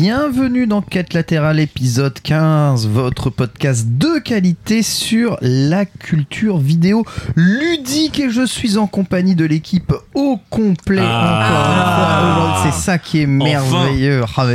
Bienvenue 0.00 0.68
dans 0.68 0.80
Quête 0.80 1.12
latérale 1.12 1.58
épisode 1.58 2.20
15, 2.22 2.86
votre 2.86 3.30
podcast 3.30 3.84
de 3.88 4.20
qualité 4.20 4.84
sur 4.84 5.36
la 5.40 5.86
culture 5.86 6.58
vidéo 6.58 7.04
ludique 7.34 8.20
et 8.20 8.30
je 8.30 8.46
suis 8.46 8.78
en 8.78 8.86
compagnie 8.86 9.34
de 9.34 9.44
l'équipe 9.44 9.92
au 10.14 10.38
complet 10.50 11.02
Ah. 11.02 11.48
encore 11.50 11.72
une 11.72 11.82
fois 11.82 12.30
aujourd'hui. 12.30 12.70
C'est 12.70 12.80
ça 12.84 12.98
qui 12.98 13.22
est 13.22 13.26
merveilleux. 13.26 14.22
Ah, 14.36 14.46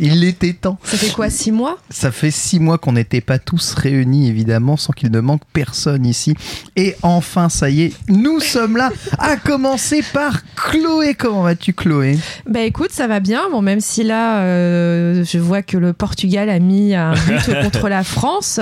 il 0.00 0.24
était 0.24 0.54
temps. 0.54 0.78
Ça 0.84 0.96
fait 0.96 1.12
quoi, 1.12 1.28
six 1.28 1.52
mois? 1.52 1.76
Ça 1.90 2.10
fait 2.10 2.30
six 2.30 2.58
mois 2.58 2.78
qu'on 2.78 2.92
n'était 2.92 3.20
pas 3.20 3.38
tous 3.38 3.74
réunis, 3.74 4.26
évidemment, 4.30 4.78
sans 4.78 4.94
qu'il 4.94 5.10
ne 5.10 5.20
manque 5.20 5.42
personne 5.52 6.06
ici. 6.06 6.34
Et 6.76 6.96
enfin, 7.02 7.50
ça 7.50 7.68
y 7.68 7.82
est, 7.82 7.92
nous 8.08 8.40
sommes 8.40 8.78
là, 8.78 8.90
à 9.18 9.36
commencer 9.36 10.02
par 10.14 10.40
Chloé. 10.56 11.12
Comment 11.14 11.42
vas-tu, 11.42 11.74
Chloé? 11.74 12.18
Bah 12.48 12.60
écoute, 12.60 12.90
ça 12.92 13.06
va 13.06 13.20
bien. 13.20 13.42
Bon, 13.50 13.60
même 13.60 13.80
si 13.80 14.02
là, 14.02 14.45
euh, 14.46 15.24
je 15.24 15.38
vois 15.38 15.62
que 15.62 15.76
le 15.76 15.92
Portugal 15.92 16.48
a 16.48 16.58
mis 16.58 16.94
un 16.94 17.12
but 17.26 17.62
contre 17.62 17.88
la 17.88 18.04
France. 18.04 18.60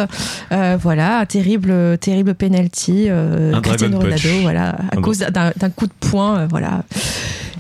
Euh, 0.52 0.76
voilà, 0.80 1.20
un 1.20 1.26
terrible, 1.26 1.98
terrible 1.98 2.34
penalty. 2.34 3.06
Euh, 3.08 3.54
Un 3.54 3.60
Cristiano. 3.60 3.98
Ronaldo, 3.98 4.28
voilà, 4.42 4.70
à 4.70 4.98
Un 4.98 5.00
cause 5.00 5.18
d'un 5.18 5.70
coup 5.70 5.86
de 5.86 5.92
poing, 6.00 6.46
voilà, 6.46 6.82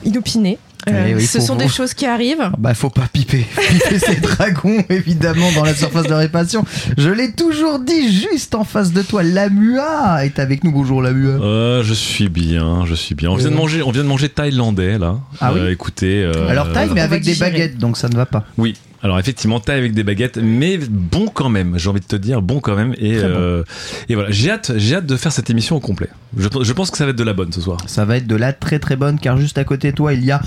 inopiné. 0.04 0.58
Euh, 0.90 1.06
Eh 1.08 1.14
oui, 1.14 1.26
ce 1.26 1.40
sont 1.40 1.54
vous- 1.54 1.60
des 1.60 1.68
choses 1.68 1.94
qui 1.94 2.04
arrivent. 2.06 2.50
Bah, 2.58 2.74
faut 2.74 2.90
pas 2.90 3.08
piper. 3.12 3.46
Piper 3.56 3.98
ces 3.98 4.16
dragons, 4.16 4.84
évidemment, 4.90 5.50
dans 5.52 5.64
la 5.64 5.74
surface 5.74 6.06
de 6.06 6.12
réparation. 6.14 6.64
Je 6.98 7.08
l'ai 7.10 7.32
toujours 7.32 7.78
dit, 7.78 8.12
juste 8.12 8.54
en 8.54 8.64
face 8.64 8.92
de 8.92 9.02
toi, 9.02 9.22
Lamua 9.22 10.24
est 10.24 10.38
avec 10.38 10.62
nous. 10.64 10.72
Bonjour, 10.72 11.00
Lamua. 11.02 11.42
Euh, 11.42 11.82
je 11.82 11.94
suis 11.94 12.28
bien, 12.28 12.84
je 12.86 12.94
suis 12.94 13.14
bien. 13.14 13.30
On 13.30 13.36
vient 13.36 13.48
de 13.48 13.54
Euh. 13.54 13.56
manger, 13.56 13.82
on 13.82 13.90
vient 13.92 14.02
de 14.02 14.08
manger 14.08 14.28
thaïlandais 14.28 14.98
là. 14.98 15.16
Ah 15.40 15.52
oui 15.54 15.60
écoutez. 15.70 16.22
euh, 16.22 16.48
Alors, 16.48 16.72
taille, 16.72 16.90
mais 16.94 17.00
avec 17.00 17.22
des 17.22 17.34
baguettes, 17.36 17.78
donc 17.78 17.96
ça 17.96 18.08
ne 18.08 18.16
va 18.16 18.26
pas. 18.26 18.44
Oui. 18.58 18.74
Alors 19.04 19.18
effectivement, 19.18 19.60
taille 19.60 19.78
avec 19.78 19.92
des 19.92 20.02
baguettes, 20.02 20.38
mais 20.38 20.78
bon 20.78 21.28
quand 21.28 21.50
même. 21.50 21.78
J'ai 21.78 21.90
envie 21.90 22.00
de 22.00 22.06
te 22.06 22.16
dire 22.16 22.40
bon 22.40 22.60
quand 22.60 22.74
même. 22.74 22.94
Et, 22.96 23.18
bon. 23.18 23.26
euh, 23.26 23.62
et 24.08 24.14
voilà, 24.14 24.30
j'ai 24.30 24.50
hâte, 24.50 24.72
j'ai 24.76 24.96
hâte 24.96 25.04
de 25.04 25.16
faire 25.16 25.30
cette 25.30 25.50
émission 25.50 25.76
au 25.76 25.80
complet. 25.80 26.08
Je, 26.38 26.48
je 26.62 26.72
pense 26.72 26.90
que 26.90 26.96
ça 26.96 27.04
va 27.04 27.10
être 27.10 27.18
de 27.18 27.22
la 27.22 27.34
bonne 27.34 27.52
ce 27.52 27.60
soir. 27.60 27.76
Ça 27.86 28.06
va 28.06 28.16
être 28.16 28.26
de 28.26 28.34
la 28.34 28.54
très 28.54 28.78
très 28.78 28.96
bonne, 28.96 29.18
car 29.18 29.36
juste 29.36 29.58
à 29.58 29.64
côté 29.64 29.90
de 29.90 29.96
toi, 29.96 30.14
il 30.14 30.24
y 30.24 30.30
a 30.32 30.40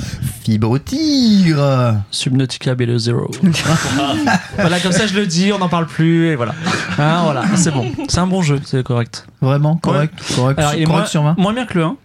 Fibre 0.44 0.80
Tigre. 0.80 1.98
Subnautica 2.10 2.74
Below 2.74 2.98
Zero. 2.98 3.30
voilà, 4.58 4.80
comme 4.80 4.92
ça 4.92 5.06
je 5.06 5.14
le 5.14 5.28
dis, 5.28 5.54
on 5.54 5.60
n'en 5.60 5.70
parle 5.70 5.86
plus 5.86 6.30
et 6.30 6.36
voilà. 6.36 6.56
Hein, 6.98 7.22
voilà, 7.26 7.44
c'est 7.56 7.72
bon. 7.72 7.86
C'est 8.10 8.20
un 8.20 8.28
bon 8.28 8.42
jeu, 8.42 8.60
c'est 8.66 8.84
correct. 8.84 9.28
Vraiment 9.40 9.76
Correct 9.78 10.14
Correct, 10.36 10.58
Alors, 10.58 10.74
il 10.74 10.82
est 10.82 10.86
correct 10.86 10.98
moins, 11.00 11.06
sur 11.06 11.22
20 11.22 11.38
moins 11.38 11.54
bien 11.54 11.66
que 11.68 11.78
le 11.78 11.84
1. 11.84 11.96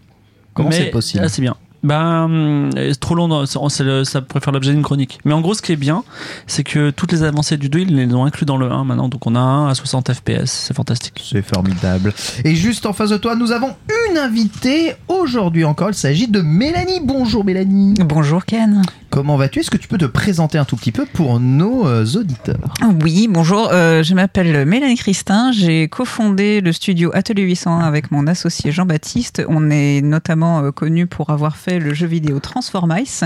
Comment 0.53 0.71
c'est 0.71 0.91
possible 0.91 1.25
Ah, 1.25 1.31
C'est 1.31 1.41
bien. 1.41 1.56
Ben, 1.82 2.70
c'est 2.76 3.00
trop 3.00 3.15
long, 3.15 3.44
ça 3.47 4.20
pourrait 4.22 4.41
faire 4.41 4.53
l'objet 4.53 4.72
d'une 4.72 4.82
chronique. 4.82 5.19
Mais 5.25 5.32
en 5.32 5.41
gros, 5.41 5.54
ce 5.54 5.62
qui 5.62 5.72
est 5.72 5.76
bien, 5.76 6.04
c'est 6.47 6.65
que 6.65 6.91
toutes 6.91 7.12
les 7.12 7.22
avancées 7.22 7.56
du 7.56 7.69
2, 7.69 7.81
ils 7.81 7.97
les 7.97 8.15
ont 8.15 8.25
inclus 8.25 8.47
dans 8.47 8.56
le 8.56 8.70
1 8.70 8.84
maintenant. 8.84 9.09
Donc 9.09 9.26
on 9.26 9.34
a 9.34 9.41
un 9.41 9.69
à 9.69 9.75
60 9.75 10.12
FPS, 10.12 10.44
c'est 10.47 10.75
fantastique. 10.75 11.22
C'est 11.32 11.43
formidable. 11.43 12.12
Et 12.44 12.54
juste 12.54 12.87
en 12.87 12.93
face 12.93 13.10
de 13.10 13.16
toi, 13.16 13.34
nous 13.34 13.53
avons 13.53 13.75
une 14.10 14.19
invitée. 14.19 14.94
Aujourd'hui 15.09 15.65
encore, 15.65 15.91
il 15.91 15.94
s'agit 15.94 16.28
de 16.28 16.41
Mélanie. 16.41 17.00
Bonjour 17.03 17.44
Mélanie. 17.44 17.94
Bonjour 18.04 18.44
Ken. 18.44 18.82
Comment 19.10 19.37
vas-tu? 19.37 19.60
Est-ce 19.60 19.70
que 19.70 19.76
tu 19.76 19.88
peux 19.88 19.99
te 19.99 20.06
présenter 20.06 20.56
un 20.56 20.64
tout 20.64 20.76
petit 20.76 20.91
peu 20.93 21.04
pour 21.04 21.38
nos 21.38 21.87
euh, 21.87 22.06
auditeurs? 22.14 22.72
Oui, 23.03 23.28
bonjour. 23.28 23.69
euh, 23.70 24.03
je 24.03 24.14
m'appelle 24.14 24.64
Mélanie 24.64 24.97
Christin. 24.97 25.53
J'ai 25.53 25.87
cofondé 25.88 26.62
le 26.62 26.72
studio 26.72 27.10
Atelier 27.12 27.43
801 27.43 27.81
avec 27.81 28.10
mon 28.10 28.26
associé 28.26 28.72
Jean-Baptiste. 28.72 29.43
On 29.49 29.69
est 29.70 30.00
notamment 30.00 30.60
euh, 30.60 30.70
connu 30.70 31.06
pour 31.06 31.28
avoir 31.28 31.56
fait 31.56 31.72
le 31.78 31.94
jeu 31.94 32.06
vidéo 32.06 32.41
Transformice, 32.41 33.25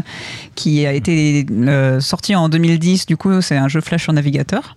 qui 0.55 0.87
a 0.87 0.93
été 0.93 1.47
euh, 1.51 2.01
sorti 2.01 2.35
en 2.35 2.49
2010. 2.49 3.07
Du 3.07 3.17
coup, 3.17 3.41
c'est 3.41 3.57
un 3.57 3.69
jeu 3.69 3.81
flash 3.81 4.09
en 4.09 4.15
navigateur. 4.15 4.75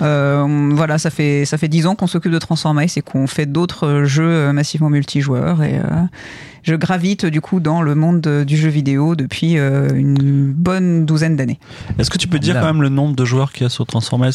Euh, 0.00 0.70
voilà, 0.72 0.98
ça 0.98 1.10
fait 1.10 1.44
ça 1.44 1.58
fait 1.58 1.68
dix 1.68 1.86
ans 1.86 1.94
qu'on 1.94 2.06
s'occupe 2.06 2.32
de 2.32 2.38
Transformice 2.38 2.96
et 2.96 3.02
qu'on 3.02 3.26
fait 3.26 3.46
d'autres 3.46 4.04
jeux 4.04 4.24
euh, 4.24 4.52
massivement 4.52 4.90
multijoueurs. 4.90 5.62
Et 5.62 5.80
je 6.62 6.74
gravite 6.74 7.26
du 7.26 7.40
coup 7.40 7.60
dans 7.60 7.82
le 7.82 7.94
monde 7.94 8.20
de- 8.20 8.44
du 8.44 8.56
jeu 8.56 8.68
vidéo 8.68 9.14
depuis 9.16 9.58
euh, 9.58 9.88
une 9.94 10.52
bonne 10.52 11.04
douzaine 11.06 11.36
d'années. 11.36 11.58
Est-ce 11.98 12.10
que 12.10 12.18
tu 12.18 12.28
peux 12.28 12.38
dire 12.38 12.54
Là. 12.54 12.60
quand 12.60 12.66
même 12.66 12.82
le 12.82 12.88
nombre 12.88 13.14
de 13.16 13.24
joueurs 13.24 13.52
qu'il 13.52 13.62
y 13.62 13.66
a 13.66 13.68
sur 13.68 13.86
Transformers 13.86 14.32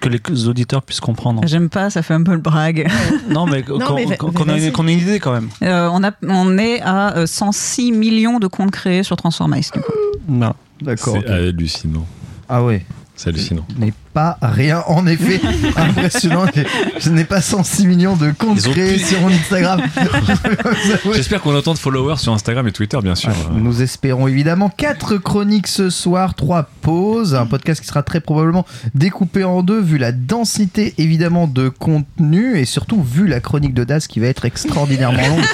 que 0.00 0.08
les 0.08 0.48
auditeurs 0.48 0.82
puissent 0.82 1.00
comprendre? 1.00 1.42
J'aime 1.46 1.68
pas, 1.68 1.90
ça 1.90 2.02
fait 2.02 2.14
un 2.14 2.22
peu 2.22 2.32
le 2.32 2.38
brague. 2.38 2.86
Non, 3.30 3.46
mais 3.46 3.62
qu'on 3.62 3.96
ait, 3.98 4.94
une 4.94 5.00
idée 5.00 5.18
quand 5.20 5.32
même. 5.32 5.48
Euh, 5.62 5.88
on, 5.92 6.02
a, 6.04 6.12
on 6.22 6.56
est 6.58 6.80
à 6.82 7.16
euh, 7.16 7.26
106 7.26 7.92
millions 7.92 8.38
de 8.38 8.46
comptes 8.46 8.70
créés 8.70 9.02
sur 9.02 9.16
Transformice. 9.16 9.70
du 9.72 9.80
coup. 9.80 9.92
Voilà. 10.28 10.54
D'accord. 10.80 11.16
C'est 11.20 11.30
hallucinant. 11.30 12.06
Ah 12.48 12.62
ouais. 12.62 12.84
C'est 13.16 13.28
hallucinant. 13.30 13.66
Pas 14.16 14.38
rien, 14.40 14.82
en 14.86 15.06
effet. 15.06 15.42
Impressionnant. 15.76 16.46
Je 16.98 17.10
n'ai 17.10 17.24
pas 17.24 17.42
106 17.42 17.86
millions 17.86 18.16
de 18.16 18.30
comptes 18.30 18.56
Ils 18.56 18.68
ont 18.70 18.72
créés 18.72 18.96
sur 18.96 19.20
mon 19.20 19.28
Instagram. 19.28 19.82
J'espère 21.14 21.42
qu'on 21.42 21.54
a 21.54 21.58
autant 21.58 21.74
de 21.74 21.78
followers 21.78 22.16
sur 22.16 22.32
Instagram 22.32 22.66
et 22.66 22.72
Twitter, 22.72 22.96
bien 23.02 23.14
sûr. 23.14 23.28
Ouais, 23.28 23.60
Nous 23.60 23.82
espérons 23.82 24.26
évidemment 24.26 24.70
quatre 24.70 25.18
chroniques 25.18 25.66
ce 25.66 25.90
soir, 25.90 26.34
trois 26.34 26.62
pauses, 26.80 27.34
un 27.34 27.44
podcast 27.44 27.82
qui 27.82 27.88
sera 27.88 28.02
très 28.02 28.20
probablement 28.20 28.64
découpé 28.94 29.44
en 29.44 29.62
deux 29.62 29.82
vu 29.82 29.98
la 29.98 30.12
densité 30.12 30.94
évidemment 30.96 31.46
de 31.46 31.68
contenu 31.68 32.58
et 32.58 32.64
surtout 32.64 33.02
vu 33.02 33.26
la 33.26 33.40
chronique 33.40 33.74
de 33.74 33.84
Das 33.84 34.06
qui 34.06 34.20
va 34.20 34.28
être 34.28 34.46
extraordinairement 34.46 35.28
longue. 35.28 35.44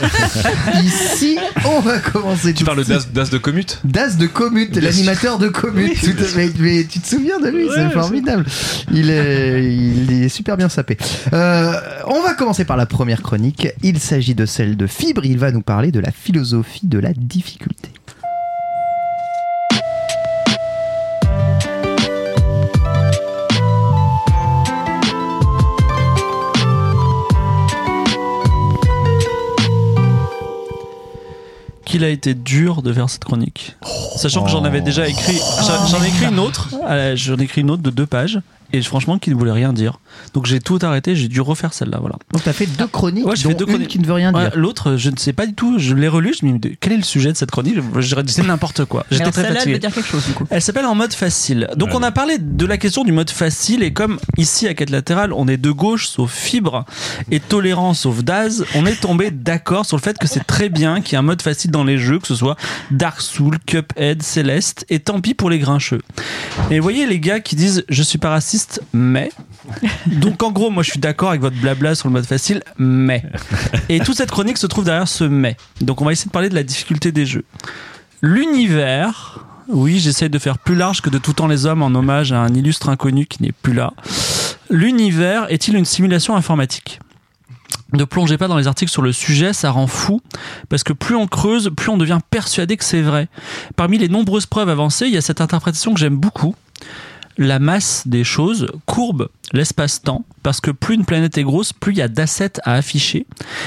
Ici, 0.85 1.37
on 1.65 1.81
va 1.81 1.99
commencer. 1.99 2.55
Tu 2.55 2.61
tout 2.61 2.65
parles 2.67 2.79
de 2.79 2.85
de 2.85 2.93
suite. 3.01 3.13
Das, 3.13 3.23
Das 3.25 3.31
de 3.31 3.39
Commute? 3.39 3.81
Das 3.83 4.17
de 4.19 4.29
Commute, 4.29 4.77
l'animateur 4.77 5.39
de 5.39 5.49
Commute. 5.49 6.01
Tout 6.01 6.11
à 6.17 6.23
fait. 6.23 6.53
mais, 6.61 6.87
tu 6.89 7.01
te 7.01 7.09
souviens 7.09 7.41
de 7.41 7.49
lui, 7.49 7.67
c'est 7.75 7.91
formidable. 7.91 8.45
Il 8.93 9.11
est, 9.11 10.29
super 10.29 10.57
bien 10.57 10.69
sapé. 10.69 10.97
Euh, 11.33 11.75
on 12.07 12.23
va 12.23 12.35
commencer 12.35 12.65
par 12.65 12.77
la 12.77 12.87
première 12.87 13.23
chronique. 13.23 13.69
Il 13.83 13.99
s'agit 13.99 14.35
de 14.35 14.47
celle 14.47 14.77
de 14.77 14.87
Fibre. 14.87 15.25
Il 15.25 15.39
va 15.39 15.53
nous 15.53 15.63
parler 15.63 15.93
de 15.93 16.01
la 16.01 16.11
philosophie 16.11 16.87
de 16.87 16.99
la 16.99 17.13
difficulté. 17.13 17.91
Qu'il 31.93 32.05
a 32.05 32.09
été 32.09 32.33
dur 32.33 32.81
de 32.81 32.91
faire 32.91 33.11
cette 33.11 33.23
chronique. 33.25 33.77
Sachant 34.17 34.45
que 34.45 34.51
j'en 34.51 34.65
avais 34.65 34.81
déjà 34.81 35.07
écrit. 35.07 35.37
j'en- 35.91 36.03
ai 36.03 36.09
écrit 36.09 36.25
une 36.25 36.39
autre. 36.39 36.71
euh, 36.89 37.15
J'en 37.17 37.37
ai 37.37 37.43
écrit 37.43 37.61
une 37.61 37.71
autre 37.71 37.83
de 37.83 37.91
deux 37.91 38.07
pages 38.07 38.41
et 38.73 38.83
franchement 38.83 39.19
qui 39.19 39.31
ne 39.31 39.35
voulait 39.35 39.53
rien 39.53 39.73
dire. 39.73 39.99
Donc 40.35 40.47
j'ai 40.47 40.61
tout 40.61 40.79
arrêté, 40.83 41.15
j'ai 41.17 41.29
dû 41.29 41.41
refaire 41.41 41.73
celle-là. 41.73 41.99
Voilà. 42.01 42.17
Donc 42.33 42.43
t'as 42.45 42.53
fait 42.53 42.67
deux 42.67 42.87
chroniques, 42.87 43.27
Ouais, 43.27 43.37
j'ai 43.37 43.45
dont 43.45 43.49
fait 43.51 43.55
deux 43.57 43.65
une 43.65 43.71
chroniques. 43.71 43.89
qui 43.89 43.99
ne 43.99 44.07
veut 44.07 44.13
rien 44.13 44.33
Ouais, 44.35 44.51
dire. 44.51 44.53
L'autre, 44.59 44.97
je 44.97 45.11
ne 45.11 45.17
sais 45.17 45.33
pas 45.33 45.47
du 45.47 45.55
tout. 45.55 45.79
Je 45.79 45.95
l'ai 45.95 46.09
relu. 46.09 46.35
Je 46.41 46.47
me 46.47 46.59
dis 46.59 46.77
quel 46.81 46.93
est 46.93 46.97
le 46.97 47.03
sujet 47.03 47.33
de 47.33 47.37
cette 47.37 47.51
chronique? 47.51 47.77
Je 47.99 48.21
disais 48.21 48.43
n'importe 48.43 48.85
quoi. 48.85 49.05
J'étais 49.11 49.31
très 49.31 49.53
fatigué. 49.55 49.79
dire 49.79 49.93
quelque 49.93 50.07
chose 50.07 50.27
du 50.27 50.33
coup. 50.33 50.47
Elle 50.51 50.63
s'appelle 50.63 50.87
en 50.87 50.95
mode 50.95 51.13
facile. 51.13 51.69
Donc 51.77 51.91
Ouais. 51.91 51.97
on 51.97 52.03
a 52.03 52.11
parlé 52.13 52.39
de 52.39 52.67
la 52.67 52.77
question 52.79 53.05
du 53.05 53.13
mode 53.13 53.31
facile 53.31 53.83
et 53.83 53.93
comme 53.93 54.19
ici 54.37 54.67
à 54.69 54.75
Quête 54.75 54.91
Latérale, 54.91 55.33
on 55.33 55.47
est 55.49 55.57
de 55.57 55.71
gauche 55.71 56.09
sauf 56.09 56.33
fibre 56.33 56.85
et 57.31 57.41
tolérant 57.41 57.95
sauf 57.95 58.23
Daz, 58.25 58.65
on 58.75 58.87
est 58.87 59.01
tombé 59.01 59.31
d'accord 59.31 59.85
sur 59.87 59.97
le 59.97 60.03
fait 60.03 60.17
que 60.19 60.27
c'est 60.27 60.45
très 60.47 60.69
bien 60.69 61.01
qu'il 61.01 61.13
y 61.13 61.15
ait 61.17 61.19
un 61.19 61.23
mode 61.23 61.43
facile 61.43 61.71
dans 61.71 61.85
les 61.85 61.99
jeux, 61.99 62.19
que 62.19 62.27
ce 62.27 62.35
soit 62.35 62.57
Dark 62.91 63.21
Souls, 63.21 63.59
Cuphead, 63.67 64.23
Celeste 64.23 64.87
et 64.89 65.01
tant 65.01 65.21
pis 65.21 65.35
pour 65.35 65.51
les 65.51 65.59
grincheux. 65.59 66.01
Et 66.71 66.79
vous 66.79 66.83
voyez 66.83 67.07
les 67.07 67.21
gars 67.21 67.41
qui 67.41 67.57
disent 67.57 67.85
je 67.89 68.03
suis 68.03 68.19
pas 68.19 68.31
raciste 68.31 68.62
mais 68.93 69.31
donc 70.07 70.43
en 70.43 70.51
gros 70.51 70.71
moi 70.71 70.83
je 70.83 70.91
suis 70.91 71.01
d'accord 71.01 71.31
avec 71.31 71.41
votre 71.41 71.57
blabla 71.57 71.95
sur 71.95 72.09
le 72.09 72.13
mode 72.13 72.27
facile 72.27 72.63
mais 72.79 73.23
et 73.89 74.01
toute 74.01 74.17
cette 74.17 74.31
chronique 74.31 74.59
se 74.59 74.67
trouve 74.67 74.85
derrière 74.85 75.09
ce 75.09 75.25
mais. 75.25 75.57
Donc 75.81 76.01
on 76.01 76.05
va 76.05 76.13
essayer 76.13 76.29
de 76.29 76.33
parler 76.33 76.49
de 76.49 76.55
la 76.55 76.63
difficulté 76.63 77.13
des 77.13 77.27
jeux. 77.27 77.45
L'univers, 78.23 79.45
oui, 79.69 79.99
j'essaye 79.99 80.31
de 80.31 80.39
faire 80.39 80.59
plus 80.59 80.77
large 80.77 81.01
que 81.01 81.11
de 81.11 81.19
tout 81.19 81.33
temps 81.33 81.49
les 81.49 81.67
hommes 81.67 81.83
en 81.83 81.89
hommage 81.89 82.33
à 82.33 82.41
un 82.41 82.55
illustre 82.55 82.89
inconnu 82.89 83.27
qui 83.27 83.43
n'est 83.43 83.53
plus 83.53 83.73
là. 83.73 83.93
L'univers 84.71 85.47
est-il 85.51 85.77
une 85.77 85.85
simulation 85.85 86.37
informatique? 86.37 87.01
Ne 87.93 88.05
plongez 88.05 88.39
pas 88.39 88.49
dans 88.49 88.57
les 88.57 88.69
articles 88.69 88.91
sur 88.91 89.03
le 89.03 89.13
sujet, 89.13 89.53
ça 89.53 89.71
rend 89.71 89.87
fou, 89.87 90.23
parce 90.71 90.83
que 90.83 90.95
plus 90.95 91.15
on 91.15 91.27
creuse, 91.27 91.71
plus 91.77 91.91
on 91.91 91.99
devient 91.99 92.21
persuadé 92.31 92.77
que 92.77 92.85
c'est 92.85 93.03
vrai. 93.03 93.29
Parmi 93.77 93.99
les 93.99 94.09
nombreuses 94.09 94.47
preuves 94.47 94.71
avancées, 94.71 95.07
il 95.07 95.13
y 95.13 95.19
a 95.19 95.21
cette 95.21 95.43
interprétation 95.43 95.93
que 95.93 96.01
j'aime 96.01 96.17
beaucoup. 96.17 96.55
La 97.39 97.59
masse 97.59 98.03
des 98.07 98.25
choses 98.25 98.67
courbe 98.87 99.29
l'espace-temps, 99.55 100.25
parce 100.43 100.61
que 100.61 100.71
plus 100.71 100.95
une 100.95 101.05
planète 101.05 101.37
est 101.37 101.43
grosse, 101.43 101.73
plus 101.75 101.93
il 101.93 101.99
y 101.99 102.03
a 102.03 102.09
d'assets 102.09 102.53
à 102.65 102.73
afficher. 102.75 103.27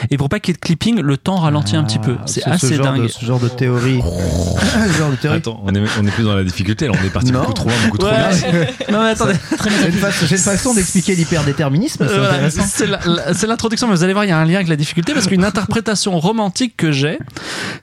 Et 0.09 0.17
pour 0.17 0.29
pas 0.29 0.39
qu'il 0.39 0.51
y 0.51 0.53
ait 0.53 0.57
de 0.57 0.59
clipping, 0.61 0.99
le 0.99 1.17
temps 1.17 1.35
ralentit 1.35 1.75
un 1.75 1.83
petit 1.83 1.99
peu. 1.99 2.15
C'est 2.25 2.41
Ce- 2.41 2.45
ce 2.45 2.49
assez 2.49 2.75
genre 2.75 2.93
de- 2.93 2.97
dingue. 2.99 3.07
ce 3.09 3.23
genre 3.25 3.39
de 3.39 3.47
théorie. 3.49 4.01
ce 4.91 4.97
genre 4.97 5.11
de 5.11 5.15
théorie. 5.15 5.37
Attends, 5.37 5.61
on 5.63 5.73
est, 5.75 5.79
on 5.99 6.05
est 6.07 6.11
plus 6.11 6.23
dans 6.23 6.35
la 6.35 6.43
difficulté, 6.43 6.87
là, 6.87 6.93
on 6.99 7.05
est 7.05 7.09
parti 7.09 7.31
Non. 7.31 7.41
beaucoup 7.41 7.53
trop 7.53 7.69
loin, 7.69 7.77
beaucoup 7.85 7.97
trop 7.99 8.09
Ouais. 8.09 8.31
vite. 8.33 8.45
non 8.91 9.03
mais 9.03 9.09
attendez, 9.09 9.33
C'est 9.61 9.87
une, 9.87 9.91
fa- 9.93 10.11
c'est 10.11 10.31
une 10.31 10.37
façon 10.37 10.73
d'expliquer 10.73 11.15
l'hyperdéterminisme, 11.15 12.05
c'est 12.07 12.13
Euh, 12.13 12.17
voilà, 12.19 12.49
c'est 12.49 13.33
c'est 13.33 13.47
l'introduction, 13.47 13.87
mais 13.87 13.95
vous 13.95 14.03
allez 14.03 14.13
voir, 14.13 14.25
il 14.25 14.29
y 14.29 14.31
a 14.31 14.37
un 14.39 14.45
lien 14.45 14.55
avec 14.55 14.67
la 14.67 14.75
difficulté 14.75 15.13
parce 15.13 15.27
qu'une 15.27 15.43
interprétation 15.45 16.19
romantique 16.19 16.75
que 16.77 16.91
j'ai, 16.91 17.19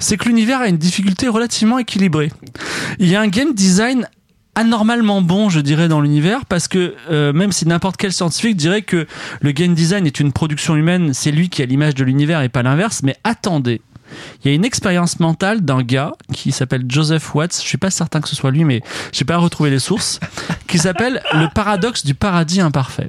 c'est 0.01 0.17
que 0.17 0.25
l'univers 0.29 0.61
a 0.61 0.67
une 0.69 0.79
difficulté 0.79 1.29
relativement 1.29 1.79
équilibrée. 1.79 2.33
Il 2.99 3.09
y 3.09 3.15
a 3.17 3.21
un 3.21 3.29
game 3.29 3.55
design 3.55 4.09
anormalement 4.55 5.23
bon, 5.23 5.49
je 5.49 5.61
dirais, 5.61 5.89
dans 5.89 6.01
l'univers, 6.01 6.45
parce 6.47 6.69
que 6.69 6.95
euh, 7.11 7.33
même 7.33 7.53
si 7.53 7.67
n'importe 7.67 7.97
quel 7.97 8.13
scientifique 8.13 8.57
dirait 8.57 8.83
que 8.83 9.07
le 9.41 9.53
game 9.53 9.75
design 9.75 10.07
est 10.07 10.21
une 10.21 10.33
production 10.33 10.77
humaine, 10.77 11.15
c'est 11.15 11.31
lui 11.31 11.49
qui 11.49 11.63
a 11.63 11.67
l'image 11.67 11.95
de 11.95 12.05
l'univers 12.05 12.43
et 12.43 12.49
pas 12.49 12.63
l'inverse, 12.63 13.03
mais 13.03 13.17
attendez. 13.25 13.81
Il 14.45 14.49
y 14.49 14.51
a 14.51 14.55
une 14.55 14.65
expérience 14.65 15.21
mentale 15.21 15.63
d'un 15.63 15.83
gars 15.83 16.13
qui 16.35 16.53
s'appelle 16.53 16.85
Joseph 16.87 17.35
Watts, 17.35 17.57
je 17.63 17.67
suis 17.67 17.79
pas 17.79 17.91
certain 17.91 18.21
que 18.21 18.29
ce 18.29 18.37
soit 18.37 18.51
lui, 18.51 18.65
mais 18.65 18.83
j'ai 19.11 19.25
pas 19.25 19.39
retrouvé 19.39 19.71
les 19.71 19.79
sources, 19.79 20.21
qui 20.69 20.79
s'appelle 20.79 21.23
le 21.33 21.49
paradoxe 21.55 22.05
du 22.05 22.15
paradis 22.15 22.61
imparfait. 22.61 23.09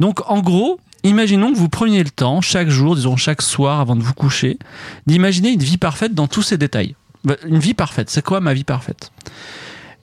Donc 0.00 0.20
en 0.30 0.40
gros, 0.40 0.80
imaginons 1.04 1.52
que 1.52 1.58
vous 1.58 1.68
preniez 1.68 2.02
le 2.02 2.10
temps, 2.10 2.40
chaque 2.40 2.68
jour, 2.68 2.96
disons 2.96 3.16
chaque 3.16 3.42
soir 3.42 3.80
avant 3.80 3.96
de 3.96 4.02
vous 4.02 4.14
coucher, 4.14 4.58
d'imaginer 5.06 5.50
une 5.50 5.62
vie 5.62 5.78
parfaite 5.78 6.14
dans 6.14 6.26
tous 6.26 6.42
ses 6.42 6.56
détails. 6.56 6.94
Bah, 7.24 7.36
Une 7.46 7.58
vie 7.58 7.74
parfaite, 7.74 8.08
c'est 8.08 8.24
quoi 8.24 8.40
ma 8.40 8.54
vie 8.54 8.64
parfaite? 8.64 9.12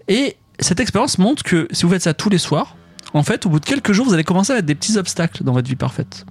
Et 0.08 0.38
cette 0.60 0.80
expérience 0.80 1.18
montre 1.18 1.44
que 1.44 1.68
si 1.72 1.84
vous 1.84 1.92
faites 1.92 2.04
ça 2.04 2.14
tous 2.14 2.30
les 2.30 2.38
soirs, 2.38 2.76
en 3.14 3.24
fait, 3.24 3.46
au 3.46 3.50
bout 3.50 3.60
de 3.60 3.66
quelques 3.66 3.92
jours, 3.92 4.06
vous 4.06 4.14
allez 4.14 4.24
commencer 4.24 4.52
à 4.52 4.56
mettre 4.56 4.68
des 4.68 4.76
petits 4.76 4.98
obstacles 4.98 5.44
dans 5.44 5.54
votre 5.54 5.68
vie 5.68 5.76
parfaite. 5.76 6.26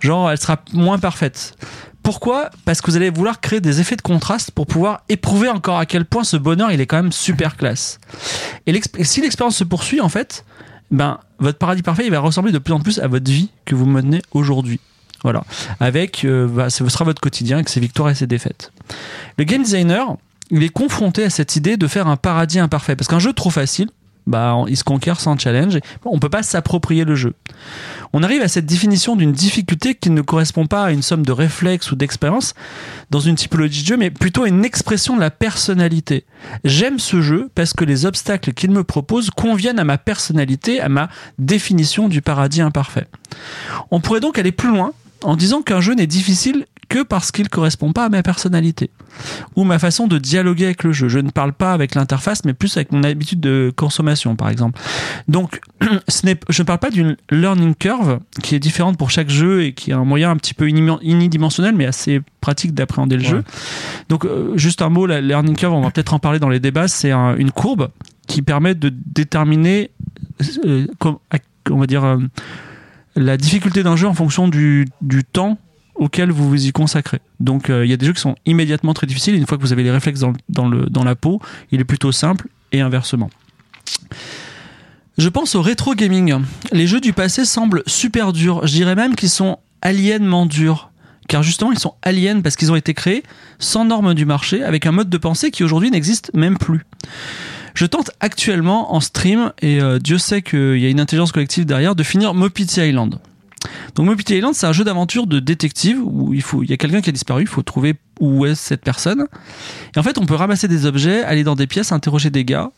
Genre, 0.00 0.30
elle 0.30 0.38
sera 0.38 0.60
moins 0.72 0.98
parfaite. 0.98 1.56
Pourquoi? 2.02 2.50
Parce 2.66 2.82
que 2.82 2.90
vous 2.90 2.96
allez 2.96 3.08
vouloir 3.08 3.40
créer 3.40 3.60
des 3.60 3.80
effets 3.80 3.96
de 3.96 4.02
contraste 4.02 4.50
pour 4.50 4.66
pouvoir 4.66 5.02
éprouver 5.08 5.48
encore 5.48 5.78
à 5.78 5.86
quel 5.86 6.04
point 6.04 6.22
ce 6.22 6.36
bonheur, 6.36 6.70
il 6.70 6.80
est 6.80 6.86
quand 6.86 7.02
même 7.02 7.12
super 7.12 7.56
classe. 7.56 7.98
Et 8.66 8.78
si 9.04 9.22
l'expérience 9.22 9.56
se 9.56 9.64
poursuit, 9.64 10.02
en 10.02 10.10
fait, 10.10 10.44
ben, 10.90 11.18
votre 11.38 11.58
paradis 11.58 11.82
parfait, 11.82 12.04
il 12.04 12.10
va 12.10 12.20
ressembler 12.20 12.52
de 12.52 12.58
plus 12.58 12.74
en 12.74 12.80
plus 12.80 12.98
à 12.98 13.08
votre 13.08 13.30
vie 13.30 13.48
que 13.64 13.74
vous 13.74 13.86
menez 13.86 14.20
aujourd'hui. 14.32 14.80
Voilà. 15.22 15.44
Avec, 15.80 16.26
euh, 16.26 16.46
bah, 16.46 16.68
ce 16.68 16.86
sera 16.90 17.06
votre 17.06 17.22
quotidien 17.22 17.56
avec 17.56 17.70
ses 17.70 17.80
victoires 17.80 18.10
et 18.10 18.14
ses 18.14 18.26
défaites. 18.26 18.72
Le 19.38 19.44
game 19.44 19.62
designer, 19.62 20.18
il 20.50 20.62
est 20.62 20.68
confronté 20.68 21.24
à 21.24 21.30
cette 21.30 21.56
idée 21.56 21.76
de 21.76 21.86
faire 21.86 22.06
un 22.06 22.16
paradis 22.16 22.58
imparfait. 22.58 22.96
Parce 22.96 23.08
qu'un 23.08 23.18
jeu 23.18 23.32
trop 23.32 23.50
facile, 23.50 23.88
bah, 24.26 24.56
il 24.68 24.76
se 24.76 24.84
conquiert 24.84 25.20
sans 25.20 25.38
challenge. 25.38 25.78
On 26.04 26.18
peut 26.18 26.30
pas 26.30 26.42
s'approprier 26.42 27.04
le 27.04 27.14
jeu. 27.14 27.34
On 28.12 28.22
arrive 28.22 28.42
à 28.42 28.48
cette 28.48 28.66
définition 28.66 29.16
d'une 29.16 29.32
difficulté 29.32 29.94
qui 29.94 30.10
ne 30.10 30.22
correspond 30.22 30.66
pas 30.66 30.84
à 30.84 30.90
une 30.92 31.02
somme 31.02 31.26
de 31.26 31.32
réflexes 31.32 31.90
ou 31.92 31.96
d'expérience 31.96 32.54
dans 33.10 33.20
une 33.20 33.34
typologie 33.34 33.82
de 33.82 33.86
jeu, 33.86 33.96
mais 33.96 34.10
plutôt 34.10 34.44
à 34.44 34.48
une 34.48 34.64
expression 34.64 35.14
de 35.16 35.20
la 35.20 35.30
personnalité. 35.30 36.24
J'aime 36.64 36.98
ce 36.98 37.20
jeu 37.20 37.50
parce 37.54 37.74
que 37.74 37.84
les 37.84 38.06
obstacles 38.06 38.52
qu'il 38.52 38.70
me 38.70 38.84
propose 38.84 39.30
conviennent 39.30 39.78
à 39.78 39.84
ma 39.84 39.98
personnalité, 39.98 40.80
à 40.80 40.88
ma 40.88 41.08
définition 41.38 42.08
du 42.08 42.22
paradis 42.22 42.62
imparfait. 42.62 43.06
On 43.90 44.00
pourrait 44.00 44.20
donc 44.20 44.38
aller 44.38 44.52
plus 44.52 44.70
loin 44.70 44.92
en 45.22 45.36
disant 45.36 45.62
qu'un 45.62 45.80
jeu 45.80 45.94
n'est 45.94 46.06
difficile 46.06 46.66
que 46.94 47.02
parce 47.02 47.32
qu'il 47.32 47.48
correspond 47.48 47.92
pas 47.92 48.04
à 48.04 48.08
ma 48.08 48.22
personnalité 48.22 48.90
ou 49.56 49.64
ma 49.64 49.80
façon 49.80 50.06
de 50.06 50.16
dialoguer 50.18 50.66
avec 50.66 50.84
le 50.84 50.92
jeu. 50.92 51.08
Je 51.08 51.18
ne 51.18 51.30
parle 51.30 51.52
pas 51.52 51.72
avec 51.72 51.96
l'interface, 51.96 52.44
mais 52.44 52.52
plus 52.54 52.76
avec 52.76 52.92
mon 52.92 53.02
habitude 53.02 53.40
de 53.40 53.72
consommation, 53.74 54.36
par 54.36 54.48
exemple. 54.48 54.80
Donc, 55.26 55.60
ce 56.08 56.24
n'est, 56.26 56.38
je 56.48 56.62
ne 56.62 56.66
parle 56.66 56.78
pas 56.78 56.90
d'une 56.90 57.16
learning 57.30 57.74
curve 57.74 58.20
qui 58.42 58.54
est 58.54 58.60
différente 58.60 58.96
pour 58.96 59.10
chaque 59.10 59.28
jeu 59.28 59.64
et 59.64 59.72
qui 59.72 59.90
est 59.90 59.94
un 59.94 60.04
moyen 60.04 60.30
un 60.30 60.36
petit 60.36 60.54
peu 60.54 60.68
unidimensionnel, 60.68 61.74
mais 61.74 61.84
assez 61.86 62.20
pratique 62.40 62.74
d'appréhender 62.74 63.16
le 63.16 63.22
Ouais. 63.24 63.28
jeu. 63.28 63.44
Donc, 64.08 64.24
euh, 64.24 64.56
juste 64.56 64.80
un 64.80 64.88
mot, 64.88 65.06
la 65.06 65.20
learning 65.20 65.56
curve, 65.56 65.72
on 65.74 65.80
va 65.80 65.90
peut-être 65.90 66.14
en 66.14 66.20
parler 66.20 66.38
dans 66.38 66.48
les 66.48 66.60
débats, 66.60 66.86
c'est 66.86 67.10
un- 67.10 67.34
une 67.36 67.50
courbe 67.50 67.88
qui 68.28 68.40
permet 68.42 68.74
de 68.76 68.92
déterminer, 69.06 69.90
euh, 70.64 70.86
on 71.70 71.78
va 71.78 71.86
dire, 71.86 72.04
euh, 72.04 72.18
la 73.16 73.36
difficulté 73.36 73.82
d'un 73.82 73.96
jeu 73.96 74.06
en 74.06 74.14
fonction 74.14 74.46
du, 74.48 74.86
du 75.00 75.24
temps 75.24 75.58
auquel 75.94 76.30
vous 76.30 76.48
vous 76.48 76.66
y 76.66 76.72
consacrez. 76.72 77.20
Donc 77.40 77.70
euh, 77.70 77.84
il 77.84 77.90
y 77.90 77.92
a 77.92 77.96
des 77.96 78.06
jeux 78.06 78.12
qui 78.12 78.20
sont 78.20 78.36
immédiatement 78.46 78.94
très 78.94 79.06
difficiles. 79.06 79.34
Une 79.34 79.46
fois 79.46 79.58
que 79.58 79.62
vous 79.62 79.72
avez 79.72 79.82
les 79.82 79.90
réflexes 79.90 80.20
dans, 80.48 80.68
le, 80.68 80.86
dans 80.86 81.04
la 81.04 81.14
peau, 81.14 81.40
il 81.70 81.80
est 81.80 81.84
plutôt 81.84 82.12
simple 82.12 82.48
et 82.72 82.80
inversement. 82.80 83.30
Je 85.16 85.28
pense 85.28 85.54
au 85.54 85.62
rétro 85.62 85.94
gaming. 85.94 86.34
Les 86.72 86.86
jeux 86.86 87.00
du 87.00 87.12
passé 87.12 87.44
semblent 87.44 87.84
super 87.86 88.32
durs. 88.32 88.66
Je 88.66 88.72
dirais 88.72 88.96
même 88.96 89.14
qu'ils 89.14 89.30
sont 89.30 89.58
aliénement 89.80 90.46
durs. 90.46 90.90
Car 91.28 91.42
justement, 91.42 91.72
ils 91.72 91.78
sont 91.78 91.94
aliens 92.02 92.40
parce 92.40 92.56
qu'ils 92.56 92.72
ont 92.72 92.76
été 92.76 92.92
créés 92.94 93.22
sans 93.58 93.84
normes 93.84 94.14
du 94.14 94.26
marché, 94.26 94.62
avec 94.62 94.86
un 94.86 94.92
mode 94.92 95.08
de 95.08 95.16
pensée 95.16 95.50
qui 95.50 95.64
aujourd'hui 95.64 95.90
n'existe 95.90 96.30
même 96.34 96.58
plus. 96.58 96.84
Je 97.74 97.86
tente 97.86 98.10
actuellement 98.20 98.94
en 98.94 99.00
stream, 99.00 99.52
et 99.62 99.80
euh, 99.80 99.98
Dieu 99.98 100.18
sait 100.18 100.42
qu'il 100.42 100.78
y 100.78 100.86
a 100.86 100.88
une 100.88 101.00
intelligence 101.00 101.32
collective 101.32 101.64
derrière, 101.64 101.94
de 101.94 102.02
finir 102.02 102.34
Mopiti 102.34 102.80
Island. 102.80 103.18
Donc 103.94 104.06
Mopiti 104.06 104.36
Island, 104.36 104.54
c'est 104.54 104.66
un 104.66 104.72
jeu 104.72 104.84
d'aventure 104.84 105.26
de 105.26 105.40
détective 105.40 105.98
où 106.02 106.32
il, 106.34 106.42
faut, 106.42 106.62
il 106.62 106.70
y 106.70 106.72
a 106.72 106.76
quelqu'un 106.76 107.00
qui 107.00 107.10
a 107.10 107.12
disparu, 107.12 107.42
il 107.42 107.48
faut 107.48 107.62
trouver 107.62 107.94
où 108.20 108.46
est 108.46 108.54
cette 108.54 108.82
personne. 108.82 109.26
Et 109.94 109.98
en 109.98 110.02
fait, 110.02 110.18
on 110.18 110.26
peut 110.26 110.34
ramasser 110.34 110.68
des 110.68 110.86
objets, 110.86 111.22
aller 111.24 111.44
dans 111.44 111.54
des 111.54 111.66
pièces, 111.66 111.92
interroger 111.92 112.30
des 112.30 112.44
gars, 112.44 112.70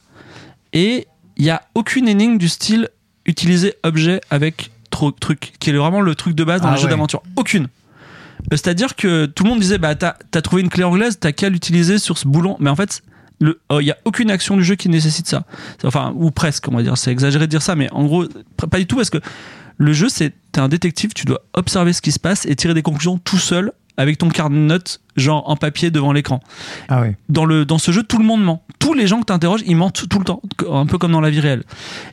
et 0.72 1.06
il 1.36 1.44
n'y 1.44 1.50
a 1.50 1.62
aucune 1.74 2.08
énigme 2.08 2.38
du 2.38 2.48
style 2.48 2.88
utiliser 3.26 3.74
objet 3.82 4.20
avec 4.30 4.70
truc, 5.20 5.52
qui 5.60 5.70
est 5.70 5.72
vraiment 5.74 6.00
le 6.00 6.14
truc 6.14 6.34
de 6.34 6.42
base 6.44 6.62
dans 6.62 6.68
Ah 6.68 6.76
jeux 6.76 6.84
ouais. 6.84 6.90
d'aventure. 6.90 7.22
Aucune. 7.36 7.64
Euh, 7.64 7.68
C'est-à-dire 8.52 8.96
que 8.96 9.26
tout 9.26 9.44
le 9.44 9.50
monde 9.50 9.60
disait, 9.60 9.76
bah 9.78 9.94
t'as 9.94 10.14
as 10.34 10.42
trouvé 10.42 10.62
une 10.62 10.70
clé 10.70 10.84
anglaise, 10.84 11.18
t'as 11.20 11.32
qu'à 11.32 11.50
l'utiliser 11.50 11.98
sur 11.98 12.16
ce 12.16 12.26
boulon. 12.26 12.56
Mais 12.60 12.70
en 12.70 12.76
fait, 12.76 13.02
le- 13.38 13.60
oh, 13.68 13.80
il 13.80 13.84
n'y 13.84 13.90
a 13.90 13.96
aucune 14.06 14.30
action 14.30 14.56
du 14.56 14.64
jeu 14.64 14.74
qui 14.74 14.88
nécessite 14.88 15.28
ça. 15.28 15.44
Enfin, 15.84 16.14
ou 16.16 16.30
presque, 16.30 16.66
on 16.68 16.76
va 16.76 16.82
dire. 16.82 16.96
C'est 16.96 17.10
exagéré 17.12 17.46
de 17.46 17.50
dire 17.50 17.60
ça, 17.62 17.74
mais 17.76 17.90
en 17.92 18.04
gros, 18.04 18.24
pas 18.70 18.78
du 18.78 18.86
tout 18.86 18.96
parce 18.96 19.10
que 19.10 19.18
le 19.78 19.92
jeu, 19.92 20.08
c'est 20.08 20.32
t'es 20.52 20.60
un 20.60 20.68
détective, 20.68 21.12
tu 21.12 21.24
dois 21.24 21.42
observer 21.52 21.92
ce 21.92 22.00
qui 22.00 22.12
se 22.12 22.18
passe 22.18 22.46
et 22.46 22.56
tirer 22.56 22.74
des 22.74 22.82
conclusions 22.82 23.18
tout 23.18 23.38
seul 23.38 23.72
avec 23.96 24.18
ton 24.18 24.28
carnet 24.28 24.56
de 24.56 24.62
notes, 24.62 25.00
genre 25.16 25.48
en 25.48 25.56
papier 25.56 25.90
devant 25.90 26.12
l'écran. 26.12 26.40
Ah 26.88 27.00
ouais. 27.00 27.16
Dans, 27.28 27.44
le, 27.44 27.64
dans 27.64 27.78
ce 27.78 27.92
jeu, 27.92 28.02
tout 28.02 28.18
le 28.18 28.24
monde 28.24 28.44
ment. 28.44 28.62
Tous 28.78 28.94
les 28.94 29.06
gens 29.06 29.20
que 29.20 29.26
tu 29.26 29.32
interroges, 29.32 29.62
ils 29.66 29.76
mentent 29.76 30.06
tout 30.08 30.18
le 30.18 30.24
temps, 30.24 30.42
un 30.70 30.86
peu 30.86 30.98
comme 30.98 31.12
dans 31.12 31.20
la 31.20 31.30
vie 31.30 31.40
réelle. 31.40 31.64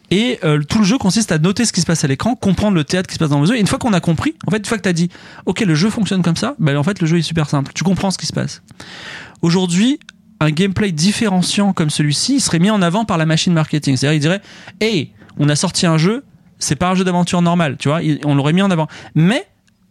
Et 0.10 0.40
euh, 0.44 0.62
tout 0.64 0.80
le 0.80 0.86
jeu 0.86 0.98
consiste 0.98 1.32
à 1.32 1.40
noter 1.40 1.66
ce 1.66 1.74
qui 1.74 1.82
se 1.82 1.86
passe 1.86 2.04
à 2.04 2.08
l'écran, 2.08 2.36
comprendre 2.36 2.76
le 2.76 2.84
théâtre 2.84 3.08
qui 3.08 3.16
se 3.16 3.20
passe 3.20 3.30
dans 3.30 3.42
le 3.42 3.48
jeu. 3.48 3.58
Et 3.58 3.60
une 3.60 3.68
fois 3.68 3.80
qu'on 3.80 3.94
a 3.94 4.00
compris, 4.00 4.36
en 4.48 4.52
fait, 4.52 4.58
une 4.58 4.66
fois 4.66 4.78
que 4.78 4.84
tu 4.84 4.90
as 4.90 4.94
dit, 4.94 5.10
OK, 5.46 5.60
le 5.60 5.76
jeu 5.76 5.90
fonctionne 5.90 6.22
comme 6.22 6.38
ça, 6.38 6.56
ben, 6.60 6.78
en 6.78 6.84
fait, 6.84 7.02
le 7.02 7.08
jeu 7.08 7.18
est 7.18 7.24
super 7.24 7.50
simple. 7.50 7.74
Tu 7.76 7.84
comprends 7.84 8.12
ce 8.12 8.18
qui 8.18 8.26
se 8.26 8.34
passe. 8.34 8.62
Aujourd'hui, 9.42 10.00
un 10.40 10.52
gameplay 10.52 10.92
différenciant 10.92 11.74
comme 11.74 11.90
celui-ci 11.90 12.40
serait 12.40 12.60
mis 12.60 12.70
en 12.70 12.82
avant 12.82 13.04
par 13.04 13.18
la 13.18 13.26
machine 13.26 13.54
marketing. 13.54 13.98
C'est-à-dire, 13.98 14.16
il 14.16 14.22
dirait, 14.22 14.42
hey, 14.80 15.12
on 15.38 15.50
a 15.50 15.56
sorti 15.56 15.86
un 15.86 15.98
jeu, 15.98 16.24
c'est 16.64 16.76
pas 16.76 16.90
un 16.90 16.96
jeu 16.96 17.04
d'aventure 17.04 17.42
normal, 17.42 17.78
tu 17.78 17.90
vois, 17.90 18.02
on 18.26 18.36
l'aurait 18.36 18.54
mis 18.54 18.62
en 18.62 18.72
avant. 18.72 18.88
Mais 19.16 19.48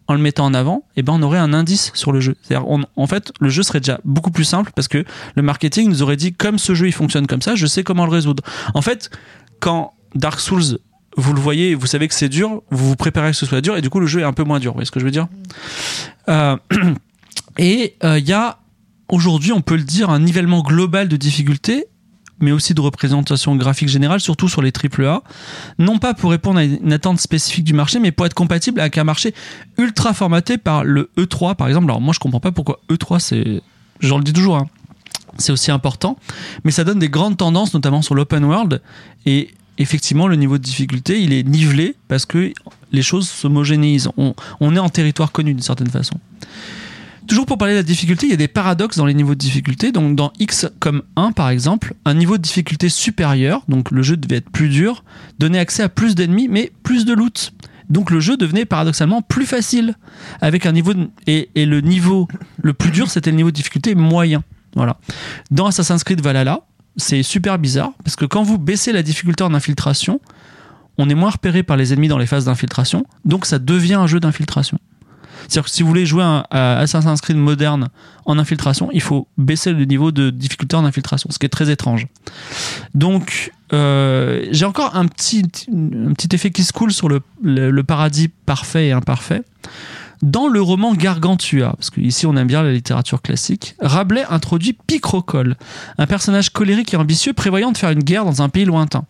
en 0.09 0.14
le 0.14 0.21
mettant 0.21 0.47
en 0.47 0.55
avant, 0.55 0.85
eh 0.97 1.02
ben 1.02 1.12
on 1.14 1.23
aurait 1.23 1.38
un 1.38 1.52
indice 1.55 1.93
sur 1.95 2.12
le 2.12 2.21
jeu. 2.21 2.37
C'est-à-dire, 2.43 2.67
en 2.69 3.07
fait, 3.07 3.33
le 3.41 3.49
jeu 3.49 3.62
serait 3.62 3.81
déjà 3.81 4.00
beaucoup 4.05 4.31
plus 4.31 4.45
simple 4.45 4.73
parce 4.75 4.88
que 4.88 5.05
le 5.37 5.43
marketing 5.43 5.88
nous 5.88 6.02
aurait 6.02 6.17
dit 6.17 6.33
comme 6.33 6.59
ce 6.59 6.75
jeu 6.75 6.88
il 6.88 6.93
fonctionne 6.93 7.26
comme 7.26 7.43
ça, 7.43 7.55
je 7.55 7.67
sais 7.67 7.85
comment 7.85 8.05
le 8.05 8.11
résoudre. 8.11 8.43
En 8.75 8.83
fait, 8.83 9.11
quand 9.61 9.93
Dark 10.14 10.41
Souls 10.41 10.79
vous 11.17 11.35
le 11.35 11.41
voyez, 11.41 11.75
vous 11.75 11.87
savez 11.87 12.09
que 12.09 12.14
c'est 12.14 12.31
dur, 12.31 12.62
vous 12.71 12.88
vous 12.88 12.97
préparez 12.97 13.31
que 13.31 13.37
ce 13.37 13.47
soit 13.47 13.61
dur, 13.61 13.76
et 13.76 13.83
du 13.83 13.91
coup 13.91 14.00
le 14.00 14.07
jeu 14.07 14.21
est 14.21 14.25
un 14.25 14.33
peu 14.33 14.45
moins 14.45 14.59
dur. 14.59 14.73
Vous 14.73 14.76
voyez 14.76 14.87
ce 14.87 14.91
que 14.91 14.99
je 15.00 15.05
veux 15.05 15.11
dire? 15.11 15.29
Euh, 16.29 16.57
Et 17.59 17.97
euh, 18.02 18.19
il 18.19 18.26
y 18.26 18.33
a 18.33 18.59
aujourd'hui, 19.09 19.52
on 19.52 19.61
peut 19.61 19.76
le 19.76 19.83
dire, 19.83 20.11
un 20.11 20.21
nivellement 20.21 20.62
global 20.62 21.09
de 21.09 21.17
difficulté, 21.17 21.87
mais 22.41 22.53
aussi 22.53 22.75
de 22.75 22.81
représentation 22.81 23.55
graphique 23.57 23.89
générale, 23.89 24.21
surtout 24.21 24.49
sur 24.49 24.62
les 24.62 24.73
AAA, 24.73 25.23
non 25.79 25.99
pas 25.99 26.15
pour 26.15 26.31
répondre 26.31 26.59
à 26.59 26.65
une 26.65 26.93
attente 26.93 27.21
spécifique 27.21 27.65
du 27.65 27.73
marché, 27.73 27.99
mais 27.99 28.12
pour 28.12 28.27
être 28.27 28.35
compatible 28.35 28.81
avec 28.81 28.99
un 28.99 29.05
marché 29.05 29.35
ultra 29.79 30.12
formaté 30.12 30.59
par 30.59 30.85
le 30.85 31.11
E3, 31.17 31.55
par 31.55 31.69
exemple. 31.69 31.87
Alors 31.87 32.01
moi, 32.01 32.12
je 32.12 32.19
comprends 32.19 32.41
pas 32.41 32.53
pourquoi 32.53 32.81
E3, 32.91 33.21
c'est, 33.21 33.62
j'en 34.01 34.19
le 34.19 34.25
dis 34.25 34.33
toujours, 34.33 34.57
hein, 34.57 34.67
c'est 35.39 35.53
aussi 35.53 35.71
important, 35.71 36.19
mais 36.65 36.71
ça 36.71 36.85
donne 36.85 36.99
des 36.99 37.09
grandes 37.09 37.37
tendances, 37.37 37.75
notamment 37.75 38.03
sur 38.03 38.15
l'open 38.15 38.45
world, 38.45 38.83
et 39.25 39.51
effectivement, 39.79 40.27
le 40.27 40.37
niveau 40.37 40.59
de 40.59 40.62
difficulté, 40.62 41.21
il 41.23 41.33
est 41.33 41.43
nivelé 41.43 41.97
parce 42.09 42.27
que 42.27 42.53
les 42.93 43.03
choses 43.03 43.29
s'homogénéisent. 43.29 44.11
On, 44.17 44.35
on 44.61 44.77
est 44.77 44.79
en 44.79 44.89
territoire 44.89 45.33
connu 45.33 45.55
d'une 45.55 45.62
certaine 45.62 45.91
façon. 45.91 46.17
Toujours 47.26 47.47
pour 47.47 47.57
parler 47.57 47.75
de 47.75 47.79
la 47.79 47.85
difficulté, 47.85 48.26
il 48.26 48.31
y 48.31 48.35
a 48.35 48.37
des 48.37 48.49
paradoxes 48.49 48.97
dans 48.97 49.07
les 49.07 49.14
niveaux 49.14 49.35
de 49.35 49.38
difficulté. 49.38 49.93
Donc 49.93 50.17
dans 50.17 50.33
X 50.38 50.67
comme 50.81 51.02
1 51.17 51.33
par 51.33 51.49
exemple, 51.50 51.95
un 52.05 52.14
niveau 52.14 52.37
de 52.37 52.43
difficulté 52.43 52.88
supérieur, 52.88 53.62
donc 53.69 53.91
le 53.91 54.02
jeu 54.02 54.17
devait 54.17 54.37
être 54.37 54.50
plus 54.50 54.69
dur, 54.69 55.05
donnait 55.38 55.59
accès 55.59 55.83
à 55.83 55.88
plus 55.88 56.14
d'ennemis 56.14 56.49
mais 56.49 56.73
plus 56.83 57.05
de 57.05 57.12
loot. 57.12 57.52
Donc 57.91 58.11
le 58.11 58.21
jeu 58.21 58.37
devenait 58.37 58.64
paradoxalement 58.64 59.23
plus 59.23 59.47
facile 59.47 59.95
avec 60.41 60.67
un 60.67 60.73
niveau 60.73 60.93
et 61.26 61.49
le 61.55 61.81
niveau 61.81 62.29
le 62.62 62.73
plus 62.73 62.91
dur 62.91 63.11
c'était 63.11 63.31
le 63.31 63.37
niveau 63.37 63.50
de 63.50 63.57
difficulté 63.57 63.95
moyen. 63.95 64.43
Voilà. 64.75 64.99
Dans 65.50 65.67
Assassin's 65.67 66.02
Creed 66.02 66.21
Valhalla, 66.21 66.62
c'est 66.97 67.23
super 67.23 67.59
bizarre 67.59 67.93
parce 68.05 68.17
que 68.17 68.25
quand 68.25 68.43
vous 68.43 68.59
baissez 68.59 68.93
la 68.93 69.02
difficulté 69.02 69.45
en 69.45 69.55
infiltration, 69.55 70.21
on 70.99 71.09
est 71.09 71.14
moins 71.14 71.31
repéré 71.31 71.62
par 71.62 71.76
les 71.76 71.93
ennemis 71.93 72.09
dans 72.09 72.19
les 72.19 72.26
phases 72.26 72.47
d'infiltration, 72.47 73.07
donc 73.25 73.47
ça 73.47 73.59
devient 73.59 73.95
un 73.95 74.07
jeu 74.07 74.21
d'infiltration. 74.21 74.79
C'est-à-dire 75.49 75.65
que 75.65 75.71
si 75.71 75.83
vous 75.83 75.89
voulez 75.89 76.07
jouer 76.07 76.23
à 76.25 76.79
Assassin's 76.79 77.21
Creed 77.21 77.37
moderne 77.37 77.89
en 78.25 78.39
infiltration, 78.39 78.89
il 78.93 79.01
faut 79.01 79.27
baisser 79.39 79.73
le 79.73 79.85
niveau 79.85 80.13
de 80.13 80.31
difficulté 80.31 80.77
en 80.77 80.85
infiltration, 80.85 81.29
ce 81.31 81.39
qui 81.39 81.47
est 81.47 81.51
très 81.51 81.71
étrange. 81.71 82.07
Donc, 82.95 83.53
euh, 83.73 84.47
j'ai 84.51 84.65
encore 84.65 84.97
un 84.97 85.07
petit, 85.07 85.45
un 85.73 86.13
petit 86.13 86.29
effet 86.35 86.51
qui 86.51 86.63
se 86.65 86.73
coule 86.73 86.93
sur 86.93 87.09
le, 87.09 87.21
le- 87.43 87.71
le 87.71 87.85
paradis 87.85 88.29
parfait 88.47 88.89
et 88.89 88.93
imparfait. 88.93 89.43
Dans 90.23 90.47
le 90.47 90.63
roman 90.63 90.95
Gargantua, 90.95 91.73
parce 91.77 91.91
qu'ici 91.91 92.27
on 92.27 92.37
aime 92.37 92.47
bien 92.47 92.63
la 92.63 92.71
littérature 92.73 93.23
classique, 93.23 93.75
Rabelais 93.81 94.25
introduit 94.31 94.73
Picrocole, 94.87 95.57
un 95.99 96.07
personnage 96.07 96.51
colérique 96.51 96.95
et 96.95 96.97
ambitieux 96.97 97.33
prévoyant 97.33 97.73
de 97.73 97.77
faire 97.79 97.91
une 97.91 98.05
guerre 98.05 98.25
dans 98.25 98.41
un 98.41 98.49
pays 98.49 98.65
lointain. 98.65 99.05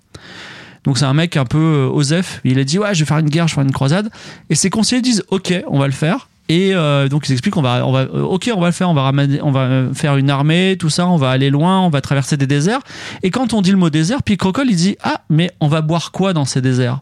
Donc 0.84 0.98
c'est 0.98 1.04
un 1.04 1.14
mec 1.14 1.36
un 1.36 1.44
peu 1.44 1.58
euh, 1.58 1.88
osef, 1.88 2.40
il 2.44 2.58
a 2.58 2.64
dit 2.64 2.78
ouais 2.78 2.94
je 2.94 3.00
vais 3.00 3.06
faire 3.06 3.18
une 3.18 3.28
guerre, 3.28 3.46
je 3.46 3.52
vais 3.52 3.56
faire 3.56 3.64
une 3.64 3.72
croisade, 3.72 4.10
et 4.50 4.54
ses 4.54 4.70
conseillers 4.70 5.02
disent 5.02 5.22
ok 5.28 5.62
on 5.68 5.78
va 5.78 5.86
le 5.86 5.92
faire, 5.92 6.28
et 6.48 6.74
euh, 6.74 7.08
donc 7.08 7.28
ils 7.28 7.32
expliquent 7.32 7.56
on 7.56 7.62
va, 7.62 7.86
on 7.86 7.92
va 7.92 8.00
euh, 8.00 8.22
ok 8.22 8.50
on 8.54 8.60
va 8.60 8.66
le 8.66 8.72
faire, 8.72 8.90
on 8.90 8.94
va 8.94 9.02
ramener, 9.02 9.40
on 9.42 9.52
va 9.52 9.84
faire 9.94 10.16
une 10.16 10.28
armée, 10.28 10.76
tout 10.78 10.90
ça, 10.90 11.06
on 11.06 11.16
va 11.16 11.30
aller 11.30 11.50
loin, 11.50 11.80
on 11.80 11.88
va 11.88 12.00
traverser 12.00 12.36
des 12.36 12.48
déserts, 12.48 12.80
et 13.22 13.30
quand 13.30 13.54
on 13.54 13.62
dit 13.62 13.70
le 13.70 13.76
mot 13.76 13.90
désert, 13.90 14.24
puis 14.24 14.36
Crocol 14.36 14.66
il 14.68 14.76
dit 14.76 14.96
ah 15.02 15.20
mais 15.30 15.52
on 15.60 15.68
va 15.68 15.82
boire 15.82 16.10
quoi 16.10 16.32
dans 16.32 16.44
ces 16.44 16.60
déserts? 16.60 17.00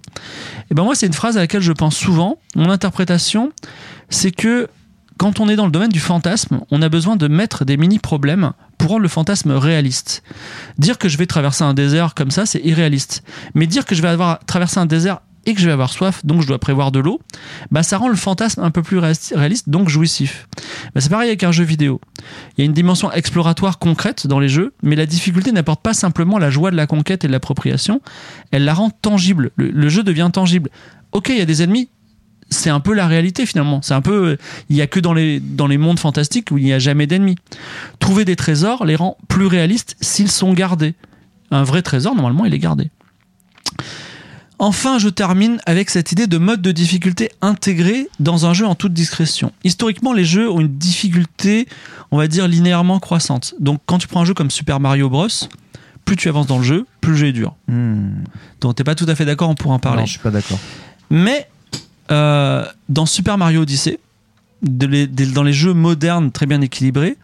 Et 0.71 0.75
ben 0.75 0.85
moi 0.85 0.95
c'est 0.95 1.07
une 1.07 1.15
phrase 1.15 1.39
à 1.39 1.41
laquelle 1.41 1.63
je 1.63 1.73
pense 1.73 1.97
souvent. 1.97 2.39
Mon 2.57 2.69
interprétation 2.69 3.51
c'est 4.11 4.31
que 4.31 4.69
quand 5.17 5.41
on 5.41 5.49
est 5.49 5.57
dans 5.57 5.67
le 5.67 5.73
domaine 5.73 5.91
du 5.91 6.01
fantasme, 6.01 6.61
on 6.71 6.81
a 6.83 6.89
besoin 6.89 7.17
de 7.17 7.29
mettre 7.29 7.65
des 7.65 7.77
mini-problèmes 7.77 8.53
pour 8.81 8.91
rendre 8.91 9.03
le 9.03 9.09
fantasme 9.09 9.53
réaliste. 9.53 10.23
Dire 10.79 10.97
que 10.97 11.09
je 11.09 11.19
vais 11.19 11.27
traverser 11.27 11.63
un 11.65 11.75
désert 11.75 12.15
comme 12.15 12.31
ça, 12.31 12.47
c'est 12.47 12.61
irréaliste. 12.65 13.23
Mais 13.55 13.67
dire 13.67 13.85
que 13.85 13.95
je 13.95 14.01
vais 14.01 14.09
avoir 14.09 14.39
traversé 14.47 14.79
un 14.79 14.87
désert 14.87 15.21
et 15.47 15.55
que 15.55 15.61
je 15.61 15.67
vais 15.67 15.73
avoir 15.73 15.91
soif, 15.91 16.25
donc 16.25 16.41
je 16.43 16.47
dois 16.47 16.59
prévoir 16.59 16.91
de 16.93 16.99
l'eau, 16.99 17.21
bah 17.71 17.83
ça 17.83 17.97
rend 17.99 18.09
le 18.09 18.17
fantasme 18.17 18.63
un 18.63 18.71
peu 18.71 18.83
plus 18.83 18.99
réaliste- 18.99 19.69
donc 19.69 19.89
jouissif. 19.89 20.49
Bah 20.95 21.01
c'est 21.01 21.09
pareil 21.11 21.29
avec 21.29 21.45
un 21.45 21.53
jeu 21.53 21.65
vidéo. 21.65 22.01
Il 22.57 22.61
y 22.61 22.63
a 22.63 22.65
une 22.67 22.73
dimension 22.75 23.11
exploratoire 23.13 23.79
concrète 23.79 24.27
dans 24.27 24.39
les 24.39 24.49
jeux, 24.49 24.75
mais 24.83 24.97
la 24.97 25.07
difficulté 25.07 25.53
n'apporte 25.53 25.83
pas 25.83 25.95
simplement 25.95 26.39
la 26.39 26.51
joie 26.51 26.71
de 26.71 26.77
la 26.77 26.87
conquête 26.87 27.25
et 27.25 27.27
de 27.27 27.33
l'appropriation, 27.33 28.01
elle 28.51 28.65
la 28.65 28.75
rend 28.75 28.91
tangible. 28.91 29.51
Le, 29.57 29.71
le 29.71 29.89
jeu 29.89 30.03
devient 30.03 30.31
tangible. 30.33 30.71
Ok, 31.13 31.29
il 31.31 31.39
y 31.39 31.43
a 31.43 31.47
des 31.47 31.63
ennemis, 31.63 31.89
c'est 32.50 32.71
un 32.71 32.80
peu 32.80 32.92
la 32.92 33.07
réalité 33.07 33.47
finalement. 33.47 33.80
C'est 33.83 33.95
un 33.95 34.02
peu, 34.02 34.37
il 34.69 34.76
y 34.76 34.83
a 34.83 34.87
que 34.87 35.00
dans 35.00 35.12
les 35.12 35.40
dans 35.40 35.66
les 35.66 35.78
mondes 35.78 35.99
fantastiques 35.99 36.50
où 36.50 36.59
il 36.59 36.64
n'y 36.64 36.73
a 36.73 36.78
jamais 36.78 37.07
d'ennemis. 37.07 37.37
Trouver 37.99 38.25
des 38.25 38.37
trésors 38.37 38.85
les 38.85 38.97
rend 38.97 39.16
plus 39.28 39.47
réalistes 39.47 39.97
s'ils 40.00 40.30
sont 40.30 40.52
gardés. 40.52 40.95
Un 41.50 41.62
vrai 41.62 41.83
trésor 41.83 42.14
normalement 42.14 42.45
il 42.45 42.54
est 42.54 42.59
gardé. 42.59 42.90
Enfin, 44.62 44.99
je 44.99 45.09
termine 45.09 45.59
avec 45.64 45.88
cette 45.88 46.12
idée 46.12 46.26
de 46.26 46.37
mode 46.37 46.61
de 46.61 46.71
difficulté 46.71 47.30
intégré 47.40 48.09
dans 48.21 48.45
un 48.45 48.52
jeu 48.52 48.66
en 48.66 48.75
toute 48.75 48.92
discrétion. 48.92 49.52
Historiquement, 49.64 50.12
les 50.12 50.26
jeux 50.26 50.50
ont 50.50 50.61
une 50.61 50.76
difficulté, 50.76 51.66
on 52.11 52.19
va 52.19 52.28
dire, 52.28 52.47
linéairement 52.47 53.00
croissante. 53.00 53.54
Donc, 53.59 53.80
quand 53.87 53.97
tu 53.97 54.07
prends 54.07 54.21
un 54.21 54.26
jeu 54.26 54.35
comme 54.35 54.50
Super 54.50 54.78
Mario 54.78 55.09
Bros, 55.09 55.28
plus 56.04 56.16
tu 56.16 56.28
avances 56.28 56.47
dans 56.47 56.59
le 56.59 56.64
jeu, 56.64 56.87
plus 57.00 57.12
le 57.12 57.16
jeu 57.16 57.26
est 57.28 57.33
dur. 57.33 57.54
Hmm. 57.69 58.23
Donc, 58.61 58.75
t'es 58.75 58.85
pas 58.85 58.95
tout 58.95 59.07
à 59.09 59.14
fait 59.14 59.25
d'accord, 59.25 59.49
on 59.49 59.54
pourra 59.54 59.76
en 59.76 59.78
parler. 59.78 60.00
Non, 60.00 60.07
je 60.07 60.11
suis 60.11 60.21
pas 60.21 60.30
d'accord. 60.30 60.59
Mais 61.09 61.49
euh, 62.11 62.64
dans 62.88 63.07
Super 63.07 63.38
Mario 63.38 63.62
Odyssey, 63.62 63.99
dans 64.62 65.43
les 65.43 65.52
jeux 65.52 65.75
modernes 65.75 66.33
très 66.33 66.47
bien 66.47 66.61
équilibrés, 66.61 67.17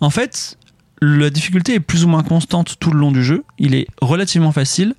en 0.00 0.10
fait, 0.10 0.58
la 1.00 1.30
difficulté 1.30 1.74
est 1.74 1.80
plus 1.80 2.04
ou 2.04 2.08
moins 2.08 2.22
constante 2.22 2.76
tout 2.78 2.90
le 2.90 2.98
long 2.98 3.12
du 3.12 3.24
jeu. 3.24 3.44
Il 3.58 3.74
est 3.74 3.86
relativement 4.00 4.52
facile, 4.52 4.94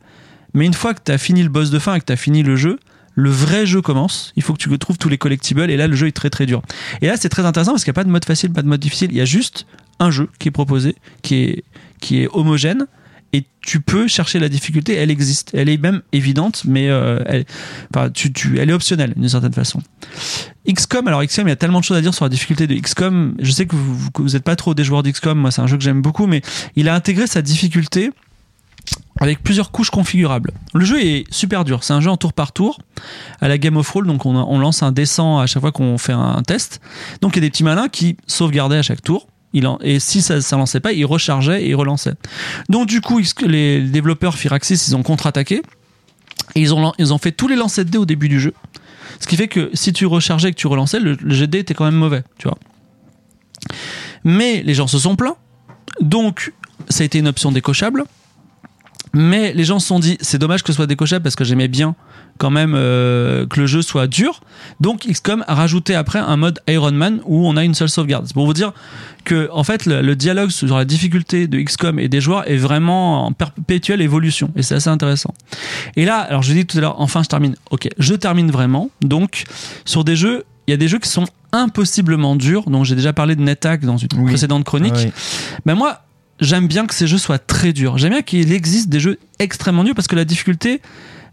mais 0.53 0.65
une 0.65 0.73
fois 0.73 0.93
que 0.93 1.01
tu 1.03 1.11
as 1.11 1.17
fini 1.17 1.43
le 1.43 1.49
boss 1.49 1.69
de 1.69 1.79
fin 1.79 1.95
et 1.95 1.99
que 1.99 2.05
tu 2.05 2.13
as 2.13 2.17
fini 2.17 2.43
le 2.43 2.55
jeu, 2.55 2.79
le 3.15 3.29
vrai 3.29 3.65
jeu 3.65 3.81
commence. 3.81 4.33
Il 4.35 4.43
faut 4.43 4.53
que 4.53 4.57
tu 4.57 4.77
trouves 4.77 4.97
tous 4.97 5.09
les 5.09 5.17
collectibles 5.17 5.69
et 5.69 5.77
là, 5.77 5.87
le 5.87 5.95
jeu 5.95 6.07
est 6.07 6.11
très 6.15 6.29
très 6.29 6.45
dur. 6.45 6.61
Et 7.01 7.07
là, 7.07 7.15
c'est 7.17 7.29
très 7.29 7.45
intéressant 7.45 7.71
parce 7.71 7.83
qu'il 7.83 7.91
n'y 7.91 7.95
a 7.95 8.01
pas 8.01 8.03
de 8.03 8.09
mode 8.09 8.25
facile, 8.25 8.51
pas 8.51 8.61
de 8.61 8.67
mode 8.67 8.79
difficile. 8.79 9.09
Il 9.11 9.17
y 9.17 9.21
a 9.21 9.25
juste 9.25 9.65
un 9.99 10.11
jeu 10.11 10.29
qui 10.39 10.49
est 10.49 10.51
proposé, 10.51 10.95
qui 11.21 11.35
est, 11.35 11.63
qui 12.01 12.21
est 12.21 12.27
homogène. 12.33 12.87
Et 13.35 13.43
tu 13.59 13.81
peux 13.81 14.07
chercher 14.07 14.39
la 14.39 14.47
difficulté, 14.47 14.95
elle 14.95 15.11
existe. 15.11 15.51
Elle 15.53 15.67
est 15.67 15.77
même 15.77 16.01
évidente, 16.13 16.61
mais 16.63 16.87
euh, 16.89 17.19
elle, 17.25 17.43
est 18.69 18.71
optionnelle 18.71 19.13
d'une 19.17 19.27
certaine 19.27 19.51
façon. 19.51 19.81
XCOM, 20.65 21.05
alors 21.09 21.21
XCOM, 21.21 21.45
il 21.45 21.49
y 21.49 21.51
a 21.51 21.57
tellement 21.57 21.81
de 21.81 21.83
choses 21.83 21.97
à 21.97 22.01
dire 22.01 22.13
sur 22.13 22.23
la 22.23 22.29
difficulté 22.29 22.65
de 22.65 22.75
XCOM. 22.75 23.35
Je 23.39 23.51
sais 23.51 23.65
que 23.65 23.75
vous, 23.75 24.09
n'êtes 24.29 24.45
pas 24.45 24.55
trop 24.55 24.73
des 24.73 24.85
joueurs 24.85 25.03
d'XCOM, 25.03 25.37
moi 25.37 25.51
c'est 25.51 25.61
un 25.61 25.67
jeu 25.67 25.75
que 25.75 25.83
j'aime 25.83 26.01
beaucoup, 26.01 26.27
mais 26.27 26.43
il 26.77 26.87
a 26.87 26.95
intégré 26.95 27.27
sa 27.27 27.41
difficulté 27.41 28.11
avec 29.19 29.43
plusieurs 29.43 29.71
couches 29.71 29.89
configurables. 29.89 30.51
Le 30.73 30.85
jeu 30.85 31.03
est 31.03 31.25
super 31.29 31.65
dur, 31.65 31.83
c'est 31.83 31.91
un 31.91 31.99
jeu 31.99 32.09
en 32.09 32.15
tour 32.15 32.31
par 32.31 32.53
tour, 32.53 32.79
à 33.41 33.49
la 33.49 33.57
Game 33.57 33.75
of 33.75 33.89
Roll, 33.89 34.07
donc 34.07 34.25
on, 34.25 34.59
lance 34.59 34.81
un 34.81 34.93
dessin 34.93 35.39
à 35.39 35.45
chaque 35.45 35.59
fois 35.59 35.73
qu'on 35.73 35.97
fait 35.97 36.13
un 36.13 36.41
test. 36.41 36.79
Donc 37.19 37.35
il 37.35 37.39
y 37.39 37.39
a 37.39 37.47
des 37.47 37.49
petits 37.49 37.65
malins 37.65 37.89
qui 37.89 38.15
sauvegardaient 38.27 38.77
à 38.77 38.83
chaque 38.83 39.01
tour. 39.01 39.27
Il 39.55 39.65
et 39.81 40.01
si 40.01 40.21
ça 40.21 40.35
ne 40.35 40.57
lançait 40.57 40.81
pas, 40.81 40.91
ils 40.91 41.05
rechargeaient 41.05 41.63
et 41.63 41.69
ils 41.69 41.75
relançaient. 41.75 42.15
Donc 42.67 42.87
du 42.87 42.99
coup, 42.99 43.21
les 43.41 43.79
développeurs 43.79 44.35
Firaxis, 44.35 44.89
ils 44.89 44.95
ont 44.95 45.01
contre-attaqué. 45.01 45.61
Et 46.55 46.61
ils 46.61 46.73
ont, 46.73 47.17
fait 47.17 47.31
tous 47.31 47.47
les 47.47 47.55
lancers 47.55 47.85
de 47.85 47.89
dés 47.89 47.97
au 47.97 48.05
début 48.05 48.27
du 48.27 48.39
jeu. 48.39 48.53
Ce 49.21 49.27
qui 49.27 49.37
fait 49.37 49.47
que 49.47 49.69
si 49.73 49.93
tu 49.93 50.05
rechargeais 50.05 50.49
et 50.49 50.51
que 50.51 50.57
tu 50.57 50.67
relançais, 50.67 50.99
le, 50.99 51.17
le 51.19 51.47
dés 51.47 51.59
était 51.59 51.73
quand 51.73 51.85
même 51.85 51.95
mauvais, 51.95 52.23
tu 52.37 52.49
vois. 52.49 52.57
Mais 54.25 54.61
les 54.61 54.73
gens 54.73 54.87
se 54.87 54.99
sont 54.99 55.15
plaints. 55.15 55.37
Donc, 56.01 56.53
ça 56.89 57.03
a 57.03 57.05
été 57.05 57.17
une 57.17 57.27
option 57.27 57.51
décochable. 57.51 58.03
Mais 59.15 59.53
les 59.53 59.63
gens 59.63 59.79
se 59.79 59.87
sont 59.87 59.99
dit, 59.99 60.17
c'est 60.19 60.37
dommage 60.37 60.61
que 60.61 60.67
ce 60.67 60.75
soit 60.75 60.87
décochable 60.87 61.23
parce 61.23 61.35
que 61.35 61.43
j'aimais 61.45 61.69
bien 61.69 61.95
quand 62.37 62.49
même 62.49 62.73
euh, 62.75 63.47
que 63.47 63.61
le 63.61 63.65
jeu 63.65 63.81
soit 63.81 64.07
dur. 64.07 64.41
Donc 64.81 65.07
XCOM 65.07 65.45
a 65.47 65.55
rajouté 65.55 65.95
après 65.95 66.19
un 66.19 66.35
mode 66.35 66.59
Iron 66.67 66.91
Man 66.91 67.21
où 67.25 67.47
on 67.47 67.55
a 67.55 67.63
une 67.63 67.73
seule 67.73 67.87
sauvegarde. 67.87 68.25
C'est 68.27 68.33
pour 68.33 68.45
vous 68.45 68.53
dire 68.53 68.73
que 69.23 69.49
en 69.53 69.63
fait 69.63 69.85
le, 69.85 70.01
le 70.01 70.15
dialogue 70.17 70.49
sur 70.49 70.75
la 70.77 70.83
difficulté 70.83 71.47
de 71.47 71.59
XCOM 71.61 71.97
et 71.97 72.09
des 72.09 72.19
joueurs 72.19 72.49
est 72.51 72.57
vraiment 72.57 73.25
en 73.25 73.31
perpétuelle 73.31 74.01
évolution 74.01 74.51
et 74.57 74.63
c'est 74.63 74.75
assez 74.75 74.89
intéressant. 74.89 75.33
Et 75.95 76.03
là, 76.03 76.17
alors 76.17 76.43
je 76.43 76.51
dis 76.51 76.65
tout 76.65 76.77
à 76.77 76.81
l'heure, 76.81 76.99
enfin 76.99 77.23
je 77.23 77.29
termine. 77.29 77.55
Ok, 77.71 77.87
je 77.97 78.13
termine 78.15 78.51
vraiment. 78.51 78.89
Donc 79.01 79.45
sur 79.85 80.03
des 80.03 80.17
jeux, 80.17 80.43
il 80.67 80.71
y 80.71 80.73
a 80.73 80.77
des 80.77 80.89
jeux 80.89 80.99
qui 80.99 81.09
sont 81.09 81.25
impossiblement 81.53 82.35
durs. 82.35 82.69
Donc 82.69 82.83
j'ai 82.85 82.95
déjà 82.95 83.13
parlé 83.13 83.35
de 83.37 83.41
NetHack 83.41 83.85
dans 83.85 83.97
une 83.97 84.09
Oui. 84.17 84.25
précédente 84.25 84.65
chronique. 84.65 84.93
Ah 84.95 85.01
oui. 85.05 85.11
Ben 85.65 85.75
moi, 85.75 86.01
j'aime 86.39 86.67
bien 86.67 86.85
que 86.85 86.93
ces 86.93 87.07
jeux 87.07 87.17
soient 87.17 87.39
très 87.39 87.73
durs. 87.73 87.97
J'aime 87.97 88.11
bien 88.11 88.21
qu'il 88.21 88.51
existe 88.51 88.89
des 88.89 88.99
jeux 88.99 89.17
extrêmement 89.39 89.83
durs 89.83 89.95
parce 89.95 90.07
que 90.07 90.15
la 90.15 90.25
difficulté 90.25 90.81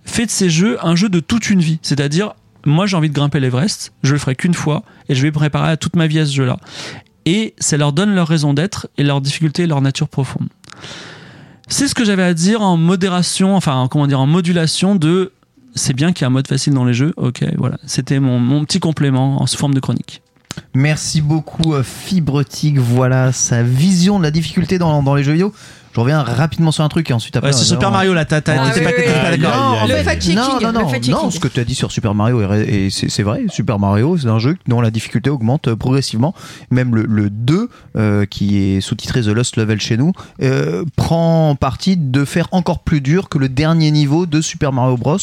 fait 0.04 0.26
de 0.26 0.30
ces 0.30 0.50
jeux 0.50 0.78
un 0.85 0.97
jeu 0.97 1.09
de 1.09 1.21
toute 1.21 1.50
une 1.50 1.61
vie. 1.61 1.78
C'est-à-dire, 1.82 2.35
moi 2.66 2.87
j'ai 2.87 2.97
envie 2.97 3.09
de 3.09 3.14
grimper 3.14 3.40
l'Everest, 3.40 3.92
je 4.02 4.12
le 4.12 4.18
ferai 4.18 4.35
qu'une 4.37 4.54
fois 4.54 4.82
et 5.09 5.14
je 5.14 5.23
vais 5.23 5.28
me 5.28 5.32
préparer 5.35 5.71
à 5.71 5.76
toute 5.76 5.97
ma 5.97 6.06
vie 6.06 6.18
à 6.18 6.26
ce 6.26 6.32
jeu-là. 6.32 6.56
Et 7.25 7.54
ça 7.59 7.76
leur 7.76 7.92
donne 7.92 8.14
leur 8.14 8.26
raison 8.26 8.52
d'être 8.52 8.88
et 8.99 9.04
leur 9.04 9.21
difficulté 9.21 9.62
et 9.62 9.66
leur 9.66 9.80
nature 9.80 10.09
profonde. 10.09 10.49
C'est 11.68 11.87
ce 11.88 11.94
que 11.94 12.04
j'avais 12.04 12.25
à 12.25 12.35
dire 12.35 12.61
en 12.62 12.76
modération, 12.76 13.54
enfin 13.56 13.75
en- 13.76 13.88
comment 13.88 14.06
dire, 14.06 14.21
en 14.21 14.26
modulation 14.26 14.94
de 14.97 15.32
c'est 15.75 15.94
bien 15.94 16.12
qu'il 16.12 16.23
y 16.23 16.25
a 16.25 16.26
un 16.26 16.30
mode 16.30 16.47
facile 16.49 16.75
dans 16.75 16.85
les 16.85 16.92
jeux. 16.92 17.14
Ok, 17.16 17.44
voilà. 17.56 17.78
C'était 17.87 18.21
mon, 18.21 18.38
mon 18.38 18.64
petit 18.64 18.78
complément 18.80 19.40
en 19.40 19.47
forme 19.47 19.73
de 19.73 19.80
chronique. 19.80 20.21
Merci 20.75 21.21
beaucoup 21.21 21.75
euh, 21.75 21.82
Fibretic, 21.82 22.78
voilà 22.78 23.32
sa 23.32 23.62
vision 23.62 24.18
de 24.18 24.25
la 24.25 24.30
difficulté 24.30 24.78
dans, 24.78 25.02
dans 25.02 25.14
les 25.14 25.23
jeux 25.23 25.32
vidéo. 25.32 25.52
Je 25.94 26.00
reviens 26.00 26.22
rapidement 26.22 26.72
sur 26.72 26.84
un 26.84 26.88
truc 26.88 27.11
et 27.11 27.12
ensuite 27.12 27.37
après. 27.37 27.50
Ouais, 27.50 27.52
c'est 27.52 27.64
Super 27.64 27.90
Mario 27.90 28.14
là, 28.14 28.25
t'as- 28.25 28.40
t'as- 28.40 28.62
Ah, 28.62 28.70
t'étais 28.70 28.80
oui, 28.80 28.84
pas, 28.84 28.90
oui, 28.90 28.96
t'étais 29.04 29.12
pas 29.20 29.30
oui. 29.32 29.38
d'accord. 29.38 29.56
Non, 29.82 29.87
Le 29.88 29.94
fait- 29.94 30.02
fact-checking, 30.04 30.37
non, 30.37 30.42
non, 30.42 30.54
le 30.58 31.08
non, 31.11 31.22
non, 31.25 31.30
ce 31.30 31.38
que 31.40 31.49
tu 31.49 31.61
as 31.61 31.64
dit 31.64 31.75
sur 31.75 31.92
Super 31.92 32.14
Mario, 32.14 32.40
et 32.54 32.88
c'est 32.90 33.08
c'est 33.11 33.22
vrai, 33.22 33.42
Super 33.49 33.78
Mario, 33.78 34.16
c'est 34.16 34.28
un 34.28 34.38
jeu 34.38 34.56
dont 34.68 34.80
la 34.80 34.90
difficulté 34.90 35.30
augmente 35.30 35.68
euh, 35.68 35.76
progressivement. 35.76 36.34
Même 36.70 36.94
le, 36.94 37.04
le 37.08 37.30
2, 37.30 37.68
euh, 37.96 38.25
qui 38.26 38.58
est 38.58 38.80
sous-titré 38.80 39.22
The 39.22 39.26
Lost 39.28 39.56
Level 39.56 39.80
chez 39.80 39.96
nous, 39.96 40.12
euh, 40.42 40.84
prend 40.96 41.54
parti 41.56 41.96
de 41.96 42.25
faire 42.25 42.49
encore 42.52 42.80
plus 42.80 43.00
dur 43.00 43.28
que 43.28 43.38
le 43.38 43.49
dernier 43.49 43.90
niveau 43.90 44.26
de 44.26 44.40
Super 44.40 44.72
Mario 44.72 44.96
Bros. 44.96 45.18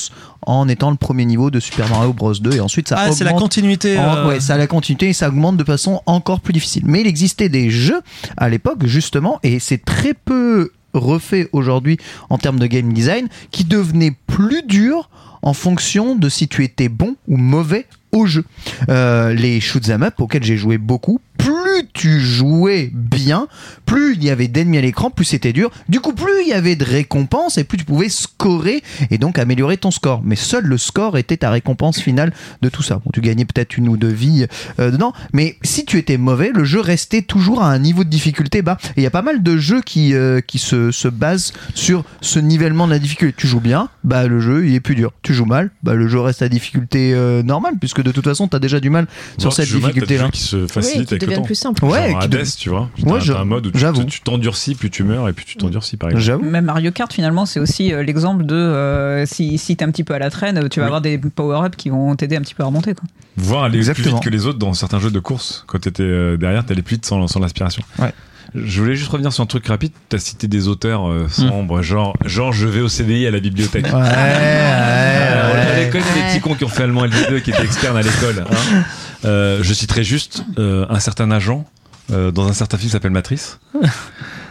en 0.48 0.70
étant 0.70 0.90
le 0.90 0.96
premier 0.96 1.26
niveau 1.26 1.52
de 1.52 1.60
Super 1.60 1.90
Mario 1.90 2.14
Bros. 2.14 2.34
2. 2.34 2.54
Et 2.56 2.60
ensuite, 2.62 2.88
ça 2.88 2.96
Ah, 2.98 3.12
c'est 3.12 3.24
la 3.26 3.32
augmente 3.32 3.44
continuité. 3.44 4.00
en- 4.00 4.16
euh, 4.16 4.28
ouais, 4.30 4.40
ça 4.40 4.54
a 4.54 4.58
la 4.58 4.68
continuité 4.68 5.10
et 5.10 5.14
ça 5.14 5.28
augmente 5.28 5.58
de 5.58 5.64
façon 5.66 6.02
encore 6.06 6.40
plus 6.40 6.54
difficile. 6.54 6.84
Mais 6.86 7.02
il 7.02 7.08
existait 7.08 7.50
des 7.50 7.70
jeux 7.70 8.02
à 8.38 8.48
l'époque, 8.50 8.86
justement, 8.86 9.40
et 9.44 9.60
c'est 9.60 9.84
très 9.84 10.14
peu 10.14 10.59
refait 10.94 11.50
aujourd'hui 11.52 11.98
en 12.30 12.38
termes 12.38 12.60
de 12.60 12.68
game 12.68 12.94
design, 12.94 13.28
qui 13.52 13.64
devenaient 13.64 14.16
plus 14.28 14.64
durs 14.64 15.10
en 15.42 15.54
fonction 15.54 16.16
de 16.16 16.30
si 16.30 16.48
tu 16.48 16.64
étais 16.64 16.90
bon 16.90 17.16
ou 17.28 17.38
mauvais 17.38 17.86
au 18.12 18.26
jeu. 18.26 18.44
Euh, 18.90 19.34
les 19.34 19.60
shoot'em 19.60 20.04
up 20.04 20.20
auxquels 20.20 20.44
j'ai 20.44 20.58
joué 20.58 20.78
beaucoup, 20.78 21.20
plus 21.38 21.59
tu 21.94 22.20
jouais 22.20 22.90
bien, 22.94 23.48
plus 23.86 24.14
il 24.16 24.24
y 24.24 24.30
avait 24.30 24.48
d'ennemis 24.48 24.78
à 24.78 24.82
l'écran, 24.82 25.10
plus 25.10 25.26
c'était 25.26 25.54
dur. 25.54 25.72
Du 25.88 26.00
coup, 26.00 26.14
plus 26.14 26.42
il 26.44 26.50
y 26.50 26.54
avait 26.54 26.76
de 26.76 26.84
récompenses 26.84 27.58
et 27.58 27.64
plus 27.64 27.78
tu 27.78 27.86
pouvais 27.86 28.10
scorer 28.10 28.84
et 29.12 29.18
donc 29.18 29.40
améliorer 29.40 29.78
ton 29.78 29.92
score. 29.92 30.22
Mais 30.24 30.36
seul 30.36 30.66
le 30.66 30.78
score 30.78 31.18
était 31.18 31.38
ta 31.38 31.50
récompense 31.50 32.00
finale 32.00 32.34
de 32.62 32.70
tout 32.70 32.84
ça. 32.84 32.96
Bon, 33.04 33.12
tu 33.14 33.22
gagnais 33.22 33.46
peut-être 33.46 33.78
une 33.78 33.90
ou 33.90 33.98
deux 33.98 34.12
vies 34.12 34.46
euh, 34.80 34.92
dedans, 34.92 35.14
mais 35.34 35.58
si 35.64 35.86
tu 35.86 35.98
étais 35.98 36.18
mauvais, 36.18 36.52
le 36.54 36.64
jeu 36.64 36.82
restait 36.82 37.22
toujours 37.22 37.62
à 37.62 37.72
un 37.72 37.80
niveau 37.80 38.04
de 38.04 38.10
difficulté 38.10 38.62
bas. 38.62 38.78
Et 38.96 39.02
il 39.02 39.04
y 39.04 39.08
a 39.08 39.12
pas 39.12 39.22
mal 39.22 39.42
de 39.44 39.58
jeux 39.58 39.82
qui, 39.82 40.14
euh, 40.14 40.42
qui 40.42 40.60
se, 40.60 40.92
se 40.92 41.08
basent 41.08 41.54
sur 41.76 42.04
ce 42.22 42.40
nivellement 42.40 42.86
de 42.88 42.92
la 42.92 43.00
difficulté. 43.00 43.36
Tu 43.38 43.48
joues 43.48 43.60
bien, 43.60 43.90
bah 44.04 44.28
le 44.28 44.40
jeu 44.40 44.68
il 44.68 44.74
est 44.76 44.80
plus 44.80 44.96
dur. 44.96 45.12
Tu 45.22 45.34
joues 45.34 45.46
mal, 45.46 45.72
bah 45.84 45.94
le 45.94 46.08
jeu 46.08 46.20
reste 46.20 46.42
à 46.42 46.50
difficulté 46.50 47.14
euh, 47.14 47.44
normale, 47.44 47.76
puisque 47.80 48.02
de 48.02 48.12
toute 48.12 48.24
façon 48.26 48.48
tu 48.48 48.56
as 48.56 48.60
déjà 48.60 48.80
du 48.80 48.90
mal 48.90 49.08
sur 49.38 49.54
cette 49.54 49.70
difficulté-là. 49.70 50.26
jeux 50.26 50.32
qui 50.32 50.42
se 50.42 50.56
Oui, 50.58 51.06
qui 51.06 51.14
avec 51.16 51.26
le 51.28 51.36
temps. 51.36 51.42
plus 51.44 51.56
simples. 51.60 51.86
Ouais, 51.86 52.12
Genre 52.12 52.22
Hades, 52.24 52.32
de- 52.32 52.58
tu 52.58 52.70
vois. 52.70 52.90
T'as 53.06 53.40
un 53.40 53.46
mode 53.46 53.68
où 53.68 53.72
tu- 53.72 54.06
tu 54.08 54.22
t'endurcis, 54.22 54.76
plus 54.76 54.90
tu 54.90 55.04
meurs, 55.04 55.30
et 55.30 55.34
puis 55.34 55.46
tu 55.46 55.56
t'endurcis, 55.58 55.98
par 55.98 56.10
exemple. 56.10 56.24
J'avoue. 56.24 56.44
Même 56.50 56.66
Mario 56.66 56.92
Kart, 56.92 57.12
finalement, 57.14 57.46
c'est 57.46 57.60
aussi 57.60 57.94
euh, 57.94 58.02
l'exemple 58.04 58.46
de 58.46 58.56
euh, 58.56 59.26
si, 59.26 59.58
si 59.58 59.76
t'es 59.76 59.86
un 59.86 59.92
petit 59.92 60.04
peu 60.04 60.14
à 60.14 60.20
la 60.20 60.30
traîne, 60.30 60.68
tu 60.70 60.80
vas 60.80 60.86
Oui. 60.86 60.88
avoir 60.88 61.02
des 61.02 61.18
power-ups 61.18 61.76
qui 61.78 61.90
vont 61.90 62.16
t'aider 62.16 62.36
un 62.38 62.42
petit 62.42 62.56
peu 62.56 62.64
à 62.64 62.66
remonter. 62.66 62.94
Quoi. 62.96 63.04
Voir 63.38 63.64
aller 63.64 63.72
plus 63.80 63.90
Exactement. 63.90 64.16
vite 64.16 64.24
que 64.24 64.30
les 64.30 64.46
autres 64.48 64.60
dans 64.60 64.74
certains 64.74 65.00
jeux 65.00 65.12
de 65.12 65.20
course. 65.20 65.64
Quand 65.68 65.80
t'étais 65.80 66.04
euh, 66.04 66.38
derrière, 66.38 66.66
t'allais 66.66 66.82
plus 66.82 66.96
vite 66.96 67.06
sans, 67.06 67.28
sans 67.28 67.40
l'aspiration. 67.40 67.84
Ouais. 68.00 68.14
Je 68.56 68.82
voulais 68.82 68.96
juste 68.96 69.10
revenir 69.12 69.32
sur 69.34 69.44
un 69.44 69.48
truc 69.48 69.68
rapide. 69.68 69.92
T'as 70.10 70.18
cité 70.20 70.48
des 70.48 70.68
auteurs 70.68 71.10
euh, 71.10 71.28
sombres, 71.30 71.82
genre, 71.82 72.16
genre 72.26 72.52
je 72.54 72.68
vais 72.68 72.82
au 72.82 72.88
CDI 72.90 73.28
à 73.28 73.32
la 73.32 73.40
bibliothèque. 73.40 73.86
Ouais, 73.86 73.92
ouais, 73.94 74.00
Alors, 74.00 75.56
ouais. 75.56 75.90
on 75.94 75.98
les 75.98 76.28
petits 76.30 76.40
cons 76.42 76.56
qui 76.56 76.64
ont 76.66 76.70
fait 76.70 76.84
allemand 76.84 77.06
LV2 77.06 77.42
qui 77.42 77.52
étaient 77.52 77.64
externes 77.64 77.98
à 77.98 78.02
l'école. 78.02 78.44
hein. 78.50 78.84
Euh, 79.26 79.60
je 79.62 79.74
citerai 79.74 80.04
juste 80.04 80.44
euh, 80.58 80.86
un 80.90 81.00
certain 81.00 81.30
agent 81.32 81.66
euh, 82.12 82.32
dans 82.32 82.48
un 82.48 82.54
certain 82.54 82.78
film 82.78 82.88
qui 82.90 82.94
s'appelle 82.94 83.12
Matrice. 83.12 83.60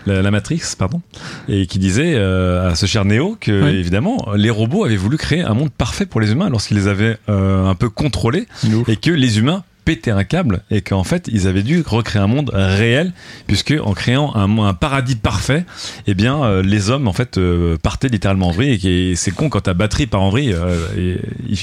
La, 0.07 0.23
la 0.23 0.31
Matrix, 0.31 0.63
pardon, 0.79 1.03
et 1.49 1.67
qui 1.67 1.79
disait 1.79 2.15
euh, 2.15 2.71
à 2.71 2.75
ce 2.77 2.87
cher 2.87 3.05
Néo 3.05 3.37
que 3.41 3.65
Oui. 3.65 3.77
évidemment 3.77 4.29
les 4.37 4.49
robots 4.49 4.85
avaient 4.85 4.97
voulu 4.97 5.19
créer 5.19 5.43
un 5.43 5.53
monde 5.55 5.71
parfait 5.71 6.07
pour 6.07 6.21
les 6.21 6.31
humains 6.33 6.49
lorsqu'ils 6.49 6.77
les 6.79 6.87
avaient 6.89 7.19
euh, 7.29 7.67
un 7.67 7.75
peu 7.75 7.91
contrôlés 7.91 8.47
et 8.87 8.97
que 8.97 9.11
les 9.11 9.39
humains 9.39 9.65
pétaient 9.89 10.11
un 10.11 10.25
câble 10.25 10.61
et 10.71 10.83
qu'en 10.83 11.03
fait 11.03 11.31
ils 11.33 11.47
avaient 11.49 11.63
dû 11.63 11.83
recréer 11.87 12.21
un 12.21 12.27
monde 12.27 12.51
réel 12.53 13.15
puisque 13.47 13.73
en 13.83 13.95
créant 13.95 14.35
un, 14.35 14.75
paradis 14.75 15.17
parfait 15.17 15.65
eh 16.07 16.13
bien 16.13 16.45
euh, 16.45 16.63
les 16.63 16.91
hommes 16.91 17.09
en 17.09 17.15
fait 17.15 17.39
euh, 17.39 17.79
partaient 17.83 18.09
littéralement 18.09 18.49
en 18.49 18.51
vrille 18.53 18.73
et 18.75 18.79
qui- 18.79 19.17
c'est 19.17 19.31
con 19.31 19.49
quand 19.49 19.63
ta 19.63 19.73
batterie 19.73 20.07
part 20.07 20.21
en 20.21 20.29
vrille 20.29 20.53
euh, 20.53 20.77
et 20.99 21.21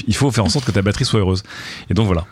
il 0.08 0.16
faut 0.16 0.32
faire 0.32 0.44
en 0.44 0.48
sorte 0.48 0.64
que 0.64 0.72
ta 0.72 0.82
batterie 0.82 1.04
soit 1.04 1.20
heureuse. 1.20 1.44
Et 1.88 1.94
donc 1.94 2.06
voilà 2.06 2.24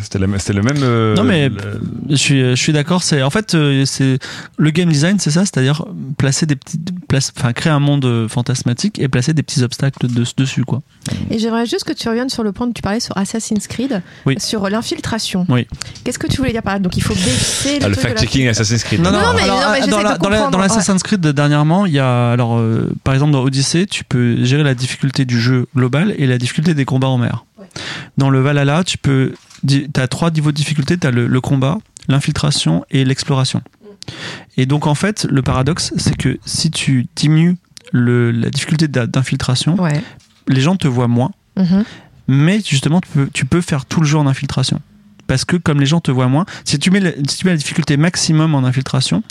c'était 0.00 0.18
le 0.18 0.26
même 0.26 0.38
euh, 0.82 1.14
Non, 1.14 1.24
mais- 1.24 1.48
le- 1.48 1.80
Je 2.10 2.16
suis, 2.16 2.40
je 2.40 2.54
suis 2.54 2.72
d'accord. 2.72 3.02
C'est 3.02 3.22
en 3.22 3.30
fait, 3.30 3.54
euh, 3.54 3.84
c'est 3.86 4.18
le 4.56 4.70
game 4.70 4.88
design, 4.90 5.18
c'est 5.18 5.30
ça, 5.30 5.40
c'est-à-dire 5.42 5.84
placer 6.18 6.46
des 6.46 6.56
petits, 6.56 6.78
place, 7.08 7.32
enfin 7.36 7.52
créer 7.52 7.72
un 7.72 7.78
monde 7.80 8.04
euh, 8.04 8.28
fantasmatique 8.28 8.98
et 8.98 9.08
placer 9.08 9.34
des 9.34 9.42
petits 9.42 9.62
obstacles 9.62 10.06
de- 10.08 10.24
dessus, 10.36 10.64
quoi. 10.64 10.82
Et 11.30 11.38
j'aimerais 11.38 11.66
juste 11.66 11.84
que 11.84 11.92
tu 11.92 12.08
reviennes 12.08 12.28
sur 12.30 12.42
le 12.42 12.52
point 12.52 12.66
que 12.68 12.72
tu 12.72 12.82
parlais 12.82 13.00
sur 13.00 13.16
Assassin's 13.16 13.66
Creed, 13.66 14.02
Oui. 14.26 14.36
sur 14.38 14.68
l'infiltration. 14.70 15.46
Oui. 15.48 15.66
Qu'est-ce 16.02 16.18
que 16.18 16.26
tu 16.26 16.38
voulais 16.38 16.52
dire 16.52 16.62
par 16.62 16.74
là? 16.74 16.78
Donc 16.80 16.96
il 16.96 17.02
faut 17.02 17.14
baisser 17.14 17.78
le 17.78 17.84
ah, 17.84 17.88
le 17.88 17.94
fact-checking 17.94 18.48
Assassin's 18.48 18.84
Creed 18.84 19.00
non, 19.00 19.10
mais- 19.10 19.18
alors, 19.18 19.60
non, 19.60 19.72
mais 19.72 19.80
dans 19.80 19.86
de 19.86 19.90
la- 19.90 19.96
dans 20.02 20.02
la- 20.02 20.16
comprendre, 20.38 20.50
dans 20.50 20.58
l'Assassin's 20.58 21.02
Creed 21.02 21.20
dernièrement, 21.26 21.86
il 21.86 21.92
y 21.92 21.98
a 21.98 22.30
alors 22.32 22.56
euh, 22.58 22.90
par 23.04 23.12
exemple 23.14 23.32
dans 23.32 23.42
Odyssey, 23.42 23.86
tu 23.86 24.04
peux 24.04 24.44
gérer 24.44 24.62
la 24.62 24.74
difficulté 24.74 25.24
du 25.24 25.38
jeu 25.40 25.66
global 25.76 26.14
et 26.18 26.26
la 26.26 26.38
difficulté 26.38 26.74
des 26.74 26.84
combats 26.84 27.08
en 27.08 27.18
mer. 27.18 27.44
Dans 28.18 28.30
le 28.30 28.40
Valhalla, 28.40 28.84
tu 28.84 28.98
peux 28.98 29.32
tu 29.66 29.88
as 29.96 30.08
trois 30.08 30.30
niveaux 30.30 30.50
de 30.52 30.56
difficulté, 30.56 30.96
tu 30.98 31.06
as 31.06 31.10
le, 31.10 31.26
le 31.26 31.40
combat, 31.40 31.78
l'infiltration 32.08 32.84
et 32.90 33.04
l'exploration. 33.04 33.62
Et 34.56 34.66
donc 34.66 34.86
en 34.86 34.94
fait, 34.94 35.26
le 35.30 35.42
paradoxe, 35.42 35.92
c'est 35.96 36.16
que 36.16 36.38
si 36.44 36.70
tu 36.70 37.06
diminues 37.16 37.56
le, 37.92 38.30
la 38.30 38.50
difficulté 38.50 38.88
d'infiltration, 38.88 39.80
Ouais. 39.80 40.02
les 40.48 40.60
gens 40.60 40.76
te 40.76 40.88
voient 40.88 41.08
moins, 41.08 41.30
Mhm. 41.56 41.84
mais 42.28 42.60
justement 42.66 43.00
tu 43.00 43.08
peux, 43.10 43.28
tu 43.32 43.44
peux 43.46 43.60
faire 43.60 43.86
tout 43.86 44.00
le 44.00 44.06
jeu 44.06 44.18
en 44.18 44.26
infiltration. 44.26 44.80
Parce 45.26 45.46
que 45.46 45.56
comme 45.56 45.80
les 45.80 45.86
gens 45.86 46.00
te 46.00 46.10
voient 46.10 46.28
moins, 46.28 46.44
si 46.66 46.78
tu 46.78 46.90
mets, 46.90 47.00
la- 47.00 47.12
si 47.26 47.38
tu 47.38 47.46
mets 47.46 47.52
la 47.52 47.56
difficulté 47.56 47.96
maximum 47.96 48.54
en 48.54 48.58
infiltration, 48.64 49.22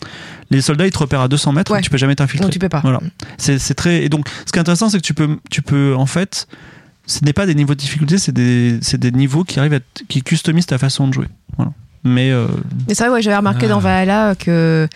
les 0.49 0.61
soldats 0.61 0.87
ils 0.87 0.91
te 0.91 0.97
repèrent 0.97 1.21
à 1.21 1.27
200 1.27 1.51
mètres, 1.53 1.71
Ouais. 1.71 1.79
et 1.79 1.81
tu 1.83 1.91
peux 1.91 1.97
jamais 1.97 2.15
t'infiltrer. 2.15 2.45
Donc 2.45 2.51
tu 2.53 2.57
peux 2.57 2.69
pas. 2.69 2.79
Voilà. 2.81 2.99
C'est 3.37 3.59
très 3.75 4.03
et 4.03 4.09
donc 4.09 4.27
ce 4.47 4.51
qui 4.51 4.57
est 4.57 4.61
intéressant 4.61 4.89
c'est 4.89 4.97
que 4.97 5.03
tu 5.05 5.13
peux 5.13 5.37
tu 5.51 5.61
peux 5.61 5.93
en 5.95 6.07
fait 6.07 6.47
ce 7.05 7.23
n'est 7.25 7.33
pas 7.33 7.45
des 7.45 7.55
niveaux 7.55 7.73
de 7.73 7.79
difficulté, 7.79 8.17
c'est 8.17 8.31
des 8.31 8.79
c'est 8.81 8.99
des 8.99 9.11
niveaux 9.11 9.43
qui 9.43 9.59
arrivent 9.59 9.73
à 9.73 9.79
qui 10.07 10.21
customisent 10.23 10.65
ta 10.67 10.77
façon 10.77 11.07
de 11.07 11.13
jouer. 11.13 11.27
Voilà. 11.57 11.71
Mais 12.05 12.31
euh, 12.31 12.47
Mais 12.87 12.95
c'est 12.95 13.05
vrai, 13.05 13.13
ouais, 13.13 13.21
j'avais 13.21 13.37
remarqué 13.37 13.65
Ah. 13.65 13.69
dans 13.69 13.79
Valhalla 13.79 14.35
que. 14.35 14.87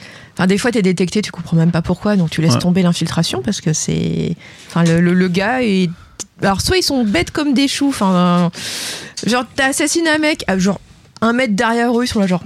Des 0.47 0.57
fois, 0.57 0.71
t'es 0.71 0.81
détecté, 0.81 1.21
tu 1.21 1.31
comprends 1.31 1.55
même 1.57 1.71
pas 1.71 1.81
pourquoi, 1.81 2.15
donc 2.15 2.29
tu 2.29 2.41
laisses 2.41 2.53
Ouais. 2.53 2.59
tomber 2.59 2.81
l'infiltration 2.83 3.41
parce 3.41 3.61
que 3.61 3.73
c'est. 3.73 4.35
Enfin, 4.67 4.83
le, 4.83 4.99
le, 4.99 5.13
le 5.13 5.27
gars 5.29 5.63
est. 5.63 5.89
Alors, 6.41 6.61
soit 6.61 6.77
ils 6.77 6.83
sont 6.83 7.03
bêtes 7.03 7.31
comme 7.31 7.53
des 7.53 7.67
choux, 7.67 7.87
enfin. 7.89 8.51
Genre, 9.25 9.45
t'as 9.55 9.67
assassiné 9.69 10.09
un 10.09 10.17
mec, 10.19 10.43
genre 10.57 10.79
un 11.21 11.33
mètre 11.33 11.55
derrière 11.55 11.97
eux, 11.97 12.03
ils 12.03 12.07
sont 12.07 12.19
là, 12.19 12.27
genre. 12.27 12.43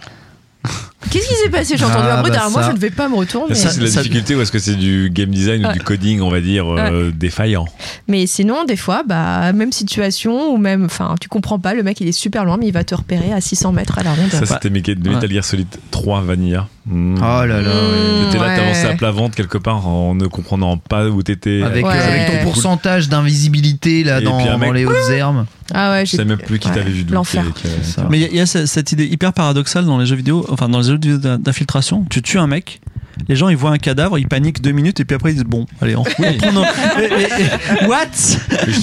Qu'est-ce 1.12 1.28
qui 1.28 1.36
s'est 1.36 1.50
passé 1.50 1.78
J'ai 1.78 1.86
entendu 1.86 2.08
Ah, 2.10 2.18
un 2.18 2.22
bruit 2.22 2.32
bah 2.32 2.38
derrière 2.38 2.52
moi, 2.52 2.64
je 2.64 2.72
ne 2.72 2.78
vais 2.80 2.90
pas 2.90 3.08
me 3.10 3.16
retourner. 3.16 3.54
ça, 3.54 3.70
c'est 3.70 3.82
la 3.82 3.88
ça- 3.88 4.02
difficulté 4.02 4.36
ou 4.36 4.42
est-ce 4.42 4.52
que 4.52 4.60
c'est 4.60 4.76
du 4.76 5.10
game 5.14 5.30
design 5.30 5.66
ou 5.66 5.72
du 5.74 5.80
coding 5.82 6.22
on 6.22 6.30
va 6.30 6.42
dire 6.42 6.66
euh, 6.74 7.12
défaillant 7.14 7.66
Mais 8.08 8.26
sinon, 8.28 8.64
des 8.66 8.76
fois, 8.78 9.04
bah, 9.06 9.52
même 9.54 9.72
situation, 9.72 10.54
ou 10.54 10.58
même. 10.58 10.86
Enfin, 10.86 11.16
tu 11.20 11.28
comprends 11.28 11.60
pas, 11.60 11.74
le 11.74 11.84
mec 11.84 12.00
il 12.02 12.08
est 12.08 12.12
super 12.14 12.46
loin, 12.46 12.58
mais 12.58 12.68
il 12.68 12.74
va 12.74 12.84
te 12.84 12.96
repérer 12.96 13.34
à 13.34 13.42
600 13.42 13.72
mètres 13.74 14.00
à 14.00 14.04
la 14.04 14.14
ronde. 14.14 14.32
ça 14.32 14.46
c'était 14.46 14.70
Metal 14.70 14.98
Gear 15.30 15.44
Solid 15.44 15.68
3 15.92 16.22
Vanilla 16.22 16.68
Mm. 16.88 17.16
Oh 17.18 17.22
là 17.22 17.46
là. 17.46 17.62
Mmh, 17.62 18.32
T'étais 18.32 18.44
là, 18.44 18.56
t'avançais 18.56 18.88
à 18.88 18.94
plat 18.96 19.12
ventre 19.12 19.36
quelque 19.36 19.58
part 19.60 19.88
en 19.88 20.16
ne 20.16 20.26
comprenant 20.26 20.78
pas 20.78 21.06
où 21.08 21.22
t'étais. 21.22 21.62
Avec, 21.62 21.86
Ouais. 21.86 21.94
euh, 21.96 22.08
avec 22.26 22.40
ton 22.40 22.44
pourcentage 22.46 23.08
d'invisibilité 23.08 24.04
là 24.04 24.20
Et 24.20 24.24
dans, 24.24 24.58
mec- 24.58 24.74
les 24.74 24.86
hautes 24.86 24.96
herbes. 25.12 25.46
Ah 25.74 25.92
ouais, 25.92 26.06
Je 26.06 26.12
savais 26.12 26.26
même 26.26 26.38
plus 26.40 26.58
qui 26.60 26.68
ouais, 26.70 26.74
t'avait 26.76 26.90
vu. 26.90 27.06
L'enfer. 27.10 27.44
Ça. 27.84 28.08
mais 28.10 28.20
il 28.20 28.34
y 28.36 28.40
a- 28.40 28.44
y, 28.44 28.48
cette 28.48 28.92
idée 28.92 29.06
hyper 29.06 29.32
paradoxale 29.34 29.86
dans 29.86 29.98
les 30.00 30.06
jeux 30.08 30.16
vidéo, 30.16 30.46
enfin 30.50 30.70
dans 30.70 30.80
les 30.80 30.86
jeux 30.88 30.94
vidéo 30.94 31.18
d'in- 31.18 31.38
d'infiltration, 31.38 32.06
tu 32.10 32.22
tues 32.22 32.40
un 32.40 32.48
mec 32.48 32.82
les 33.28 33.36
gens 33.36 33.50
ils 33.50 33.58
voient 33.58 33.72
un 33.72 33.78
cadavre, 33.78 34.18
ils 34.18 34.28
paniquent 34.28 34.62
deux 34.62 34.72
minutes 34.72 35.00
et 35.00 35.06
puis 35.06 35.16
après 35.16 35.32
ils 35.32 35.36
disent 35.36 35.44
bon, 35.44 35.68
allez, 35.82 35.96
on, 35.96 36.02
on 36.02 36.34
prend 36.34 36.52
nos- 36.54 36.64
Et- 36.64 37.04
et- 37.04 37.84
et- 37.84 37.86
What? 37.86 38.08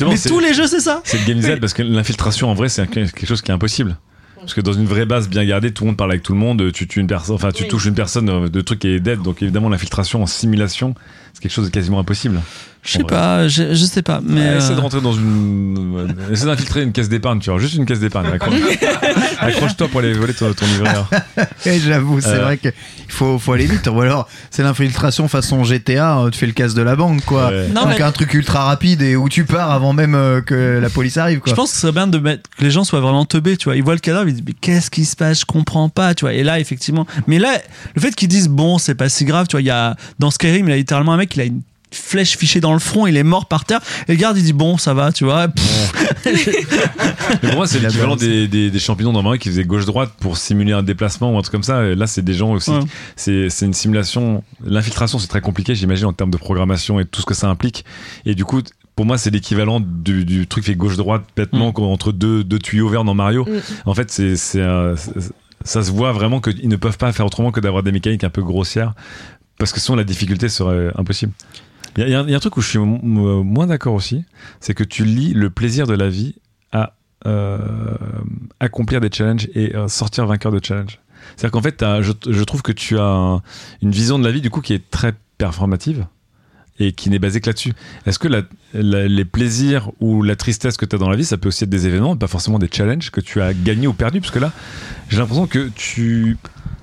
Mais 0.08 0.16
tous 0.18 0.38
les 0.38 0.54
jeux 0.54 0.68
c'est 0.68 0.80
ça 0.80 1.00
C'est 1.02 1.18
le 1.18 1.26
game 1.26 1.38
design 1.38 1.58
parce 1.58 1.72
que 1.74 1.82
l'infiltration 1.82 2.48
en 2.48 2.54
vrai 2.54 2.68
c'est 2.68 2.86
quelque 2.88 3.26
chose 3.26 3.42
qui 3.42 3.50
est 3.50 3.54
impossible. 3.54 3.96
Parce 4.40 4.54
que 4.54 4.60
dans 4.60 4.72
une 4.72 4.86
vraie 4.86 5.06
base 5.06 5.28
bien 5.28 5.44
gardée, 5.44 5.72
tout 5.72 5.84
le 5.84 5.88
monde 5.88 5.96
parle 5.96 6.10
avec 6.12 6.22
tout 6.22 6.32
le 6.32 6.38
monde, 6.38 6.72
tu 6.72 6.86
tues 6.86 7.00
une 7.00 7.06
personne, 7.06 7.34
enfin 7.34 7.52
tu 7.52 7.64
Oui. 7.64 7.68
touches 7.68 7.86
une 7.86 7.94
personne 7.94 8.28
euh, 8.28 8.48
de 8.48 8.60
truc 8.60 8.78
qui 8.80 8.88
est 8.88 9.00
dead, 9.00 9.20
donc 9.22 9.42
évidemment 9.42 9.68
l'infiltration 9.68 10.22
en 10.22 10.26
simulation, 10.26 10.94
c'est 11.34 11.42
quelque 11.42 11.52
chose 11.52 11.66
de 11.66 11.70
quasiment 11.70 11.98
impossible. 12.00 12.40
Je 12.88 12.98
sais 12.98 13.04
pas, 13.04 13.48
je, 13.48 13.74
je 13.74 13.84
sais 13.84 14.02
pas, 14.02 14.20
mais 14.24 14.40
Ouais, 14.40 14.56
Essaie 14.56 14.72
de 14.74 14.78
euh, 14.78 14.82
rentrer 14.82 15.00
dans 15.02 15.12
une. 15.12 15.94
euh, 16.28 16.32
Essaie 16.32 16.46
d'infiltrer 16.46 16.82
une 16.82 16.92
caisse 16.92 17.08
d'épargne, 17.10 17.38
tu 17.38 17.50
vois, 17.50 17.58
juste 17.58 17.74
une 17.74 17.84
caisse 17.84 18.00
d'épargne. 18.00 18.28
Accroche- 18.28 18.54
Accroche-toi 19.40 19.88
pour 19.88 20.00
aller 20.00 20.12
voler 20.14 20.32
ton, 20.34 20.52
ton 20.54 20.64
livreur. 20.66 21.10
Et 21.66 21.78
J'avoue, 21.80 22.20
c'est 22.20 22.28
Euh. 22.28 22.42
vrai 22.44 22.56
qu'il 22.58 22.72
faut, 23.08 23.38
faut 23.38 23.52
aller 23.52 23.66
vite. 23.66 23.86
Ou 23.88 24.00
alors, 24.00 24.28
c'est 24.50 24.62
l'infiltration 24.62 25.28
façon 25.28 25.64
GTA, 25.64 26.18
euh, 26.20 26.30
tu 26.30 26.38
fais 26.38 26.46
le 26.46 26.52
casse 26.52 26.74
de 26.74 26.82
la 26.82 26.96
banque, 26.96 27.24
quoi. 27.24 27.48
Ouais. 27.48 27.68
Non, 27.68 27.82
Donc 27.82 27.98
mais- 27.98 28.02
un 28.02 28.12
truc 28.12 28.32
ultra 28.34 28.64
rapide 28.64 29.02
et 29.02 29.16
où 29.16 29.28
tu 29.28 29.44
pars 29.44 29.70
avant 29.70 29.92
même 29.92 30.14
euh, 30.14 30.40
que 30.40 30.78
la 30.80 30.88
police 30.90 31.16
arrive, 31.16 31.40
quoi. 31.40 31.50
Je 31.50 31.54
pense 31.56 31.70
que 31.70 31.74
ce 31.76 31.82
serait 31.82 31.92
bien 31.92 32.06
de 32.06 32.18
mettre 32.18 32.48
que 32.56 32.64
les 32.64 32.70
gens 32.70 32.84
soient 32.84 33.00
vraiment 33.00 33.24
teubés, 33.24 33.56
tu 33.56 33.64
vois. 33.64 33.76
Ils 33.76 33.82
voient 33.82 33.94
le 33.94 34.00
cadavre, 34.00 34.28
ils 34.28 34.34
disent 34.34 34.44
mais 34.46 34.54
qu'est-ce 34.58 34.90
qui 34.90 35.04
se 35.04 35.14
passe? 35.16 35.40
Je 35.40 35.44
comprends 35.46 35.88
pas, 35.88 36.14
tu 36.14 36.24
vois. 36.24 36.32
Et 36.32 36.42
là, 36.42 36.58
effectivement, 36.58 37.06
mais 37.26 37.38
là, 37.38 37.58
le 37.94 38.00
fait 38.00 38.14
qu'ils 38.14 38.28
disent 38.28 38.48
bon, 38.48 38.78
c'est 38.78 38.94
pas 38.94 39.08
si 39.08 39.24
grave, 39.24 39.46
tu 39.46 39.52
vois. 39.56 39.60
Il 39.62 39.66
y 39.66 39.70
a 39.70 39.94
dans 40.18 40.30
Skyrim, 40.30 40.66
il 40.66 40.70
y 40.70 40.74
a 40.74 40.76
littéralement 40.76 41.12
un 41.12 41.16
mec, 41.18 41.34
il 41.36 41.40
a 41.42 41.44
une 41.44 41.60
flèche 41.92 42.36
fichée 42.36 42.60
dans 42.60 42.72
le 42.72 42.78
front, 42.78 43.06
il 43.06 43.16
est 43.16 43.22
mort 43.22 43.46
par 43.46 43.64
terre. 43.64 43.80
Et 44.08 44.12
le 44.12 44.18
garde, 44.18 44.36
il 44.36 44.42
dit 44.44 44.52
bon, 44.52 44.76
ça 44.78 44.94
va, 44.94 45.12
tu 45.12 45.24
vois. 45.24 45.46
Mais 46.26 47.48
pour 47.48 47.54
moi, 47.56 47.66
c'est 47.66 47.80
l'équivalent 47.80 48.16
des, 48.16 48.48
des, 48.48 48.70
des 48.70 48.78
champignons 48.78 49.12
dans 49.12 49.22
Mario 49.22 49.38
qui 49.38 49.48
faisaient 49.48 49.64
gauche-droite 49.64 50.12
pour 50.20 50.36
simuler 50.36 50.72
un 50.72 50.82
déplacement 50.82 51.32
ou 51.34 51.38
un 51.38 51.42
truc 51.42 51.52
comme 51.52 51.62
ça. 51.62 51.84
Et 51.84 51.94
là, 51.94 52.06
c'est 52.06 52.22
des 52.22 52.34
gens 52.34 52.52
aussi. 52.52 52.70
Ouais. 52.70 52.80
C'est 53.16 53.48
c'est 53.50 53.66
une 53.66 53.74
simulation. 53.74 54.42
L'infiltration, 54.64 55.18
c'est 55.18 55.28
très 55.28 55.40
compliqué, 55.40 55.74
j'imagine, 55.74 56.06
en 56.06 56.12
termes 56.12 56.30
de 56.30 56.36
programmation 56.36 57.00
et 57.00 57.04
tout 57.04 57.20
ce 57.20 57.26
que 57.26 57.34
ça 57.34 57.48
implique. 57.48 57.84
Et 58.26 58.34
du 58.34 58.44
coup, 58.44 58.60
pour 58.96 59.06
moi, 59.06 59.16
c'est 59.18 59.30
l'équivalent 59.30 59.80
du, 59.80 60.24
du 60.24 60.46
truc 60.46 60.64
fait 60.64 60.74
gauche-droite, 60.74 61.22
bêtement, 61.36 61.72
Mm. 61.76 61.82
entre 61.82 62.12
deux, 62.12 62.42
deux 62.44 62.58
tuyaux 62.58 62.88
verts 62.88 63.04
dans 63.04 63.14
Mario. 63.14 63.44
Mm. 63.44 63.60
En 63.86 63.94
fait, 63.94 64.10
c'est 64.10 64.36
c'est 64.36 64.62
un- 64.62 64.96
c'est- 64.96 65.32
ça 65.64 65.82
se 65.82 65.90
voit 65.90 66.12
vraiment 66.12 66.40
qu'ils 66.40 66.68
ne 66.68 66.76
peuvent 66.76 66.98
pas 66.98 67.12
faire 67.12 67.26
autrement 67.26 67.50
que 67.50 67.60
d'avoir 67.60 67.82
des 67.82 67.92
mécaniques 67.92 68.24
un 68.24 68.30
peu 68.30 68.42
grossières. 68.42 68.94
Parce 69.58 69.72
que 69.72 69.80
sinon, 69.80 69.96
la 69.96 70.04
difficulté 70.04 70.48
serait 70.48 70.92
impossible. 70.96 71.32
Il 72.06 72.08
y, 72.08 72.14
a- 72.14 72.20
un- 72.20 72.38
truc 72.38 72.56
où 72.56 72.60
je 72.60 72.68
suis 72.68 72.78
mo- 72.78 73.00
mo- 73.02 73.42
moins 73.42 73.66
d'accord 73.66 73.94
aussi, 73.94 74.24
c'est 74.60 74.74
que 74.74 74.84
tu 74.84 75.04
lis 75.04 75.32
le 75.34 75.50
plaisir 75.50 75.86
de 75.86 75.94
la 75.94 76.08
vie 76.08 76.36
à 76.72 76.94
euh, 77.26 77.58
accomplir 78.60 79.00
des 79.00 79.10
challenges 79.12 79.48
et 79.54 79.74
euh, 79.74 79.88
sortir 79.88 80.26
vainqueur 80.26 80.52
de 80.52 80.60
challenge. 80.62 81.00
C'est-à-dire 81.36 81.50
qu'en 81.50 81.62
fait, 81.62 81.84
je, 82.00 82.42
trouve 82.44 82.62
que 82.62 82.72
tu 82.72 82.98
as 82.98 83.02
un- 83.04 83.42
une 83.82 83.90
vision 83.90 84.18
de 84.18 84.24
la 84.24 84.30
vie 84.30 84.40
du 84.40 84.50
coup 84.50 84.60
qui 84.60 84.72
est 84.74 84.90
très 84.90 85.14
performative 85.36 86.06
et 86.78 86.92
qui 86.92 87.10
n'est 87.10 87.18
basée 87.18 87.40
que 87.40 87.46
là-dessus. 87.50 87.72
Est-ce 88.06 88.20
que 88.20 88.28
les 88.72 89.24
plaisirs 89.24 89.90
ou 89.98 90.22
la 90.22 90.36
tristesse 90.36 90.76
que 90.76 90.84
tu 90.86 90.94
as 90.94 90.98
dans 91.00 91.10
la 91.10 91.16
vie, 91.16 91.24
ça 91.24 91.36
peut 91.36 91.48
aussi 91.48 91.64
être 91.64 91.70
des 91.70 91.88
événements, 91.88 92.16
pas 92.16 92.28
forcément 92.28 92.60
des 92.60 92.68
challenges 92.72 93.10
que 93.10 93.20
tu 93.20 93.40
as 93.42 93.52
gagnés 93.52 93.88
ou 93.88 93.92
perdus? 93.92 94.20
Parce 94.20 94.30
que 94.30 94.38
là, 94.38 94.52
j'ai 95.08 95.18
l'impression 95.18 95.48
que 95.48 95.70
tu 95.74 96.36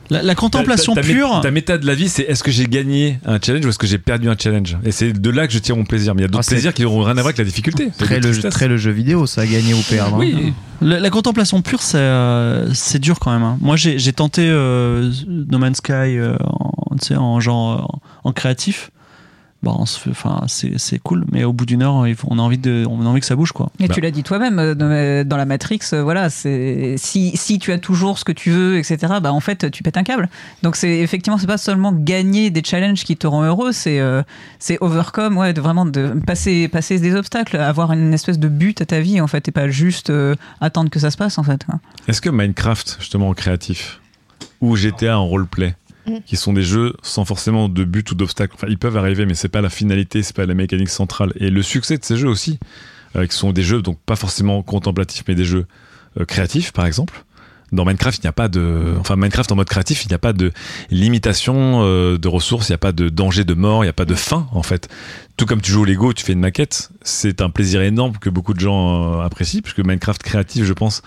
La, 0.09 0.21
la 0.21 0.35
contemplation 0.35 0.93
ta, 0.93 1.01
ta- 1.01 1.07
ta 1.07 1.11
mé- 1.13 1.15
pure. 1.17 1.41
Ta 1.41 1.51
méta 1.51 1.77
de 1.77 1.85
la 1.87 1.95
vie, 1.95 2.09
c'est 2.09 2.23
est-ce 2.23 2.43
que 2.43 2.51
j'ai 2.51 2.65
gagné 2.65 3.19
un 3.25 3.39
challenge 3.43 3.65
ou 3.65 3.69
est-ce 3.69 3.79
que 3.79 3.87
j'ai 3.87 3.97
perdu 3.97 4.29
un 4.29 4.35
challenge 4.37 4.77
Et 4.83 4.91
c'est 4.91 5.11
de 5.13 5.29
là 5.31 5.47
que 5.47 5.53
je 5.53 5.59
tire 5.59 5.75
mon 5.75 5.83
plaisir. 5.83 6.13
Mais 6.13 6.21
il 6.21 6.23
y 6.23 6.25
a 6.25 6.27
d'autres 6.27 6.43
Ah, 6.47 6.51
plaisirs 6.51 6.73
qui 6.73 6.83
n'auront 6.83 6.99
rien 7.01 7.11
à 7.11 7.13
voir 7.15 7.25
avec 7.25 7.37
la 7.39 7.43
difficulté. 7.43 7.89
Très 7.97 8.15
le, 8.17 8.21
tristesses. 8.21 8.53
très 8.53 8.67
le 8.67 8.77
jeu 8.77 8.91
vidéo, 8.91 9.25
ça 9.25 9.41
a 9.41 9.45
gagné 9.47 9.73
ou 9.73 9.81
perdre. 9.89 10.15
hein. 10.17 10.19
Oui. 10.19 10.53
La, 10.81 10.99
la 10.99 11.09
contemplation 11.09 11.61
pure, 11.61 11.81
c'est 11.81 11.97
euh, 11.97 12.71
c'est 12.73 12.99
dur 12.99 13.19
quand 13.19 13.31
même. 13.31 13.43
hein. 13.43 13.57
Moi, 13.61 13.77
j'ai 13.77 13.97
j'ai 13.97 14.13
tenté 14.13 14.47
euh, 14.47 15.11
No 15.27 15.57
Man's 15.57 15.77
Sky 15.77 15.93
euh, 15.93 16.35
en, 16.43 16.95
tu 16.97 17.07
sais, 17.07 17.15
en 17.15 17.39
genre 17.39 17.71
euh, 17.95 17.97
en 18.25 18.31
créatif. 18.33 18.91
Bon, 19.65 19.75
on 19.79 19.85
se 19.87 19.99
fait- 19.99 20.11
enfin, 20.11 20.43
c'est 20.47 20.77
c'est 20.77 20.99
cool, 20.99 21.25
mais 21.31 21.43
au 21.43 21.51
bout 21.51 21.65
d'une 21.65 21.81
heure, 21.81 21.95
on 21.95 22.37
a 22.39 22.41
envie 22.41 22.59
de, 22.59 22.85
on 22.87 23.01
a 23.03 23.09
envie 23.09 23.19
que 23.19 23.25
ça 23.25 23.35
bouge, 23.35 23.51
quoi. 23.51 23.71
Et 23.79 23.87
Bah. 23.87 23.93
tu 23.95 23.99
l'as 23.99 24.11
dit 24.11 24.21
toi-même 24.21 24.59
euh, 24.59 25.23
dans 25.23 25.37
la 25.37 25.45
Matrix, 25.45 25.79
euh, 25.93 26.03
voilà, 26.03 26.29
c'est 26.29 26.93
si, 26.97 27.35
si 27.35 27.57
tu 27.57 27.71
as 27.71 27.79
toujours 27.79 28.19
ce 28.19 28.23
que 28.23 28.31
tu 28.31 28.51
veux, 28.51 28.77
etc. 28.77 28.97
Bah 29.21 29.33
en 29.33 29.39
fait, 29.39 29.71
tu 29.71 29.81
pètes 29.81 29.97
un 29.97 30.03
câble. 30.03 30.29
Donc 30.61 30.75
c'est 30.75 30.99
effectivement, 30.99 31.39
c'est 31.39 31.47
pas 31.47 31.57
seulement 31.57 31.91
gagner 31.91 32.51
des 32.51 32.61
challenges 32.63 33.03
qui 33.03 33.17
te 33.17 33.25
rend 33.25 33.43
heureux, 33.43 33.71
c'est 33.71 33.99
euh, 33.99 34.21
c'est 34.59 34.77
overcome, 34.81 35.35
ouais, 35.37 35.51
de 35.53 35.61
vraiment 35.61 35.87
de 35.87 36.09
passer 36.27 36.67
passer 36.67 36.99
des 36.99 37.15
obstacles, 37.15 37.57
avoir 37.57 37.91
une 37.91 38.13
espèce 38.13 38.37
de 38.37 38.47
but 38.47 38.81
à 38.81 38.85
ta 38.85 38.99
vie 39.01 39.19
en 39.19 39.25
fait, 39.27 39.47
et 39.47 39.51
pas 39.51 39.67
juste 39.67 40.11
euh, 40.11 40.35
attendre 40.61 40.91
que 40.91 40.99
ça 40.99 41.09
se 41.09 41.17
passe 41.17 41.39
en 41.39 41.43
fait. 41.43 41.65
quoi. 41.65 41.79
Est-ce 42.07 42.21
que 42.21 42.29
Minecraft, 42.29 42.97
justement 42.99 43.29
en 43.29 43.33
créatif, 43.33 43.99
ou 44.61 44.75
GTA 44.75 45.17
en 45.17 45.25
roleplay, 45.25 45.73
Mm. 46.07 46.17
qui 46.25 46.35
sont 46.35 46.53
des 46.53 46.61
jeux 46.61 46.93
sans 47.01 47.25
forcément 47.25 47.67
de 47.67 47.83
but 47.83 48.11
ou 48.11 48.15
d'obstacle, 48.15 48.53
enfin 48.55 48.67
ils 48.69 48.77
peuvent 48.77 48.97
arriver, 48.97 49.25
mais 49.25 49.33
c'est 49.33 49.49
pas 49.49 49.61
la 49.61 49.69
finalité, 49.69 50.21
c'est 50.21 50.35
pas 50.35 50.45
la 50.45 50.53
mécanique 50.53 50.89
centrale. 50.89 51.33
Et 51.39 51.49
le 51.49 51.63
succès 51.63 51.97
de 51.97 52.03
ces 52.03 52.15
jeux 52.15 52.29
aussi, 52.29 52.59
euh, 53.15 53.25
qui 53.25 53.35
sont 53.35 53.51
des 53.51 53.63
jeux 53.63 53.81
donc 53.81 53.97
pas 54.05 54.15
forcément 54.15 54.61
contemplatifs, 54.61 55.23
mais 55.27 55.33
des 55.33 55.45
jeux 55.45 55.65
euh, 56.19 56.25
créatifs 56.25 56.71
par 56.73 56.85
exemple. 56.85 57.23
Dans 57.71 57.83
Minecraft, 57.83 58.19
il 58.19 58.25
n'y 58.27 58.29
a 58.29 58.33
pas 58.33 58.47
de, 58.47 58.93
enfin 58.99 59.15
Minecraft 59.15 59.51
en 59.51 59.55
mode 59.55 59.67
créatif, 59.67 60.05
il 60.05 60.09
n'y 60.09 60.13
a 60.13 60.19
pas 60.19 60.33
de 60.33 60.51
limitation 60.91 61.81
euh, 61.83 62.19
de 62.19 62.27
ressources, 62.27 62.69
il 62.69 62.73
n'y 62.73 62.75
a 62.75 62.79
pas 62.79 62.91
de 62.91 63.09
danger 63.09 63.43
de 63.43 63.55
mort, 63.55 63.83
il 63.83 63.87
n'y 63.87 63.89
a 63.89 63.93
pas 63.93 64.05
de 64.05 64.13
fin 64.13 64.47
en 64.51 64.61
fait. 64.61 64.87
Tout 65.37 65.47
comme 65.47 65.59
tu 65.59 65.71
joues 65.71 65.81
au 65.81 65.85
Lego, 65.85 66.13
tu 66.13 66.23
fais 66.23 66.33
une 66.33 66.39
maquette, 66.39 66.91
c'est 67.01 67.41
un 67.41 67.49
plaisir 67.49 67.81
énorme 67.81 68.17
que 68.19 68.29
beaucoup 68.29 68.53
de 68.53 68.59
gens 68.59 69.19
apprécient, 69.21 69.61
puisque 69.61 69.79
Minecraft 69.79 70.21
créatif, 70.21 70.65
je 70.65 70.73
pense, 70.73 71.01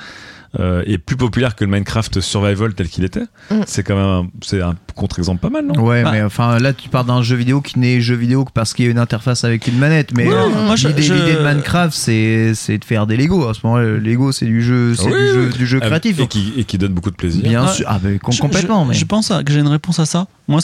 euh, 0.58 0.82
est 0.86 0.98
plus 0.98 1.16
populaire 1.16 1.54
que 1.56 1.64
le 1.64 1.70
Minecraft 1.70 2.20
Survival 2.20 2.72
tel 2.74 2.88
qu'il 2.88 3.04
était. 3.04 3.24
Mm. 3.50 3.60
C'est 3.66 3.82
quand 3.82 3.96
même 3.96 4.04
un, 4.04 4.26
c'est 4.42 4.62
un 4.62 4.74
contre-exemple 4.94 5.40
pas 5.40 5.50
mal, 5.50 5.66
non? 5.66 5.78
Ouais, 5.82 6.02
Bah. 6.02 6.12
mais 6.12 6.22
enfin 6.22 6.58
là, 6.58 6.72
tu 6.72 6.88
parles 6.88 7.06
d'un 7.06 7.20
jeu 7.22 7.36
vidéo 7.36 7.60
qui 7.60 7.78
n'est 7.78 8.00
jeu 8.00 8.14
vidéo 8.14 8.44
que 8.46 8.52
parce 8.52 8.72
qu'il 8.72 8.86
y 8.86 8.88
a 8.88 8.90
une 8.90 8.98
interface 8.98 9.44
avec 9.44 9.66
une 9.66 9.78
manette. 9.78 10.12
Mais 10.16 10.26
euh, 10.26 10.74
l'idée 10.76 11.02
je- 11.02 11.12
l'idée 11.14 11.34
de 11.34 11.42
Minecraft, 11.44 11.94
c'est 11.94 12.52
c'est 12.54 12.78
de 12.78 12.84
faire 12.84 13.06
des 13.06 13.16
Lego. 13.18 13.46
À 13.48 13.52
ce 13.54 13.60
moment-là, 13.64 13.84
le 13.84 13.98
Lego, 13.98 14.32
c'est 14.32 14.46
du 14.46 14.62
jeu, 14.62 14.94
c'est 14.94 15.04
Oui, 15.04 15.12
du, 15.12 15.28
jeu, 15.28 15.48
oui. 15.52 15.58
du 15.58 15.66
jeu 15.66 15.78
Ah, 15.82 15.86
créatif. 15.86 16.18
et 16.20 16.26
qui, 16.26 16.52
et 16.56 16.64
qui 16.64 16.78
donne 16.78 16.94
beaucoup 16.94 17.10
de 17.10 17.16
plaisir. 17.16 17.42
Bien 17.42 17.66
sûr, 17.68 17.84
ah, 17.88 17.98
bah, 18.02 18.08
com- 18.22 18.32
Je- 18.32 18.40
complètement. 18.40 18.84
je, 18.84 18.88
mais 18.88 18.94
je 18.94 19.04
pense 19.04 19.30
à- 19.30 19.44
que 19.44 19.52
j'ai 19.52 19.60
une 19.60 19.68
réponse 19.68 19.98
à 19.98 20.06
ça. 20.06 20.26
Moi, 20.48 20.60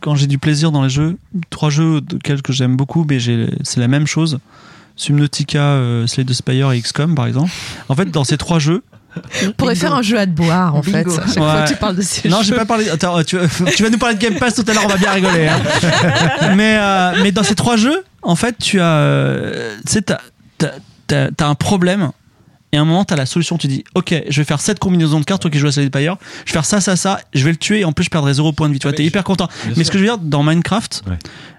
quand 0.00 0.16
j'ai 0.16 0.26
du 0.26 0.38
plaisir 0.38 0.72
dans 0.72 0.82
les 0.82 0.90
jeux, 0.90 1.16
trois 1.50 1.70
jeux 1.70 2.00
de 2.00 2.18
que 2.42 2.52
j'aime 2.52 2.76
beaucoup, 2.76 3.06
mais 3.08 3.20
j'ai- 3.20 3.50
c'est 3.62 3.78
la 3.80 3.88
même 3.88 4.06
chose. 4.08 4.38
Subnautica, 4.96 5.58
euh, 5.62 6.06
Slay 6.06 6.24
the 6.24 6.32
Spire 6.32 6.72
et 6.72 6.80
XCOM, 6.80 7.14
par 7.14 7.26
exemple. 7.26 7.50
En 7.88 7.94
fait, 7.94 8.10
dans 8.10 8.24
ces 8.24 8.36
trois 8.36 8.58
jeux, 8.58 8.82
On 9.46 9.52
pourrait 9.52 9.74
faire 9.74 9.94
un 9.94 10.02
jeu 10.02 10.18
à 10.18 10.26
te 10.26 10.30
boire, 10.32 10.74
en 10.74 10.80
Bingo. 10.80 11.10
fait. 11.10 11.20
À 11.20 11.26
chaque 11.26 11.34
fois 11.34 11.54
Ouais. 11.58 11.64
que 11.64 11.68
tu 11.70 11.76
parles 11.76 11.96
de 11.96 12.02
ces 12.02 12.28
Non, 12.28 12.42
j'ai 12.42 12.54
pas 12.54 12.64
parlé. 12.64 12.88
Attends, 12.88 13.22
tu, 13.24 13.36
tu 13.76 13.82
vas 13.82 13.90
nous 13.90 13.98
parler 13.98 14.14
de 14.16 14.20
Game 14.20 14.36
Pass 14.36 14.54
tout 14.54 14.64
à 14.66 14.72
l'heure, 14.72 14.84
on 14.84 14.88
va 14.88 14.96
bien 14.96 15.10
rigoler. 15.12 15.48
hein. 15.48 15.60
mais, 16.56 16.76
euh, 16.78 17.12
mais 17.22 17.32
dans 17.32 17.42
ces 17.42 17.54
trois 17.54 17.76
jeux, 17.76 18.04
en 18.22 18.36
fait, 18.36 18.56
tu 18.58 18.80
as. 18.80 18.84
euh, 18.84 19.76
Tu 19.86 19.92
sais, 19.92 20.02
t'as, 20.02 20.18
t'as- 20.58 20.72
t'as- 21.06 21.30
t'as 21.30 21.46
un 21.46 21.54
problème. 21.54 22.10
Et 22.74 22.78
à 22.78 22.80
un 22.80 22.84
moment, 22.86 23.04
t'as 23.04 23.16
la 23.16 23.26
solution. 23.26 23.58
Tu 23.58 23.66
dis, 23.66 23.84
OK, 23.94 24.14
je 24.30 24.40
vais 24.40 24.46
faire 24.46 24.58
cette 24.60 24.78
combinaison 24.78 25.20
de 25.20 25.24
cartes, 25.26 25.42
toi 25.42 25.50
qui 25.50 25.58
joues 25.58 25.66
à 25.66 25.72
Slay 25.72 25.90
the 25.90 25.94
Spire. 25.94 26.16
Je 26.46 26.50
vais 26.50 26.52
faire 26.54 26.64
ça, 26.64 26.80
ça, 26.80 26.96
ça. 26.96 27.20
Je 27.34 27.44
vais 27.44 27.50
le 27.50 27.58
tuer 27.58 27.80
et 27.80 27.84
en 27.84 27.92
plus, 27.92 28.04
je 28.04 28.10
perdrai 28.10 28.32
zéro 28.32 28.52
point 28.52 28.68
de 28.68 28.72
vie. 28.72 28.78
Tu 28.78 28.86
vois, 28.88 28.96
t'es 28.96 29.04
hyper 29.04 29.24
content. 29.24 29.46
Bien 29.64 29.68
Mais 29.70 29.74
sûr. 29.74 29.86
ce 29.86 29.90
que 29.90 29.98
je 29.98 30.04
veux 30.04 30.08
dire, 30.08 30.16
dans 30.18 30.42
Minecraft, 30.42 31.02
Ouais. 31.06 31.18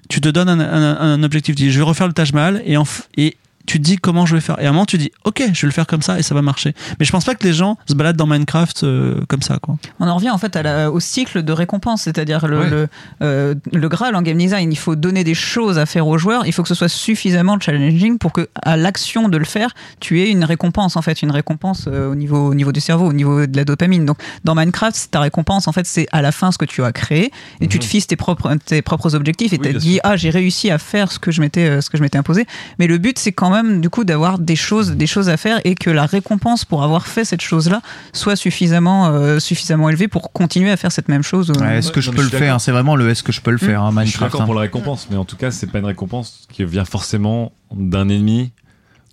tu 0.09 0.21
te 0.21 0.29
donnes 0.29 0.49
un, 0.49 0.59
un- 0.59 0.97
un 0.99 1.21
objectif. 1.21 1.55
Tu 1.55 1.65
dis, 1.65 1.71
je 1.71 1.77
vais 1.77 1.85
refaire 1.85 2.07
le 2.07 2.13
Taj 2.13 2.33
Mahal 2.33 2.63
et, 2.65 2.77
en 2.77 2.83
et 3.15 3.37
tu 3.65 3.77
te 3.79 3.83
dis 3.83 3.97
comment 3.97 4.25
je 4.25 4.35
vais 4.35 4.41
faire. 4.41 4.59
Et 4.59 4.65
à 4.65 4.69
un 4.69 4.71
moment, 4.73 4.85
tu 4.85 4.97
dis, 4.97 5.11
ok, 5.23 5.41
je 5.53 5.61
vais 5.61 5.67
le 5.67 5.71
faire 5.71 5.87
comme 5.87 6.01
ça 6.01 6.19
et 6.19 6.23
ça 6.23 6.35
va 6.35 6.41
marcher. 6.41 6.73
Mais 6.99 7.05
je 7.05 7.11
pense 7.11 7.23
pas 7.23 7.33
que 7.35 7.43
les 7.45 7.53
gens 7.53 7.77
se 7.87 7.93
baladent 7.93 8.17
dans 8.17 8.27
Minecraft 8.27 8.83
euh, 8.83 9.21
comme 9.29 9.41
ça, 9.41 9.57
quoi. 9.61 9.77
On 9.99 10.07
en 10.07 10.15
revient 10.15 10.31
en 10.31 10.37
fait 10.37 10.55
à 10.55 10.63
la- 10.63 10.91
au 10.91 10.99
cycle 10.99 11.43
de 11.43 11.51
récompense, 11.53 12.01
c'est-à-dire 12.03 12.45
le, 12.47 12.59
Ouais. 12.59 12.69
le, 12.69 12.87
euh, 13.21 13.55
le 13.71 13.89
Graal 13.89 14.15
en 14.15 14.21
game 14.21 14.37
design. 14.37 14.71
Il 14.71 14.77
faut 14.77 14.95
donner 14.95 15.23
des 15.23 15.33
choses 15.33 15.77
à 15.79 15.85
faire 15.85 16.07
aux 16.07 16.17
joueurs. 16.17 16.45
Il 16.45 16.51
faut 16.53 16.61
que 16.63 16.67
ce 16.69 16.75
soit 16.75 16.89
suffisamment 16.89 17.59
challenging 17.59 18.17
pour 18.17 18.33
que 18.33 18.49
à 18.61 18.75
l'action 18.77 19.29
de 19.29 19.37
le 19.37 19.45
faire, 19.45 19.69
tu 19.99 20.21
aies 20.21 20.29
une 20.29 20.43
récompense 20.43 20.95
en 20.97 21.01
fait, 21.01 21.21
une 21.21 21.31
récompense 21.31 21.85
euh, 21.87 22.11
au 22.11 22.15
niveau 22.15 22.47
au 22.49 22.53
niveau 22.55 22.71
du 22.71 22.81
cerveau, 22.81 23.05
au 23.07 23.13
niveau 23.13 23.45
de 23.45 23.55
la 23.55 23.63
dopamine. 23.65 24.05
Donc 24.05 24.17
dans 24.43 24.55
Minecraft, 24.55 25.09
ta 25.11 25.21
récompense 25.21 25.67
en 25.67 25.71
fait, 25.71 25.85
c'est 25.85 26.07
à 26.11 26.21
la 26.21 26.31
fin 26.31 26.51
ce 26.51 26.57
que 26.57 26.65
tu 26.65 26.83
as 26.83 26.91
créé 26.91 27.31
et 27.61 27.67
tu 27.67 27.79
te 27.79 27.85
fixes 27.85 28.07
tes 28.07 28.15
propres 28.17 28.53
tes 28.65 28.81
propres 28.81 29.15
objectifs 29.15 29.53
et 29.53 29.57
Mhm. 29.57 29.61
Oui, 29.63 29.67
tu 29.67 29.71
bien 29.73 29.79
dit 29.79 29.99
ah 30.03 30.17
j'ai 30.17 30.29
réussi 30.29 30.69
à 30.69 30.77
faire 30.77 31.11
ce 31.11 31.19
que 31.19 31.31
je 31.31 31.39
m'étais 31.39 31.79
ce 31.81 31.89
que 31.89 31.97
je 31.97 32.01
m'étais 32.03 32.17
imposé. 32.17 32.45
Mais 32.79 32.87
le 32.87 32.97
but 32.97 33.17
c'est 33.19 33.31
quand 33.31 33.49
même 33.53 33.79
du 33.81 33.89
coup 33.89 34.03
d'avoir 34.03 34.39
des 34.39 34.55
choses 34.55 34.91
des 34.91 35.07
choses 35.07 35.29
à 35.29 35.37
faire 35.37 35.59
et 35.63 35.75
que 35.75 35.89
la 35.89 36.05
récompense 36.05 36.65
pour 36.65 36.83
avoir 36.83 37.07
fait 37.07 37.23
cette 37.25 37.41
chose 37.41 37.69
là 37.69 37.81
soit 38.13 38.35
suffisamment 38.35 39.07
euh, 39.07 39.39
suffisamment 39.39 39.89
élevée 39.89 40.07
pour 40.07 40.31
continuer 40.33 40.71
à 40.71 40.77
faire 40.77 40.91
cette 40.91 41.07
même 41.09 41.23
chose. 41.23 41.51
euh. 41.51 41.61
Ouais, 41.61 41.77
est-ce 41.77 41.91
que 41.91 41.97
Ouais, 41.97 42.01
je 42.01 42.11
peux 42.11 42.21
le 42.23 42.29
faire? 42.29 42.59
C'est 42.61 42.71
vraiment 42.71 42.95
le 42.95 43.09
est-ce 43.09 43.23
que 43.23 43.31
je 43.31 43.41
peux 43.41 43.51
le 43.51 43.57
faire, 43.57 43.81
hein, 43.83 43.89
Je 43.91 43.95
suis 43.95 43.99
Minecraft. 43.99 44.23
d'accord 44.23 44.41
hein. 44.41 44.45
pour 44.45 44.55
la 44.55 44.61
récompense, 44.61 45.07
mais 45.11 45.17
en 45.17 45.25
tout 45.25 45.35
cas, 45.37 45.51
c'est 45.51 45.67
pas 45.67 45.79
une 45.79 45.85
récompense 45.85 46.47
qui 46.51 46.63
vient 46.65 46.85
forcément 46.85 47.51
d'un 47.75 48.09
ennemi 48.09 48.51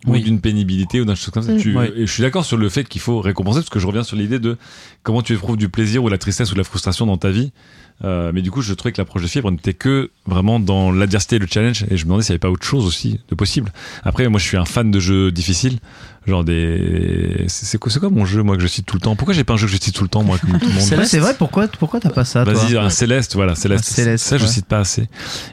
ou 0.07 0.13
Oui. 0.13 0.23
d'une 0.23 0.41
pénibilité 0.41 1.01
ou 1.01 1.05
d'un 1.05 1.15
chose 1.15 1.31
comme 1.31 1.43
ça. 1.43 1.55
Tu- 1.57 1.77
Ouais. 1.77 1.93
Et 1.95 2.07
je 2.07 2.11
suis 2.13 2.23
d'accord 2.23 2.45
sur 2.47 2.57
le 2.57 2.69
fait 2.71 2.85
qu'il 2.89 3.01
faut 3.03 3.21
récompenser, 3.21 3.59
parce 3.61 3.69
que 3.69 3.79
je 3.79 3.87
reviens 3.87 4.03
sur 4.03 4.17
l'idée 4.17 4.39
de 4.39 4.57
comment 5.03 5.21
tu 5.21 5.35
éprouves 5.35 5.59
du 5.59 5.69
plaisir 5.69 6.03
ou 6.03 6.07
de 6.07 6.13
la 6.13 6.19
tristesse 6.19 6.51
ou 6.51 6.55
de 6.55 6.59
la 6.59 6.65
frustration 6.65 7.05
dans 7.07 7.19
ta 7.19 7.31
vie. 7.31 7.53
Euh, 8.03 8.31
mais 8.33 8.43
du 8.43 8.51
coup, 8.51 8.63
je 8.63 8.73
trouvais 8.73 8.93
que 8.93 9.01
l'approche 9.01 9.23
de 9.23 9.27
fibre 9.27 9.51
n'était 9.51 9.75
que 9.75 10.11
vraiment 10.27 10.59
dans 10.59 10.91
l'adversité 10.91 11.37
et 11.37 11.39
le 11.39 11.47
challenge, 11.47 11.85
et 11.91 11.97
je 11.97 12.05
me 12.05 12.09
demandais 12.09 12.23
s'il 12.23 12.33
n'y 12.33 12.37
avait 12.37 12.41
pas 12.41 12.51
autre 12.51 12.67
chose 12.67 12.87
aussi 12.87 13.21
de 13.29 13.35
possible. 13.35 13.73
Après, 14.05 14.27
moi, 14.29 14.41
je 14.41 14.47
suis 14.47 14.57
un 14.57 14.65
fan 14.65 14.91
de 14.91 15.01
jeux 15.01 15.31
difficiles, 15.31 15.79
genre 16.27 16.45
des. 16.45 17.45
C'est 17.49 17.79
quoi, 17.79 17.91
mon 18.11 18.25
jeu, 18.25 18.43
moi, 18.43 18.57
que 18.57 18.63
je 18.63 18.69
cite 18.69 18.87
tout 18.87 18.97
le 18.97 19.01
temps? 19.03 19.17
Pourquoi 19.17 19.35
j'ai 19.35 19.45
pas 19.45 19.55
un 19.55 19.57
jeu 19.57 19.67
que 19.67 19.73
je 19.73 19.79
cite 19.79 19.95
tout 19.95 20.05
le 20.05 20.09
temps, 20.09 20.23
moi, 20.23 20.39
comme 20.39 20.59
tout 20.59 20.67
le 20.67 20.73
monde 20.73 21.05
c'est 21.05 21.19
vrai, 21.19 21.35
pourquoi, 21.37 21.69
pourquoi 21.69 22.01
t'as 22.01 22.11
pas 22.11 22.25
ça 22.25 22.45
Vas-y, 22.45 22.77
un 22.77 22.91
Céleste, 22.91 23.35
voilà, 23.35 23.55
Céleste. 23.55 23.85
Céleste, 23.85 24.25
ça, 24.25 24.39
je 24.39 24.45
ouais. 24.45 24.49
cite 24.49 24.67
pas 24.67 24.79
assez. 24.79 25.03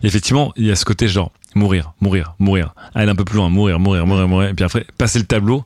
Et 0.04 0.08
effectivement, 0.08 0.54
il 0.56 0.66
y 0.66 0.72
a 0.72 0.76
ce 0.76 0.86
côté 0.86 1.08
genre 1.08 1.32
mourir, 1.56 1.94
mourir, 2.02 2.36
mourir, 2.40 2.74
aller 2.94 3.10
un 3.10 3.16
peu 3.16 3.26
plus 3.26 3.38
loin, 3.38 3.50
mourir, 3.50 3.80
mourir, 3.80 4.06
mourir, 4.06 4.28
mourir, 4.28 4.50
et 4.50 4.54
puis 4.54 4.64
après 4.64 4.86
passer 4.98 5.20
le 5.20 5.26
tableau. 5.26 5.66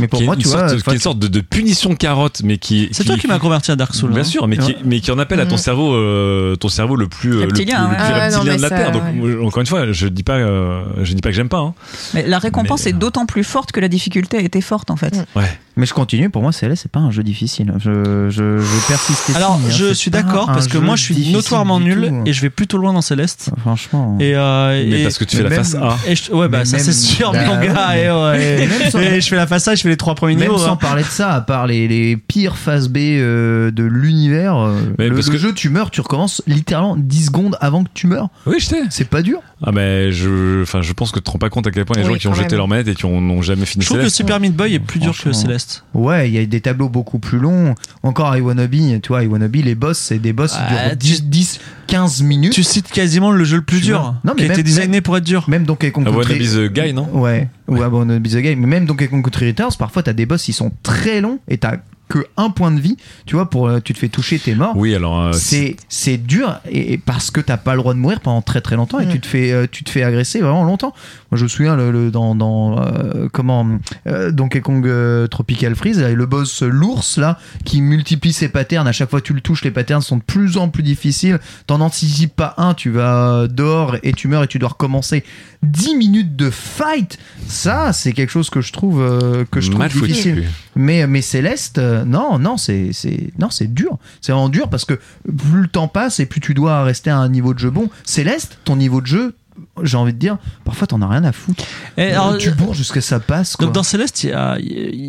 Mais 0.00 0.08
pour 0.08 0.18
qui 0.18 0.24
est 0.24 0.26
moi, 0.26 0.34
une 0.34 0.42
tu 0.42 0.48
sorte, 0.48 0.64
vois, 0.72 0.80
qui 0.80 0.90
est 0.90 0.94
une 0.94 0.98
sorte 1.00 1.18
de, 1.18 1.28
de 1.28 1.40
punition 1.40 1.94
carotte, 1.94 2.40
mais 2.44 2.58
qui. 2.58 2.88
C'est 2.92 3.04
toi 3.04 3.16
qui 3.16 3.26
m'as 3.28 3.38
converti 3.38 3.70
à 3.70 3.76
Dark 3.76 3.94
Souls. 3.94 4.10
Bien 4.10 4.20
hein. 4.20 4.24
sûr, 4.24 4.48
mais 4.48 4.56
qui, 4.56 4.74
mais 4.84 5.00
qui 5.00 5.10
en 5.12 5.18
appelle 5.18 5.40
à 5.40 5.46
ton 5.46 5.52
Mhm. 5.54 5.58
cerveau, 5.60 5.94
euh, 5.94 6.56
ton 6.56 6.68
cerveau 6.68 6.96
le 6.96 7.06
plus, 7.08 7.30
euh, 7.36 7.42
le 7.42 7.48
plus, 7.48 7.58
Reptilien, 7.60 7.82
le 7.90 7.94
plus 7.94 7.96
Ah, 8.00 8.08
non, 8.30 8.38
reptilien 8.38 8.52
mais 8.52 8.56
de 8.56 8.62
la 8.62 8.68
ça, 8.68 8.76
terre. 8.76 8.90
Donc, 8.92 9.02
ouais. 9.04 9.12
moi, 9.12 9.46
encore 9.46 9.60
une 9.60 9.66
fois, 9.66 9.92
je 9.92 10.06
dis 10.08 10.22
pas, 10.24 10.34
euh, 10.34 10.82
je 11.02 11.12
dis 11.14 11.20
pas 11.22 11.28
que 11.30 11.36
j'aime 11.36 11.48
pas. 11.48 11.58
Hein. 11.58 11.74
Mais 12.14 12.26
la 12.26 12.38
récompense 12.38 12.84
Mais- 12.84 12.90
est 12.90 12.94
d'autant 12.94 13.26
plus 13.26 13.44
forte 13.44 13.70
que 13.72 13.80
la 13.80 13.88
difficulté 13.88 14.36
a 14.38 14.40
été 14.40 14.60
forte 14.60 14.90
en 14.90 14.96
fait. 14.96 15.14
Mm. 15.16 15.38
Ouais. 15.38 15.58
Mais 15.76 15.86
je 15.86 15.94
continue, 15.94 16.30
pour 16.30 16.40
moi, 16.42 16.52
Céleste, 16.52 16.82
c'est 16.84 16.90
pas 16.92 17.00
un 17.00 17.10
jeu 17.10 17.24
difficile. 17.24 17.74
Je, 17.78 18.28
je, 18.30 18.58
je 18.58 18.86
persiste. 18.88 19.28
ici, 19.28 19.36
Alors, 19.36 19.54
hein, 19.64 19.70
je 19.70 19.92
suis 19.92 20.10
d'accord 20.10 20.46
parce 20.46 20.68
que 20.68 20.78
moi, 20.78 20.94
je 20.96 21.02
suis 21.02 21.32
notoirement 21.32 21.80
nul 21.80 22.08
tout. 22.08 22.22
et 22.26 22.32
je 22.32 22.40
vais 22.42 22.50
plutôt 22.50 22.78
loin 22.78 22.92
dans 22.92 23.00
Céleste. 23.02 23.50
Franchement. 23.60 24.16
Et, 24.20 24.34
euh, 24.36 24.84
Mais 24.88 25.00
et- 25.00 25.02
parce 25.02 25.18
que 25.18 25.24
tu 25.24 25.36
fais 25.36 25.42
la 25.42 25.50
face 25.50 25.74
A. 25.74 25.96
ouais, 26.34 26.48
bah 26.48 26.64
ça 26.64 26.78
c'est 26.78 26.92
sûr, 26.92 27.32
bah 27.32 27.44
mon 27.46 27.60
gars. 27.60 27.96
et 27.96 29.20
je 29.20 29.28
fais 29.28 29.36
la 29.36 29.46
face 29.46 29.66
A, 29.68 29.74
fais 29.84 29.90
les 29.90 29.96
trois 29.96 30.14
premiers 30.14 30.34
Même 30.34 30.48
niveaux. 30.48 30.58
sans 30.58 30.72
hein. 30.72 30.76
parler 30.76 31.02
de 31.02 31.08
ça, 31.08 31.32
à 31.32 31.40
part 31.40 31.66
les, 31.66 31.86
les 31.88 32.16
pires 32.16 32.56
phases 32.56 32.88
B 32.88 32.96
euh, 32.98 33.70
de 33.70 33.84
l'univers, 33.84 34.56
euh, 34.58 34.78
Mais 34.98 35.08
le, 35.08 35.14
parce 35.14 35.28
le 35.28 35.32
que- 35.34 35.38
jeu, 35.38 35.52
tu 35.54 35.68
meurs, 35.70 35.90
tu 35.90 36.00
recommences 36.00 36.42
littéralement 36.46 36.96
10 36.96 37.26
secondes 37.26 37.56
avant 37.60 37.84
que 37.84 37.90
tu 37.94 38.06
meurs. 38.06 38.28
Oui, 38.46 38.56
je 38.58 38.66
sais. 38.66 38.82
C'est 38.90 39.08
pas 39.08 39.22
dur. 39.22 39.40
Ah, 39.66 39.72
mais 39.72 40.12
je, 40.12 40.62
enfin, 40.62 40.82
je 40.82 40.92
pense 40.92 41.10
que 41.12 41.18
tu 41.20 41.24
te 41.24 41.30
rends 41.30 41.38
pas 41.38 41.48
compte 41.48 41.66
à 41.66 41.70
quel 41.70 41.84
point 41.84 41.96
il 41.96 42.00
y 42.00 42.02
a 42.02 42.06
des 42.06 42.12
Oui, 42.12 42.18
gens 42.20 42.20
qui 42.20 42.28
ont 42.28 42.42
jeté 42.42 42.56
leur 42.56 42.68
manette 42.68 42.88
et 42.88 42.94
qui 42.94 43.04
ont- 43.06 43.20
n'ont 43.20 43.40
jamais 43.42 43.64
fini 43.64 43.82
Je 43.84 43.88
trouve 43.90 44.02
que. 44.02 44.08
Super 44.08 44.40
Meat 44.40 44.54
Boy 44.54 44.74
est 44.74 44.78
plus 44.80 45.00
dur 45.00 45.16
que. 45.16 45.32
Céleste. 45.32 45.84
Ouais, 45.94 46.28
il 46.28 46.34
y 46.34 46.38
a 46.38 46.44
des 46.44 46.60
tableaux 46.60 46.88
beaucoup 46.88 47.18
plus 47.18 47.38
longs. 47.38 47.74
Encore 48.02 48.30
à 48.32 48.38
Iwanobi, 48.38 49.00
tu 49.02 49.08
vois, 49.08 49.22
Iwanobi, 49.24 49.62
les 49.62 49.74
boss, 49.74 49.98
c'est 49.98 50.18
des 50.18 50.32
boss 50.32 50.52
qui 50.52 50.58
Ah, 50.60 50.88
durent 50.94 50.96
10, 50.96 51.24
10, 51.24 51.60
15 51.86 52.22
minutes. 52.22 52.52
Tu 52.52 52.62
cites 52.62 52.90
quasiment 52.90 53.30
le 53.32 53.44
jeu 53.44 53.56
le 53.56 53.62
plus 53.62 53.78
Tu 53.80 53.86
dur, 53.86 54.00
vois. 54.00 54.14
Non, 54.24 54.32
mais 54.36 54.36
qui 54.36 54.42
a 54.42 54.44
été 54.46 54.56
même- 54.56 54.62
designé 54.64 55.00
pour 55.00 55.16
être 55.16 55.24
dur. 55.24 55.44
Même 55.48 55.64
Donkey 55.64 55.90
Kong 55.92 56.04
I 56.06 56.10
wanna 56.10 56.20
Country. 56.24 56.38
be 56.38 56.70
the 56.70 56.72
guy, 56.72 56.92
non? 56.92 57.08
Ouais, 57.12 57.48
ou 57.68 57.76
Iwanobi 57.76 58.30
the 58.30 58.36
Game. 58.36 58.60
Mais 58.60 58.66
même 58.66 58.86
Donkey 58.86 59.08
Kong 59.08 59.22
Country 59.22 59.46
Returns, 59.48 59.73
parfois 59.76 60.02
t'as 60.02 60.12
des 60.12 60.26
boss, 60.26 60.48
ils 60.48 60.52
sont 60.52 60.72
très 60.82 61.20
longs 61.20 61.38
et 61.48 61.58
t'as 61.58 61.78
que 62.08 62.26
un 62.36 62.50
point 62.50 62.70
de 62.70 62.80
vie. 62.80 62.96
Tu 63.26 63.34
vois, 63.34 63.48
pour 63.48 63.68
euh, 63.68 63.80
tu 63.82 63.94
te 63.94 63.98
fais 63.98 64.08
toucher, 64.08 64.38
t'es 64.38 64.54
mort. 64.54 64.76
Oui, 64.76 64.94
alors. 64.94 65.20
euh, 65.20 65.32
c'est 65.32 65.76
c'est 65.88 66.18
dur 66.18 66.60
et, 66.70 66.92
et 66.92 66.98
parce 66.98 67.30
que 67.30 67.40
t'as 67.40 67.56
pas 67.56 67.72
le 67.74 67.78
droit 67.80 67.94
de 67.94 67.98
mourir 67.98 68.20
pendant 68.20 68.42
très 68.42 68.60
très 68.60 68.76
longtemps 68.76 69.00
et 69.00 69.08
tu 69.08 69.20
te 69.20 69.26
fais 69.26 69.52
euh, 69.52 69.66
tu 69.70 69.84
te 69.84 69.90
fais 69.90 70.02
agresser 70.02 70.40
vraiment 70.40 70.64
longtemps 70.64 70.92
moi 71.30 71.38
je 71.38 71.44
me 71.44 71.48
souviens 71.48 71.76
le, 71.76 71.90
le- 71.90 72.10
dans, 72.10 72.34
dans 72.34 72.78
euh, 72.78 73.28
comment 73.32 73.66
euh, 74.06 74.30
Donkey 74.30 74.60
Kong 74.60 74.86
euh, 74.86 75.26
Tropical 75.26 75.74
Freeze 75.74 75.98
là, 76.00 76.10
le 76.10 76.26
boss 76.26 76.62
l'ours 76.62 77.16
là 77.18 77.38
qui 77.64 77.80
multiplie 77.80 78.32
ses 78.32 78.48
patterns 78.48 78.86
à 78.86 78.92
chaque 78.92 79.10
fois 79.10 79.20
que 79.20 79.26
tu 79.26 79.32
le 79.32 79.40
touches 79.40 79.64
les 79.64 79.70
patterns 79.70 80.02
sont 80.02 80.18
de 80.18 80.22
plus 80.22 80.56
en 80.58 80.68
plus 80.68 80.82
difficiles 80.82 81.38
t'en 81.66 81.80
anticipes 81.80 82.34
pas 82.36 82.54
un 82.58 82.74
tu 82.74 82.90
vas 82.90 83.46
dehors 83.48 83.96
et 84.02 84.12
tu 84.12 84.28
meurs 84.28 84.42
et 84.44 84.48
tu 84.48 84.58
dois 84.58 84.70
recommencer 84.70 85.24
10 85.62 85.94
minutes 85.96 86.36
de 86.36 86.50
fight 86.50 87.18
ça 87.46 87.92
c'est 87.92 88.12
quelque 88.12 88.30
chose 88.30 88.50
que 88.50 88.60
je 88.60 88.72
trouve 88.72 89.00
euh, 89.00 89.44
que 89.50 89.60
je 89.60 89.68
trouve 89.70 89.78
mal 89.80 89.90
foutu. 89.90 90.44
Mais, 90.76 91.06
mais 91.06 91.22
Céleste, 91.22 91.78
euh, 91.78 92.04
non, 92.04 92.38
non, 92.38 92.56
c'est, 92.56 92.90
c'est, 92.92 93.32
non, 93.38 93.50
c'est 93.50 93.72
dur. 93.72 93.98
C'est 94.20 94.32
vraiment 94.32 94.48
dur 94.48 94.68
parce 94.68 94.84
que 94.84 94.94
plus 95.24 95.62
le 95.62 95.68
temps 95.68 95.88
passe 95.88 96.20
et 96.20 96.26
plus 96.26 96.40
tu 96.40 96.54
dois 96.54 96.82
rester 96.82 97.10
à 97.10 97.18
un 97.18 97.28
niveau 97.28 97.54
de 97.54 97.58
jeu 97.58 97.70
bon. 97.70 97.88
Céleste, 98.04 98.58
ton 98.64 98.76
niveau 98.76 99.00
de 99.00 99.06
jeu, 99.06 99.34
j'ai 99.82 99.96
envie 99.96 100.12
de 100.12 100.18
dire, 100.18 100.36
parfois 100.64 100.86
t'en 100.86 101.00
as 101.02 101.08
rien 101.08 101.22
à 101.24 101.32
foutre. 101.32 101.64
Et 101.96 102.10
alors, 102.12 102.36
tu 102.38 102.50
bourres 102.50 102.74
jusqu'à 102.74 103.00
ça 103.00 103.20
passe. 103.20 103.54
Quoi. 103.56 103.66
Donc 103.66 103.74
dans 103.74 103.82
Céleste, 103.84 104.16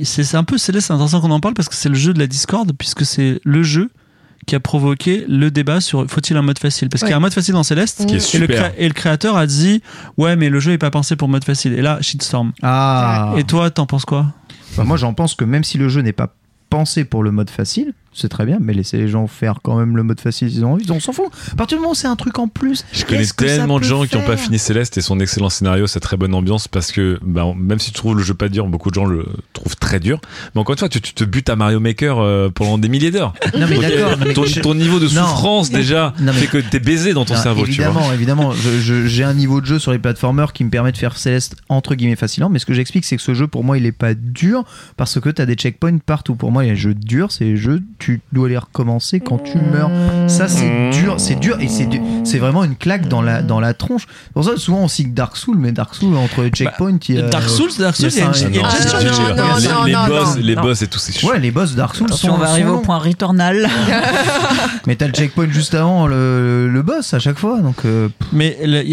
c'est 0.04 0.36
un 0.36 0.44
peu 0.44 0.58
Céleste, 0.58 0.88
c'est 0.88 0.94
intéressant 0.94 1.22
qu'on 1.22 1.32
en 1.32 1.40
parle 1.40 1.56
parce 1.56 1.70
que 1.70 1.76
c'est 1.76 1.90
le 1.90 1.96
jeu 1.96 2.14
de 2.14 2.20
la 2.20 2.28
Discord, 2.28 2.72
puisque 2.78 3.06
c'est 3.06 3.40
le 3.44 3.64
jeu 3.64 3.90
qui 4.46 4.54
a 4.56 4.60
provoqué 4.60 5.26
le 5.28 5.50
débat 5.50 5.82
sur 5.82 6.06
faut-il 6.08 6.38
un 6.38 6.44
mode 6.44 6.60
facile? 6.60 6.88
Parce 6.90 7.02
qu'il 7.02 7.10
y 7.10 7.14
a 7.14 7.18
un 7.18 7.20
mode 7.20 7.34
facile 7.34 7.56
dans 7.56 7.64
Céleste, 7.64 8.02
Ce 8.02 8.06
qui 8.06 8.14
est 8.14 8.36
et 8.36 8.40
le, 8.40 8.46
super. 8.46 8.72
cré- 8.72 8.76
et 8.84 8.88
le 8.88 8.94
créateur 8.94 9.38
a 9.38 9.48
dit 9.48 9.82
ouais 10.18 10.36
mais 10.36 10.50
le 10.50 10.60
jeu 10.60 10.74
est 10.74 10.78
pas 10.78 10.92
pensé 10.92 11.16
pour 11.16 11.28
mode 11.28 11.44
facile. 11.44 11.74
Et 11.74 11.82
là, 11.82 11.98
shitstorm. 12.02 12.52
Ah. 12.62 13.34
Et 13.38 13.44
toi, 13.44 13.72
t'en 13.72 13.88
penses 13.88 14.06
quoi? 14.06 14.28
Moi, 14.84 14.98
j'en 14.98 15.14
pense 15.14 15.36
que 15.36 15.46
même 15.46 15.64
si 15.64 15.78
le 15.78 15.90
jeu 15.90 16.02
n'est 16.02 16.14
pas 16.14 16.36
pensé 16.70 17.06
pour 17.06 17.24
le 17.24 17.32
mode 17.32 17.50
facile, 17.50 17.94
c'est 18.16 18.30
très 18.30 18.46
bien, 18.46 18.58
mais 18.62 18.74
laissez 18.74 18.98
les 18.98 19.08
gens 19.08 19.28
faire 19.28 19.60
quand 19.62 19.78
même 19.78 19.96
le 19.98 20.04
mode 20.04 20.20
facile 20.20 20.50
s'ils 20.50 20.66
ont 20.66 20.74
envie, 20.74 20.90
on 20.90 21.00
s'en 21.00 21.12
fout. 21.14 21.26
À 21.52 21.56
partir 21.56 21.78
du 21.78 21.82
moment 21.82 21.92
où 21.92 21.96
c'est 21.96 22.08
un 22.08 22.16
truc 22.16 22.40
en 22.40 22.48
plus, 22.48 22.86
Je 22.92 23.04
connais 23.06 23.26
tellement 23.26 23.80
de 23.80 23.84
gens 23.84 24.06
qui 24.06 24.16
n'ont 24.16 24.24
pas 24.24 24.38
fini 24.38 24.58
Céleste 24.58 24.98
et 24.98 25.02
son 25.02 25.20
excellent 25.20 25.50
scénario, 25.50 25.86
sa 25.88 26.00
très 26.00 26.18
bonne 26.18 26.34
ambiance, 26.34 26.68
parce 26.68 26.92
que 26.92 27.20
bah, 27.24 27.46
même 27.58 27.80
si 27.80 27.92
tu 27.92 27.98
trouves 27.98 28.18
le 28.18 28.24
jeu 28.24 28.34
pas 28.34 28.50
dur, 28.50 28.68
beaucoup 28.68 28.90
de 28.90 28.96
gens 28.96 29.06
le 29.06 29.26
trouvent 29.54 29.76
très 29.76 30.00
dur. 30.00 30.20
Mais 30.54 30.62
encore 30.62 30.74
une 30.74 30.80
fois, 30.80 30.90
tu, 30.90 31.02
tu 31.02 31.14
te 31.14 31.24
butes 31.24 31.50
à 31.50 31.56
Mario 31.56 31.80
Maker 31.80 32.20
euh, 32.20 32.50
pendant 32.50 32.78
des 32.78 32.90
milliers 32.90 33.12
d'heures. 33.12 33.34
Non, 33.58 33.68
mais 33.70 33.78
d'accord, 33.80 34.18
ton, 34.62 34.74
niveau 34.76 35.00
de 35.00 35.06
Non. 35.06 35.10
souffrance 35.28 35.70
déjà 35.70 36.14
Non, 36.20 36.32
mais- 36.34 36.40
fait 36.40 36.48
que 36.48 36.58
t'es 36.58 36.80
baisé 36.80 37.14
dans 37.14 37.26
ton 37.26 37.36
Non, 37.36 37.42
cerveau, 37.42 37.66
tu 37.66 37.74
vois. 37.82 37.86
évidemment, 37.86 38.14
évidemment, 38.14 38.54
j'ai 39.06 39.24
un 39.24 39.34
niveau 39.34 39.62
de 39.62 39.66
jeu 39.66 39.80
sur 39.80 39.92
les 39.92 40.00
plateformers 40.00 40.54
qui 40.54 40.64
me 40.64 40.70
permet 40.70 40.92
de 40.92 40.98
faire 40.98 41.18
Céleste 41.18 41.56
entre 41.70 41.96
guillemets 41.96 42.16
facilement, 42.16 42.50
mais 42.50 42.60
ce 42.60 42.66
que 42.66 42.74
j'explique, 42.74 43.06
c'est 43.06 43.16
que 43.18 43.22
ce 43.22 43.34
jeu 43.34 43.48
pour 43.48 43.64
moi 43.64 43.78
il 43.78 43.86
est 43.86 43.92
pas 43.92 44.14
dur 44.14 44.64
parce 44.98 45.20
que 45.20 45.30
tu 45.30 45.42
as 45.42 45.46
des 45.46 45.56
checkpoints 45.56 45.98
partout. 46.06 46.36
Pour 46.36 46.52
moi, 46.52 46.64
les 46.64 46.76
jeux 46.76 46.94
durs, 46.94 47.32
c'est 47.32 47.46
les 47.46 47.58
jeux, 47.58 47.82
tu 48.06 48.22
dois 48.32 48.48
les 48.50 48.58
recommencer 48.58 49.20
quand 49.20 49.40
tu 49.40 49.58
meurs. 49.58 49.90
Ça, 50.28 50.48
c'est 50.48 50.66
Mmh. 50.70 50.92
dur, 50.92 51.16
c'est 51.18 51.36
dur 51.40 51.58
et 51.60 51.68
c'est 51.68 51.88
du- 51.88 52.02
c'est 52.24 52.38
vraiment 52.38 52.64
une 52.64 52.76
claque 52.76 53.08
dans 53.08 53.22
la, 53.24 53.42
dans 53.42 53.60
la 53.60 53.74
tronche. 53.74 54.06
Pour 54.36 54.44
ça, 54.46 54.58
souvent 54.58 54.82
on 54.82 54.88
cite 54.88 55.14
Dark 55.16 55.36
Souls, 55.38 55.58
mais 55.58 55.72
Dark 55.72 55.96
Souls 55.96 56.16
entre 56.16 56.44
les 56.44 56.50
checkpoints, 56.52 57.00
il 57.10 57.16
y 57.16 57.18
a. 57.20 57.24
Dark 57.30 57.50
Souls, 57.50 57.72
Dark 57.80 57.96
Souls, 57.96 58.10
il 58.12 58.20
y 58.20 58.22
a 58.22 58.26
une, 58.28 58.34
gestion 58.36 59.84
les, 59.86 59.94
boss, 60.08 60.38
les 60.38 60.56
boss 60.56 60.82
et 60.84 60.88
tout, 60.88 61.00
c'est 61.00 61.18
chaud. 61.18 61.30
Ouais, 61.32 61.40
les 61.40 61.50
boss 61.52 61.74
Dark 61.76 61.96
Souls 61.96 62.08
on 62.30 62.38
va 62.38 62.50
arriver 62.50 62.70
au 62.70 62.80
point 62.80 63.00
Returnal. 63.00 63.68
Mais 64.88 64.96
t'as 64.96 65.08
le 65.08 65.14
checkpoint 65.14 65.50
juste 65.50 65.74
avant 65.74 66.06
le, 66.08 66.68
le 66.70 66.82
boss 66.84 67.14
à 67.14 67.20
chaque 67.20 67.40
fois, 67.40 67.60
donc. 67.62 67.78
euh, 67.86 68.10
Mais 68.34 68.58
les, 68.64 68.84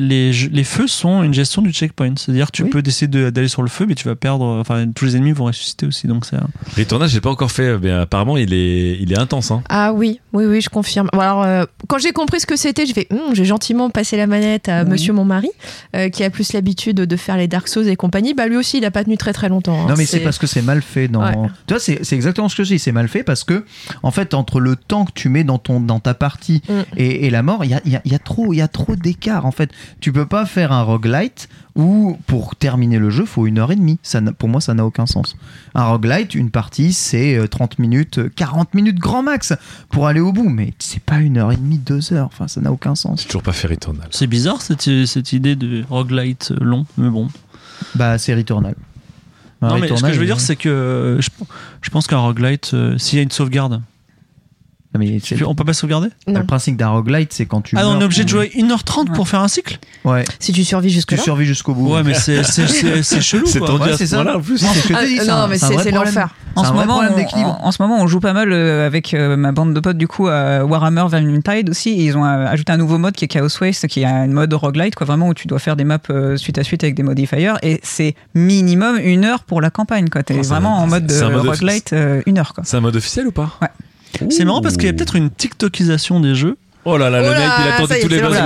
les, 0.00 0.32
jeux- 0.32 0.50
les 0.52 0.64
feux 0.64 0.86
sont 0.86 1.22
une 1.22 1.32
gestion 1.34 1.62
du 1.62 1.72
checkpoint. 1.72 2.12
C'est-à-dire 2.16 2.46
que 2.46 2.52
tu 2.52 2.62
Oui. 2.64 2.70
peux 2.70 2.82
décider 2.82 3.24
de- 3.24 3.30
d'aller 3.30 3.48
sur 3.48 3.62
le 3.62 3.68
feu, 3.68 3.86
mais 3.88 3.94
tu 3.94 4.06
vas 4.08 4.16
perdre. 4.16 4.44
Enfin, 4.60 4.86
tous 4.94 5.04
les 5.06 5.16
ennemis 5.16 5.32
vont 5.32 5.44
ressusciter 5.44 5.86
aussi. 5.86 6.06
Donc 6.06 6.26
c'est 6.26 6.36
un- 6.36 6.48
Returnal, 6.76 7.08
j'ai 7.08 7.20
pas 7.20 7.30
encore 7.30 7.50
fait, 7.50 7.78
mais 7.78 7.90
apparemment 7.90 8.36
il 8.36 8.49
est, 8.52 8.96
il 9.00 9.12
est 9.12 9.18
intense. 9.18 9.50
Hein. 9.50 9.62
Ah 9.68 9.92
oui, 9.92 10.20
oui, 10.32 10.44
oui, 10.46 10.60
je 10.60 10.68
confirme. 10.68 11.08
Bon, 11.12 11.20
alors, 11.20 11.42
euh, 11.42 11.64
quand 11.88 11.98
j'ai 11.98 12.12
compris 12.12 12.40
ce 12.40 12.46
que 12.46 12.56
c'était, 12.56 12.86
j'ai 12.86 12.94
fait, 12.94 13.06
Hum, 13.10 13.34
j'ai 13.34 13.44
gentiment 13.44 13.90
passé 13.90 14.16
la 14.16 14.26
manette 14.26 14.68
à 14.68 14.84
Monsieur 14.84 15.12
mon 15.12 15.24
mari, 15.24 15.50
euh, 15.96 16.08
qui 16.08 16.22
a 16.24 16.30
plus 16.30 16.52
l'habitude 16.52 16.96
de 16.96 17.16
faire 17.16 17.36
les 17.36 17.48
Dark 17.48 17.66
Souls 17.68 17.88
et 17.88 17.96
compagnie. 17.96 18.34
Bah 18.34 18.46
lui 18.46 18.56
aussi, 18.56 18.78
il 18.78 18.84
a 18.84 18.90
pas 18.90 19.04
tenu 19.04 19.16
très 19.16 19.32
très 19.32 19.48
longtemps. 19.48 19.82
hein. 19.84 19.86
Non 19.88 19.94
mais 19.96 20.06
c'est 20.06 20.20
parce 20.20 20.38
que 20.38 20.46
c'est 20.46 20.62
mal 20.62 20.82
fait 20.82 21.08
dans. 21.08 21.22
Ouais. 21.24 21.48
Tu 21.66 21.74
vois, 21.74 21.80
c'est 21.80 22.12
exactement 22.12 22.48
ce 22.48 22.56
que 22.56 22.64
je 22.64 22.74
dis. 22.74 22.78
C'est 22.78 22.92
mal 22.92 23.08
fait 23.08 23.22
parce 23.22 23.44
que 23.44 23.64
en 24.02 24.10
fait 24.10 24.34
entre 24.34 24.60
le 24.60 24.76
temps 24.76 25.04
que 25.04 25.12
tu 25.14 25.28
mets 25.28 25.44
dans 25.44 25.58
ton 25.58 25.80
dans 25.80 26.00
ta 26.00 26.14
partie 26.14 26.62
Mm. 26.68 26.80
et, 26.96 27.26
et 27.26 27.30
la 27.30 27.42
mort, 27.42 27.64
il 27.64 27.70
y 27.70 27.74
a, 27.74 27.80
il 27.84 27.92
y 27.92 27.96
a- 27.96 28.02
il 28.04 28.12
y 28.12 28.14
a 28.14 28.18
trop 28.18 28.52
il 28.52 28.56
y 28.58 28.62
a 28.62 28.68
trop 28.68 28.96
d'écart. 28.96 29.46
En 29.46 29.50
fait, 29.52 29.70
tu 30.00 30.12
peux 30.12 30.26
pas 30.26 30.46
faire 30.46 30.72
un 30.72 30.82
roguelite 30.82 31.48
où 31.80 32.18
pour 32.26 32.56
terminer 32.56 32.98
le 32.98 33.10
jeu, 33.10 33.24
faut 33.24 33.46
une 33.46 33.58
heure 33.58 33.72
et 33.72 33.76
demie. 33.76 33.98
Ça, 34.02 34.20
n'a- 34.20 34.32
pour 34.32 34.48
moi, 34.48 34.60
ça 34.60 34.74
n'a 34.74 34.84
aucun 34.84 35.06
sens. 35.06 35.36
Un 35.74 35.84
roguelite, 35.84 36.34
une 36.34 36.50
partie, 36.50 36.92
c'est 36.92 37.36
euh, 37.36 37.46
30 37.46 37.78
minutes, 37.78 38.18
euh, 38.18 38.30
40 38.34 38.74
minutes 38.74 38.98
grand 38.98 39.22
max 39.22 39.52
pour 39.88 40.06
aller 40.06 40.20
au 40.20 40.32
bout. 40.32 40.48
Mais 40.48 40.74
c'est 40.78 41.02
pas 41.02 41.16
une 41.18 41.38
heure 41.38 41.52
et 41.52 41.56
demie, 41.56 41.78
deux 41.78 42.12
heures. 42.12 42.26
Enfin, 42.26 42.46
ça 42.48 42.60
n'a 42.60 42.72
aucun 42.72 42.94
sens. 42.94 43.22
J'ai 43.22 43.26
toujours 43.26 43.42
pas 43.42 43.52
fait 43.52 43.66
Returnal. 43.68 44.08
C'est 44.10 44.26
bizarre 44.26 44.62
cette, 44.62 45.06
cette 45.06 45.32
idée 45.32 45.56
de 45.56 45.84
roguelite 45.88 46.52
long, 46.60 46.86
mais 46.96 47.10
bon. 47.10 47.28
Bah, 47.94 48.18
c'est 48.18 48.34
Returnal. 48.34 48.74
Un 49.62 49.68
non, 49.68 49.78
mais 49.78 49.88
ce 49.88 50.02
que 50.02 50.12
je 50.12 50.16
veux 50.16 50.22
euh, 50.22 50.26
dire, 50.26 50.40
c'est 50.40 50.56
que 50.56 50.68
euh, 50.68 51.20
je, 51.20 51.28
je 51.82 51.90
pense 51.90 52.06
qu'un 52.06 52.18
roguelite, 52.18 52.70
euh, 52.72 52.96
s'il 52.96 53.18
y 53.18 53.20
a 53.20 53.22
une 53.22 53.30
sauvegarde, 53.30 53.82
mais 54.98 55.20
tu- 55.20 55.44
on 55.44 55.54
peut 55.54 55.64
pas 55.64 55.72
sauvegarder? 55.72 56.08
Non. 56.26 56.40
le 56.40 56.46
principe 56.46 56.76
d'un 56.76 56.88
roguelite, 56.88 57.32
c'est 57.32 57.46
quand 57.46 57.60
tu. 57.60 57.76
Ah 57.78 57.82
non, 57.82 57.88
on 57.88 57.92
meurs, 57.92 58.02
est 58.02 58.04
obligé 58.06 58.22
de 58.24 58.28
tu- 58.28 58.34
jouer 58.34 58.50
1h30 58.56 59.12
pour 59.14 59.28
faire 59.28 59.40
un 59.40 59.48
cycle? 59.48 59.78
Ouais. 60.04 60.24
Si 60.40 60.52
tu 60.52 60.64
survis 60.64 60.88
Tu 60.88 60.94
jusque-là. 60.94 61.18
survis 61.18 61.44
jusqu'au 61.46 61.74
bout. 61.74 61.94
Ouais, 61.94 62.02
mais 62.02 62.14
c'est- 62.14 62.42
c'est 62.42 62.66
c'est- 62.66 63.02
c'est 63.02 63.20
chelou 63.20 63.46
C'est 63.46 63.60
tendu 63.60 63.82
Ouais, 63.84 63.92
à 63.92 63.96
ce 63.96 64.06
ça. 64.06 64.16
point-là 64.16 64.38
en 64.38 64.40
plus. 64.40 64.58
C'est 64.58 64.66
ce 64.80 64.88
que 64.88 64.94
Ah, 64.96 65.04
dis, 65.06 65.16
non, 65.28 65.46
mais 65.48 65.58
c'est- 65.58 65.90
l'enfer. 65.92 66.28
En 66.56 66.62
C'est 66.64 66.68
ce, 66.68 66.72
un 66.72 66.74
vrai 66.74 66.86
moment, 66.86 66.98
problème 67.06 67.26
on, 67.36 67.38
en, 67.44 67.66
en 67.66 67.70
ce 67.72 67.80
moment, 67.80 67.98
on 68.00 68.08
joue 68.08 68.18
pas 68.18 68.32
mal 68.32 68.50
euh, 68.52 68.84
avec 68.84 69.14
euh, 69.14 69.36
ma 69.36 69.52
bande 69.52 69.72
de 69.72 69.78
potes 69.78 69.96
du 69.96 70.08
coup 70.08 70.26
à 70.26 70.64
Warhammer 70.64 71.04
Vermintide 71.08 71.70
aussi. 71.70 71.90
Et 71.90 72.06
ils 72.06 72.16
ont 72.16 72.24
euh, 72.24 72.46
ajouté 72.48 72.72
un 72.72 72.76
nouveau 72.76 72.98
mode 72.98 73.14
qui 73.14 73.24
est 73.24 73.28
Chaos 73.28 73.46
Waste, 73.60 73.86
qui 73.86 74.00
est 74.00 74.04
un 74.04 74.26
mode 74.26 74.52
roguelite, 74.54 74.96
quoi, 74.96 75.06
vraiment 75.06 75.28
où 75.28 75.34
tu 75.34 75.46
dois 75.46 75.60
faire 75.60 75.76
des 75.76 75.84
maps 75.84 75.98
euh, 76.10 76.36
suite 76.36 76.58
à 76.58 76.64
suite 76.64 76.82
avec 76.82 76.96
des 76.96 77.04
modifiers. 77.04 77.54
Et 77.62 77.78
c'est 77.84 78.16
minimum 78.34 78.98
une 78.98 79.24
heure 79.24 79.44
pour 79.44 79.60
la 79.60 79.70
campagne. 79.70 80.08
Quoi. 80.08 80.24
T'es 80.24 80.34
vraiment 80.42 80.78
en 80.78 80.88
mode, 80.88 81.10
euh, 81.12 81.38
roguelite 81.38 81.92
euh, 81.92 82.20
une 82.26 82.38
heure. 82.38 82.52
Quoi. 82.52 82.64
C'est 82.66 82.76
un 82.76 82.80
mode 82.80 82.96
officiel 82.96 83.28
ou 83.28 83.32
pas? 83.32 83.50
Ouais. 83.62 83.68
C'est 84.30 84.44
marrant 84.44 84.60
parce 84.60 84.76
qu'il 84.76 84.86
y 84.86 84.90
a 84.90 84.92
peut-être 84.92 85.16
une 85.16 85.30
TikTokisation 85.30 86.20
des 86.20 86.34
jeux. 86.34 86.56
Oh 86.84 86.96
là 86.96 87.10
là, 87.10 87.20
le 87.20 87.28
Oh 87.28 87.32
là, 87.32 87.38
mec 87.38 87.48
il 87.58 87.68
a 87.68 87.72
ça 87.72 87.78
tenté 87.82 87.94
y 87.94 87.98
est, 87.98 88.02
tous 88.02 88.08
les 88.08 88.20
bases. 88.20 88.40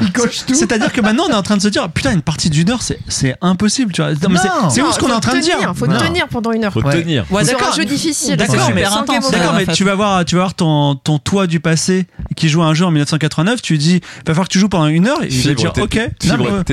Il 0.00 0.12
coche 0.12 0.46
tout. 0.46 0.54
C'est-à-dire 0.54 0.92
que 0.92 1.00
maintenant 1.00 1.24
on 1.28 1.32
est 1.32 1.34
en 1.36 1.42
train 1.42 1.56
de 1.56 1.62
se 1.62 1.68
dire 1.68 1.88
putain 1.90 2.12
une 2.12 2.22
partie 2.22 2.48
d'une 2.50 2.70
heure 2.70 2.82
c'est 2.82 2.98
c'est 3.08 3.36
impossible 3.40 3.92
tu 3.92 4.02
vois. 4.02 4.12
C'est- 4.14 4.28
Non. 4.28 4.70
c'est 4.70 4.82
où 4.82 4.90
ce 4.90 4.98
qu'on 4.98 5.08
est 5.08 5.12
en 5.12 5.20
train 5.20 5.36
de 5.36 5.42
dire 5.42 5.56
Faut 5.74 5.86
Non. 5.86 5.98
tenir 5.98 6.28
pendant 6.28 6.52
une 6.52 6.64
heure. 6.64 6.72
Faut 6.72 6.82
Ouais. 6.82 7.02
tenir. 7.02 7.24
Ouais, 7.30 7.44
Sur 7.44 7.56
un 7.56 7.58
d'accord. 7.60 7.74
jeu 7.76 7.84
difficile. 7.84 8.36
D'accord, 8.36 8.56
c'est 8.66 8.72
mais-. 8.74 8.82
D'accord, 8.82 9.74
tu 9.74 9.84
vas 9.84 9.94
voir, 9.94 10.24
tu 10.24 10.34
vas 10.36 10.40
voir 10.42 10.54
ton, 10.54 10.94
ton 10.96 11.18
toi 11.18 11.46
du 11.46 11.60
passé 11.60 12.06
qui 12.36 12.48
joue 12.48 12.62
à 12.62 12.66
un 12.66 12.74
jeu 12.74 12.84
en 12.84 12.90
1989, 12.90 13.62
tu 13.62 13.74
lui 13.74 13.78
dis, 13.78 14.00
va 14.26 14.34
falloir 14.34 14.48
que 14.48 14.52
tu 14.52 14.58
joues 14.58 14.68
pendant 14.68 14.86
une 14.88 15.06
heure, 15.06 15.22
et 15.22 15.28
il 15.28 15.46
va 15.48 15.54
dire, 15.54 15.72
ok, 15.76 15.98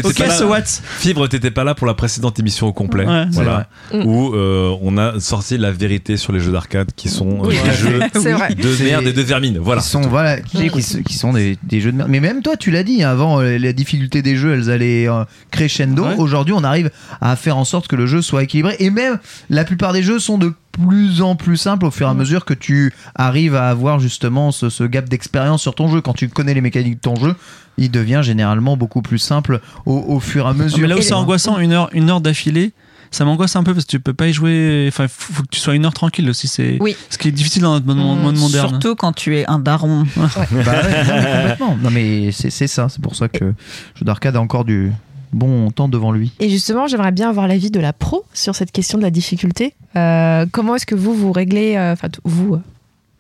ok, 0.03 0.17
pas 0.17 0.27
là. 0.27 0.35
so 0.37 0.47
what? 0.47 0.61
Fibre, 0.99 1.27
t'étais 1.27 1.51
pas 1.51 1.63
là 1.63 1.75
pour 1.75 1.87
la 1.87 1.93
précédente 1.93 2.39
émission 2.39 2.67
au 2.67 2.73
complet. 2.73 3.05
Voilà. 3.31 3.67
Mm. 3.93 4.05
Où 4.05 4.33
euh, 4.33 4.75
on 4.81 4.97
a 4.97 5.19
sorti 5.19 5.57
la 5.57 5.71
vérité 5.71 6.17
sur 6.17 6.31
les 6.33 6.39
jeux 6.39 6.51
d'arcade 6.51 6.89
qui 6.95 7.09
sont 7.09 7.43
euh, 7.45 7.49
des 7.49 7.55
jeux 7.73 7.99
de 7.99 8.83
merde 8.83 9.05
et 9.05 9.13
de 9.13 9.21
vermine. 9.21 9.59
Voilà. 9.59 9.81
Qui 10.21 10.51
sont, 10.51 10.57
voilà, 10.57 10.69
qui, 10.69 10.69
qui- 10.97 11.03
qui 11.03 11.13
sont 11.13 11.33
des, 11.33 11.57
des 11.63 11.81
jeux 11.81 11.91
de 11.91 11.97
merde. 11.97 12.09
Mais 12.09 12.19
même 12.19 12.41
toi, 12.41 12.57
tu 12.57 12.71
l'as 12.71 12.83
dit, 12.83 13.03
hein, 13.03 13.09
avant, 13.09 13.39
euh, 13.41 13.57
la 13.57 13.73
difficulté 13.73 14.21
des 14.21 14.35
jeux, 14.35 14.53
elles 14.53 14.69
allaient 14.69 15.07
euh, 15.07 15.23
crescendo. 15.51 16.03
Ouais. 16.05 16.15
Aujourd'hui, 16.17 16.53
on 16.53 16.63
arrive 16.63 16.89
à 17.21 17.35
faire 17.35 17.57
en 17.57 17.65
sorte 17.65 17.87
que 17.87 17.95
le 17.95 18.05
jeu 18.07 18.21
soit 18.21 18.43
équilibré. 18.43 18.75
Et 18.79 18.89
même, 18.89 19.19
la 19.49 19.63
plupart 19.63 19.93
des 19.93 20.03
jeux 20.03 20.19
sont 20.19 20.37
de 20.37 20.53
plus 20.71 21.21
en 21.21 21.35
plus 21.35 21.57
simples 21.57 21.85
au 21.85 21.91
fur 21.91 22.07
et 22.07 22.09
à 22.09 22.13
mesure 22.13 22.45
que 22.45 22.53
tu 22.53 22.93
arrives 23.15 23.55
à 23.55 23.69
avoir 23.69 23.99
justement 23.99 24.51
ce, 24.51 24.69
ce 24.69 24.85
gap 24.85 25.09
d'expérience 25.09 25.61
sur 25.61 25.75
ton 25.75 25.89
jeu. 25.89 25.99
Quand 26.01 26.13
tu 26.13 26.29
connais 26.29 26.53
les 26.53 26.61
mécaniques 26.61 26.95
de 26.95 27.01
ton 27.01 27.15
jeu, 27.15 27.35
il 27.77 27.91
devient 27.91 28.21
généralement 28.23 28.77
beaucoup 28.77 29.01
plus 29.01 29.19
simple 29.19 29.59
au, 29.85 29.97
au 30.07 30.19
fur 30.21 30.45
et 30.45 30.49
à 30.49 30.53
mesure. 30.53 30.79
Mais 30.79 30.87
là 30.87 30.95
où 30.97 31.01
c'est 31.01 31.13
angoissant, 31.13 31.57
une 31.59 31.73
heure, 31.73 31.89
une 31.93 32.09
heure 32.09 32.21
d'affilée, 32.21 32.71
ça 33.11 33.25
m'angoisse 33.25 33.55
un 33.55 33.63
peu 33.63 33.73
parce 33.73 33.85
que 33.85 33.91
tu 33.91 33.99
peux 33.99 34.13
pas 34.13 34.27
y 34.27 34.33
jouer. 34.33 34.85
Enfin, 34.87 35.07
faut, 35.07 35.33
faut 35.33 35.43
que 35.43 35.49
tu 35.51 35.59
sois 35.59 35.75
une 35.75 35.85
heure 35.85 35.93
tranquille 35.93 36.29
aussi. 36.29 36.47
C'est 36.47 36.77
Oui. 36.79 36.95
ce 37.09 37.17
qui 37.17 37.27
est 37.27 37.31
difficile 37.31 37.61
dans 37.61 37.73
notre 37.73 37.85
monde, 37.85 37.97
Mmh, 38.19 38.21
monde 38.23 38.37
moderne. 38.37 38.69
Surtout 38.69 38.95
quand 38.95 39.11
tu 39.13 39.37
es 39.37 39.45
un 39.47 39.59
daron. 39.59 40.05
Bah 40.15 40.29
ouais, 40.37 40.47
non, 40.53 41.13
mais 41.13 41.41
complètement. 41.41 41.77
Non 41.81 41.89
mais 41.91 42.31
c'est 42.31 42.67
ça, 42.67 42.87
c'est 42.89 43.01
pour 43.01 43.15
ça 43.15 43.27
que 43.27 43.43
le 43.45 43.53
jeu 43.95 44.05
d'arcade 44.05 44.35
a 44.35 44.41
encore 44.41 44.65
du 44.65 44.91
bon 45.33 45.71
temps 45.71 45.87
devant 45.87 46.11
lui. 46.11 46.31
Et 46.39 46.49
justement, 46.49 46.87
j'aimerais 46.87 47.11
bien 47.13 47.29
avoir 47.29 47.47
l'avis 47.47 47.71
de 47.71 47.79
la 47.79 47.93
pro 47.93 48.25
sur 48.33 48.55
cette 48.55 48.71
question 48.71 48.97
de 48.97 49.03
la 49.03 49.11
difficulté. 49.11 49.75
Euh, 49.95 50.45
comment 50.51 50.75
est-ce 50.75 50.85
que 50.85 50.95
vous, 50.95 51.13
vous 51.13 51.31
réglez, 51.31 51.75
euh, 51.77 51.93
enfin, 51.93 52.09
vous, 52.25 52.59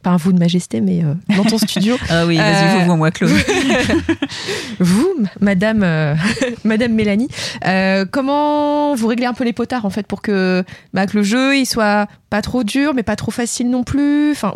pas 0.01 0.09
un 0.11 0.17
vous 0.17 0.33
de 0.33 0.39
majesté, 0.39 0.81
mais 0.81 1.03
euh, 1.03 1.13
dans 1.35 1.43
ton 1.43 1.57
studio, 1.57 1.97
Ah 2.09 2.25
oui, 2.25 2.37
vas-y, 2.37 2.65
Euh, 2.65 2.79
vous, 2.79 2.91
vous, 2.91 2.97
moi, 2.97 3.11
Claude. 3.11 3.31
vous, 4.79 5.13
madame, 5.39 5.83
euh, 5.83 6.15
madame 6.63 6.93
Mélanie, 6.93 7.27
euh, 7.65 8.05
comment 8.09 8.95
vous 8.95 9.07
réglez 9.07 9.25
un 9.25 9.33
peu 9.33 9.43
les 9.43 9.53
potards, 9.53 9.85
en 9.85 9.89
fait, 9.89 10.07
pour 10.07 10.21
que, 10.21 10.63
bah, 10.93 11.07
que 11.07 11.17
le 11.17 11.23
jeu, 11.23 11.57
il 11.57 11.65
soit 11.65 12.07
pas 12.29 12.41
trop 12.41 12.63
dur, 12.63 12.93
mais 12.93 13.03
pas 13.03 13.15
trop 13.15 13.31
facile 13.31 13.69
non 13.69 13.83
plus? 13.83 14.31
Enfin, 14.31 14.55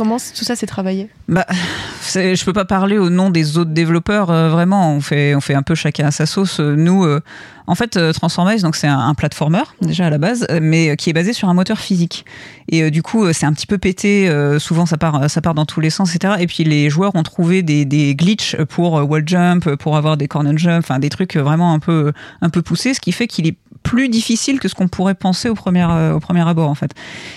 comment 0.00 0.16
tout 0.16 0.46
ça 0.46 0.56
s'est 0.56 0.66
travaillé? 0.66 1.10
Bah, 1.28 1.44
je 2.14 2.42
peux 2.42 2.54
pas 2.54 2.64
parler 2.64 2.96
au 2.96 3.10
nom 3.10 3.28
des 3.28 3.58
autres 3.58 3.72
développeurs. 3.72 4.30
euh, 4.30 4.48
vraiment, 4.48 4.94
on 4.94 5.02
fait, 5.02 5.34
on 5.34 5.42
fait 5.42 5.52
un 5.52 5.60
peu 5.60 5.74
chacun 5.74 6.06
à 6.06 6.10
sa 6.10 6.24
sauce. 6.24 6.58
Euh, 6.58 6.74
Nous, 6.74 7.04
euh, 7.04 7.20
en 7.66 7.74
fait, 7.74 7.98
Transformice, 8.14 8.62
donc 8.62 8.76
c'est 8.76 8.86
un, 8.86 8.98
un 8.98 9.12
platformer 9.12 9.60
déjà 9.82 10.06
à 10.06 10.10
la 10.10 10.16
base, 10.16 10.46
mais 10.62 10.96
qui 10.96 11.10
est 11.10 11.12
basé 11.12 11.34
sur 11.34 11.50
un 11.50 11.54
moteur 11.54 11.78
physique. 11.78 12.24
Et 12.68 12.90
du 12.90 13.02
coup, 13.02 13.30
c'est 13.34 13.44
un 13.44 13.52
petit 13.52 13.66
peu 13.66 13.76
pété. 13.76 14.28
souvent, 14.58 14.86
ça 14.86 14.96
part, 14.96 15.30
ça 15.30 15.40
part 15.40 15.54
dans 15.54 15.66
tous 15.66 15.78
les 15.80 15.90
sens, 15.90 16.12
etc. 16.16 16.34
Et 16.40 16.48
puis 16.48 16.64
les 16.64 16.90
joueurs 16.90 17.14
ont 17.14 17.22
trouvé 17.22 17.62
des, 17.62 17.84
des 17.84 18.16
glitches 18.16 18.56
pour 18.70 18.94
wall 19.08 19.22
jump, 19.24 19.76
pour 19.76 19.96
avoir 19.96 20.16
des 20.16 20.26
corner 20.26 20.58
jump, 20.58 20.84
des 20.98 21.10
trucs 21.10 21.36
vraiment 21.36 21.72
un 21.72 21.78
peu, 21.78 22.12
un 22.40 22.48
peu 22.48 22.60
poussés, 22.62 22.92
ce 22.92 23.00
qui 23.00 23.12
fait 23.12 23.28
qu'il 23.28 23.46
est 23.46 23.56
plus 23.84 24.08
difficile 24.08 24.58
que 24.58 24.66
ce 24.66 24.74
qu'on 24.74 24.88
pourrait 24.88 25.14
penser 25.14 25.48
au 25.48 25.54
premier, 25.54 25.84
au 26.12 26.18
premier 26.18 26.48
abord, 26.48 26.70
en 26.70 26.74
fait. 26.74 26.90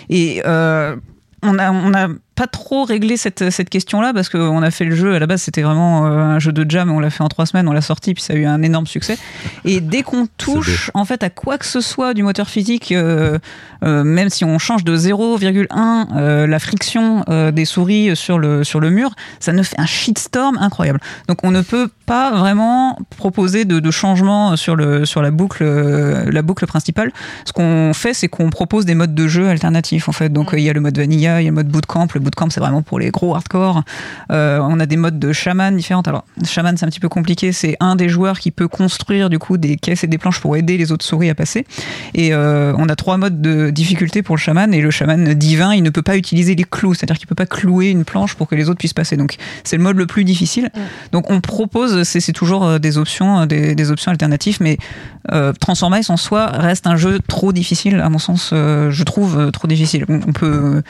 Et 0.10 0.41
on 1.43 1.60
a 1.60 2.08
pas 2.35 2.47
trop 2.47 2.83
réglé 2.83 3.17
cette, 3.17 3.51
cette 3.51 3.69
question-là 3.69 4.11
parce 4.13 4.29
qu'on 4.29 4.61
a 4.61 4.71
fait 4.71 4.85
le 4.85 4.95
jeu 4.95 5.13
à 5.13 5.19
la 5.19 5.27
base 5.27 5.41
c'était 5.41 5.61
vraiment 5.61 6.05
euh, 6.05 6.17
un 6.17 6.39
jeu 6.39 6.51
de 6.51 6.69
jam 6.69 6.91
on 6.91 6.99
l'a 6.99 7.09
fait 7.09 7.23
en 7.23 7.27
trois 7.27 7.45
semaines 7.45 7.67
on 7.67 7.73
l'a 7.73 7.81
sorti 7.81 8.13
puis 8.13 8.23
ça 8.23 8.33
a 8.33 8.35
eu 8.35 8.45
un 8.45 8.61
énorme 8.61 8.87
succès. 8.87 9.17
Et 9.65 9.81
dès 9.81 10.01
qu'on 10.01 10.27
touche 10.37 10.89
en 10.93 11.05
fait 11.05 11.23
à 11.23 11.29
quoi 11.29 11.57
que 11.57 11.65
ce 11.65 11.81
soit 11.81 12.13
du 12.13 12.23
moteur 12.23 12.49
physique 12.49 12.91
euh, 12.91 13.37
euh, 13.83 14.03
même 14.03 14.29
si 14.29 14.45
on 14.45 14.57
change 14.57 14.83
de 14.83 14.97
0,1 14.97 16.07
euh, 16.15 16.47
la 16.47 16.59
friction 16.59 17.23
euh, 17.29 17.51
des 17.51 17.65
souris 17.65 18.15
sur 18.15 18.39
le 18.39 18.63
sur 18.63 18.79
le 18.79 18.89
mur 18.89 19.11
ça 19.39 19.51
ne 19.51 19.61
fait 19.61 19.79
un 19.79 19.85
shitstorm 19.85 20.57
incroyable. 20.57 20.99
Donc 21.27 21.39
on 21.43 21.51
ne 21.51 21.61
peut 21.61 21.89
pas 22.05 22.31
vraiment 22.31 22.97
proposer 23.17 23.65
de, 23.65 23.79
de 23.79 23.91
changement 23.91 24.55
sur 24.55 24.75
le 24.75 25.05
sur 25.05 25.21
la 25.21 25.31
boucle 25.31 25.63
euh, 25.63 26.31
la 26.31 26.41
boucle 26.41 26.65
principale. 26.65 27.11
Ce 27.45 27.53
qu'on 27.53 27.93
fait 27.93 28.13
c'est 28.13 28.27
qu'on 28.27 28.49
propose 28.49 28.85
des 28.85 28.95
modes 28.95 29.15
de 29.15 29.27
jeu 29.27 29.49
alternatifs 29.49 30.09
en 30.09 30.11
fait. 30.11 30.29
Donc 30.29 30.53
euh, 30.53 30.59
il 30.59 30.63
y 30.63 30.69
a 30.69 30.73
le 30.73 30.81
mode 30.81 30.97
vanilla 30.97 31.41
il 31.41 31.45
y 31.45 31.47
a 31.47 31.51
le 31.51 31.55
mode 31.55 31.67
bootcamp 31.67 32.07
le 32.13 32.19
bootcamp 32.23 32.49
c'est 32.49 32.59
vraiment 32.59 32.81
pour 32.81 32.99
les 32.99 33.12
gros 33.12 33.36
hardcore. 33.36 33.83
Euh, 34.31 34.59
on 34.62 34.79
a 34.79 34.86
des 34.86 34.97
modes 34.97 35.19
de 35.19 35.33
chaman 35.33 35.75
différentes. 35.75 36.07
Alors 36.07 36.25
chaman 36.45 36.75
c'est 36.77 36.86
un 36.86 36.89
petit 36.89 36.99
peu 36.99 37.09
compliqué. 37.09 37.51
C'est 37.51 37.77
un 37.79 37.95
des 37.95 38.09
joueurs 38.09 38.39
qui 38.39 38.51
peut 38.51 38.67
construire 38.67 39.29
du 39.29 39.39
coup 39.39 39.57
des 39.57 39.75
caisses 39.75 40.03
et 40.03 40.07
des 40.07 40.17
planches 40.17 40.39
pour 40.39 40.55
aider 40.57 40.77
les 40.77 40.91
autres 40.91 41.05
souris 41.05 41.29
à 41.29 41.36
passer. 41.36 41.65
Et 42.13 42.33
euh, 42.33 42.73
on 42.77 42.89
a 42.89 42.95
trois 42.95 43.17
modes 43.17 43.41
de 43.41 43.69
difficulté 43.69 44.21
pour 44.23 44.36
le 44.36 44.41
chaman. 44.41 44.73
Et 44.73 44.81
le 44.81 44.91
chaman 44.91 45.33
divin 45.33 45.73
il 45.73 45.83
ne 45.83 45.89
peut 45.89 46.01
pas 46.01 46.17
utiliser 46.17 46.55
les 46.55 46.63
clous. 46.63 46.93
C'est 46.93 47.03
à 47.03 47.07
dire 47.07 47.17
qu'il 47.17 47.27
peut 47.27 47.36
pas 47.36 47.45
clouer 47.45 47.89
une 47.89 48.05
planche 48.05 48.36
pour 48.36 48.47
que 48.47 48.55
les 48.55 48.69
autres 48.69 48.79
puissent 48.79 48.93
passer. 48.93 49.17
Donc 49.17 49.36
c'est 49.63 49.77
le 49.77 49.83
mode 49.83 49.97
le 49.97 50.05
plus 50.05 50.23
difficile. 50.23 50.69
Donc 51.12 51.29
on 51.29 51.41
propose 51.41 52.03
c'est 52.03 52.33
toujours 52.33 52.65
euh, 52.65 52.79
des 52.79 52.97
options 52.97 53.45
des, 53.45 53.75
des 53.75 53.91
options 53.91 54.12
alternatives. 54.12 54.57
Mais 54.62 54.77
euh, 55.31 55.53
Transformice 55.53 56.09
en 56.09 56.17
soi 56.17 56.47
reste 56.47 56.86
un 56.86 56.97
jeu 56.97 57.19
trop 57.27 57.53
difficile 57.53 57.99
à 57.99 58.09
mon 58.09 58.17
sens 58.19 58.49
euh, 58.51 58.91
je 58.91 59.03
trouve 59.03 59.39
euh, 59.39 59.51
trop 59.51 59.67
difficile. 59.67 60.05
On, 60.09 60.15
on 60.27 60.33
peut 60.33 60.45
euh, 60.77 60.81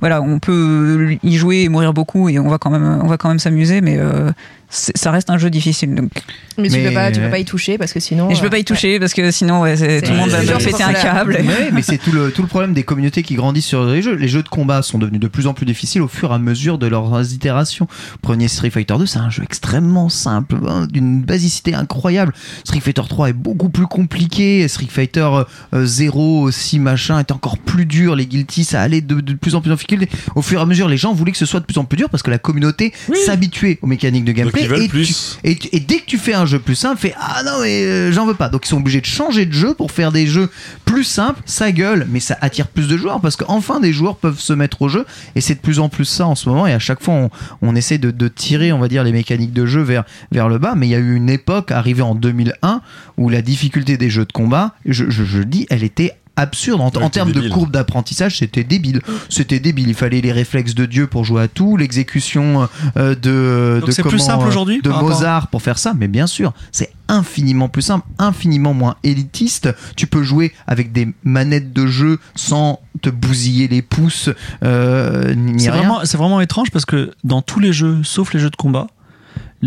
voilà 0.00 0.22
on 0.22 0.38
peut 0.38 1.16
y 1.22 1.36
jouer 1.36 1.62
et 1.62 1.68
mourir 1.68 1.92
beaucoup 1.92 2.28
et 2.28 2.38
on 2.38 2.48
va 2.48 2.58
quand 2.58 2.70
même 2.70 3.00
on 3.02 3.06
va 3.08 3.16
quand 3.16 3.28
même 3.28 3.40
s'amuser 3.40 3.80
mais 3.80 3.96
euh, 3.98 4.30
ça 4.70 5.10
reste 5.10 5.30
un 5.30 5.38
jeu 5.38 5.50
difficile 5.50 5.94
donc 5.94 6.10
Mais, 6.56 6.68
tu 6.68 6.78
peux 6.78 6.92
pas, 6.92 7.10
tu 7.10 7.20
peux 7.20 7.28
pas 7.28 7.38
y 7.38 7.44
toucher 7.44 7.76
parce 7.76 7.92
que 7.92 8.00
sinon. 8.00 8.30
et 8.30 8.34
je 8.34 8.40
peux 8.40 8.46
euh, 8.46 8.50
pas 8.50 8.58
y 8.58 8.64
toucher 8.64 9.00
parce 9.00 9.14
que 9.14 9.30
sinon 9.30 9.62
ouais, 9.62 9.76
tout 10.00 10.12
le 10.12 10.16
monde 10.16 10.30
va 10.30 10.40
me 10.42 10.64
péter 10.64 10.82
un 10.82 10.92
câble 10.92 11.32
Ouais, 11.40 11.70
mais 11.72 11.82
c'est 11.82 11.98
tout 11.98 12.12
le, 12.12 12.30
tout 12.30 12.42
le 12.42 12.48
problème 12.48 12.72
des 12.72 12.84
communautés 12.84 13.22
qui 13.22 13.34
grandissent 13.34 13.66
sur 13.66 13.84
les 13.84 14.02
jeux. 14.02 14.14
Les 14.14 14.28
jeux 14.28 14.42
de 14.42 14.48
combat 14.48 14.82
sont 14.82 14.98
devenus 14.98 15.20
de 15.20 15.28
plus 15.28 15.46
en 15.46 15.54
plus 15.54 15.66
difficiles 15.66 16.02
au 16.02 16.08
fur 16.08 16.30
et 16.30 16.34
à 16.34 16.38
mesure 16.38 16.78
de 16.78 16.86
leurs 16.86 17.32
itérations. 17.32 17.88
Prenez 18.22 18.48
Street 18.48 18.70
Fighter 18.70 18.94
2, 18.98 19.06
c'est 19.06 19.18
un 19.18 19.30
jeu 19.30 19.42
extrêmement 19.42 20.08
simple, 20.08 20.56
hein, 20.68 20.86
d'une 20.90 21.22
basicité 21.22 21.74
incroyable. 21.74 22.32
Street 22.64 22.80
Fighter 22.80 23.02
3 23.08 23.30
est 23.30 23.32
beaucoup 23.32 23.70
plus 23.70 23.86
compliqué. 23.86 24.66
Street 24.68 24.88
Fighter 24.88 25.28
euh, 25.74 25.84
0 25.84 26.42
aussi, 26.42 26.78
machin, 26.78 27.18
est 27.18 27.32
encore 27.32 27.58
plus 27.58 27.86
dur. 27.86 28.14
Les 28.14 28.26
guilty, 28.26 28.64
ça 28.64 28.80
allait 28.80 29.00
de, 29.00 29.20
de 29.20 29.34
plus 29.34 29.54
en 29.54 29.60
plus 29.60 29.70
en 29.70 29.74
difficulté. 29.74 30.08
Au 30.34 30.42
fur 30.42 30.60
et 30.60 30.62
à 30.62 30.66
mesure, 30.66 30.88
les 30.88 30.96
gens 30.96 31.12
voulaient 31.12 31.32
que 31.32 31.38
ce 31.38 31.46
soit 31.46 31.60
de 31.60 31.64
plus 31.64 31.78
en 31.78 31.84
plus 31.84 31.96
dur 31.96 32.08
parce 32.08 32.22
que 32.22 32.30
la 32.30 32.38
communauté 32.38 32.92
s'habituait 33.26 33.78
aux 33.82 33.86
mécaniques 33.86 34.24
de 34.24 34.32
Donc 34.32 34.44
gameplay. 34.44 34.59
Et 34.64 34.82
tu- 34.84 34.88
plus. 34.88 35.38
et, 35.44 35.56
tu- 35.56 35.68
et 35.72 35.80
dès 35.80 35.98
que 35.98 36.06
tu 36.06 36.18
fais 36.18 36.34
un 36.34 36.46
jeu 36.46 36.58
plus 36.58 36.74
simple, 36.74 37.00
fais 37.00 37.14
ah 37.18 37.42
non 37.44 37.60
mais 37.62 37.82
euh, 37.84 38.12
j'en 38.12 38.26
veux 38.26 38.34
pas. 38.34 38.48
Donc 38.48 38.66
ils 38.66 38.68
sont 38.68 38.78
obligés 38.78 39.00
de 39.00 39.06
changer 39.06 39.46
de 39.46 39.52
jeu 39.52 39.74
pour 39.74 39.90
faire 39.92 40.12
des 40.12 40.26
jeux 40.26 40.48
plus 40.84 41.04
simples. 41.04 41.40
Ça 41.46 41.72
gueule, 41.72 42.06
mais 42.10 42.20
ça 42.20 42.36
attire 42.40 42.68
plus 42.68 42.88
de 42.88 42.96
joueurs 42.96 43.20
parce 43.20 43.36
qu'enfin 43.36 43.80
des 43.80 43.92
joueurs 43.92 44.16
peuvent 44.16 44.38
se 44.40 44.52
mettre 44.52 44.82
au 44.82 44.88
jeu 44.88 45.04
et 45.36 45.40
c'est 45.40 45.54
de 45.54 45.60
plus 45.60 45.78
en 45.80 45.88
plus 45.88 46.04
ça 46.04 46.26
en 46.26 46.34
ce 46.34 46.48
moment. 46.48 46.66
Et 46.66 46.72
à 46.72 46.78
chaque 46.78 47.02
fois 47.02 47.14
on, 47.14 47.30
on 47.62 47.76
essaie 47.76 47.98
de, 47.98 48.10
de 48.10 48.28
tirer, 48.28 48.72
on 48.72 48.78
va 48.78 48.88
dire, 48.88 49.04
les 49.04 49.12
mécaniques 49.12 49.52
de 49.52 49.66
jeu 49.66 49.82
vers 49.82 50.04
vers 50.32 50.48
le 50.48 50.58
bas. 50.58 50.74
Mais 50.76 50.86
il 50.86 50.90
y 50.90 50.94
a 50.94 50.98
eu 50.98 51.14
une 51.14 51.30
époque 51.30 51.70
arrivée 51.70 52.02
en 52.02 52.14
2001 52.14 52.80
où 53.16 53.28
la 53.28 53.42
difficulté 53.42 53.96
des 53.96 54.10
jeux 54.10 54.24
de 54.24 54.32
combat, 54.32 54.74
je, 54.86 55.10
je, 55.10 55.24
je 55.24 55.42
dis, 55.42 55.66
elle 55.70 55.82
était 55.84 56.14
absurde. 56.40 56.80
En, 56.80 56.90
Ouais, 56.90 56.96
en 56.96 57.02
c'était 57.04 57.10
termes 57.10 57.32
de 57.32 57.48
courbe 57.48 57.70
d'apprentissage 57.70 58.38
c'était 58.38 58.64
débile. 58.64 59.00
C'était 59.28 59.60
débile. 59.60 59.88
Il 59.88 59.94
fallait 59.94 60.20
les 60.20 60.32
réflexes 60.32 60.74
de 60.74 60.86
Dieu 60.86 61.06
pour 61.06 61.24
jouer 61.24 61.42
à 61.42 61.48
tout 61.48 61.76
l'exécution 61.76 62.68
euh, 62.96 63.14
de 63.14 63.78
Donc 63.78 63.88
de 63.88 63.92
c'est 63.92 64.02
plus 64.02 64.10
comment, 64.12 64.24
simple 64.24 64.44
euh, 64.44 64.48
aujourd'hui 64.48 64.80
de 64.82 64.90
Mozart 64.90 65.48
pour 65.48 65.62
faire 65.62 65.78
ça. 65.78 65.94
Mais 65.96 66.08
bien 66.08 66.26
sûr 66.26 66.52
c'est 66.72 66.92
infiniment 67.08 67.68
plus 67.68 67.82
simple 67.82 68.06
infiniment 68.18 68.74
moins 68.74 68.96
élitiste. 69.02 69.68
Tu 69.96 70.06
peux 70.06 70.22
jouer 70.22 70.52
avec 70.66 70.92
des 70.92 71.08
manettes 71.24 71.72
de 71.72 71.86
jeu 71.86 72.18
sans 72.34 72.80
te 73.02 73.10
bousiller 73.10 73.68
les 73.68 73.82
pouces 73.82 74.30
euh, 74.64 75.34
ni 75.34 75.60
C'est 75.60 75.70
rien. 75.70 75.80
vraiment, 75.80 76.00
c'est 76.04 76.16
vraiment 76.16 76.40
étrange 76.40 76.70
parce 76.70 76.84
que 76.84 77.12
dans 77.24 77.42
tous 77.42 77.60
les 77.60 77.72
jeux, 77.72 77.98
sauf 78.02 78.32
les 78.34 78.40
jeux 78.40 78.50
de 78.50 78.56
combat, 78.56 78.86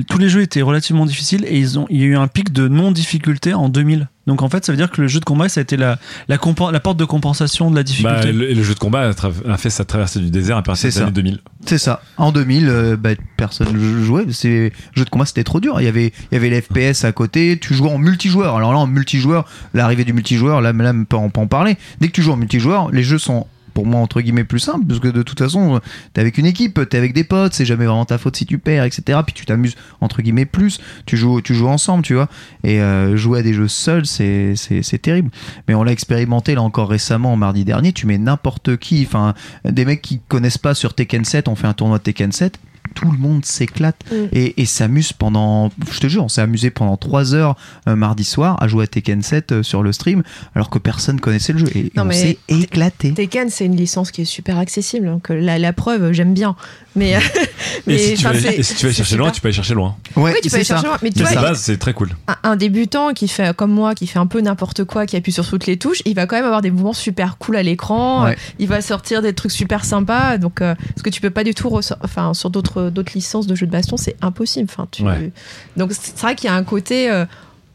tous 0.02 0.18
les 0.18 0.30
jeux 0.30 0.42
étaient 0.42 0.64
relativement 0.64 1.06
difficiles 1.06 1.46
et 1.48 1.60
ils 1.60 1.78
ont, 1.78 1.86
il 1.90 2.00
y 2.00 2.04
a 2.04 2.08
eu 2.08 2.16
un 2.16 2.28
pic 2.28 2.52
de 2.52 2.68
non-difficulté 2.68 3.54
en 3.54 3.70
2000. 3.70 4.08
Donc 4.26 4.42
en 4.42 4.50
fait, 4.50 4.66
ça 4.66 4.72
veut 4.72 4.78
dire 4.78 4.90
que 4.90 5.02
le 5.02 5.08
jeu 5.08 5.20
de 5.20 5.26
combat, 5.26 5.50
ça 5.50 5.60
a 5.60 5.64
été 5.64 5.78
la, 5.78 6.00
la, 6.30 6.38
porte 6.38 6.98
de 6.98 7.06
compensation 7.06 7.70
de 7.70 7.76
la 7.76 7.82
Bah, 7.82 7.84
difficulté. 7.84 8.32
le, 8.32 8.50
et 8.50 8.56
le 8.56 8.64
jeu 8.64 8.74
de 8.74 8.80
combat 8.80 9.12
a, 9.48 9.58
fait 9.58 9.70
sa 9.70 9.86
traversée 9.86 10.20
du 10.20 10.32
désert 10.32 10.58
à 10.58 10.64
partir 10.64 10.92
C'est 10.92 11.00
des 11.00 11.04
années 11.04 11.12
2000. 11.12 11.40
C'est 11.66 11.78
ça. 11.78 12.02
En 12.18 12.32
2000, 12.32 12.70
euh, 12.70 12.98
bah, 12.98 13.12
personne 13.38 13.78
jouait. 14.04 14.26
C'est 14.32 14.72
jeu 14.96 15.06
de 15.06 15.10
combat, 15.10 15.26
c'était 15.26 15.44
trop 15.44 15.60
dur. 15.60 15.80
Il 15.82 15.84
y 15.84 15.88
avait, 15.90 16.14
il 16.32 16.36
y 16.36 16.38
avait 16.38 16.50
les 16.50 16.62
FPS 16.62 17.04
à 17.04 17.12
côté. 17.12 17.60
Tu 17.60 17.74
jouais 17.74 17.92
en 17.92 17.98
multijoueur. 17.98 18.56
Alors 18.56 18.72
là, 18.72 18.80
en 18.80 18.88
multijoueur, 18.88 19.46
l'arrivée 19.74 20.06
du 20.06 20.14
multijoueur, 20.14 20.62
là, 20.62 20.72
là, 20.72 20.94
on 20.94 21.30
peut 21.30 21.40
en 21.42 21.48
parler. 21.48 21.78
Dès 22.00 22.08
que 22.08 22.14
tu 22.14 22.22
joues 22.22 22.32
en 22.32 22.38
multijoueur, 22.38 22.92
les 22.92 23.04
jeux 23.04 23.18
sont 23.20 23.46
pour 23.74 23.86
moi 23.86 24.00
entre 24.00 24.22
guillemets 24.22 24.44
plus 24.44 24.60
simples 24.60 24.86
parce 24.86 25.00
que 25.00 25.08
de 25.08 25.22
toute 25.22 25.40
façon 25.40 25.80
t'es 26.14 26.22
avec 26.22 26.38
une 26.38 26.46
équipe 26.46 26.88
t'es 26.90 26.98
avec 26.98 27.14
des 27.14 27.24
potes 27.24 27.54
c'est 27.54 27.66
jamais 27.66 27.86
vraiment 27.86 28.06
ta 28.06 28.18
faute 28.18 28.36
si 28.36 28.46
tu 28.46 28.58
perds 28.58 28.84
etc 28.84 29.20
puis 29.26 29.34
tu 29.34 29.46
t'amuses 29.46 29.76
entre 30.02 30.22
guillemets 30.22 30.46
plus. 30.46 30.80
Tu 31.06 31.18
joues 31.18 31.42
tu 31.42 31.54
joues 31.54 31.68
ensemble 31.68 32.04
tu 32.04 32.14
vois. 32.14 32.30
Et 32.64 32.82
euh, 32.82 33.16
jouer 33.16 33.40
à 33.40 33.44
des 33.44 33.54
jeux 33.54 33.68
seuls 33.68 34.06
c'est 34.06 35.02
terrible. 35.02 35.32
Mais 35.68 35.76
on 35.76 35.84
l'a 35.84 35.92
expérimenté 35.92 36.56
là 36.56 36.62
encore 36.62 36.90
récemment 36.90 37.36
mardi 37.36 37.66
dernier. 37.66 37.94
Tu 37.94 38.08
mets 38.08 38.18
n'importe 38.18 38.78
qui 38.78 39.04
enfin 39.06 39.34
des 39.66 39.86
mecs 39.86 40.02
qui 40.02 40.20
connaissent 40.28 40.58
pas 40.58 40.74
sur 40.74 40.94
Tekken 40.94 41.26
7 41.26 41.48
on 41.48 41.56
fait 41.56 41.68
un 41.68 41.74
tournoi 41.74 41.98
de 41.98 42.04
Tekken 42.04 42.32
7 42.32 42.60
tout 42.94 43.12
le 43.12 43.18
monde 43.18 43.46
s'éclate 43.46 43.96
Mm. 44.12 44.16
et, 44.34 44.62
et 44.62 44.66
s'amuse 44.66 45.14
pendant 45.14 45.72
je 45.92 46.00
te 46.00 46.08
jure 46.08 46.24
on 46.24 46.28
s'est 46.30 46.42
amusé 46.42 46.70
pendant 46.72 46.98
3 46.98 47.34
heures 47.34 47.56
euh, 47.88 47.96
mardi 47.96 48.24
soir 48.24 48.62
à 48.62 48.68
jouer 48.68 48.84
à 48.84 48.88
Tekken 48.88 49.22
7 49.22 49.52
euh, 49.52 49.64
sur 49.64 49.82
le 49.84 49.92
stream 49.92 50.24
alors 50.56 50.70
que 50.70 50.78
personne 50.80 51.20
connaissait 51.20 51.54
le 51.54 51.60
jeu 51.60 51.68
et, 51.76 51.80
et 51.80 51.92
Non, 51.96 52.04
on 52.04 52.06
mais 52.06 52.14
s'est 52.16 52.38
éclaté 52.50 53.14
Tekken, 53.14 53.50
c'est 53.50 53.66
une 53.66 53.76
licence 53.76 54.12
qui 54.12 54.22
est 54.22 54.26
super 54.26 54.58
accessible. 54.58 55.06
Donc 55.08 55.32
euh, 55.32 55.36
la, 55.40 55.58
la 55.60 55.74
preuve, 55.74 56.12
j'aime 56.12 56.34
bien. 56.34 56.56
Mais, 56.96 57.18
mais 57.88 57.96
Et 57.96 57.98
si, 57.98 58.14
tu 58.16 58.24
vas, 58.24 58.34
si 58.34 58.42
tu 58.44 58.52
vas 58.52 58.92
c'est 58.92 58.94
chercher 58.94 59.18
loin, 59.18 59.32
tu 59.32 59.42
peux 59.42 59.48
aller 59.48 59.56
chercher 59.56 59.74
loin. 59.74 59.96
ouais 60.16 60.32
Oui, 60.34 60.40
tu 60.44 60.50
peux 60.50 60.56
aller 60.58 60.64
chercher 60.66 60.86
loin. 60.88 60.98
Mais 61.02 61.10
tu 61.12 61.20
Mais 61.20 61.26
vois, 61.26 61.34
la 61.36 61.42
il- 61.42 61.44
base, 61.44 61.62
c'est 61.62 61.78
très 61.78 61.94
cool. 61.94 62.10
un, 62.28 62.36
un 62.52 62.56
débutant 62.56 63.14
qui 63.14 63.28
fait 63.28 63.56
comme 63.56 63.72
moi, 63.72 63.96
qui 63.96 64.06
fait 64.08 64.20
un 64.20 64.28
peu 64.28 64.42
n'importe 64.42 64.84
quoi, 64.84 65.06
qui 65.06 65.16
appuie 65.16 65.32
sur 65.32 65.48
toutes 65.48 65.66
les 65.66 65.78
touches, 65.78 66.02
il 66.06 66.14
va 66.16 66.28
quand 66.28 66.36
même 66.36 66.46
avoir 66.46 66.62
des 66.62 66.72
mouvements 66.72 66.94
super 66.94 67.38
cool 67.38 67.56
à 67.56 67.64
l'écran. 67.64 68.26
Ouais. 68.26 68.32
Euh, 68.32 68.36
Il 68.60 68.68
va 68.68 68.82
sortir 68.82 69.22
des 69.22 69.34
trucs 69.34 69.52
super 69.52 69.86
sympas. 69.86 70.38
Donc, 70.38 70.62
euh, 70.62 70.76
ce 70.98 71.04
que 71.04 71.10
tu 71.10 71.20
peux 71.22 71.30
pas 71.32 71.44
du 71.44 71.54
tout, 71.56 71.70
enfin, 72.02 72.34
sur 72.34 72.50
d'autres 72.50 72.83
d'autres 72.90 73.14
licences 73.14 73.48
de 73.48 73.56
jeux 73.56 73.68
de 73.68 73.72
baston, 73.72 73.98
c'est 73.98 74.16
impossible. 74.22 74.70
Enfin, 74.72 74.88
tu... 74.92 75.04
Ouais. 75.04 75.32
Donc, 75.78 75.92
c'est 75.94 76.18
vrai 76.20 76.36
qu'il 76.36 76.50
y 76.50 76.54
a 76.54 76.56
un 76.56 76.64
côté. 76.64 77.10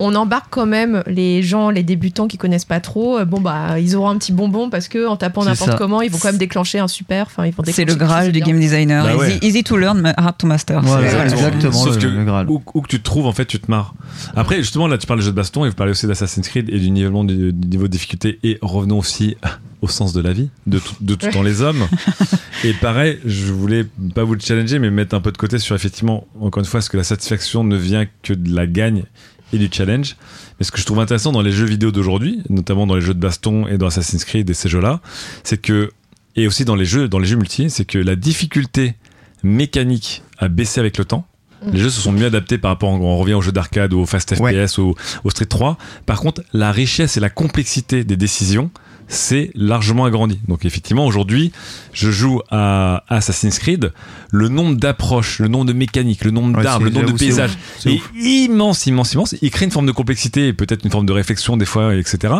On 0.00 0.14
embarque 0.14 0.46
quand 0.50 0.66
même 0.66 1.02
les 1.06 1.42
gens, 1.42 1.70
les 1.70 1.82
débutants 1.82 2.28
qui 2.28 2.38
connaissent 2.38 2.64
pas 2.64 2.80
trop. 2.80 3.18
euh, 3.18 3.24
Bon 3.24 3.40
bah, 3.40 3.78
ils 3.80 3.96
auront 3.96 4.08
un 4.10 4.16
petit 4.18 4.32
bonbon 4.32 4.70
parce 4.70 4.88
que 4.88 5.06
en 5.06 5.16
tapant 5.16 5.44
n'importe 5.44 5.76
comment, 5.76 6.02
ils 6.02 6.10
vont 6.10 6.18
quand 6.18 6.28
même 6.28 6.38
déclencher 6.38 6.78
un 6.78 6.88
super. 6.88 7.26
Enfin, 7.26 7.46
ils 7.46 7.52
vont 7.52 7.62
C'est 7.66 7.84
le 7.84 7.94
graal 7.94 8.30
du 8.32 8.40
game 8.40 8.58
designer. 8.60 9.04
Bah 9.04 9.16
ouais. 9.16 9.30
easy, 9.36 9.38
easy 9.46 9.64
to 9.64 9.76
learn, 9.76 10.12
hard 10.16 10.36
to 10.38 10.46
master. 10.46 10.78
Exactement 10.78 11.72
Sauf 11.72 11.96
le- 11.96 12.00
que 12.02 12.06
le 12.06 12.24
Graal. 12.24 12.48
Où, 12.50 12.62
où 12.74 12.80
que 12.82 12.88
tu 12.88 12.98
te 12.98 13.04
trouves, 13.04 13.26
en 13.26 13.32
fait, 13.32 13.44
tu 13.46 13.58
te 13.60 13.70
marres. 13.70 13.94
Après, 14.36 14.56
justement, 14.58 14.86
là, 14.86 14.98
tu 14.98 15.06
parles 15.06 15.20
de 15.20 15.24
jeux 15.24 15.30
de 15.32 15.36
baston 15.36 15.64
et 15.64 15.68
vous 15.68 15.74
parlez 15.74 15.92
aussi 15.92 16.06
d'Assassin's 16.06 16.48
Creed 16.48 16.68
et 16.70 16.78
du 16.78 16.90
nivellement 16.90 17.24
du, 17.24 17.52
du 17.52 17.68
niveau 17.68 17.84
de 17.84 17.92
difficulté. 17.92 18.38
Et 18.42 18.58
revenons 18.62 18.98
aussi 18.98 19.36
au 19.82 19.88
sens 19.88 20.12
de 20.12 20.20
la 20.20 20.32
vie, 20.32 20.50
de 20.66 20.78
tout, 20.78 20.94
de 21.00 21.14
tout 21.14 21.28
dans 21.32 21.42
les 21.42 21.62
hommes. 21.62 21.86
et 22.64 22.72
pareil, 22.72 23.18
je 23.24 23.52
voulais 23.52 23.86
pas 24.14 24.24
vous 24.24 24.34
le 24.34 24.40
challenger, 24.40 24.78
mais 24.78 24.90
mettre 24.90 25.14
un 25.14 25.20
peu 25.20 25.30
de 25.32 25.36
côté 25.38 25.58
sur 25.58 25.74
effectivement, 25.76 26.26
encore 26.40 26.60
une 26.60 26.66
fois, 26.66 26.78
est-ce 26.78 26.90
que 26.90 26.96
la 26.96 27.04
satisfaction 27.04 27.64
ne 27.64 27.76
vient 27.76 28.06
que 28.22 28.32
de 28.32 28.54
la 28.54 28.66
gagne 28.66 29.04
et 29.52 29.58
du 29.58 29.68
challenge. 29.72 30.16
Mais 30.58 30.64
ce 30.64 30.72
que 30.72 30.78
je 30.80 30.84
trouve 30.84 31.00
intéressant 31.00 31.32
dans 31.32 31.42
les 31.42 31.52
jeux 31.52 31.64
vidéo 31.66 31.90
d'aujourd'hui, 31.90 32.42
notamment 32.50 32.86
dans 32.86 32.94
les 32.94 33.00
jeux 33.00 33.14
de 33.14 33.20
baston 33.20 33.66
et 33.66 33.78
dans 33.78 33.86
Assassin's 33.86 34.24
Creed 34.24 34.48
et 34.50 34.54
ces 34.54 34.68
jeux-là, 34.68 35.00
c'est 35.44 35.60
que, 35.60 35.90
et 36.36 36.46
aussi 36.46 36.64
dans 36.64 36.74
les 36.76 36.84
jeux, 36.84 37.08
dans 37.08 37.18
les 37.18 37.26
jeux 37.26 37.36
multi, 37.36 37.70
c'est 37.70 37.84
que 37.84 37.98
la 37.98 38.16
difficulté 38.16 38.94
mécanique 39.42 40.22
a 40.38 40.48
baissé 40.48 40.80
avec 40.80 40.98
le 40.98 41.04
temps. 41.04 41.26
Les 41.72 41.78
jeux 41.80 41.90
se 41.90 42.00
sont 42.00 42.12
mieux 42.12 42.26
adaptés 42.26 42.56
par 42.58 42.70
rapport, 42.70 42.90
on 42.90 43.16
revient 43.18 43.34
aux 43.34 43.40
jeux 43.40 43.50
d'arcade 43.52 43.92
ou 43.92 43.98
au 44.00 44.06
Fast 44.06 44.32
FPS 44.34 44.40
Ouais. 44.40 44.78
ou 44.78 44.94
au 45.24 45.30
Street 45.30 45.46
3. 45.46 45.76
Par 46.06 46.20
contre, 46.20 46.42
la 46.52 46.70
richesse 46.70 47.16
et 47.16 47.20
la 47.20 47.30
complexité 47.30 48.04
des 48.04 48.16
décisions, 48.16 48.70
c'est 49.08 49.50
largement 49.54 50.04
agrandi. 50.04 50.38
Donc 50.48 50.64
effectivement, 50.64 51.06
aujourd'hui, 51.06 51.52
je 51.92 52.10
joue 52.10 52.40
à 52.50 53.04
Assassin's 53.08 53.58
Creed, 53.58 53.92
le 54.30 54.48
nombre 54.48 54.76
d'approches, 54.76 55.38
le 55.40 55.48
nombre 55.48 55.64
de 55.64 55.72
mécaniques, 55.72 56.24
le 56.24 56.30
nombre 56.30 56.56
Ouais, 56.58 56.62
d'arbres, 56.62 56.84
le 56.84 56.90
nombre 56.90 57.06
de 57.12 57.18
paysages 57.18 57.52
ouf. 57.52 57.86
Est 57.86 58.00
immense, 58.18 58.86
immense, 58.86 59.14
immense. 59.14 59.34
Il 59.42 59.50
crée 59.50 59.64
une 59.64 59.70
forme 59.70 59.86
de 59.86 59.92
complexité 59.92 60.48
et 60.48 60.52
peut-être 60.52 60.84
une 60.84 60.90
forme 60.90 61.06
de 61.06 61.12
réflexion 61.12 61.56
des 61.56 61.64
fois, 61.64 61.94
etc. 61.94 62.34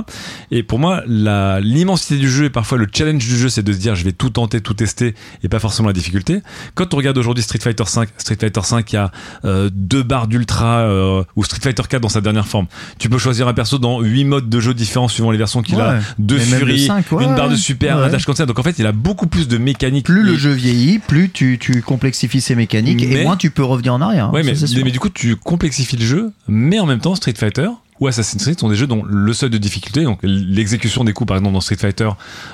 Et 0.51 0.63
pour 0.63 0.79
moi, 0.79 1.03
la- 1.07 1.61
l'immensité 1.61 2.17
du 2.19 2.31
jeu 2.31 2.45
et 2.45 2.51
parfois 2.51 2.79
le 2.79 2.87
challenge 2.95 3.27
du 3.27 3.37
jeu, 3.39 3.49
c'est 3.49 3.63
de 3.63 3.73
se 3.73 3.79
dire 3.79 3.95
je 3.95 4.05
vais 4.05 4.13
tout 4.13 4.31
tenter, 4.31 4.61
tout 4.61 4.75
tester 4.75 5.15
et 5.43 5.49
pas 5.49 5.59
forcément 5.59 5.89
la 5.89 5.95
difficulté. 5.95 6.41
Quand 6.75 6.93
on 6.95 6.97
regarde 6.99 7.17
aujourd'hui 7.19 7.43
Street 7.43 7.59
Fighter 7.61 7.85
5, 7.87 8.09
Street 8.19 8.37
Fighter 8.39 8.61
5, 8.63 8.93
il 8.93 8.95
y 8.95 8.99
a 8.99 9.11
euh, 9.45 9.71
deux 9.73 10.03
barres 10.03 10.29
d'ultra 10.29 10.81
euh, 10.81 11.23
ou 11.37 11.45
Street 11.45 11.61
Fighter 11.63 11.83
4 11.89 12.03
dans 12.03 12.09
sa 12.09 12.21
dernière 12.21 12.47
forme. 12.47 12.67
Tu 12.99 13.09
peux 13.09 13.19
choisir 13.19 13.49
un 13.49 13.55
perso 13.55 13.79
dans 13.79 14.01
huit 14.01 14.25
modes 14.25 14.49
de 14.49 14.61
jeu 14.61 14.75
différents 14.75 15.09
suivant 15.09 15.31
les 15.31 15.39
versions 15.39 15.63
qu'il 15.63 15.81
a. 15.81 16.01
Deux 16.19 16.39
Et 16.59 16.65
même 16.65 16.69
le 16.69 16.75
furies, 16.75 16.87
5, 16.87 17.13
ouais, 17.13 17.25
une 17.25 17.35
barre 17.35 17.49
de 17.51 17.57
super, 17.57 17.97
Ouais. 17.99 18.05
un 18.05 18.09
dash 18.11 18.25
comme 18.27 18.35
ça. 18.37 18.47
Donc 18.47 18.59
en 18.59 18.63
fait, 18.63 18.79
il 18.79 18.87
a 18.87 18.93
beaucoup 18.93 19.27
plus 19.27 19.49
de 19.49 19.59
mécaniques. 19.59 20.07
Plus 20.07 20.23
le 20.23 20.37
jeu 20.37 20.51
vieillit, 20.53 20.99
plus 20.99 21.31
tu, 21.31 21.59
tu 21.61 21.83
complexifies 21.83 22.41
ses 22.41 22.55
mécaniques 22.55 23.01
Mais- 23.09 23.21
et 23.21 23.25
moins 23.25 23.37
tu 23.37 23.51
peux 23.51 23.65
revenir 23.65 23.95
en 23.95 24.01
arrière. 24.01 24.27
hein, 24.27 24.31
Ouais, 24.33 24.43
mais, 24.43 24.91
du 24.91 25.01
coup, 25.01 25.09
tu 25.11 25.37
complexifies 25.37 25.97
le 25.97 26.05
jeu, 26.07 26.33
mais 26.49 26.79
en 26.81 26.87
même 26.87 27.01
temps, 27.01 27.15
Street 27.15 27.35
Fighter 27.37 27.69
ou 28.01 28.07
Assassin's 28.07 28.41
Creed 28.45 28.61
sont 28.61 28.69
des 28.69 28.77
jeux 28.77 28.87
dont 28.87 29.03
le 29.05 29.33
seuil 29.33 29.51
de 29.51 29.59
difficulté, 29.59 30.05
donc 30.05 30.21
l'exécution 30.23 31.03
des 31.03 31.13
coups 31.13 31.27
par 31.27 31.37
exemple 31.37 31.55
dans 31.55 31.61
Street 31.61 31.75
Fighter 31.77 32.09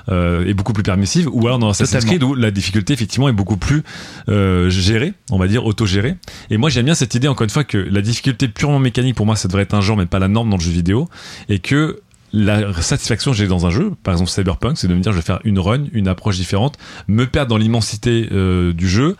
euh, 0.08 0.46
est 0.46 0.54
beaucoup 0.54 0.72
plus 0.72 0.82
permissive, 0.82 1.28
ou 1.30 1.46
alors 1.46 1.58
dans 1.58 1.68
Assassin's 1.68 2.02
Totalement. 2.04 2.10
Creed 2.12 2.22
où 2.22 2.34
la 2.34 2.50
difficulté 2.50 2.94
effectivement 2.94 3.28
est 3.28 3.32
beaucoup 3.34 3.58
plus 3.58 3.82
euh, 4.30 4.70
gérée, 4.70 5.12
on 5.30 5.38
va 5.38 5.46
dire 5.46 5.66
autogérée. 5.66 6.16
Et 6.48 6.56
moi 6.56 6.70
j'aime 6.70 6.86
bien 6.86 6.94
cette 6.94 7.14
idée 7.14 7.28
encore 7.28 7.44
une 7.44 7.50
fois 7.50 7.64
que 7.64 7.76
la 7.76 8.00
difficulté 8.00 8.48
purement 8.48 8.78
mécanique 8.78 9.16
pour 9.16 9.26
moi 9.26 9.36
ça 9.36 9.48
devrait 9.48 9.64
être 9.64 9.74
un 9.74 9.82
genre 9.82 9.98
mais 9.98 10.06
pas 10.06 10.18
la 10.18 10.28
norme 10.28 10.48
dans 10.48 10.56
le 10.56 10.62
jeu 10.62 10.70
vidéo, 10.70 11.10
et 11.50 11.58
que 11.58 12.00
la 12.36 12.72
satisfaction 12.82 13.30
que 13.30 13.36
j'ai 13.36 13.46
dans 13.46 13.64
un 13.64 13.70
jeu, 13.70 13.92
par 14.02 14.12
exemple 14.12 14.28
Cyberpunk, 14.30 14.76
c'est 14.76 14.88
de 14.88 14.94
me 14.94 15.00
dire 15.00 15.12
je 15.12 15.18
vais 15.18 15.22
faire 15.22 15.38
une 15.44 15.58
run, 15.60 15.84
une 15.92 16.08
approche 16.08 16.36
différente, 16.36 16.76
me 17.06 17.26
perdre 17.26 17.50
dans 17.50 17.56
l'immensité 17.58 18.28
euh, 18.32 18.72
du 18.72 18.88
jeu, 18.88 19.16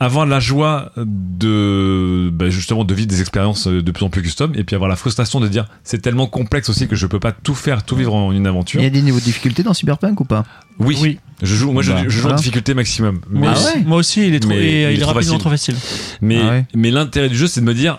avoir 0.00 0.24
la 0.24 0.40
joie 0.40 0.90
de 0.96 2.30
bah, 2.32 2.48
justement 2.50 2.84
de 2.84 2.94
vivre 2.94 3.08
des 3.08 3.20
expériences 3.20 3.66
euh, 3.66 3.82
de 3.82 3.90
plus 3.90 4.04
en 4.04 4.08
plus 4.08 4.22
custom, 4.22 4.52
et 4.54 4.64
puis 4.64 4.74
avoir 4.74 4.88
la 4.88 4.96
frustration 4.96 5.40
de 5.40 5.48
dire 5.48 5.66
c'est 5.82 6.00
tellement 6.00 6.26
complexe 6.26 6.68
aussi 6.68 6.88
que 6.88 6.96
je 6.96 7.06
peux 7.06 7.20
pas 7.20 7.32
tout 7.32 7.54
faire, 7.54 7.82
tout 7.84 7.96
vivre 7.96 8.14
en 8.14 8.32
une 8.32 8.46
aventure. 8.46 8.80
Il 8.80 8.84
y 8.84 8.86
a 8.86 8.90
des 8.90 9.02
niveaux 9.02 9.18
de 9.20 9.24
difficulté 9.24 9.62
dans 9.62 9.74
Cyberpunk 9.74 10.20
ou 10.20 10.24
pas? 10.24 10.44
Oui, 10.78 10.96
Oui. 11.00 11.18
je 11.42 11.54
joue, 11.54 11.70
moi 11.70 11.82
je, 11.82 11.92
Bah, 11.92 12.02
je 12.04 12.08
joue 12.08 12.22
voilà. 12.22 12.34
en 12.36 12.38
difficulté 12.38 12.74
maximum. 12.74 13.20
Mais, 13.30 13.46
Ah 13.48 13.52
aussi, 13.52 13.64
ouais? 13.76 13.82
Moi 13.84 13.98
aussi, 13.98 14.26
il 14.26 14.34
est, 14.34 14.40
trop, 14.40 14.50
Mais 14.50 14.56
il 14.58 14.64
est 14.64 14.94
il 14.94 14.98
est 14.98 15.02
trop 15.02 15.12
rapidement 15.12 15.38
facile. 15.38 15.74
trop 15.74 15.84
facile. 15.84 16.16
mais, 16.22 16.38
Ah 16.42 16.48
ouais. 16.50 16.66
mais 16.74 16.90
l'intérêt 16.90 17.28
du 17.28 17.36
jeu 17.36 17.46
c'est 17.46 17.60
de 17.60 17.66
me 17.66 17.74
dire 17.74 17.98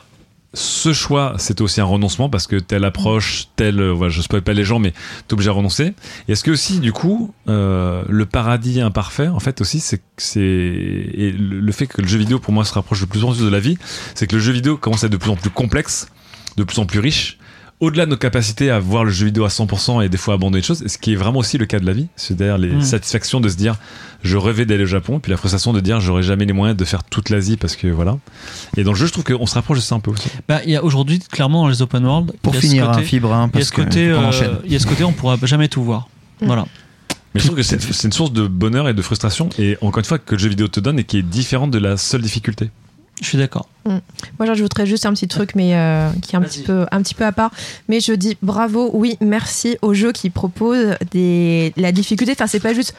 ce 0.56 0.94
choix, 0.94 1.36
c'est 1.38 1.62
aussi 1.62 1.82
un 1.82 1.86
renoncement 1.86 2.30
parce 2.30 2.48
que 2.48 2.56
telle 2.56 2.86
approche, 2.86 3.48
telle, 3.56 3.80
euh, 3.80 3.92
voilà, 3.92 4.12
je 4.12 4.22
spoil 4.22 4.42
pas 4.42 4.54
les 4.54 4.64
gens, 4.64 4.80
mais 4.80 4.94
t'es 5.28 5.34
obligé 5.34 5.50
à 5.50 5.54
renoncer. 5.54 5.94
Et 6.28 6.32
est-ce 6.32 6.44
que 6.44 6.52
aussi, 6.52 6.80
du 6.80 6.94
coup, 6.94 7.34
euh, 7.48 8.04
le 8.08 8.26
paradis 8.26 8.82
imparfait, 8.82 9.28
en 9.28 9.40
fait 9.40 9.62
aussi, 9.62 9.80
c'est, 9.80 10.02
c'est, 10.18 10.40
et 10.42 11.32
le, 11.32 11.60
le 11.60 11.72
fait 11.72 11.88
que 11.88 12.02
le 12.02 12.08
jeu 12.08 12.18
vidéo 12.18 12.40
pour 12.40 12.54
moi 12.54 12.66
se 12.66 12.74
rapproche 12.74 13.02
de 13.02 13.06
plus 13.06 13.24
en 13.24 13.32
plus 13.32 13.44
de 13.44 13.50
la 13.50 13.60
vie, 13.60 13.78
c'est 14.16 14.28
que 14.28 14.36
le 14.36 14.42
jeu 14.42 14.54
vidéo 14.54 14.78
commence 14.78 15.04
à 15.04 15.08
être 15.08 15.14
de 15.14 15.18
plus 15.18 15.32
en 15.32 15.36
plus 15.36 15.50
complexe, 15.50 16.08
de 16.58 16.64
plus 16.64 16.80
en 16.80 16.86
plus 16.86 17.00
riche. 17.00 17.38
Au-delà 17.82 18.06
de 18.06 18.12
nos 18.12 18.18
capacités 18.18 18.70
à 18.72 18.80
voir 18.80 19.04
le 19.04 19.12
jeu 19.12 19.26
vidéo 19.26 19.44
à 19.44 19.50
100% 19.50 20.02
et 20.04 20.08
des 20.08 20.18
fois 20.18 20.36
abandonner 20.36 20.62
des 20.62 20.66
choses, 20.66 20.86
ce 20.88 20.98
qui 20.98 21.12
est 21.12 21.16
vraiment 21.18 21.40
aussi 21.40 21.58
le 21.58 21.66
cas 21.66 21.78
de 21.80 21.86
la 21.86 21.92
vie, 21.92 22.08
c'est-à-dire 22.16 22.58
les 22.58 22.70
Mm. 22.70 22.82
satisfactions 22.82 23.42
de 23.42 23.50
se 23.50 23.58
dire 23.58 23.76
je 24.24 24.38
rêvais 24.38 24.66
d'aller 24.66 24.84
au 24.84 24.88
Japon, 24.88 25.20
puis 25.20 25.30
la 25.30 25.38
frustration 25.38 25.74
de 25.74 25.82
dire 25.82 26.00
j'aurais 26.00 26.24
jamais 26.24 26.46
les 26.46 26.54
moyens 26.54 26.78
de 26.78 26.86
faire 26.86 27.04
toute 27.04 27.30
l'Asie 27.30 27.58
parce 27.58 27.76
que 27.76 27.88
voilà. 27.88 28.18
Et 28.78 28.84
dans 28.84 28.92
le 28.94 28.98
jeu, 28.98 29.08
je 29.08 29.12
trouve 29.12 29.26
qu'on 29.26 29.46
se 29.46 29.56
rapproche 29.56 29.80
de 29.80 29.84
ça 29.84 29.96
un 29.96 30.00
peu 30.00 30.10
aussi. 30.12 30.30
Bah, 30.48 30.62
il 30.64 30.72
y 30.72 30.76
a 30.78 30.84
aujourd'hui, 30.86 31.20
clairement, 31.20 31.64
dans 31.64 31.68
les 31.68 31.82
open 31.82 32.06
world, 32.06 32.32
Pour 32.42 32.56
finir, 32.56 32.90
un 32.90 33.02
fibre, 33.02 33.34
hein, 33.34 33.50
il 33.54 33.58
y 33.60 33.62
a 33.62 33.66
parce 33.66 33.66
ce 33.66 33.74
côté, 33.74 34.06
que 34.08 34.16
on 34.16 34.22
euh, 34.24 34.28
enchaîne. 34.28 34.52
il 34.66 34.72
y 34.72 34.76
a 34.76 34.80
ce 34.80 34.88
côté, 34.88 35.04
on 35.04 35.12
pourra 35.12 35.38
jamais 35.44 35.68
tout 35.68 35.84
voir. 35.84 36.08
Mm. 36.42 36.46
Voilà. 36.46 36.66
Mais 37.34 37.42
je 37.42 37.48
trouve 37.48 37.58
que 37.58 37.64
c'est 37.64 38.04
une 38.06 38.14
source 38.14 38.32
de 38.32 38.48
bonheur 38.48 38.88
et 38.88 38.94
de 38.94 39.02
frustration, 39.02 39.50
et 39.60 39.78
encore 39.82 40.00
une 40.00 40.06
fois, 40.06 40.18
que 40.18 40.36
le 40.36 40.40
jeu 40.40 40.48
vidéo 40.48 40.70
te 40.70 40.80
donne 40.80 40.98
et 41.00 41.04
qui 41.04 41.18
est 41.18 41.22
différente 41.22 41.72
de 41.72 41.78
la 41.80 41.98
seule 41.98 42.22
difficulté. 42.22 42.70
Je 43.22 43.28
suis 43.28 43.38
d'accord. 43.38 43.70
Moi, 43.86 44.46
j'ajouterais 44.46 44.86
juste 44.86 45.06
un 45.06 45.14
petit 45.14 45.28
truc, 45.28 45.56
mais 45.56 45.76
euh, 45.76 46.10
qui 46.22 46.36
est 46.36 46.38
un 46.38 46.42
petit, 46.42 46.64
peu, 46.64 46.86
un 46.92 47.02
petit 47.02 47.14
peu 47.14 47.24
à 47.26 47.32
part. 47.32 47.52
Mais 47.88 48.00
je 48.00 48.12
dis 48.14 48.36
bravo, 48.42 48.90
oui, 48.94 49.16
merci 49.22 49.78
aux 49.82 49.94
jeux 49.94 50.12
qui 50.12 50.30
proposent 50.30 50.96
des, 51.12 51.72
la 51.78 51.92
difficulté. 51.92 52.34
Enfin, 52.34 52.48
c'est 52.48 52.60
pas 52.60 52.74
juste 52.74 52.94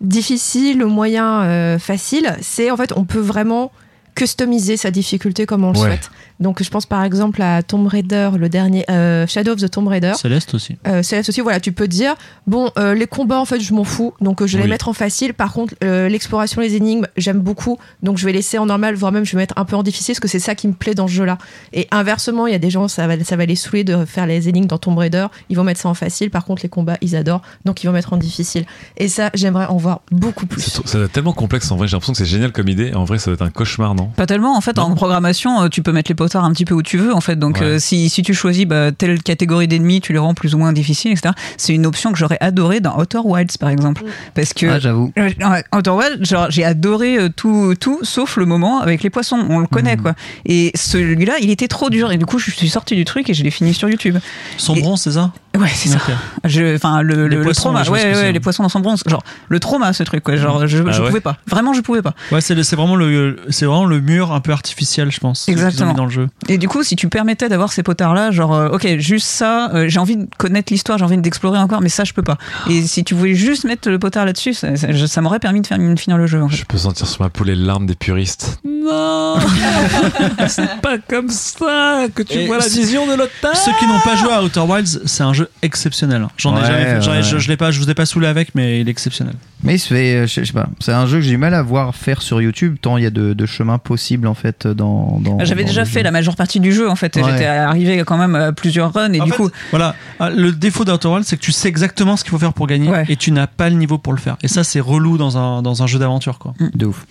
difficile, 0.00 0.84
moyen, 0.84 1.42
euh, 1.44 1.78
facile. 1.78 2.36
C'est 2.40 2.70
en 2.70 2.76
fait, 2.76 2.92
on 2.96 3.04
peut 3.04 3.20
vraiment 3.20 3.72
customiser 4.14 4.76
sa 4.76 4.90
difficulté 4.90 5.46
comme 5.46 5.64
on 5.64 5.72
le 5.72 5.78
Ouais. 5.78 5.86
souhaite. 5.86 6.10
Donc, 6.40 6.62
je 6.62 6.68
pense 6.68 6.86
par 6.86 7.04
exemple 7.04 7.40
à 7.42 7.62
Tomb 7.62 7.86
Raider, 7.86 8.30
le 8.36 8.48
dernier 8.48 8.84
euh, 8.90 9.26
Shadow 9.26 9.52
of 9.52 9.60
the 9.60 9.70
Tomb 9.70 9.86
Raider. 9.88 10.12
Céleste 10.16 10.54
aussi. 10.54 10.76
Euh, 10.86 11.02
Céleste 11.02 11.28
aussi, 11.28 11.40
voilà, 11.40 11.60
tu 11.60 11.72
peux 11.72 11.86
dire, 11.88 12.14
bon, 12.46 12.70
euh, 12.78 12.94
les 12.94 13.06
combats, 13.06 13.38
en 13.40 13.44
fait, 13.44 13.60
je 13.60 13.72
m'en 13.72 13.84
fous, 13.84 14.14
donc 14.20 14.42
euh, 14.42 14.46
je 14.46 14.56
vais 14.56 14.64
Oui. 14.64 14.68
les 14.68 14.72
mettre 14.74 14.88
en 14.88 14.92
facile. 14.92 15.32
Par 15.34 15.52
contre, 15.52 15.74
euh, 15.84 16.08
l'exploration, 16.08 16.60
les 16.60 16.74
énigmes, 16.74 17.06
j'aime 17.16 17.38
beaucoup, 17.40 17.78
donc 18.02 18.18
je 18.18 18.24
vais 18.26 18.32
laisser 18.32 18.58
en 18.58 18.66
normal, 18.66 18.94
voire 18.94 19.12
même 19.12 19.24
je 19.24 19.32
vais 19.32 19.38
mettre 19.38 19.54
un 19.56 19.64
peu 19.64 19.76
en 19.76 19.82
difficile, 19.82 20.14
parce 20.14 20.20
que 20.20 20.28
c'est 20.28 20.38
ça 20.38 20.54
qui 20.54 20.66
me 20.68 20.72
plaît 20.72 20.94
dans 20.94 21.06
ce 21.06 21.12
jeu-là. 21.12 21.38
Et 21.72 21.86
inversement, 21.90 22.46
il 22.46 22.52
y 22.52 22.56
a 22.56 22.58
des 22.58 22.70
gens, 22.70 22.88
ça 22.88 23.06
va, 23.06 23.22
ça 23.22 23.36
va 23.36 23.46
les 23.46 23.56
saouler 23.56 23.84
de 23.84 24.04
faire 24.04 24.26
les 24.26 24.48
énigmes 24.48 24.66
dans 24.66 24.78
Tomb 24.78 24.98
Raider, 24.98 25.26
ils 25.50 25.56
vont 25.56 25.64
mettre 25.64 25.80
ça 25.80 25.88
en 25.88 25.94
facile, 25.94 26.30
par 26.30 26.44
contre, 26.44 26.62
les 26.62 26.68
combats, 26.68 26.96
ils 27.00 27.14
adorent, 27.16 27.42
donc 27.64 27.82
ils 27.82 27.86
vont 27.86 27.92
mettre 27.92 28.12
en 28.12 28.16
difficile. 28.16 28.64
Et 28.96 29.08
ça, 29.08 29.30
j'aimerais 29.34 29.66
en 29.66 29.76
voir 29.76 30.00
beaucoup 30.10 30.46
plus. 30.46 30.62
Ça, 30.62 30.80
ça 30.84 30.98
doit 30.98 31.06
être 31.06 31.12
tellement 31.12 31.32
complexe 31.32 31.70
en 31.70 31.76
vrai, 31.76 31.86
j'ai 31.86 31.92
l'impression 31.92 32.12
que 32.12 32.18
c'est 32.18 32.24
génial 32.24 32.50
comme 32.52 32.68
idée, 32.68 32.88
et 32.88 32.94
en 32.94 33.04
vrai, 33.04 33.18
ça 33.18 33.26
doit 33.26 33.34
être 33.34 33.42
un 33.42 33.50
cauchemar, 33.50 33.94
non? 33.94 34.06
Pas 34.16 34.26
tellement, 34.26 34.56
en 34.56 34.60
fait, 34.60 34.78
en 34.78 34.94
programmation, 34.94 35.68
tu 35.68 35.82
peux 35.82 35.92
mettre 35.92 36.10
les 36.10 36.14
potards 36.24 36.44
un 36.44 36.52
petit 36.52 36.64
peu 36.64 36.74
où 36.74 36.82
tu 36.82 36.96
veux, 36.98 37.12
en 37.14 37.20
fait. 37.20 37.36
Donc, 37.38 37.58
Ouais. 37.58 37.66
euh, 37.66 37.78
si, 37.78 38.08
si 38.08 38.22
tu 38.22 38.34
choisis 38.34 38.64
bah, 38.66 38.92
telle 38.92 39.22
catégorie 39.22 39.68
d'ennemis, 39.68 40.00
tu 40.00 40.12
les 40.12 40.18
rends 40.18 40.34
plus 40.34 40.54
ou 40.54 40.58
moins 40.58 40.72
difficiles, 40.72 41.12
etc. 41.12 41.34
C'est 41.56 41.74
une 41.74 41.86
option 41.86 42.12
que 42.12 42.18
j'aurais 42.18 42.38
adoré 42.40 42.80
dans 42.80 42.98
Outer 42.98 43.18
Wilds, 43.24 43.58
par 43.58 43.68
exemple. 43.68 44.02
Parce 44.34 44.52
que. 44.54 44.66
Ah, 44.66 44.78
j'avoue. 44.78 45.12
Euh, 45.18 45.30
Outer 45.74 45.90
Wilds, 45.90 46.24
genre, 46.24 46.50
j'ai 46.50 46.64
adoré 46.64 47.18
euh, 47.18 47.28
tout, 47.28 47.74
tout, 47.78 47.98
sauf 48.02 48.36
le 48.36 48.46
moment 48.46 48.80
avec 48.80 49.02
les 49.02 49.10
poissons. 49.10 49.44
On 49.48 49.58
le 49.58 49.66
connaît, 49.66 49.96
Mhm. 49.96 50.02
quoi. 50.02 50.14
Et 50.46 50.72
celui-là, 50.74 51.34
il 51.40 51.50
était 51.50 51.68
trop 51.68 51.90
dur. 51.90 52.10
Et 52.12 52.16
du 52.18 52.26
coup, 52.26 52.38
je 52.38 52.50
suis 52.50 52.68
sorti 52.68 52.94
du 52.96 53.04
truc 53.04 53.28
et 53.30 53.34
je 53.34 53.42
l'ai 53.44 53.50
fini 53.50 53.74
sur 53.74 53.88
YouTube. 53.88 54.18
Son 54.56 54.74
Et- 54.74 54.80
bronze, 54.80 55.02
c'est 55.02 55.12
ça? 55.12 55.32
Ouais, 55.56 55.68
c'est 55.72 55.88
ça. 55.90 55.98
Je- 56.44 56.74
Enfin, 56.74 57.02
le, 57.02 57.28
le, 57.28 57.54
trauma. 57.54 57.82
ouais, 57.82 57.90
Ouais, 58.14 58.32
les 58.32 58.40
poissons 58.40 58.62
dans 58.62 58.68
son 58.68 58.80
bronze. 58.80 59.02
Genre, 59.06 59.22
le 59.48 59.60
trauma, 59.60 59.92
ce 59.92 60.02
truc, 60.02 60.22
quoi. 60.24 60.36
Genre, 60.36 60.66
je, 60.66 60.78
Ah 60.86 60.90
je 60.92 61.00
ouais 61.02 61.08
pouvais 61.08 61.20
pas. 61.20 61.36
Vraiment, 61.46 61.72
je 61.72 61.80
pouvais 61.80 62.02
pas. 62.02 62.14
Ouais, 62.32 62.40
c'est 62.40 62.54
vraiment, 62.74 62.96
le, 62.96 63.36
c'est 63.50 63.64
vraiment 63.66 63.84
le 63.86 64.00
mur 64.00 64.32
un 64.32 64.40
peu 64.40 64.52
artificiel, 64.52 65.10
je 65.12 65.20
pense. 65.20 65.48
Exactement. 65.48 65.92
dans 65.94 66.04
le 66.06 66.10
jeu. 66.10 66.28
Et 66.48 66.58
du 66.58 66.68
coup, 66.68 66.82
si 66.82 66.96
tu 66.96 67.08
permettais 67.08 67.48
d'avoir 67.48 67.72
ces 67.72 67.82
potards-là, 67.82 68.30
genre, 68.32 68.54
euh, 68.54 68.68
ok, 68.70 68.98
juste 68.98 69.26
ça, 69.28 69.70
euh, 69.74 69.84
j'ai 69.88 69.98
envie 70.00 70.16
de 70.16 70.26
connaître 70.38 70.72
l'histoire, 70.72 70.98
j'ai 70.98 71.04
envie 71.04 71.18
d'explorer 71.18 71.58
encore, 71.58 71.80
mais 71.80 71.88
ça, 71.88 72.04
je 72.04 72.12
peux 72.12 72.22
pas. 72.22 72.36
Et 72.68 72.82
si 72.82 73.04
tu 73.04 73.14
voulais 73.14 73.34
juste 73.34 73.64
mettre 73.64 73.88
le 73.88 73.98
potard 73.98 74.24
là-dessus, 74.24 74.54
ça, 74.54 74.74
ça- 74.76 74.92
je- 74.92 75.06
ça 75.06 75.20
m'aurait 75.20 75.38
permis 75.38 75.60
de, 75.60 75.66
faire, 75.66 75.78
de 75.78 75.96
finir 75.98 76.16
le 76.18 76.26
jeu. 76.26 76.42
En 76.42 76.48
fait. 76.48 76.56
Je 76.56 76.64
peux 76.64 76.78
sentir 76.78 77.06
sur 77.06 77.22
ma 77.22 77.28
peau 77.28 77.44
les 77.44 77.54
larmes 77.54 77.86
des 77.86 77.94
puristes. 77.94 78.58
Non 78.64 79.36
C'est 80.48 80.80
pas 80.80 80.98
comme 80.98 81.28
ça 81.30 82.06
que 82.14 82.22
tu 82.22 82.38
Et 82.38 82.46
vois 82.46 82.58
la 82.58 82.66
vision 82.68 83.06
de 83.06 83.14
l'otage 83.14 83.56
Ceux 83.64 83.72
qui 83.78 83.86
n'ont 83.86 84.00
pas 84.00 84.16
joué 84.16 84.32
à 84.32 84.42
Outer 84.42 84.60
Wilds, 84.60 85.00
c'est 85.06 85.22
un 85.22 85.32
jeu 85.32 85.43
exceptionnel. 85.62 86.26
J'en 86.36 86.56
ai 86.56 86.60
Ouais, 86.60 86.66
jamais 86.66 86.84
fait. 86.84 87.02
j'en 87.02 87.12
ai- 87.12 87.16
ouais. 87.18 87.22
je, 87.22 87.38
je 87.38 87.48
l'ai 87.48 87.56
pas, 87.56 87.70
je 87.70 87.80
vous 87.80 87.90
ai 87.90 87.94
pas 87.94 88.06
saoulé 88.06 88.26
avec, 88.26 88.54
mais 88.54 88.80
il 88.80 88.88
est 88.88 88.90
exceptionnel. 88.90 89.34
Mais 89.62 89.74
il 89.76 89.78
se 89.78 89.88
fait, 89.88 90.14
euh, 90.16 90.26
je 90.26 90.32
sais- 90.34 90.40
je 90.42 90.48
sais 90.48 90.52
pas, 90.52 90.68
c'est 90.80 90.92
un 90.92 91.06
jeu 91.06 91.18
que 91.18 91.22
j'ai 91.22 91.30
du 91.30 91.38
mal 91.38 91.54
à 91.54 91.62
voir 91.62 91.94
faire 91.94 92.20
sur 92.22 92.40
YouTube, 92.42 92.76
tant 92.80 92.98
il 92.98 93.04
y 93.04 93.06
a 93.06 93.10
de, 93.10 93.32
de 93.32 93.46
chemins 93.46 93.78
possibles 93.78 94.26
en 94.26 94.34
fait 94.34 94.66
dans. 94.66 95.18
dans 95.20 95.38
J'avais 95.44 95.62
dans 95.62 95.68
déjà 95.68 95.80
le 95.82 95.86
fait 95.88 96.00
jeu. 96.00 96.04
la 96.04 96.10
majeure 96.10 96.36
partie 96.36 96.60
du 96.60 96.72
jeu, 96.72 96.88
en 96.90 96.96
fait. 96.96 97.16
Ouais. 97.16 97.22
J'étais 97.24 97.46
arrivé 97.46 98.02
quand 98.06 98.18
même 98.18 98.34
à 98.34 98.52
plusieurs 98.52 98.92
runs, 98.92 99.12
et 99.12 99.20
En 99.20 99.24
du 99.24 99.30
fait, 99.30 99.36
coup, 99.36 99.50
Voilà, 99.70 99.94
Ah, 100.20 100.30
le 100.30 100.52
défaut 100.52 100.84
d'Outer 100.84 101.08
Wilds, 101.08 101.24
c'est 101.26 101.36
que 101.36 101.42
tu 101.42 101.52
sais 101.52 101.68
exactement 101.68 102.16
ce 102.16 102.24
qu'il 102.24 102.30
faut 102.30 102.38
faire 102.38 102.52
pour 102.52 102.66
gagner 102.66 102.88
Ouais. 102.90 103.04
et 103.08 103.16
tu 103.16 103.32
n'as 103.32 103.46
pas 103.46 103.68
le 103.70 103.76
niveau 103.76 103.96
pour 103.98 104.12
le 104.12 104.18
faire. 104.18 104.36
Et 104.42 104.48
ça, 104.48 104.64
c'est 104.64 104.80
relou 104.80 105.16
dans 105.18 105.38
un, 105.38 105.62
dans 105.62 105.82
un 105.82 105.86
jeu 105.86 105.98
d'aventure, 105.98 106.38
quoi. 106.38 106.54
De 106.74 106.86
ouf. 106.86 107.06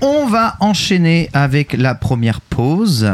On 0.00 0.26
va 0.26 0.56
enchaîner 0.60 1.28
avec 1.32 1.72
la 1.72 1.94
première 1.94 2.40
pause. 2.40 3.10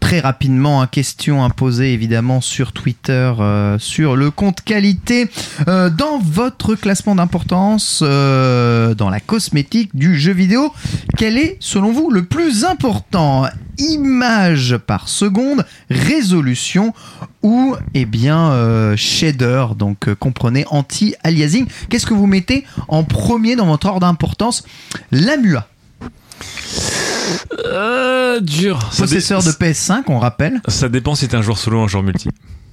Très 0.00 0.20
rapidement, 0.20 0.82
hein, 0.82 0.86
question 0.86 1.42
imposée 1.42 1.92
évidemment 1.92 2.40
sur 2.40 2.72
Twitter, 2.72 3.32
euh, 3.40 3.78
sur 3.78 4.16
le 4.16 4.30
compte 4.30 4.60
qualité. 4.60 5.30
Euh, 5.66 5.90
dans 5.90 6.18
votre 6.18 6.74
classement 6.74 7.14
d'importance, 7.14 8.00
euh, 8.02 8.94
dans 8.94 9.10
la 9.10 9.20
cosmétique 9.20 9.90
du 9.94 10.18
jeu 10.18 10.32
vidéo, 10.32 10.72
quel 11.16 11.38
est 11.38 11.56
selon 11.60 11.92
vous 11.92 12.10
le 12.10 12.24
plus 12.24 12.64
important? 12.64 13.46
Image 13.78 14.76
par 14.76 15.08
seconde, 15.08 15.64
résolution 15.90 16.94
ou 17.42 17.74
eh 17.94 18.04
bien 18.04 18.94
shader, 18.96 19.66
donc 19.76 20.14
comprenez 20.14 20.64
anti-aliasing. 20.70 21.66
Qu'est-ce 21.88 22.06
que 22.06 22.14
vous 22.14 22.28
mettez 22.28 22.64
en 22.86 23.02
premier 23.02 23.56
dans 23.56 23.66
votre 23.66 23.88
ordre 23.88 24.00
d'importance? 24.00 24.64
La 25.10 25.36
MUA. 25.36 25.66
Euh, 27.66 28.40
dur. 28.40 28.78
Possesseur 28.96 29.42
de 29.42 29.50
PS5, 29.50 30.02
on 30.08 30.18
rappelle. 30.18 30.60
Ça 30.68 30.88
dépend 30.88 31.14
si 31.14 31.28
t'es 31.28 31.36
un 31.36 31.42
joueur 31.42 31.58
solo 31.58 31.80
ou 31.80 31.84
un 31.84 31.88
joueur 31.88 32.02
multi. 32.02 32.28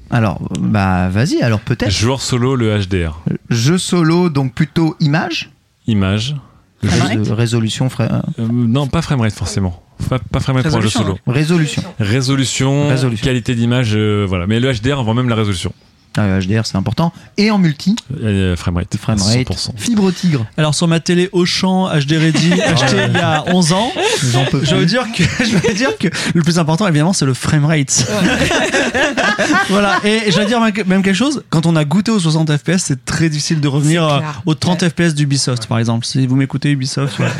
Alors, 0.09 0.41
bah 0.59 1.07
vas-y, 1.09 1.41
alors 1.41 1.59
peut-être. 1.61 1.91
Joueur 1.91 2.21
solo, 2.21 2.55
le 2.55 2.77
HDR. 2.79 3.21
Jeu 3.49 3.77
solo, 3.77 4.29
donc 4.29 4.53
plutôt 4.53 4.95
image. 4.99 5.51
Image. 5.87 6.35
Résolution, 6.83 7.89
fra- 7.89 8.23
Euh, 8.39 8.47
non, 8.51 8.87
pas 8.87 9.01
framerate 9.01 9.33
forcément. 9.33 9.81
Pas, 10.09 10.17
pas 10.19 10.39
framerate 10.39 10.67
pour 10.69 10.77
un 10.79 10.81
jeu 10.81 10.89
solo. 10.89 11.17
résolution. 11.27 11.83
Résolution, 11.99 12.87
Résolution. 12.89 13.23
qualité 13.23 13.53
d'image, 13.55 13.91
euh, 13.95 14.25
voilà. 14.27 14.47
Mais 14.47 14.59
le 14.59 14.71
HDR 14.73 14.99
avant 14.99 15.13
même 15.13 15.29
la 15.29 15.35
résolution. 15.35 15.71
Ah, 16.17 16.39
HDR, 16.41 16.65
c'est 16.65 16.75
important. 16.75 17.13
Et 17.37 17.51
en 17.51 17.57
multi, 17.57 17.95
Euh, 18.21 18.55
framerate. 18.57 18.97
framerate, 18.97 19.47
100%. 19.47 19.71
fibre 19.77 20.11
tigre. 20.11 20.45
Alors 20.57 20.75
sur 20.75 20.87
ma 20.87 20.99
télé 20.99 21.29
Auchan 21.31 21.87
HD 21.87 22.11
Ready 22.17 22.53
acheté 22.61 22.97
il 23.07 23.13
y 23.13 23.17
a 23.17 23.45
11 23.47 23.71
ans, 23.71 23.91
je 24.21 24.75
veux 24.75 24.85
dire 24.85 25.05
que 25.15 25.23
je 25.45 25.55
veux 25.55 25.73
dire 25.73 25.97
que 25.97 26.09
le 26.33 26.41
plus 26.41 26.59
important 26.59 26.85
évidemment 26.87 27.13
c'est 27.13 27.25
le 27.25 27.33
framerate. 27.33 28.05
voilà 29.69 29.99
et 30.03 30.31
je 30.31 30.39
veux 30.39 30.45
dire 30.45 30.59
même- 30.59 31.01
quelque 31.03 31.13
chose 31.13 31.43
quand 31.49 31.65
on 31.65 31.75
a 31.75 31.85
goûté 31.85 32.11
aux 32.11 32.19
60 32.19 32.55
FPS 32.57 32.77
c'est 32.79 33.05
très 33.05 33.29
difficile 33.29 33.61
de 33.61 33.67
revenir 33.67 34.05
euh, 34.07 34.19
aux 34.45 34.53
30 34.55 34.87
FPS 34.89 35.13
d'Ubisoft 35.15 35.67
par 35.67 35.79
exemple. 35.79 36.05
Si 36.05 36.27
vous 36.27 36.35
m'écoutez 36.35 36.71
Ubisoft, 36.71 37.15
voilà. 37.17 37.31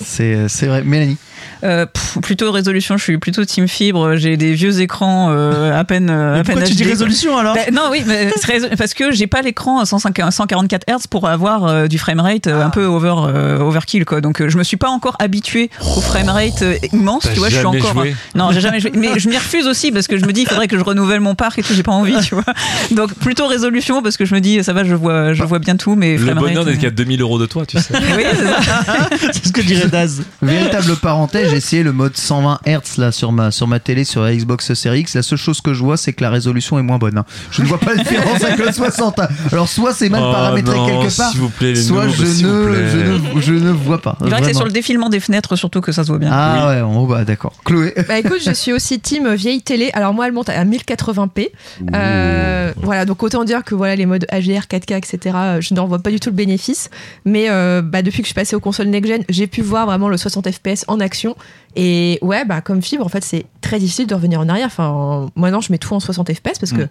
C'est 0.00 0.48
c'est 0.48 0.66
vrai. 0.66 0.82
Mélanie. 0.82 1.16
Euh, 1.64 1.86
pff, 1.86 2.18
plutôt 2.22 2.50
résolution, 2.52 2.96
je 2.96 3.02
suis 3.02 3.18
plutôt 3.18 3.44
team 3.44 3.66
fibre. 3.68 4.16
J'ai 4.16 4.36
des 4.36 4.52
vieux 4.54 4.80
écrans 4.80 5.28
euh, 5.30 5.78
à 5.78 5.84
peine. 5.84 6.08
euh, 6.10 6.34
Mais 6.34 6.40
à 6.40 6.44
peine 6.44 6.54
pourquoi 6.56 6.68
tu 6.68 6.74
dis 6.74 6.84
résolution 6.84 7.36
alors 7.36 7.54
Bah, 7.54 7.60
non, 7.72 7.88
oui, 7.90 8.02
mais 8.06 8.30
parce 8.76 8.94
que 8.94 9.10
j'ai 9.12 9.26
pas 9.26 9.42
l'écran 9.42 9.80
à 9.80 9.84
105 9.86 10.18
144 10.30 10.84
Hz 10.88 11.06
pour 11.08 11.28
avoir 11.28 11.64
euh, 11.66 11.86
du 11.86 11.98
framerate 11.98 12.46
euh, 12.46 12.64
un 12.64 12.70
peu 12.70 12.84
over, 12.84 13.14
euh, 13.28 13.58
overkill 13.60 14.04
quoi. 14.04 14.20
Donc 14.20 14.46
je 14.46 14.56
me 14.58 14.62
suis 14.62 14.76
pas 14.76 14.88
encore 14.88 15.16
habitué 15.18 15.70
au 15.96 16.00
framerate 16.00 16.64
immense. 16.92 17.26
Tu 17.32 17.38
vois, 17.38 17.48
je 17.48 17.56
suis 17.56 17.66
encore. 17.66 17.92
joué 17.94 18.14
Non, 18.34 18.50
j'ai 18.52 18.60
jamais 18.60 18.80
joué. 18.80 18.92
Mais 18.94 19.18
je 19.18 19.28
m'y 19.28 19.36
refuse 19.36 19.66
aussi 19.66 19.90
parce 19.92 20.06
que 20.06 20.16
je 20.18 20.24
me 20.26 20.32
dis 20.32 20.42
il 20.42 20.48
faudrait 20.48 20.68
que 20.68 20.78
je 20.78 20.84
renouvelle 20.84 21.20
mon 21.20 21.34
parc 21.34 21.58
et 21.58 21.62
tout. 21.62 21.74
J'ai 21.74 21.82
pas 21.82 21.92
envie, 21.92 22.16
tu 22.22 22.34
vois. 22.34 22.44
Donc 22.92 23.14
plutôt 23.14 23.46
résolution 23.46 24.02
parce 24.02 24.16
que 24.16 24.24
je 24.24 24.34
me 24.34 24.40
dis 24.40 24.62
ça 24.64 24.72
va, 24.72 24.84
je 24.84 24.94
vois, 24.94 25.32
je 25.34 25.42
vois 25.44 25.58
bien 25.58 25.76
tout. 25.76 25.94
Mais 25.96 26.16
Le 26.16 26.34
bonheur 26.34 26.64
d'être 26.64 26.78
euh, 26.78 26.80
qu'à 26.80 26.90
2000 26.90 27.20
euros 27.22 27.38
de 27.38 27.46
toi, 27.46 27.66
tu 27.66 27.78
sais. 27.78 27.94
Oui, 28.16 28.24
c'est 28.32 28.64
ça. 28.64 29.08
C'est 29.32 29.46
ce 29.48 29.52
que 29.52 29.60
dirait 29.60 29.88
Daz. 29.88 30.22
Véritable 30.42 30.96
parenthèse, 30.96 31.47
j'ai 31.48 31.56
essayé 31.56 31.82
le 31.82 31.92
mode 31.92 32.16
120 32.16 32.60
Hz 32.66 32.98
là 32.98 33.12
sur 33.12 33.32
ma 33.32 33.50
sur 33.50 33.66
ma 33.66 33.80
télé 33.80 34.04
sur 34.04 34.22
la 34.22 34.34
Xbox 34.34 34.72
Series 34.74 35.00
X. 35.00 35.14
La 35.14 35.22
seule 35.22 35.38
chose 35.38 35.60
que 35.60 35.74
je 35.74 35.82
vois, 35.82 35.96
c'est 35.96 36.12
que 36.12 36.22
la 36.22 36.30
résolution 36.30 36.78
est 36.78 36.82
moins 36.82 36.98
bonne. 36.98 37.18
hein. 37.18 37.24
Je 37.50 37.62
ne 37.62 37.66
vois 37.66 37.78
pas 37.78 37.94
la 37.94 38.02
différence 38.02 38.42
avec 38.42 38.58
le 38.58 38.72
60. 38.72 39.20
Alors 39.52 39.68
soit 39.68 39.92
c'est 39.92 40.08
mal 40.08 40.22
Oh 40.24 40.32
paramétré 40.32 40.76
non, 40.76 40.86
quelque 40.86 41.16
part, 41.16 41.30
S'il 41.30 41.40
vous 41.40 41.48
plaît, 41.50 41.72
les 41.72 41.82
soit 41.82 42.06
noobs, 42.06 42.14
je 42.16 42.24
s'il 42.26 42.46
vous 42.46 42.52
ne, 42.52 42.66
plaît. 42.74 42.88
je 42.90 42.98
ne 42.98 43.40
je 43.40 43.52
ne 43.64 43.70
vois 43.70 44.00
pas. 44.00 44.16
Il 44.20 44.28
paraît 44.28 44.30
que 44.30 44.36
c'est 44.36 44.42
Vraiment. 44.52 44.58
sur 44.58 44.66
le 44.66 44.72
défilement 44.72 45.08
des 45.08 45.20
fenêtres 45.20 45.56
surtout 45.56 45.80
que 45.80 45.92
ça 45.92 46.02
se 46.04 46.08
voit 46.08 46.18
bien. 46.18 46.30
Ah 46.32 46.68
ouais, 46.68 46.80
en 46.82 46.96
haut, 46.96 47.06
bah 47.06 47.24
d'accord. 47.24 47.52
Chloé. 47.64 47.94
Bah 48.08 48.18
écoute, 48.18 48.40
je 48.44 48.52
suis 48.52 48.72
aussi 48.72 49.00
team 49.00 49.32
vieille 49.34 49.62
télé. 49.62 49.90
Alors 49.94 50.12
moi, 50.14 50.26
elle 50.26 50.32
monte 50.32 50.48
à 50.50 50.64
1080p. 50.64 51.48
Euh, 51.94 52.72
voilà, 52.82 53.04
donc 53.04 53.22
autant 53.22 53.44
dire 53.44 53.64
que 53.64 53.74
voilà 53.74 53.96
les 53.96 54.06
modes 54.06 54.26
HDR, 54.30 54.66
4K, 54.70 54.96
etc. 54.96 55.18
euh, 55.36 55.60
Je 55.60 55.74
n'en 55.74 55.86
vois 55.86 55.98
pas 55.98 56.10
du 56.10 56.20
tout 56.20 56.30
le 56.30 56.34
bénéfice. 56.36 56.90
Mais 57.24 57.46
euh, 57.48 57.82
bah, 57.82 58.02
depuis 58.02 58.18
que 58.18 58.24
je 58.24 58.28
suis 58.28 58.34
passée 58.34 58.56
aux 58.56 58.60
consoles 58.60 58.88
next-gen, 58.88 59.24
j'ai 59.28 59.46
pu 59.46 59.62
voir 59.62 59.86
vraiment 59.86 60.08
le 60.08 60.16
60 60.16 60.50
FPS 60.50 60.84
en 60.88 61.00
action. 61.00 61.36
Et 61.76 62.18
ouais, 62.22 62.44
bah 62.44 62.60
comme 62.60 62.82
fibre, 62.82 63.04
en 63.04 63.08
fait, 63.08 63.22
c'est 63.24 63.46
très 63.60 63.78
difficile 63.78 64.06
de 64.06 64.14
revenir 64.14 64.40
en 64.40 64.48
arrière. 64.48 64.66
Enfin, 64.66 65.30
moi 65.36 65.50
non, 65.50 65.60
je 65.60 65.70
mets 65.72 65.78
tout 65.78 65.94
en 65.94 66.00
60 66.00 66.32
FPS 66.32 66.58
parce 66.58 66.72
que 66.72 66.88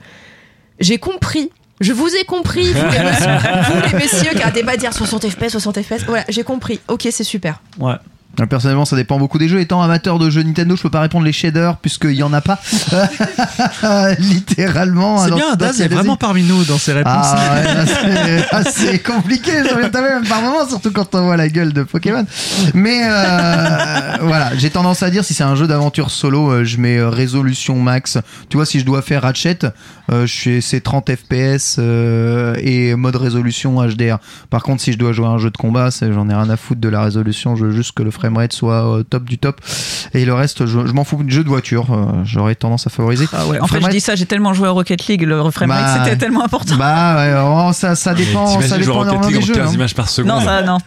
j'ai 0.79 0.97
compris. 0.97 1.51
Je 1.79 1.93
vous 1.93 2.15
ai 2.15 2.23
compris, 2.23 2.63
vous 2.73 2.81
les 2.89 3.03
messieurs, 3.03 3.37
vous, 3.67 3.81
les 3.91 3.93
messieurs 3.93 4.31
qui 4.31 4.41
arrêtez 4.41 4.63
pas 4.63 4.75
de 4.75 4.79
dire 4.79 4.93
60 4.93 5.29
FPS, 5.29 5.49
60 5.49 5.81
FPS. 5.81 6.05
Voilà, 6.07 6.25
j'ai 6.27 6.43
compris. 6.43 6.79
Ok, 6.87 7.07
c'est 7.11 7.23
super. 7.23 7.61
Ouais. 7.79 7.93
Personnellement, 8.45 8.85
ça 8.85 8.95
dépend 8.95 9.17
beaucoup 9.17 9.39
des 9.39 9.49
jeux. 9.49 9.59
Étant 9.59 9.81
amateur 9.81 10.19
de 10.19 10.29
jeux 10.29 10.43
Nintendo, 10.43 10.75
je 10.75 10.83
peux 10.83 10.89
pas 10.91 11.01
répondre 11.01 11.25
les 11.25 11.31
shaders 11.31 11.77
puisqu'il 11.77 12.11
y 12.13 12.23
en 12.23 12.33
a 12.33 12.41
pas. 12.41 12.59
Littéralement. 14.19 15.25
C'est 15.25 15.33
bien, 15.33 15.55
Daz 15.55 15.81
est 15.81 15.88
vraiment 15.88 16.17
parmi 16.17 16.43
nous 16.43 16.63
dans 16.65 16.77
ses 16.77 16.93
réponses. 16.93 17.13
Ah 17.15 17.55
ouais, 17.55 17.63
là, 17.63 17.85
c'est- 17.85 18.45
ah, 18.51 18.63
c'est 18.63 18.99
compliqué, 18.99 19.51
j'en 19.69 19.77
même 20.01 20.23
par 20.27 20.41
moment, 20.41 20.67
surtout 20.67 20.91
quand 20.91 21.15
on 21.15 21.23
voit 21.23 21.38
la 21.38 21.49
gueule 21.49 21.73
de 21.73 21.83
Pokémon. 21.83 22.25
Mais 22.73 23.01
euh, 23.03 24.17
voilà, 24.21 24.51
j'ai 24.57 24.69
tendance 24.69 25.03
à 25.03 25.09
dire 25.09 25.23
si 25.25 25.33
c'est 25.33 25.43
un 25.43 25.55
jeu 25.55 25.67
d'aventure 25.67 26.11
solo, 26.11 26.51
euh, 26.51 26.63
je 26.63 26.77
mets 26.77 26.97
euh, 26.97 27.09
résolution 27.09 27.79
max. 27.79 28.17
Tu 28.49 28.57
vois, 28.57 28.65
si 28.65 28.79
je 28.79 28.85
dois 28.85 29.01
faire 29.01 29.23
Ratchet, 29.23 29.59
euh, 30.11 30.25
je 30.25 30.33
suis 30.33 30.61
c'est 30.61 30.81
30 30.81 31.09
FPS 31.15 31.77
euh, 31.79 32.55
et 32.61 32.95
mode 32.95 33.15
résolution 33.15 33.81
HDR. 33.85 34.17
Par 34.49 34.63
contre, 34.63 34.81
si 34.81 34.93
je 34.93 34.97
dois 34.97 35.13
jouer 35.13 35.25
à 35.25 35.29
un 35.29 35.38
jeu 35.38 35.49
de 35.49 35.57
combat, 35.57 35.89
j'en 36.01 36.29
ai 36.29 36.33
rien 36.33 36.49
à 36.49 36.57
foutre 36.57 36.81
de 36.81 36.89
la 36.89 37.01
résolution. 37.01 37.55
Je 37.55 37.65
veux 37.65 37.71
juste 37.71 37.93
que 37.93 38.03
le 38.03 38.11
framerate 38.28 38.53
soit 38.53 38.99
euh, 38.99 39.03
top 39.03 39.23
du 39.23 39.38
top. 39.38 39.61
Et 40.13 40.25
le 40.25 40.34
reste, 40.34 40.65
je, 40.65 40.86
je 40.86 40.91
m'en 40.93 41.03
fous. 41.03 41.23
Jeu 41.28 41.43
de 41.43 41.49
voiture, 41.49 41.88
euh, 41.91 42.23
j'aurais 42.23 42.55
tendance 42.55 42.88
à 42.88 42.89
favoriser. 42.89 43.25
Ah 43.34 43.47
ouais. 43.47 43.59
En 43.59 43.67
fait, 43.67 43.82
je 43.82 43.88
dis 43.89 44.01
ça, 44.01 44.15
j'ai 44.15 44.25
tellement 44.25 44.53
joué 44.53 44.67
à 44.67 44.71
Rocket 44.71 45.07
League, 45.07 45.23
le 45.23 45.49
framerate 45.51 45.97
Bah, 45.97 46.03
c'était 46.03 46.17
tellement 46.17 46.43
important. 46.43 46.75
Bah 46.78 47.15
ouais, 47.15 47.34
oh, 47.43 47.71
ça, 47.73 47.95
ça 47.95 48.13
dépend, 48.13 48.61
ça 48.61 48.78
dépend 48.78 49.03
Rocket 49.03 49.28
League 49.28 49.38
en 49.38 49.45
jeux. 49.45 49.53
15 49.53 49.69
hein. 49.69 49.73
images 49.73 49.95
par 49.95 50.09
seconde. 50.09 50.32
Non, 50.32 50.41
ça, 50.41 50.61
non. 50.61 50.78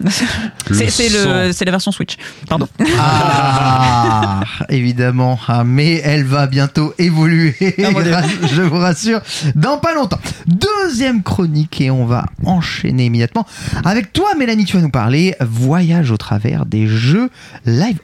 C'est 0.70 1.64
la 1.64 1.70
version 1.70 1.93
Switch. 1.93 2.16
Pardon. 2.49 2.68
Ah, 2.99 4.41
évidemment. 4.68 5.38
Ah, 5.49 5.64
mais 5.64 6.01
elle 6.05 6.24
va 6.24 6.47
bientôt 6.47 6.95
évoluer. 6.99 7.57
Je 7.61 8.62
vous 8.62 8.78
rassure, 8.78 9.20
dans 9.55 9.78
pas 9.78 9.95
longtemps. 9.95 10.20
Deuxième 10.47 11.22
chronique 11.22 11.80
et 11.80 11.91
on 11.91 12.07
va 12.07 12.26
enchaîner 12.45 13.07
immédiatement 13.07 13.47
avec 13.84 14.12
toi, 14.12 14.34
Mélanie. 14.38 14.64
Tu 14.64 14.76
vas 14.76 14.82
nous 14.82 14.91
parler 14.91 15.34
voyage 15.41 16.11
au 16.11 16.16
travers 16.16 16.66
des 16.66 16.86
jeux 16.86 17.30
Live 17.64 18.01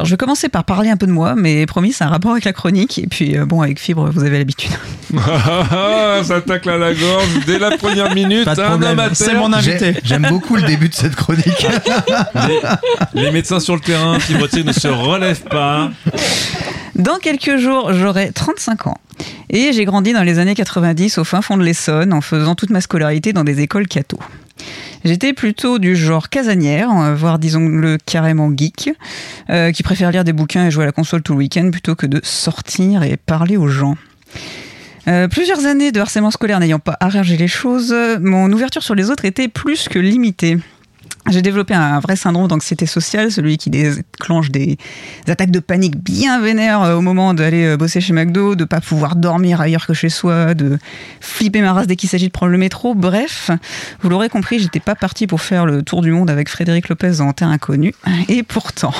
Alors, 0.00 0.06
je 0.06 0.12
vais 0.14 0.16
commencer 0.16 0.48
par 0.48 0.64
parler 0.64 0.88
un 0.88 0.96
peu 0.96 1.06
de 1.06 1.12
moi, 1.12 1.34
mais 1.36 1.66
promis, 1.66 1.92
c'est 1.92 2.04
un 2.04 2.08
rapport 2.08 2.30
avec 2.30 2.44
la 2.46 2.54
chronique. 2.54 2.98
Et 2.98 3.06
puis, 3.06 3.36
euh, 3.36 3.44
bon, 3.44 3.60
avec 3.60 3.78
Fibre, 3.78 4.08
vous 4.10 4.24
avez 4.24 4.38
l'habitude. 4.38 4.70
Ah, 5.18 6.20
ça 6.24 6.40
tacle 6.40 6.70
à 6.70 6.78
la 6.78 6.94
gorge 6.94 7.28
dès 7.44 7.58
la 7.58 7.76
première 7.76 8.14
minute. 8.14 8.46
Pas 8.46 8.54
de 8.54 8.62
un 8.62 8.68
problème, 8.70 8.92
amateur. 8.98 9.14
c'est 9.14 9.34
mon 9.34 9.52
invité. 9.52 9.92
J'ai- 9.92 10.00
J'aime 10.02 10.26
beaucoup 10.30 10.56
le 10.56 10.62
début 10.62 10.88
de 10.88 10.94
cette 10.94 11.14
chronique. 11.16 11.44
Les, 13.14 13.24
les 13.24 13.30
médecins 13.30 13.60
sur 13.60 13.74
le 13.74 13.80
terrain, 13.82 14.16
qui 14.18 14.64
ne 14.64 14.72
se 14.72 14.88
relèvent 14.88 15.42
pas. 15.42 15.90
Dans 16.94 17.18
quelques 17.18 17.58
jours, 17.58 17.92
j'aurai 17.92 18.32
35 18.32 18.86
ans. 18.86 18.96
Et 19.50 19.74
j'ai 19.74 19.84
grandi 19.84 20.14
dans 20.14 20.22
les 20.22 20.38
années 20.38 20.54
90 20.54 21.18
au 21.18 21.24
fin 21.24 21.42
fond 21.42 21.58
de 21.58 21.62
l'Essonne 21.62 22.14
en 22.14 22.22
faisant 22.22 22.54
toute 22.54 22.70
ma 22.70 22.80
scolarité 22.80 23.34
dans 23.34 23.44
des 23.44 23.60
écoles 23.60 23.86
catho. 23.86 24.18
J'étais 25.04 25.32
plutôt 25.32 25.78
du 25.78 25.96
genre 25.96 26.28
casanière, 26.28 26.90
euh, 26.90 27.14
voire 27.14 27.38
disons-le 27.38 27.96
carrément 28.04 28.50
geek, 28.54 28.90
euh, 29.48 29.72
qui 29.72 29.82
préfère 29.82 30.10
lire 30.10 30.24
des 30.24 30.34
bouquins 30.34 30.66
et 30.66 30.70
jouer 30.70 30.82
à 30.82 30.86
la 30.86 30.92
console 30.92 31.22
tout 31.22 31.32
le 31.32 31.38
week-end 31.38 31.70
plutôt 31.70 31.94
que 31.94 32.06
de 32.06 32.20
sortir 32.22 33.02
et 33.02 33.16
parler 33.16 33.56
aux 33.56 33.68
gens. 33.68 33.96
Euh, 35.08 35.26
plusieurs 35.28 35.64
années 35.64 35.92
de 35.92 36.00
harcèlement 36.00 36.30
scolaire 36.30 36.60
n'ayant 36.60 36.78
pas 36.78 36.98
arrangé 37.00 37.38
les 37.38 37.48
choses, 37.48 37.94
mon 38.20 38.52
ouverture 38.52 38.82
sur 38.82 38.94
les 38.94 39.10
autres 39.10 39.24
était 39.24 39.48
plus 39.48 39.88
que 39.88 39.98
limitée. 39.98 40.58
J'ai 41.30 41.42
développé 41.42 41.74
un 41.74 42.00
vrai 42.00 42.16
syndrome 42.16 42.48
d'anxiété 42.48 42.86
sociale, 42.86 43.30
celui 43.30 43.56
qui 43.56 43.70
déclenche 43.70 44.50
des 44.50 44.78
attaques 45.28 45.52
de 45.52 45.60
panique 45.60 45.96
bien 45.96 46.40
vénères 46.40 46.82
euh, 46.82 46.96
au 46.96 47.00
moment 47.00 47.34
d'aller 47.34 47.66
euh, 47.66 47.76
bosser 47.76 48.00
chez 48.00 48.12
McDo, 48.12 48.56
de 48.56 48.64
pas 48.64 48.80
pouvoir 48.80 49.14
dormir 49.14 49.60
ailleurs 49.60 49.86
que 49.86 49.94
chez 49.94 50.08
soi, 50.08 50.54
de 50.54 50.78
flipper 51.20 51.60
ma 51.60 51.72
race 51.72 51.86
dès 51.86 51.94
qu'il 51.94 52.08
s'agit 52.08 52.26
de 52.26 52.32
prendre 52.32 52.50
le 52.50 52.58
métro. 52.58 52.94
Bref, 52.94 53.50
vous 54.02 54.08
l'aurez 54.08 54.28
compris, 54.28 54.58
j'étais 54.58 54.80
pas 54.80 54.96
partie 54.96 55.28
pour 55.28 55.40
faire 55.40 55.66
le 55.66 55.82
tour 55.82 56.02
du 56.02 56.10
monde 56.10 56.30
avec 56.30 56.48
Frédéric 56.48 56.88
Lopez 56.88 57.20
en 57.20 57.32
terre 57.32 57.48
inconnue. 57.48 57.94
Et 58.28 58.42
pourtant. 58.42 58.92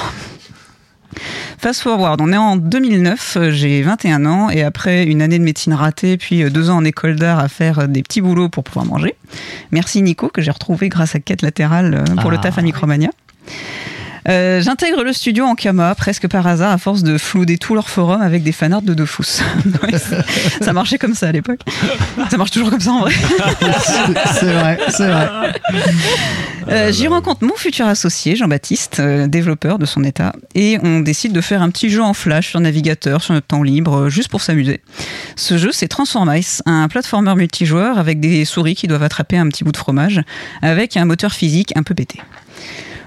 Fast 1.59 1.83
forward, 1.83 2.21
on 2.21 2.33
est 2.33 2.37
en 2.37 2.57
2009, 2.57 3.37
euh, 3.37 3.51
j'ai 3.51 3.83
21 3.83 4.25
ans 4.27 4.49
et 4.51 4.63
après 4.63 5.05
une 5.05 5.21
année 5.23 5.39
de 5.39 5.45
médecine 5.45 5.75
ratée, 5.75 6.17
puis 6.17 6.43
euh, 6.43 6.51
deux 6.51 6.71
ans 6.71 6.77
en 6.77 6.85
école 6.85 7.17
d'art 7.17 7.39
à 7.39 7.49
faire 7.49 7.81
euh, 7.81 7.87
des 7.87 8.03
petits 8.03 8.21
boulots 8.21 8.49
pour 8.49 8.65
pouvoir 8.65 8.87
manger. 8.87 9.15
Merci 9.71 10.01
Nico 10.03 10.29
que 10.29 10.41
j'ai 10.41 10.51
retrouvé 10.51 10.89
grâce 10.89 11.15
à 11.15 11.21
Quête 11.21 11.43
latérale 11.43 12.05
pour 12.21 12.31
le 12.31 12.37
Ah. 12.39 12.43
taf 12.43 12.59
à 12.59 12.63
Micromania. 12.63 13.11
Euh, 14.29 14.61
J'intègre 14.61 15.03
le 15.03 15.13
studio 15.13 15.45
en 15.45 15.55
Kama 15.55 15.95
presque 15.95 16.29
par 16.29 16.47
hasard 16.47 16.71
à 16.73 16.79
force 16.79 17.03
de 17.03 17.17
flouder 17.19 17.57
tous 17.59 17.75
leurs 17.75 17.89
forums 17.89 18.21
avec 18.23 18.43
des 18.43 18.53
fanarts 18.53 18.83
de 18.83 18.95
Dofus. 18.95 19.43
Ouais, 19.83 19.99
ça- 19.99 20.73
marchait 20.73 20.99
comme 20.99 21.15
ça 21.15 21.29
à 21.29 21.33
l'époque. 21.33 21.61
Ça 22.31 22.37
marche 22.37 22.51
toujours 22.51 22.71
comme 22.71 22.81
ça 22.81 22.93
en 22.93 23.01
vrai. 23.01 23.13
C'est 24.35 24.53
vrai, 24.53 24.79
c'est 24.91 25.07
vrai. 25.09 25.29
Euh, 26.69 26.93
J'y 26.93 27.07
rencontre 27.09 27.45
mon 27.45 27.55
futur 27.57 27.87
associé, 27.87 28.37
Jean-Baptiste, 28.37 29.01
euh, 29.01 29.27
développeur 29.27 29.79
de 29.79 29.87
son 29.87 30.05
état, 30.05 30.33
et 30.55 30.79
on 30.83 31.01
décide 31.01 31.33
de 31.33 31.41
faire 31.41 31.63
un 31.63 31.71
petit 31.71 31.89
jeu 31.91 32.03
en 32.03 32.13
flash 32.15 32.49
sur 32.51 32.61
navigateur, 32.61 33.23
sur 33.23 33.35
notre 33.35 33.47
temps 33.47 33.63
libre, 33.63 34.09
juste 34.09 34.29
pour 34.29 34.41
s'amuser. 34.43 34.81
Ce 35.37 35.59
jeu, 35.59 35.71
c'est 35.73 35.89
Transform 35.89 36.33
Ice, 36.37 36.63
un 36.67 36.87
platformer 36.89 37.35
multijoueur 37.35 37.99
avec 37.99 38.21
des 38.21 38.45
souris 38.45 38.75
qui 38.75 38.87
doivent 38.87 39.03
attraper 39.03 39.39
un 39.39 39.49
petit 39.49 39.65
bout 39.65 39.73
de 39.73 39.77
fromage, 39.77 40.21
avec 40.63 40.97
un 40.97 41.05
moteur 41.07 41.33
physique 41.33 41.73
un 41.77 41.83
peu 41.83 41.95
pété. 41.95 42.21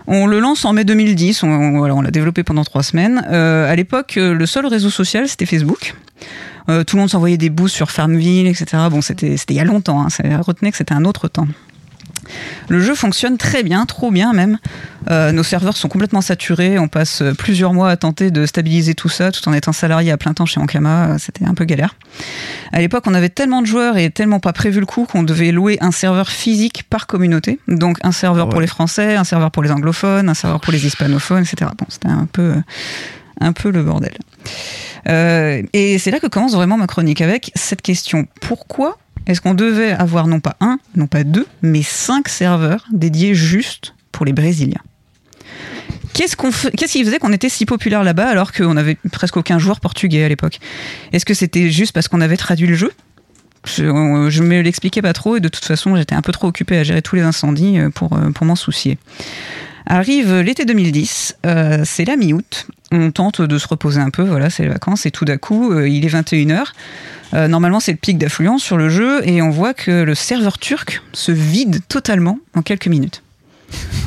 On 0.08 0.28
le 0.28 0.39
lance 0.39 0.66
en 0.66 0.74
mai 0.74 0.84
2010, 0.84 1.43
on, 1.43 2.01
l'a 2.01 2.12
développé 2.12 2.43
pendant 2.43 2.64
trois 2.64 2.84
semaines. 2.84 3.26
Euh, 3.32 3.72
à 3.72 3.76
l'époque, 3.76 4.16
euh, 4.18 4.34
le 4.34 4.45
seul 4.45 4.66
réseau 4.66 4.89
social, 4.89 5.28
c'était 5.28 5.45
Facebook. 5.45 5.95
Euh, 6.70 6.84
tout 6.84 6.95
le 6.95 7.01
monde 7.01 7.10
s'envoyait 7.10 7.38
des 7.38 7.49
boosts 7.49 7.76
sur 7.76 7.91
Farmville, 7.91 8.47
etc. 8.47 8.66
Bon, 8.89 9.01
c'était 9.01 9.36
il 9.36 9.56
y 9.56 9.60
a 9.60 9.64
longtemps, 9.64 10.01
hein, 10.01 10.10
ça 10.10 10.24
retenait 10.39 10.72
que 10.72 10.78
c'était 10.78 10.93
un 10.93 11.06
autre 11.06 11.28
temps. 11.28 11.47
Le 12.70 12.80
jeu 12.80 12.96
fonctionne 12.96 13.38
très 13.38 13.64
bien, 13.64 13.86
trop 13.86 14.12
bien 14.12 14.34
même. 14.34 14.58
Euh, 15.10 15.32
nos 15.34 15.44
serveurs 15.44 15.76
sont 15.76 15.90
complètement 15.90 16.22
saturés. 16.22 16.80
On 16.80 16.88
passe 16.88 17.22
plusieurs 17.38 17.74
mois 17.74 17.90
à 17.90 17.98
tenter 17.98 18.32
de 18.32 18.46
stabiliser 18.46 18.94
tout 18.96 19.10
ça, 19.10 19.32
tout 19.32 19.48
en 19.50 19.54
étant 19.54 19.74
salarié 19.74 20.12
à 20.12 20.18
plein 20.18 20.34
temps 20.34 20.46
chez 20.46 20.60
Ankama. 20.60 21.08
Euh, 21.10 21.18
C'était 21.20 21.46
un 21.46 21.54
peu 21.54 21.66
galère. 21.66 21.96
À 22.72 22.80
l'époque, 22.80 23.04
on 23.08 23.14
avait 23.14 23.30
tellement 23.30 23.62
de 23.62 23.68
joueurs 23.68 23.98
et 23.98 24.10
tellement 24.10 24.40
pas 24.40 24.54
prévu 24.54 24.80
le 24.80 24.86
coup 24.86 25.06
qu'on 25.06 25.24
devait 25.24 25.52
louer 25.52 25.78
un 25.82 25.92
serveur 25.92 26.30
physique 26.30 26.84
par 26.90 27.06
communauté. 27.08 27.60
Donc 27.68 27.98
un 28.04 28.12
serveur 28.12 28.48
pour 28.48 28.58
Ouais. 28.60 28.62
les 28.64 28.68
Français, 28.68 29.16
un 29.16 29.24
serveur 29.24 29.52
pour 29.52 29.62
les 29.64 29.72
anglophones, 29.72 30.30
un 30.30 30.34
serveur 30.34 30.60
pour 30.62 30.72
les 30.74 30.86
hispanophones, 30.86 31.44
etc. 31.44 31.70
Bon, 31.78 31.86
c'était 31.90 32.08
un 32.08 32.26
peu, 32.32 32.54
un 33.42 33.52
peu 33.54 33.72
le 33.72 33.84
bordel. 33.84 34.14
Euh, 35.10 35.62
et 35.74 35.98
c'est 35.98 36.12
là 36.12 36.20
que 36.20 36.28
commence 36.28 36.54
vraiment 36.54 36.78
ma 36.78 36.88
chronique 36.88 37.20
avec 37.22 37.52
cette 37.56 37.82
question. 37.82 38.26
Pourquoi 38.42 38.98
est-ce 39.26 39.42
qu'on 39.42 39.54
devait 39.54 39.92
avoir 39.92 40.28
non 40.28 40.40
pas 40.40 40.56
un, 40.60 40.80
non 40.96 41.08
pas 41.08 41.24
deux, 41.24 41.48
mais 41.62 41.82
cinq 41.84 42.28
serveurs 42.28 42.86
dédiés 42.92 43.36
juste 43.36 43.96
pour 44.12 44.26
les 44.26 44.34
Brésiliens? 44.34 44.82
Qu'est-ce 46.14 46.36
qu'on 46.36 46.52
qu'est-ce 46.52 46.94
qui 46.94 47.04
faisait 47.04 47.18
qu'on 47.18 47.34
était 47.34 47.50
si 47.50 47.66
populaire 47.66 48.04
là-bas 48.04 48.28
alors 48.28 48.52
qu'on 48.52 48.78
avait 48.78 48.98
presque 49.12 49.38
aucun 49.38 49.58
joueur 49.58 49.80
portugais 49.80 50.24
à 50.24 50.30
l'époque? 50.30 50.60
Est-ce 51.12 51.26
que 51.26 51.34
c'était 51.34 51.72
juste 51.72 51.92
parce 51.92 52.08
qu'on 52.08 52.22
avait 52.22 52.38
traduit 52.38 52.68
le 52.68 52.76
jeu? 52.76 52.92
Je, 53.66 53.86
je 54.30 54.44
me 54.44 54.62
l'expliquais 54.62 55.02
pas 55.02 55.14
trop 55.14 55.38
et 55.38 55.40
de 55.40 55.48
toute 55.48 55.64
façon 55.64 55.96
j'étais 55.96 56.16
un 56.16 56.22
peu 56.22 56.32
trop 56.34 56.48
occupé 56.48 56.78
à 56.78 56.84
gérer 56.84 57.02
tous 57.02 57.16
les 57.16 57.22
incendies 57.22 57.80
euh, 57.80 57.90
pour, 57.90 58.14
euh, 58.14 58.30
pour 58.32 58.46
m'en 58.46 58.56
soucier. 58.56 58.98
Arrive 59.86 60.40
l'été 60.40 60.66
2010, 60.66 61.38
euh, 61.46 61.82
c'est 61.84 62.06
la 62.06 62.16
mi-août, 62.16 62.68
on 62.92 63.12
tente 63.12 63.42
de 63.42 63.58
se 63.58 63.68
reposer 63.68 64.00
un 64.00 64.12
peu, 64.12 64.24
voilà, 64.24 64.50
c'est 64.50 64.64
les 64.64 64.70
vacances, 64.70 65.06
et 65.06 65.12
tout 65.12 65.26
d'un 65.26 65.38
coup, 65.38 65.78
il 65.78 66.06
est 66.06 66.10
21h. 66.10 66.68
Euh, 67.34 67.48
normalement, 67.48 67.80
c'est 67.80 67.92
le 67.92 67.98
pic 67.98 68.18
d'affluence 68.18 68.64
sur 68.64 68.78
le 68.78 68.90
jeu, 68.90 69.22
et 69.28 69.42
on 69.42 69.50
voit 69.50 69.74
que 69.74 70.04
le 70.04 70.16
serveur 70.16 70.58
turc 70.60 71.02
se 71.14 71.32
vide 71.32 71.80
totalement 71.88 72.38
en 72.56 72.62
quelques 72.62 72.88
minutes. 72.88 73.24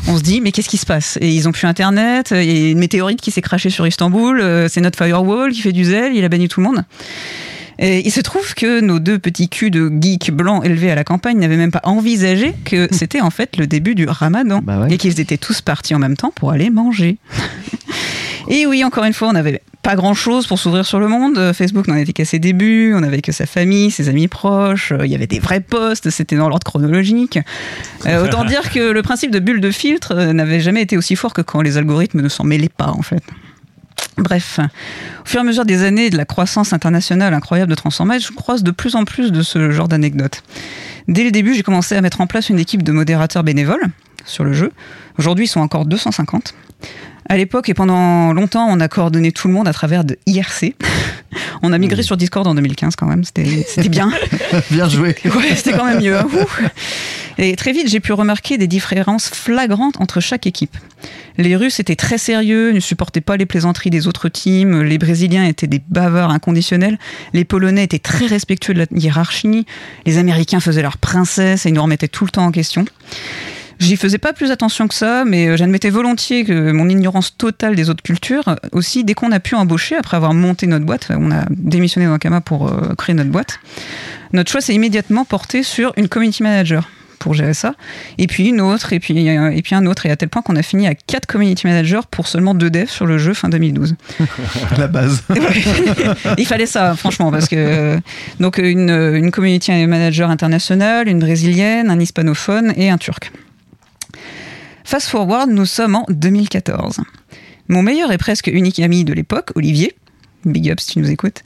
On 0.07 0.17
se 0.17 0.23
dit, 0.23 0.41
mais 0.41 0.53
qu'est-ce 0.53 0.69
qui 0.69 0.77
se 0.77 0.87
passe? 0.87 1.19
Et 1.21 1.31
ils 1.33 1.49
ont 1.49 1.53
plus 1.53 1.67
internet, 1.67 2.29
il 2.31 2.45
y 2.45 2.67
a 2.67 2.71
une 2.71 2.79
météorite 2.79 3.21
qui 3.21 3.33
s'est 3.33 3.43
crachée 3.43 3.71
sur 3.71 3.85
Istanbul, 3.87 4.41
euh, 4.41 4.69
c'est 4.69 4.81
notre 4.81 4.97
firewall 5.03 5.51
qui 5.51 5.61
fait 5.61 5.73
du 5.73 5.85
zèle, 5.85 6.15
il 6.15 6.25
a 6.25 6.29
banni 6.29 6.47
tout 6.49 6.61
le 6.61 6.67
monde. 6.67 6.85
Et 7.79 8.07
il 8.07 8.11
se 8.11 8.21
trouve 8.21 8.55
que 8.55 8.81
nos 8.81 9.01
deux 9.01 9.19
petits 9.19 9.49
culs 9.51 9.71
de 9.71 9.93
geeks 10.01 10.31
blancs 10.31 10.65
élevés 10.65 10.91
à 10.91 10.95
la 10.95 11.05
campagne 11.05 11.39
n'avaient 11.39 11.59
même 11.59 11.73
pas 11.73 11.83
envisagé 11.83 12.55
que 12.65 12.89
c'était 12.93 13.21
en 13.21 13.31
fait 13.31 13.57
le 13.59 13.67
début 13.67 13.95
du 13.95 14.07
ramadan 14.09 14.61
Bah 14.63 14.81
ouais. 14.83 14.95
et 14.95 14.99
qu'ils 14.99 15.21
étaient 15.21 15.37
tous 15.37 15.61
partis 15.61 15.95
en 15.95 15.99
même 15.99 16.17
temps 16.17 16.33
pour 16.35 16.53
aller 16.53 16.71
manger. 16.71 17.19
Et 18.49 18.67
oui, 18.67 18.85
encore 18.85 19.05
une 19.05 19.13
fois, 19.13 19.29
on 19.29 19.33
n'avait 19.33 19.63
pas 19.83 19.95
grand 19.95 20.15
chose 20.15 20.49
pour 20.49 20.59
s'ouvrir 20.59 20.85
sur 20.85 20.99
le 20.99 21.07
monde. 21.07 21.39
Euh, 21.39 21.53
Facebook 21.53 21.87
n'en 21.87 21.95
était 21.95 22.13
qu'à 22.13 22.25
ses 22.25 22.39
débuts, 22.39 22.93
on 22.97 23.01
n'avait 23.01 23.23
que 23.23 23.31
sa 23.31 23.47
famille, 23.47 23.93
ses 23.93 24.09
amis 24.09 24.27
proches, 24.27 24.91
euh, 24.91 25.07
il 25.07 25.13
y 25.13 25.15
avait 25.15 25.29
des 25.29 25.39
vrais 25.39 25.61
posts, 25.61 26.11
c'était 26.11 26.35
dans 26.35 26.49
l'ordre 26.49 26.65
chronologique. 26.65 27.39
Euh, 28.05 28.25
autant 28.25 28.45
dire 28.45 28.71
que 28.71 28.91
le 28.91 29.03
principe 29.03 29.31
de 29.31 29.39
bulle 29.39 29.61
de 29.61 29.71
filtre 29.71 30.15
n'avait 30.15 30.59
jamais 30.59 30.83
été 30.83 30.97
aussi 30.97 31.15
fort 31.15 31.33
que 31.33 31.41
quand 31.41 31.63
les 31.63 31.77
algorithmes 31.77 32.21
ne 32.21 32.29
s'en 32.29 32.43
mêlaient 32.43 32.69
pas 32.69 32.89
en 32.89 33.03
fait. 33.03 33.23
Bref, 34.19 34.59
au 34.59 35.29
fur 35.29 35.39
et 35.39 35.43
à 35.43 35.45
mesure 35.45 35.65
des 35.65 35.85
années 35.85 36.07
et 36.07 36.11
de 36.11 36.17
la 36.17 36.25
croissance 36.25 36.73
internationale 36.73 37.33
incroyable 37.33 37.71
de 37.71 37.77
Transformage, 37.77 38.27
je 38.27 38.33
croise 38.33 38.65
de 38.65 38.71
plus 38.73 38.97
en 38.97 39.05
plus 39.05 39.31
de 39.31 39.43
ce 39.43 39.71
genre 39.71 39.89
d'anecdotes. 39.89 40.43
Dès 41.07 41.23
le 41.23 41.31
début, 41.31 41.55
j'ai 41.55 41.63
commencé 41.63 41.95
à 41.95 42.01
mettre 42.01 42.21
en 42.21 42.27
place 42.27 42.49
une 42.49 42.59
équipe 42.59 42.83
de 42.83 42.93
modérateurs 42.93 43.45
bénévoles 43.45 43.87
sur 44.25 44.43
le 44.43 44.53
jeu. 44.53 44.73
Aujourd'hui, 45.19 45.45
ils 45.45 45.49
sont 45.49 45.61
encore 45.61 45.87
250. 45.87 46.55
À 47.29 47.37
l'époque 47.37 47.69
et 47.69 47.75
pendant 47.75 48.33
longtemps, 48.33 48.67
on 48.71 48.79
a 48.81 48.89
coordonné 48.89 49.33
tout 49.33 49.49
le 49.49 49.55
monde 49.55 49.67
à 49.69 49.73
travers 49.73 50.05
de 50.05 50.17
IRC. 50.27 50.75
On 51.63 51.73
a 51.73 51.79
migré 51.79 52.03
sur 52.03 52.17
Discord 52.17 52.47
en 52.47 52.55
2015 52.55 52.97
quand 52.97 53.07
même, 53.07 53.25
c'était 53.25 53.45
bien. 53.89 54.11
Bien 54.71 54.89
joué. 54.89 55.15
Ouais, 55.25 55.55
c'était 55.57 55.73
quand 55.73 55.85
même 55.85 56.01
mieux. 56.03 56.17
hein. 56.17 56.27
Et 57.39 57.57
très 57.57 57.73
vite, 57.73 57.89
j'ai 57.89 58.01
pu 58.01 58.13
remarquer 58.13 58.57
des 58.59 58.67
différences 58.67 59.29
flagrantes 59.29 60.01
entre 60.01 60.21
chaque 60.21 60.47
équipe. 60.47 60.77
Les 61.39 61.57
Russes 61.57 61.81
étaient 61.81 61.97
très 61.97 62.19
sérieux, 62.19 62.73
ne 62.73 62.81
supportaient 62.81 63.21
pas 63.21 63.37
les 63.37 63.45
plaisanteries 63.47 63.91
des 63.91 64.07
autres 64.07 64.29
teams. 64.29 64.83
Les 64.83 64.99
Brésiliens 64.99 65.45
étaient 65.45 65.67
des 65.67 65.83
bavards 65.89 66.31
inconditionnels. 66.31 66.99
Les 67.35 67.45
Polonais 67.45 67.85
étaient 67.85 67.99
très 67.99 68.27
respectueux 68.27 68.73
de 68.75 68.79
la 68.81 68.87
hiérarchie. 68.95 69.67
Les 70.07 70.19
Américains 70.19 70.61
faisaient 70.61 70.83
leur 70.83 70.97
princesse 70.99 71.67
et 71.67 71.73
nous 71.73 71.83
remettaient 71.83 72.09
tout 72.09 72.25
le 72.25 72.31
temps 72.31 72.45
en 72.47 72.53
question. 72.53 72.85
J'y 73.79 73.97
faisais 73.97 74.19
pas 74.19 74.33
plus 74.33 74.51
attention 74.51 74.89
que 74.89 74.95
ça, 74.95 75.25
mais 75.25 75.49
euh, 75.49 75.57
j'admettais 75.57 75.91
volontiers 75.91 76.45
que 76.45 76.73
mon 76.73 76.89
ignorance 76.89 77.37
totale 77.37 77.75
des 77.75 77.91
autres 77.91 78.03
cultures, 78.03 78.49
euh, 78.49 78.55
aussi 78.73 79.05
dès 79.05 79.15
qu'on 79.15 79.33
a 79.33 79.41
pu 79.41 79.55
embaucher, 79.55 79.97
après 79.97 80.17
avoir 80.17 80.35
monté 80.35 80.67
notre 80.67 80.85
boîte, 80.85 81.09
on 81.11 81.31
a 81.31 81.45
démissionné 81.51 82.07
d'Ankama 82.07 82.41
pour 82.41 82.69
euh, 82.69 82.95
créer 82.97 83.15
notre 83.15 83.31
boîte, 83.31 83.61
notre 84.33 84.51
choix 84.51 84.61
s'est 84.61 84.75
immédiatement 84.75 85.25
porté 85.25 85.63
sur 85.63 85.93
une 85.97 86.09
community 86.09 86.43
manager 86.43 86.89
pour 87.19 87.35
gérer 87.35 87.55
ça, 87.55 87.75
et 88.19 88.27
puis 88.27 88.47
une 88.49 88.61
autre, 88.61 88.93
et 88.93 89.01
puis, 89.01 89.29
euh, 89.29 89.51
et 89.51 89.61
puis 89.63 89.75
un 89.75 89.85
autre, 89.87 90.07
et 90.07 90.11
à 90.11 90.17
tel 90.17 90.29
point 90.29 90.43
qu'on 90.43 90.57
a 90.57 90.63
fini 90.63 90.87
à 90.87 90.95
quatre 90.95 91.27
community 91.27 91.67
managers 91.67 92.03
pour 92.11 92.29
seulement 92.29 92.55
deux 92.55 92.71
devs 92.71 92.89
sur 92.89 93.05
le 93.07 93.19
jeu 93.19 93.35
fin 93.35 93.49
2012. 93.49 93.97
La 94.79 94.87
base. 94.87 95.25
Il 96.39 96.47
fallait 96.47 96.67
ça, 96.67 96.95
franchement, 96.95 97.31
parce 97.31 97.49
que 97.49 97.57
euh, 97.57 97.99
donc 98.39 98.59
une, 98.59 98.91
une 98.91 99.31
community 99.31 99.73
manager 99.87 100.31
internationale, 100.31 101.09
une 101.09 101.19
brésilienne, 101.19 101.91
un 101.91 101.99
hispanophone 101.99 102.73
et 102.77 102.91
un 102.91 102.99
turc. 102.99 103.33
Fast 104.87 105.09
forward, 105.09 105.51
nous 105.51 105.67
sommes 105.67 105.97
en 105.97 106.07
2014. 106.11 107.01
Mon 107.67 107.83
meilleur 107.83 108.13
et 108.13 108.19
presque 108.19 108.47
unique 108.47 108.79
ami 108.79 109.05
de 109.05 109.13
l'époque, 109.13 109.51
Olivier, 109.57 109.97
big 110.45 110.71
up 110.71 110.79
si 110.79 110.93
tu 110.93 111.01
nous 111.01 111.11
écoutes, 111.11 111.43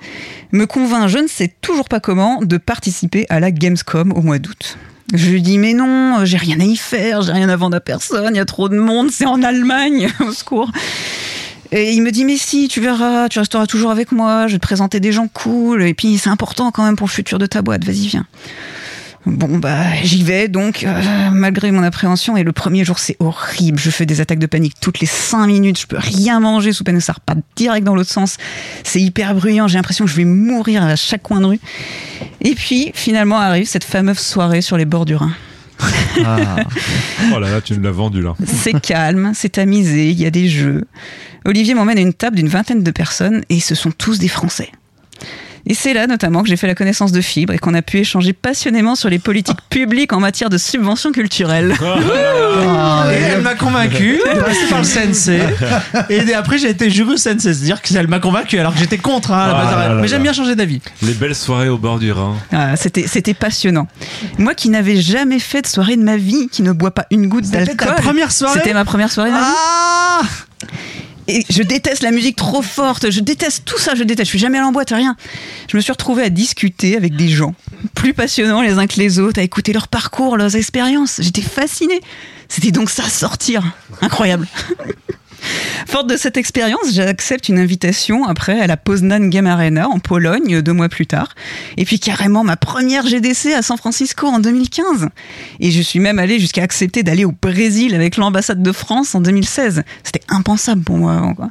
me 0.52 0.66
convainc, 0.66 1.08
je 1.08 1.16
ne 1.16 1.26
sais 1.26 1.50
toujours 1.62 1.88
pas 1.88 2.00
comment, 2.00 2.42
de 2.42 2.58
participer 2.58 3.24
à 3.30 3.40
la 3.40 3.50
Gamescom 3.50 4.12
au 4.12 4.20
mois 4.20 4.38
d'août. 4.38 4.76
Je 5.14 5.30
lui 5.30 5.40
dis 5.40 5.56
mais 5.56 5.72
non, 5.72 6.22
j'ai 6.26 6.36
rien 6.36 6.60
à 6.60 6.64
y 6.64 6.76
faire, 6.76 7.22
j'ai 7.22 7.32
rien 7.32 7.48
à 7.48 7.56
vendre 7.56 7.78
à 7.78 7.80
personne, 7.80 8.34
il 8.34 8.36
y 8.36 8.40
a 8.40 8.44
trop 8.44 8.68
de 8.68 8.78
monde, 8.78 9.10
c'est 9.10 9.24
en 9.24 9.42
Allemagne, 9.42 10.10
au 10.20 10.32
secours. 10.32 10.70
Et 11.72 11.92
il 11.92 12.02
me 12.02 12.10
dit 12.10 12.26
mais 12.26 12.36
si, 12.36 12.68
tu 12.68 12.82
verras, 12.82 13.30
tu 13.30 13.38
resteras 13.38 13.66
toujours 13.66 13.90
avec 13.90 14.12
moi, 14.12 14.48
je 14.48 14.52
vais 14.52 14.58
te 14.58 14.66
présenter 14.66 15.00
des 15.00 15.12
gens 15.12 15.28
cool, 15.28 15.82
et 15.82 15.94
puis 15.94 16.18
c'est 16.18 16.28
important 16.28 16.72
quand 16.72 16.84
même 16.84 16.96
pour 16.96 17.06
le 17.06 17.12
futur 17.12 17.38
de 17.38 17.46
ta 17.46 17.62
boîte, 17.62 17.86
vas-y 17.86 18.06
viens. 18.06 18.26
Bon 19.26 19.58
bah 19.58 19.84
j'y 20.02 20.22
vais 20.22 20.48
donc 20.48 20.82
euh, 20.82 21.02
malgré 21.30 21.70
mon 21.72 21.82
appréhension 21.82 22.38
et 22.38 22.42
le 22.42 22.52
premier 22.52 22.86
jour 22.86 22.98
c'est 22.98 23.16
horrible, 23.20 23.78
je 23.78 23.90
fais 23.90 24.06
des 24.06 24.22
attaques 24.22 24.38
de 24.38 24.46
panique 24.46 24.76
toutes 24.80 25.00
les 25.00 25.06
5 25.06 25.46
minutes, 25.46 25.78
je 25.78 25.86
peux 25.86 25.98
rien 25.98 26.40
manger 26.40 26.72
sous 26.72 26.84
peine 26.84 26.96
que 26.96 27.02
ça 27.02 27.12
reparte 27.12 27.40
direct 27.54 27.84
dans 27.84 27.94
l'autre 27.94 28.10
sens. 28.10 28.38
C'est 28.82 29.00
hyper 29.00 29.34
bruyant, 29.34 29.68
j'ai 29.68 29.76
l'impression 29.76 30.06
que 30.06 30.10
je 30.10 30.16
vais 30.16 30.24
mourir 30.24 30.84
à 30.84 30.96
chaque 30.96 31.22
coin 31.22 31.40
de 31.40 31.46
rue. 31.46 31.60
Et 32.40 32.54
puis 32.54 32.92
finalement 32.94 33.38
arrive 33.38 33.66
cette 33.66 33.84
fameuse 33.84 34.18
soirée 34.18 34.62
sur 34.62 34.78
les 34.78 34.86
bords 34.86 35.04
du 35.04 35.16
Rhin. 35.16 35.32
Ah. 36.24 36.56
Oh 37.34 37.38
là 37.38 37.50
là, 37.50 37.60
tu 37.60 37.74
nous 37.74 37.82
l'as 37.82 37.90
vendu 37.90 38.22
là. 38.22 38.34
C'est 38.44 38.80
calme, 38.80 39.32
c'est 39.34 39.58
amusé, 39.58 40.08
il 40.08 40.18
y 40.18 40.24
a 40.24 40.30
des 40.30 40.48
jeux. 40.48 40.84
Olivier 41.44 41.74
m'emmène 41.74 41.98
à 41.98 42.00
une 42.00 42.14
table 42.14 42.36
d'une 42.36 42.48
vingtaine 42.48 42.82
de 42.82 42.90
personnes 42.90 43.42
et 43.50 43.60
ce 43.60 43.74
sont 43.74 43.90
tous 43.90 44.18
des 44.18 44.28
Français. 44.28 44.70
Et 45.66 45.74
c'est 45.74 45.92
là 45.92 46.06
notamment 46.06 46.42
que 46.42 46.48
j'ai 46.48 46.56
fait 46.56 46.66
la 46.66 46.74
connaissance 46.74 47.12
de 47.12 47.20
Fibre 47.20 47.52
et 47.52 47.58
qu'on 47.58 47.74
a 47.74 47.82
pu 47.82 47.98
échanger 47.98 48.32
passionnément 48.32 48.94
sur 48.94 49.08
les 49.10 49.18
politiques 49.18 49.58
publiques 49.68 50.12
en 50.12 50.20
matière 50.20 50.48
de 50.50 50.58
subventions 50.58 51.12
culturelles. 51.12 51.74
Ah, 51.82 53.04
Et 53.12 53.16
elle 53.16 53.42
m'a 53.42 53.54
convaincu, 53.54 54.20
elle 54.30 54.38
est 54.38 54.40
passée 54.40 54.66
par 54.68 54.80
le 54.80 54.86
CNC. 54.86 56.10
Et 56.10 56.34
après, 56.34 56.58
j'ai 56.58 56.70
été 56.70 56.90
juré 56.90 57.12
au 57.12 57.16
CNC. 57.16 57.40
C'est-à-dire 57.40 57.82
qu'elle 57.82 58.08
m'a 58.08 58.18
convaincu 58.20 58.58
alors 58.58 58.72
que 58.74 58.80
j'étais 58.80 58.98
contre. 58.98 59.32
hein, 59.32 59.38
à 59.44 59.46
la 59.48 59.54
Ah 59.58 59.64
base. 59.64 59.74
là 59.74 59.88
là 59.94 60.00
Mais 60.00 60.08
j'aime 60.08 60.22
bien 60.22 60.32
changer 60.32 60.54
d'avis. 60.56 60.80
Les 61.02 61.12
belles 61.14 61.34
soirées 61.34 61.68
au 61.68 61.78
bord 61.78 61.98
du 61.98 62.10
Rhin. 62.12 62.34
Ah, 62.52 62.76
c'était, 62.76 63.06
c'était 63.06 63.34
passionnant. 63.34 63.86
Moi 64.38 64.54
qui 64.54 64.68
n'avais 64.70 64.96
jamais 65.00 65.38
fait 65.38 65.62
de 65.62 65.66
soirée 65.66 65.96
de 65.96 66.02
ma 66.02 66.16
vie, 66.16 66.48
qui 66.50 66.62
ne 66.62 66.72
bois 66.72 66.90
pas 66.92 67.06
une 67.10 67.28
goutte 67.28 67.44
C'était 67.44 67.64
d'alcool. 67.64 67.88
ta 67.96 68.02
première 68.02 68.32
soirée 68.32 68.58
C'était 68.58 68.74
ma 68.74 68.84
première 68.84 69.10
soirée 69.12 69.30
de 69.30 69.34
ma 69.34 69.40
vie. 69.40 69.46
Ah 69.56 70.20
Et 71.30 71.46
je 71.48 71.62
déteste 71.62 72.02
la 72.02 72.10
musique 72.10 72.34
trop 72.34 72.60
forte, 72.60 73.10
je 73.10 73.20
déteste 73.20 73.64
tout 73.64 73.78
ça, 73.78 73.94
je 73.94 74.02
déteste. 74.02 74.26
Je 74.26 74.30
suis 74.30 74.38
jamais 74.38 74.58
allée 74.58 74.66
en 74.66 74.72
boîte, 74.72 74.90
rien. 74.90 75.16
Je 75.70 75.76
me 75.76 75.80
suis 75.82 75.92
retrouvée 75.92 76.24
à 76.24 76.28
discuter 76.28 76.96
avec 76.96 77.14
des 77.14 77.28
gens 77.28 77.54
plus 77.94 78.14
passionnants 78.14 78.62
les 78.62 78.72
uns 78.78 78.88
que 78.88 78.98
les 78.98 79.20
autres, 79.20 79.38
à 79.38 79.42
écouter 79.42 79.72
leur 79.72 79.86
parcours, 79.86 80.36
leurs 80.36 80.56
expériences. 80.56 81.20
J'étais 81.22 81.42
fascinée. 81.42 82.00
C'était 82.48 82.72
donc 82.72 82.90
ça, 82.90 83.04
sortir. 83.04 83.62
Incroyable. 84.00 84.48
Forte 85.86 86.08
de 86.08 86.16
cette 86.16 86.36
expérience, 86.36 86.92
j'accepte 86.92 87.48
une 87.48 87.58
invitation 87.58 88.26
après 88.26 88.60
à 88.60 88.66
la 88.66 88.76
Poznan 88.76 89.28
Game 89.28 89.46
Arena 89.46 89.88
en 89.88 89.98
Pologne 89.98 90.62
deux 90.62 90.72
mois 90.72 90.88
plus 90.88 91.06
tard. 91.06 91.34
Et 91.76 91.84
puis 91.84 91.98
carrément 91.98 92.44
ma 92.44 92.56
première 92.56 93.06
GDC 93.06 93.52
à 93.54 93.62
San 93.62 93.76
Francisco 93.76 94.26
en 94.26 94.38
2015. 94.38 95.08
Et 95.60 95.70
je 95.70 95.82
suis 95.82 95.98
même 95.98 96.18
allée 96.18 96.38
jusqu'à 96.38 96.62
accepter 96.62 97.02
d'aller 97.02 97.24
au 97.24 97.32
Brésil 97.32 97.94
avec 97.94 98.16
l'ambassade 98.16 98.62
de 98.62 98.72
France 98.72 99.14
en 99.14 99.20
2016. 99.20 99.82
C'était 100.02 100.24
impensable 100.28 100.82
pour 100.82 100.96
moi 100.96 101.14
avant. 101.14 101.50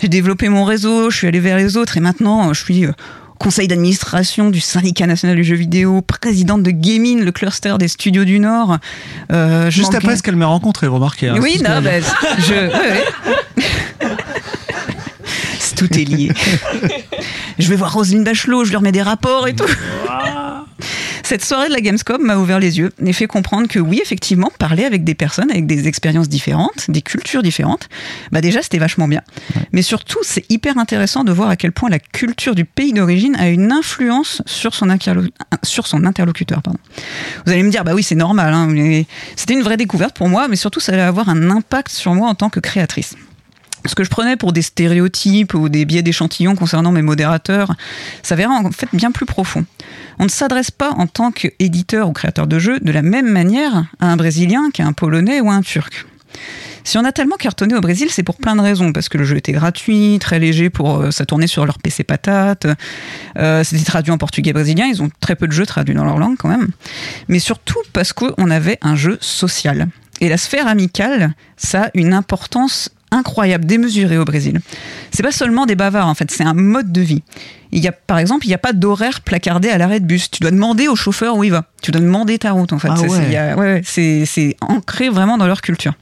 J'ai 0.00 0.08
développé 0.08 0.48
mon 0.48 0.64
réseau, 0.64 1.10
je 1.10 1.16
suis 1.16 1.26
allée 1.26 1.40
vers 1.40 1.56
les 1.56 1.76
autres 1.76 1.96
et 1.96 2.00
maintenant 2.00 2.52
je 2.52 2.62
suis 2.62 2.86
euh, 2.86 2.92
conseil 3.40 3.66
d'administration 3.68 4.50
du 4.50 4.60
syndicat 4.60 5.06
national 5.06 5.34
du 5.34 5.44
jeu 5.44 5.56
vidéo, 5.56 6.02
présidente 6.02 6.62
de 6.62 6.70
Gaming, 6.70 7.20
le 7.22 7.32
cluster 7.32 7.74
des 7.78 7.88
studios 7.88 8.24
du 8.26 8.38
Nord. 8.38 8.76
Euh, 9.32 9.64
je 9.70 9.76
Juste 9.76 9.94
après 9.94 10.14
ce 10.16 10.22
qu'elle 10.22 10.36
m'a 10.36 10.44
rencontré, 10.46 10.86
remarquez. 10.86 11.28
hein, 11.30 11.38
oui, 11.40 11.58
non, 11.64 11.80
bah, 11.80 11.90
je. 12.38 12.52
ouais, 12.54 12.70
ouais. 12.70 14.06
C'est- 15.58 15.74
Tout 15.76 15.98
est 15.98 16.04
lié. 16.04 16.30
Je 17.58 17.68
vais 17.70 17.76
voir 17.76 17.94
Roselyne 17.94 18.24
Bachelot, 18.24 18.64
je 18.64 18.70
lui 18.70 18.76
remets 18.76 18.92
des 18.92 19.00
rapports 19.02 19.48
et 19.48 19.54
tout. 19.54 19.64
Cette 21.30 21.44
soirée 21.44 21.68
de 21.68 21.74
la 21.74 21.80
Gamescom 21.80 22.20
m'a 22.20 22.38
ouvert 22.38 22.58
les 22.58 22.78
yeux 22.78 22.90
et 23.06 23.12
fait 23.12 23.28
comprendre 23.28 23.68
que 23.68 23.78
oui, 23.78 24.00
effectivement, 24.02 24.50
parler 24.58 24.84
avec 24.84 25.04
des 25.04 25.14
personnes 25.14 25.48
avec 25.52 25.64
des 25.64 25.86
expériences 25.86 26.28
différentes, 26.28 26.90
des 26.90 27.02
cultures 27.02 27.44
différentes, 27.44 27.88
bah 28.32 28.40
déjà 28.40 28.62
c'était 28.62 28.78
vachement 28.78 29.06
bien. 29.06 29.22
Mais 29.70 29.82
surtout, 29.82 30.18
c'est 30.22 30.44
hyper 30.50 30.76
intéressant 30.76 31.22
de 31.22 31.30
voir 31.30 31.48
à 31.48 31.54
quel 31.54 31.70
point 31.70 31.88
la 31.88 32.00
culture 32.00 32.56
du 32.56 32.64
pays 32.64 32.92
d'origine 32.92 33.36
a 33.36 33.48
une 33.48 33.70
influence 33.70 34.42
sur 34.44 34.74
son, 34.74 34.88
interlo- 34.88 35.30
sur 35.62 35.86
son 35.86 36.04
interlocuteur. 36.04 36.62
Pardon. 36.62 36.80
Vous 37.46 37.52
allez 37.52 37.62
me 37.62 37.70
dire, 37.70 37.84
bah 37.84 37.92
oui, 37.94 38.02
c'est 38.02 38.16
normal. 38.16 38.52
hein, 38.52 38.66
mais 38.66 39.06
C'était 39.36 39.54
une 39.54 39.62
vraie 39.62 39.76
découverte 39.76 40.16
pour 40.16 40.28
moi, 40.28 40.48
mais 40.48 40.56
surtout, 40.56 40.80
ça 40.80 40.90
allait 40.90 41.00
avoir 41.02 41.28
un 41.28 41.48
impact 41.48 41.92
sur 41.92 42.12
moi 42.12 42.28
en 42.28 42.34
tant 42.34 42.50
que 42.50 42.58
créatrice. 42.58 43.14
Ce 43.86 43.94
que 43.94 44.04
je 44.04 44.10
prenais 44.10 44.36
pour 44.36 44.52
des 44.52 44.62
stéréotypes 44.62 45.54
ou 45.54 45.68
des 45.68 45.84
biais 45.84 46.02
d'échantillons 46.02 46.54
concernant 46.54 46.92
mes 46.92 47.02
modérateurs 47.02 47.74
s'avérait 48.22 48.52
en 48.52 48.70
fait 48.70 48.88
bien 48.92 49.10
plus 49.10 49.26
profond. 49.26 49.64
On 50.18 50.24
ne 50.24 50.28
s'adresse 50.28 50.70
pas 50.70 50.90
en 50.90 51.06
tant 51.06 51.32
qu'éditeur 51.32 52.08
ou 52.08 52.12
créateur 52.12 52.46
de 52.46 52.58
jeux 52.58 52.78
de 52.80 52.92
la 52.92 53.02
même 53.02 53.30
manière 53.30 53.86
à 54.00 54.06
un 54.06 54.16
Brésilien 54.16 54.70
qu'à 54.72 54.86
un 54.86 54.92
Polonais 54.92 55.40
ou 55.40 55.50
à 55.50 55.54
un 55.54 55.62
Turc. 55.62 56.04
Si 56.84 56.98
on 56.98 57.04
a 57.04 57.12
tellement 57.12 57.36
cartonné 57.36 57.74
au 57.74 57.80
Brésil, 57.80 58.08
c'est 58.10 58.22
pour 58.22 58.36
plein 58.36 58.56
de 58.56 58.60
raisons. 58.60 58.92
Parce 58.92 59.08
que 59.08 59.18
le 59.18 59.24
jeu 59.24 59.36
était 59.36 59.52
gratuit, 59.52 60.18
très 60.20 60.38
léger 60.38 60.70
pour 60.70 61.00
euh, 61.00 61.10
ça 61.10 61.26
tournait 61.26 61.46
sur 61.46 61.66
leur 61.66 61.78
PC 61.78 62.04
patate. 62.04 62.66
Euh, 63.38 63.64
C'était 63.64 63.84
traduit 63.84 64.12
en 64.12 64.18
portugais 64.18 64.52
brésilien. 64.52 64.86
Ils 64.86 65.02
ont 65.02 65.10
très 65.20 65.36
peu 65.36 65.46
de 65.46 65.52
jeux 65.52 65.66
traduits 65.66 65.94
dans 65.94 66.04
leur 66.04 66.18
langue 66.18 66.36
quand 66.38 66.48
même. 66.48 66.68
Mais 67.28 67.38
surtout 67.38 67.78
parce 67.92 68.12
qu'on 68.12 68.50
avait 68.50 68.78
un 68.82 68.96
jeu 68.96 69.18
social. 69.20 69.88
Et 70.20 70.28
la 70.28 70.36
sphère 70.36 70.66
amicale, 70.66 71.34
ça 71.56 71.84
a 71.84 71.90
une 71.94 72.12
importance 72.12 72.90
incroyable, 73.10 73.64
démesurée 73.64 74.18
au 74.18 74.24
Brésil. 74.24 74.60
C'est 75.10 75.22
pas 75.22 75.32
seulement 75.32 75.66
des 75.66 75.74
bavards, 75.74 76.06
en 76.08 76.14
fait, 76.14 76.30
c'est 76.30 76.44
un 76.44 76.54
mode 76.54 76.92
de 76.92 77.00
vie. 77.00 77.22
Il 77.72 77.78
y 77.84 77.86
a, 77.86 77.92
par 77.92 78.18
exemple, 78.18 78.46
il 78.46 78.48
n'y 78.48 78.54
a 78.54 78.58
pas 78.58 78.72
d'horaire 78.72 79.20
placardé 79.20 79.68
à 79.68 79.78
l'arrêt 79.78 80.00
de 80.00 80.04
bus. 80.04 80.28
Tu 80.30 80.40
dois 80.40 80.50
demander 80.50 80.88
au 80.88 80.96
chauffeur 80.96 81.36
où 81.36 81.44
il 81.44 81.52
va. 81.52 81.66
Tu 81.82 81.92
dois 81.92 82.00
demander 82.00 82.36
ta 82.36 82.50
route, 82.50 82.72
en 82.72 82.80
fait. 82.80 82.88
Ah 82.90 82.96
C'est- 82.96 83.08
ouais. 83.08 83.82
ancré 84.60 85.08
vraiment 85.08 85.38
dans 85.38 85.46
leur 85.46 85.60
culture. 85.62 85.92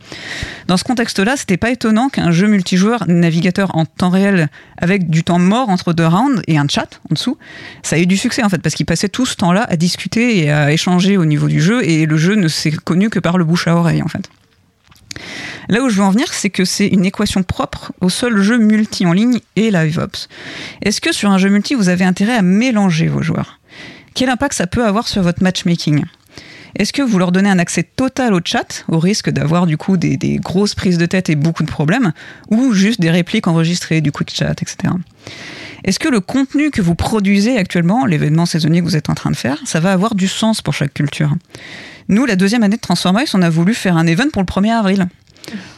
Dans 0.66 0.78
ce 0.78 0.84
contexte-là, 0.84 1.36
c'était 1.36 1.58
pas 1.58 1.70
étonnant 1.70 2.08
qu'un 2.08 2.30
jeu 2.30 2.46
multijoueur 2.46 3.04
navigateur 3.06 3.76
en 3.76 3.84
temps 3.84 4.08
réel 4.08 4.48
avec 4.78 5.10
du 5.10 5.24
temps 5.24 5.38
mort 5.38 5.68
entre 5.68 5.92
deux 5.92 6.06
rounds 6.06 6.40
et 6.46 6.56
un 6.56 6.66
chat 6.68 7.00
en 7.10 7.14
dessous, 7.14 7.36
ça 7.82 7.96
a 7.96 7.98
eu 7.98 8.06
du 8.06 8.16
succès 8.16 8.42
en 8.42 8.48
fait 8.48 8.58
parce 8.58 8.74
qu'ils 8.74 8.86
passaient 8.86 9.08
tout 9.08 9.26
ce 9.26 9.36
temps-là 9.36 9.66
à 9.68 9.76
discuter 9.76 10.38
et 10.38 10.50
à 10.50 10.72
échanger 10.72 11.16
au 11.16 11.24
niveau 11.26 11.48
du 11.48 11.60
jeu 11.60 11.84
et 11.84 12.06
le 12.06 12.16
jeu 12.16 12.34
ne 12.34 12.48
s'est 12.48 12.70
connu 12.70 13.10
que 13.10 13.18
par 13.18 13.36
le 13.38 13.44
bouche 13.44 13.66
à 13.66 13.76
oreille 13.76 14.02
en 14.02 14.08
fait. 14.08 14.28
Là 15.68 15.82
où 15.82 15.88
je 15.88 15.96
veux 15.96 16.02
en 16.02 16.10
venir, 16.10 16.32
c'est 16.32 16.50
que 16.50 16.64
c'est 16.64 16.86
une 16.86 17.04
équation 17.04 17.42
propre 17.42 17.92
au 18.00 18.08
seul 18.08 18.40
jeu 18.40 18.58
multi 18.58 19.06
en 19.06 19.12
ligne 19.12 19.40
et 19.56 19.70
live 19.70 19.98
ops. 19.98 20.28
Est-ce 20.82 21.00
que 21.00 21.12
sur 21.12 21.30
un 21.30 21.38
jeu 21.38 21.48
multi, 21.48 21.74
vous 21.74 21.88
avez 21.88 22.04
intérêt 22.04 22.34
à 22.34 22.42
mélanger 22.42 23.08
vos 23.08 23.22
joueurs? 23.22 23.60
Quel 24.14 24.30
impact 24.30 24.54
ça 24.54 24.66
peut 24.66 24.84
avoir 24.84 25.06
sur 25.08 25.22
votre 25.22 25.42
matchmaking? 25.42 26.04
Est-ce 26.76 26.92
que 26.92 27.02
vous 27.02 27.18
leur 27.18 27.32
donnez 27.32 27.50
un 27.50 27.58
accès 27.58 27.82
total 27.82 28.34
au 28.34 28.40
chat, 28.44 28.84
au 28.88 28.98
risque 28.98 29.30
d'avoir 29.30 29.66
du 29.66 29.76
coup 29.76 29.96
des, 29.96 30.16
des 30.16 30.36
grosses 30.36 30.74
prises 30.74 30.98
de 30.98 31.06
tête 31.06 31.30
et 31.30 31.36
beaucoup 31.36 31.62
de 31.62 31.70
problèmes, 31.70 32.12
ou 32.50 32.72
juste 32.72 33.00
des 33.00 33.10
répliques 33.10 33.46
enregistrées, 33.46 34.00
du 34.00 34.12
quick 34.12 34.32
chat, 34.34 34.62
etc. 34.62 34.94
Est-ce 35.84 35.98
que 35.98 36.08
le 36.08 36.20
contenu 36.20 36.70
que 36.70 36.82
vous 36.82 36.94
produisez 36.94 37.56
actuellement, 37.56 38.04
l'événement 38.04 38.46
saisonnier 38.46 38.80
que 38.80 38.84
vous 38.84 38.96
êtes 38.96 39.10
en 39.10 39.14
train 39.14 39.30
de 39.30 39.36
faire, 39.36 39.58
ça 39.64 39.80
va 39.80 39.92
avoir 39.92 40.14
du 40.14 40.28
sens 40.28 40.60
pour 40.60 40.74
chaque 40.74 40.94
culture? 40.94 41.34
Nous, 42.08 42.24
la 42.26 42.36
deuxième 42.36 42.62
année 42.62 42.76
de 42.76 42.80
Transformice, 42.80 43.34
on 43.34 43.42
a 43.42 43.50
voulu 43.50 43.74
faire 43.74 43.96
un 43.96 44.06
event 44.06 44.28
pour 44.32 44.42
le 44.42 44.46
1er 44.46 44.72
avril. 44.72 45.08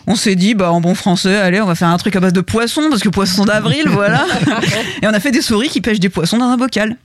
On 0.06 0.16
s'est 0.16 0.36
dit, 0.36 0.54
bah, 0.54 0.72
en 0.72 0.80
bon 0.80 0.94
français, 0.94 1.36
allez, 1.36 1.60
on 1.60 1.66
va 1.66 1.74
faire 1.74 1.88
un 1.88 1.96
truc 1.96 2.16
à 2.16 2.20
base 2.20 2.32
de 2.32 2.40
poissons, 2.40 2.88
parce 2.88 3.02
que 3.02 3.08
poisson 3.08 3.44
d'avril, 3.44 3.84
voilà. 3.86 4.26
Et 5.02 5.06
on 5.06 5.12
a 5.12 5.20
fait 5.20 5.30
des 5.30 5.42
souris 5.42 5.68
qui 5.68 5.80
pêchent 5.80 6.00
des 6.00 6.08
poissons 6.08 6.38
dans 6.38 6.46
un 6.46 6.56
bocal. 6.56 6.96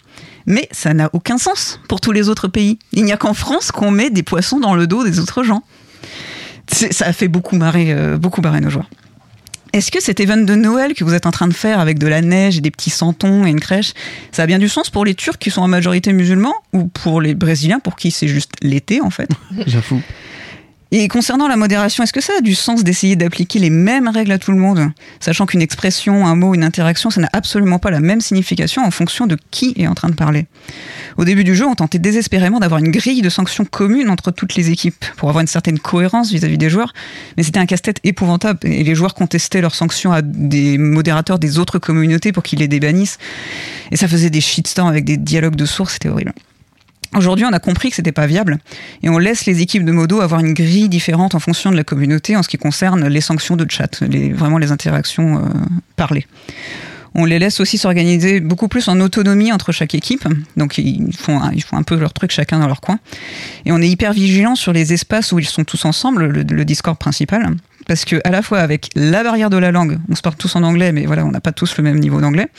Mais 0.46 0.68
ça 0.72 0.94
n'a 0.94 1.10
aucun 1.14 1.38
sens 1.38 1.80
pour 1.88 2.02
tous 2.02 2.12
les 2.12 2.30
autres 2.30 2.48
pays. 2.48 2.78
Il 2.92 3.04
n'y 3.04 3.12
a 3.12 3.18
qu'en 3.18 3.34
France 3.34 3.72
qu'on 3.72 3.92
met 3.92 4.10
des 4.10 4.24
poissons 4.24 4.60
dans 4.60 4.76
le 4.76 4.88
dos 4.88 5.04
des 5.04 5.20
autres 5.20 5.44
gens. 5.44 5.64
Ça 6.72 7.06
a 7.06 7.14
fait 7.14 7.28
beaucoup 7.28 7.56
marrer, 7.56 7.94
euh, 7.94 8.18
beaucoup 8.18 8.42
marrer 8.42 8.62
nos 8.62 8.70
joueurs. 8.70 8.90
Est-ce 9.74 9.92
que 9.92 10.02
cet 10.02 10.22
event 10.22 10.38
de 10.38 10.56
Noël 10.56 10.94
que 10.94 11.04
vous 11.04 11.14
êtes 11.14 11.26
en 11.26 11.32
train 11.32 11.50
de 11.50 11.54
faire 11.54 11.80
avec 11.80 12.00
de 12.00 12.08
la 12.08 12.22
neige 12.22 12.58
et 12.58 12.62
des 12.62 12.72
petits 12.72 12.90
santons 12.90 13.46
et 13.46 13.50
une 13.50 13.60
crèche, 13.60 13.94
ça 14.32 14.44
a 14.44 14.46
bien 14.46 14.58
du 14.58 14.70
sens 14.70 14.90
pour 14.90 15.04
les 15.04 15.16
Turcs 15.16 15.38
qui 15.38 15.52
sont 15.52 15.62
en 15.62 15.68
majorité 15.68 16.14
musulmans 16.14 16.56
ou 16.72 16.86
pour 16.86 17.20
les 17.20 17.36
Brésiliens 17.36 17.80
pour 17.80 17.98
qui 17.98 18.12
c'est 18.12 18.30
juste 18.30 18.54
l'été 18.62 19.02
en 19.02 19.10
fait? 19.10 19.30
J'avoue. 19.68 20.02
Et 20.92 21.08
concernant 21.08 21.48
la 21.48 21.56
modération, 21.56 22.04
est-ce 22.04 22.14
que 22.14 22.22
ça 22.22 22.34
a 22.38 22.42
du 22.42 22.56
sens 22.56 22.84
d'essayer 22.84 23.16
d'appliquer 23.16 23.60
les 23.60 23.70
mêmes 23.70 24.08
règles 24.08 24.32
à 24.32 24.38
tout 24.38 24.52
le 24.52 24.58
monde? 24.58 24.92
Sachant 25.20 25.46
qu'une 25.46 25.62
expression, 25.62 26.28
un 26.28 26.36
mot, 26.36 26.54
une 26.54 26.64
interaction, 26.64 27.10
ça 27.10 27.20
n'a 27.20 27.30
absolument 27.34 27.80
pas 27.80 27.90
la 27.90 28.00
même 28.00 28.22
signification 28.22 28.86
en 28.86 28.92
fonction 28.92 29.26
de 29.26 29.36
qui 29.52 29.74
est 29.78 29.88
en 29.88 29.96
train 29.96 30.10
de 30.10 30.16
parler. 30.16 30.46
Au 31.18 31.26
début 31.26 31.44
du 31.44 31.56
jeu, 31.56 31.66
on 31.66 31.76
tentait 31.76 32.00
désespérément 32.00 32.60
d'avoir 32.60 32.80
une 32.80 32.92
grille 32.92 33.22
de 33.22 33.30
sanctions 33.30 33.66
commune 33.66 34.10
entre 34.10 34.32
toutes 34.32 34.56
les 34.56 34.70
équipes 34.70 35.04
pour 35.18 35.30
avoir 35.30 35.42
une 35.42 35.48
certaine 35.48 35.80
cohérence 35.80 36.32
vis-à-vis 36.32 36.58
des 36.58 36.70
joueurs, 36.70 36.94
mais 37.36 37.44
c'était 37.44 37.60
un 37.60 37.66
casse-tête 37.66 38.00
épouvantable 38.04 38.60
et 38.64 38.84
les 38.84 38.96
joueurs 38.96 39.16
contestaient 39.16 39.62
leurs 39.62 39.76
sanctions 39.76 40.12
à 40.12 40.22
des 40.22 40.78
modérateurs 40.78 41.40
des 41.40 41.58
autres 41.58 41.80
communautés 41.80 42.32
pour 42.32 42.44
qu'ils 42.44 42.60
les 42.60 42.68
débannissent. 42.68 43.18
Et 43.92 43.98
ça 43.98 44.08
faisait 44.08 44.30
des 44.30 44.42
shitstorms 44.42 44.90
avec 44.90 45.04
des 45.04 45.18
dialogues 45.18 45.56
de 45.56 45.66
sources, 45.66 45.94
c'était 45.94 46.10
horrible. 46.10 46.34
Aujourd'hui, 47.16 47.46
on 47.46 47.54
a 47.54 47.60
compris 47.60 47.90
que 47.90 47.96
c'était 47.96 48.12
pas 48.12 48.28
viable 48.28 48.58
et 49.02 49.10
on 49.10 49.18
laisse 49.18 49.46
les 49.46 49.62
équipes 49.62 49.86
de 49.86 49.92
modo 49.92 50.20
avoir 50.22 50.42
une 50.42 50.54
grille 50.54 50.90
différente 50.90 51.34
en 51.34 51.40
fonction 51.40 51.72
de 51.72 51.78
la 51.78 51.84
communauté 51.84 52.36
en 52.36 52.44
ce 52.44 52.50
qui 52.50 52.58
concerne 52.58 53.08
les 53.08 53.22
sanctions 53.22 53.56
de 53.56 53.66
chat, 53.70 54.02
les, 54.02 54.34
vraiment 54.34 54.58
les 54.58 54.72
interactions 54.72 55.38
euh, 55.38 55.48
parlées. 55.96 56.28
On 57.18 57.24
les 57.24 57.40
laisse 57.40 57.62
aussi 57.62 57.78
s'organiser 57.78 58.42
beaucoup 58.42 58.68
plus 58.68 58.90
en 58.90 59.00
autonomie 59.00 59.54
entre 59.54 59.72
chaque 59.72 59.96
équipe. 59.96 60.28
Donc 60.58 60.78
ils 60.78 61.16
font, 61.16 61.40
ils 61.54 61.64
font 61.64 61.78
un 61.78 61.84
peu 61.84 61.96
leur 61.96 62.12
truc 62.12 62.32
chacun 62.32 62.60
dans 62.60 62.68
leur 62.68 62.82
coin. 62.82 63.00
Et 63.66 63.72
on 63.72 63.82
est 63.82 63.88
hyper 63.88 64.12
vigilant 64.12 64.56
sur 64.56 64.74
les 64.74 64.92
espaces 64.92 65.32
où 65.32 65.40
ils 65.40 65.48
sont 65.48 65.64
tous 65.64 65.86
ensemble, 65.86 66.26
le, 66.26 66.44
le 66.44 66.66
Discord 66.66 66.98
principal. 66.98 67.56
Parce 67.88 68.04
que 68.04 68.20
à 68.26 68.32
la 68.32 68.42
fois 68.42 68.60
avec 68.60 68.90
la 68.96 69.24
barrière 69.24 69.50
de 69.50 69.58
la 69.58 69.72
langue, 69.72 69.98
on 70.10 70.16
se 70.16 70.22
parle 70.22 70.36
tous 70.36 70.58
en 70.58 70.64
anglais, 70.64 70.92
mais 70.92 71.06
voilà, 71.06 71.26
on 71.26 71.32
n'a 71.32 71.40
pas 71.40 71.54
tous 71.54 71.78
le 71.78 71.84
même 71.86 72.00
niveau 72.00 72.20
d'anglais. 72.20 72.50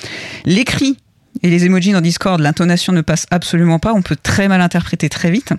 L'écrit 0.46 0.96
et 1.42 1.50
les 1.50 1.64
emojis 1.64 1.92
dans 1.92 2.00
Discord, 2.00 2.40
l'intonation 2.40 2.92
ne 2.92 3.00
passe 3.00 3.26
absolument 3.30 3.78
pas, 3.78 3.92
on 3.92 4.02
peut 4.02 4.16
très 4.20 4.48
mal 4.48 4.60
interpréter 4.60 5.08
très 5.08 5.30
vite. 5.30 5.52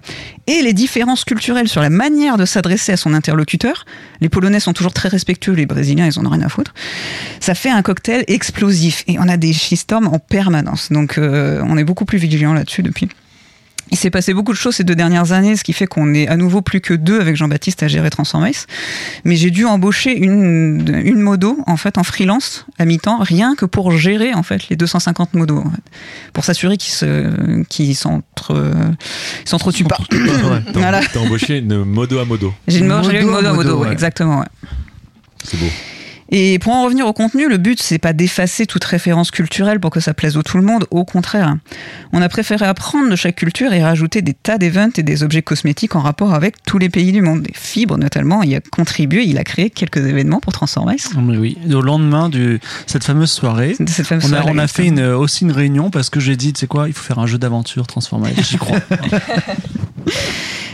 Et 0.47 0.61
les 0.61 0.73
différences 0.73 1.23
culturelles 1.23 1.67
sur 1.67 1.81
la 1.81 1.89
manière 1.89 2.37
de 2.37 2.45
s'adresser 2.45 2.93
à 2.93 2.97
son 2.97 3.13
interlocuteur, 3.13 3.85
les 4.21 4.29
Polonais 4.29 4.59
sont 4.59 4.73
toujours 4.73 4.93
très 4.93 5.09
respectueux, 5.09 5.53
les 5.53 5.65
Brésiliens, 5.65 6.07
ils 6.07 6.19
en 6.19 6.25
ont 6.25 6.29
rien 6.29 6.41
à 6.41 6.49
foutre, 6.49 6.73
ça 7.39 7.55
fait 7.55 7.69
un 7.69 7.81
cocktail 7.81 8.23
explosif. 8.27 9.03
Et 9.07 9.19
on 9.19 9.27
a 9.27 9.37
des 9.37 9.53
shitstorms 9.53 10.07
en 10.07 10.19
permanence. 10.19 10.91
Donc 10.91 11.17
euh, 11.17 11.61
on 11.65 11.77
est 11.77 11.83
beaucoup 11.83 12.05
plus 12.05 12.17
vigilant 12.17 12.53
là-dessus 12.53 12.83
depuis. 12.83 13.09
Il 13.91 13.97
s'est 13.97 14.09
passé 14.09 14.33
beaucoup 14.33 14.51
de 14.51 14.57
choses 14.57 14.75
ces 14.75 14.83
deux 14.83 14.95
dernières 14.95 15.31
années, 15.31 15.55
ce 15.55 15.63
qui 15.63 15.73
fait 15.73 15.87
qu'on 15.87 16.13
est 16.13 16.27
à 16.27 16.35
nouveau 16.35 16.61
plus 16.61 16.81
que 16.81 16.93
deux 16.93 17.19
avec 17.21 17.35
Jean-Baptiste 17.35 17.83
à 17.83 17.87
gérer 17.87 18.09
Transformice. 18.09 18.67
Mais 19.23 19.35
j'ai 19.35 19.49
dû 19.49 19.65
embaucher 19.65 20.17
une, 20.17 21.01
une 21.05 21.21
modo, 21.21 21.57
en 21.67 21.77
fait, 21.77 21.97
en 21.97 22.03
freelance, 22.03 22.65
à 22.79 22.85
mi-temps, 22.85 23.19
rien 23.19 23.55
que 23.55 23.65
pour 23.65 23.91
gérer, 23.91 24.33
en 24.33 24.43
fait, 24.43 24.67
les 24.69 24.75
250 24.75 25.33
modos, 25.35 25.59
en 25.59 25.71
fait. 25.71 25.81
Pour 26.33 26.43
s'assurer 26.43 26.77
qu'ils 26.77 26.93
se, 26.93 27.63
qu'ils 27.63 27.95
s'entre, 27.95 28.71
ils 29.45 29.49
s'entretuent 29.49 29.85
pas. 29.85 29.97
T'as 30.09 30.17
Voilà. 30.73 31.01
t'as 31.01 31.19
embauché 31.19 31.59
une 31.59 31.83
modo 31.85 32.19
à 32.19 32.25
modo. 32.25 32.53
J'ai 32.67 32.79
une, 32.79 32.87
Modo 32.87 33.09
une 33.09 33.17
à 33.17 33.21
modo 33.23 33.37
à 33.37 33.41
modo, 33.41 33.53
modo, 33.55 33.77
ouais, 33.81 33.87
ouais. 33.87 33.93
exactement, 33.93 34.39
ouais. 34.39 34.45
C'est 35.43 35.57
beau. 35.57 35.67
Et 36.29 36.59
pour 36.59 36.73
en 36.73 36.83
revenir 36.83 37.07
au 37.07 37.13
contenu, 37.13 37.47
le 37.47 37.57
but, 37.57 37.81
c'est 37.81 37.99
pas 37.99 38.13
d'effacer 38.13 38.65
toute 38.65 38.83
référence 38.83 39.31
culturelle 39.31 39.79
pour 39.79 39.91
que 39.91 39.99
ça 39.99 40.13
plaise 40.13 40.37
à 40.37 40.43
tout 40.43 40.57
le 40.57 40.63
monde. 40.63 40.85
Au 40.91 41.05
contraire, 41.05 41.55
on 42.11 42.21
a 42.21 42.29
préféré 42.29 42.65
apprendre 42.65 43.09
de 43.09 43.15
chaque 43.15 43.35
culture 43.35 43.71
et 43.71 43.83
rajouter 43.83 44.21
des 44.21 44.33
tas 44.33 44.57
d'events 44.57 44.89
et 44.97 45.03
des 45.03 45.23
objets 45.23 45.41
cosmétiques 45.41 45.95
en 45.95 46.01
rapport 46.01 46.33
avec 46.33 46.63
tous 46.63 46.77
les 46.77 46.89
pays 46.89 47.11
du 47.11 47.21
monde. 47.21 47.43
Des 47.43 47.53
fibres, 47.53 47.97
notamment, 47.97 48.43
il 48.43 48.53
a 48.55 48.59
contribué, 48.59 49.23
il 49.23 49.37
a 49.37 49.43
créé 49.43 49.69
quelques 49.69 50.05
événements 50.05 50.39
pour 50.39 50.51
Transformice. 50.51 51.11
Ah, 51.15 51.19
oui, 51.21 51.57
au 51.71 51.81
lendemain 51.81 52.29
de 52.29 52.59
cette 52.87 53.03
fameuse 53.03 53.31
soirée, 53.31 53.75
De 53.79 53.87
cette 53.87 54.07
fameuse 54.07 54.25
on 54.25 54.33
a, 54.33 54.41
soirée, 54.41 54.51
on 54.53 54.57
a 54.57 54.67
fait 54.67 54.87
une, 54.87 55.01
aussi 55.01 55.45
une 55.45 55.51
réunion 55.51 55.89
parce 55.89 56.09
que 56.09 56.19
j'ai 56.19 56.35
dit, 56.35 56.53
tu 56.53 56.59
sais 56.59 56.67
quoi, 56.67 56.87
il 56.87 56.93
faut 56.93 57.03
faire 57.03 57.19
un 57.19 57.27
jeu 57.27 57.37
d'aventure 57.37 57.87
Transformice. 57.87 58.49
J'y 58.49 58.57
crois. 58.57 58.79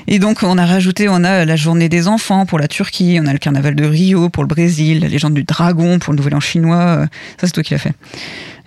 Et 0.08 0.20
donc, 0.20 0.43
on 0.43 0.58
a 0.58 0.66
rajouté, 0.66 1.08
on 1.10 1.24
a 1.24 1.45
la 1.45 1.56
journée 1.56 1.89
des 1.89 2.08
enfants 2.08 2.45
pour 2.45 2.60
la 2.60 2.68
Turquie, 2.68 3.20
on 3.22 3.26
a 3.26 3.34
le 3.34 3.39
carnaval 3.39 3.76
de 3.76 3.86
Rio 3.86 4.30
pour 4.30 4.43
le 4.43 4.47
Brésil, 4.47 4.99
la 5.01 5.08
légende 5.08 5.34
du 5.34 5.43
dragon 5.43 5.99
pour 5.99 6.14
le 6.14 6.18
nouvel 6.18 6.36
an 6.36 6.39
chinois. 6.39 6.78
euh, 6.78 7.06
Ça, 7.39 7.47
c'est 7.47 7.51
toi 7.51 7.64
qui 7.64 7.74
l'as 7.74 7.80
fait. 7.80 7.93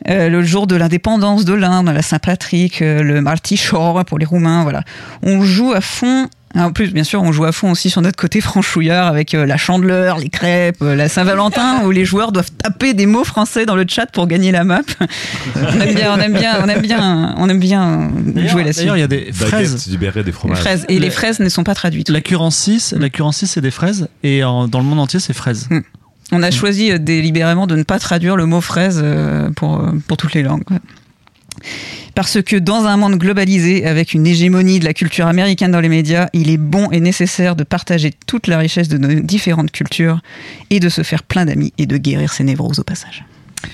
Euh, 0.09 0.29
le 0.29 0.43
jour 0.43 0.67
de 0.67 0.77
l'indépendance 0.77 1.45
de 1.45 1.55
l'Inde, 1.55 1.89
la 1.89 2.03
Saint-Patrick, 2.03 2.81
euh, 2.83 3.03
le 3.03 3.21
Marty 3.21 3.57
Shore 3.57 4.05
pour 4.05 4.19
les 4.19 4.27
Roumains, 4.27 4.63
voilà. 4.63 4.83
On 5.23 5.43
joue 5.43 5.73
à 5.73 5.81
fond. 5.81 6.29
En 6.57 6.73
plus, 6.73 6.93
bien 6.93 7.05
sûr, 7.05 7.23
on 7.23 7.33
joue 7.33 7.45
à 7.45 7.53
fond 7.53 7.71
aussi 7.71 7.91
sur 7.91 8.01
notre 8.01 8.17
côté 8.17 8.41
franchouillard 8.41 9.07
avec 9.09 9.35
euh, 9.35 9.45
la 9.45 9.57
chandeleur, 9.57 10.19
les 10.19 10.29
crêpes, 10.31 10.79
euh, 10.81 10.95
la 10.95 11.09
Saint-Valentin, 11.09 11.85
où 11.85 11.91
les 11.91 12.05
joueurs 12.05 12.33
doivent 12.33 12.51
taper 12.51 12.95
des 12.95 13.05
mots 13.07 13.25
français 13.25 13.67
dans 13.67 13.77
le 13.77 13.85
chat 13.89 14.07
pour 14.07 14.27
gagner 14.27 14.53
la 14.53 14.65
map. 14.65 14.81
on 15.55 15.81
aime 15.81 15.95
bien, 15.95 16.15
on 16.17 16.21
aime 16.21 16.33
bien, 16.33 16.63
on 16.65 16.69
aime 16.69 16.81
bien, 16.81 17.35
on 17.37 17.49
aime 17.49 17.59
bien 17.61 18.11
jouer 18.49 18.63
là-dessus. 18.65 18.81
D'ailleurs, 18.81 18.97
il 18.97 19.01
y 19.01 19.03
a 19.03 19.07
des 19.09 19.33
fraises. 19.33 19.89
Béret, 19.99 20.25
des 20.25 20.33
fromages. 20.33 20.59
Fraises. 20.61 20.85
Et 20.89 20.95
Le- 20.95 21.01
les 21.03 21.11
fraises 21.11 21.41
ne 21.41 21.49
sont 21.49 21.65
pas 21.65 21.75
traduites. 21.75 22.09
La 22.11 22.21
6, 22.51 22.95
la 22.99 23.09
6 23.33 23.47
c'est 23.47 23.61
des 23.61 23.71
fraises 23.71 24.09
et 24.23 24.43
en- 24.45 24.67
dans 24.69 24.79
le 24.79 24.85
monde 24.87 25.01
entier 25.01 25.21
c'est 25.21 25.33
fraises. 25.35 25.69
On 26.33 26.43
a 26.43 26.51
choisi 26.51 26.91
euh, 26.91 26.99
délibérément 26.99 27.67
de 27.67 27.77
ne 27.77 27.83
pas 27.83 27.99
traduire 27.99 28.35
le 28.37 28.47
mot 28.47 28.61
fraise 28.61 29.01
euh, 29.03 29.51
pour, 29.55 29.85
pour 30.09 30.17
toutes 30.17 30.35
les 30.35 30.43
langues. 30.43 30.65
Parce 32.17 32.41
que 32.41 32.57
dans 32.57 32.87
un 32.87 32.97
monde 32.97 33.17
globalisé, 33.17 33.87
avec 33.87 34.15
une 34.15 34.27
hégémonie 34.27 34.79
de 34.79 34.87
la 34.87 34.95
culture 34.95 35.27
américaine 35.27 35.71
dans 35.71 35.81
les 35.81 35.91
médias, 35.91 36.31
il 36.33 36.49
est 36.49 36.57
bon 36.57 36.91
et 36.91 36.99
nécessaire 36.99 37.57
de 37.57 37.63
partager 37.63 38.11
toute 38.27 38.47
la 38.47 38.57
richesse 38.57 38.89
de 38.89 38.97
nos 38.97 39.21
différentes 39.21 39.71
cultures 39.71 40.23
et 40.71 40.81
de 40.81 40.89
se 40.89 41.03
faire 41.03 41.23
plein 41.23 41.45
d'amis 41.45 41.75
et 41.77 41.85
de 41.85 41.99
guérir 41.99 42.33
ses 42.33 42.43
névroses 42.43 42.79
au 42.79 42.85
passage. 42.85 43.27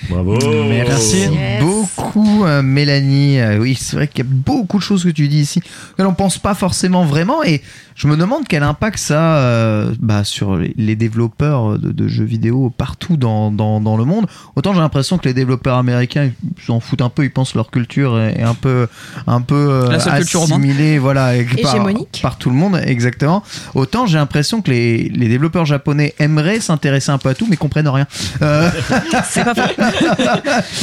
Bravo. 0.09 0.37
Merci 0.69 1.27
Yes. 1.31 1.61
beaucoup, 1.61 2.45
euh, 2.45 2.61
Mélanie. 2.61 3.39
Euh, 3.39 3.57
oui, 3.59 3.77
c'est 3.79 3.95
vrai 3.95 4.07
qu'il 4.07 4.25
y 4.25 4.27
a 4.27 4.31
beaucoup 4.31 4.77
de 4.77 4.83
choses 4.83 5.03
que 5.03 5.09
tu 5.09 5.27
dis 5.27 5.39
ici 5.41 5.61
que 5.97 6.01
l'on 6.01 6.13
pense 6.13 6.37
pas 6.37 6.53
forcément 6.55 7.05
vraiment. 7.05 7.43
Et 7.43 7.61
je 7.95 8.07
me 8.07 8.17
demande 8.17 8.47
quel 8.47 8.63
impact 8.63 8.97
ça 8.97 9.35
a 9.35 9.37
euh, 9.39 9.93
bah, 9.99 10.23
sur 10.23 10.55
les- 10.57 10.95
développeurs 10.95 11.79
de, 11.79 11.91
de 11.91 12.07
jeux 12.07 12.23
vidéo 12.23 12.71
partout 12.75 13.17
dans, 13.17 13.51
dans, 13.51 13.79
dans 13.79 13.97
le 13.97 14.05
monde. 14.05 14.27
Autant 14.55 14.73
j'ai 14.73 14.79
l'impression 14.79 15.17
que 15.17 15.27
les 15.27 15.33
développeurs 15.33 15.77
américains 15.77 16.29
ils 16.57 16.63
s'en 16.63 16.79
foutent 16.79 17.01
un 17.01 17.09
peu, 17.09 17.23
ils 17.23 17.31
pensent 17.31 17.53
que 17.53 17.57
leur 17.57 17.71
culture 17.71 18.19
est 18.19 18.41
un 18.43 18.53
peu, 18.53 18.87
un 19.27 19.41
peu 19.41 19.55
euh, 19.55 19.89
assimilée 19.89 20.99
voilà, 20.99 21.31
par, 22.21 22.37
tout 22.37 22.49
le 22.49 22.55
monde, 22.55 22.79
exactement. 22.85 23.43
Autant 23.73 24.05
j'ai 24.05 24.17
l'impression 24.17 24.61
que 24.61 24.69
les, 24.71 25.09
les 25.09 25.27
développeurs 25.27 25.65
japonais 25.65 26.13
aimeraient 26.19 26.59
s'intéresser 26.59 27.11
un 27.11 27.17
peu 27.17 27.29
à 27.29 27.33
tout, 27.35 27.47
mais 27.49 27.57
comprennent 27.57 27.87
rien. 27.87 28.07
Euh, 28.41 28.69
C'est 29.25 29.43
pas. 29.43 29.53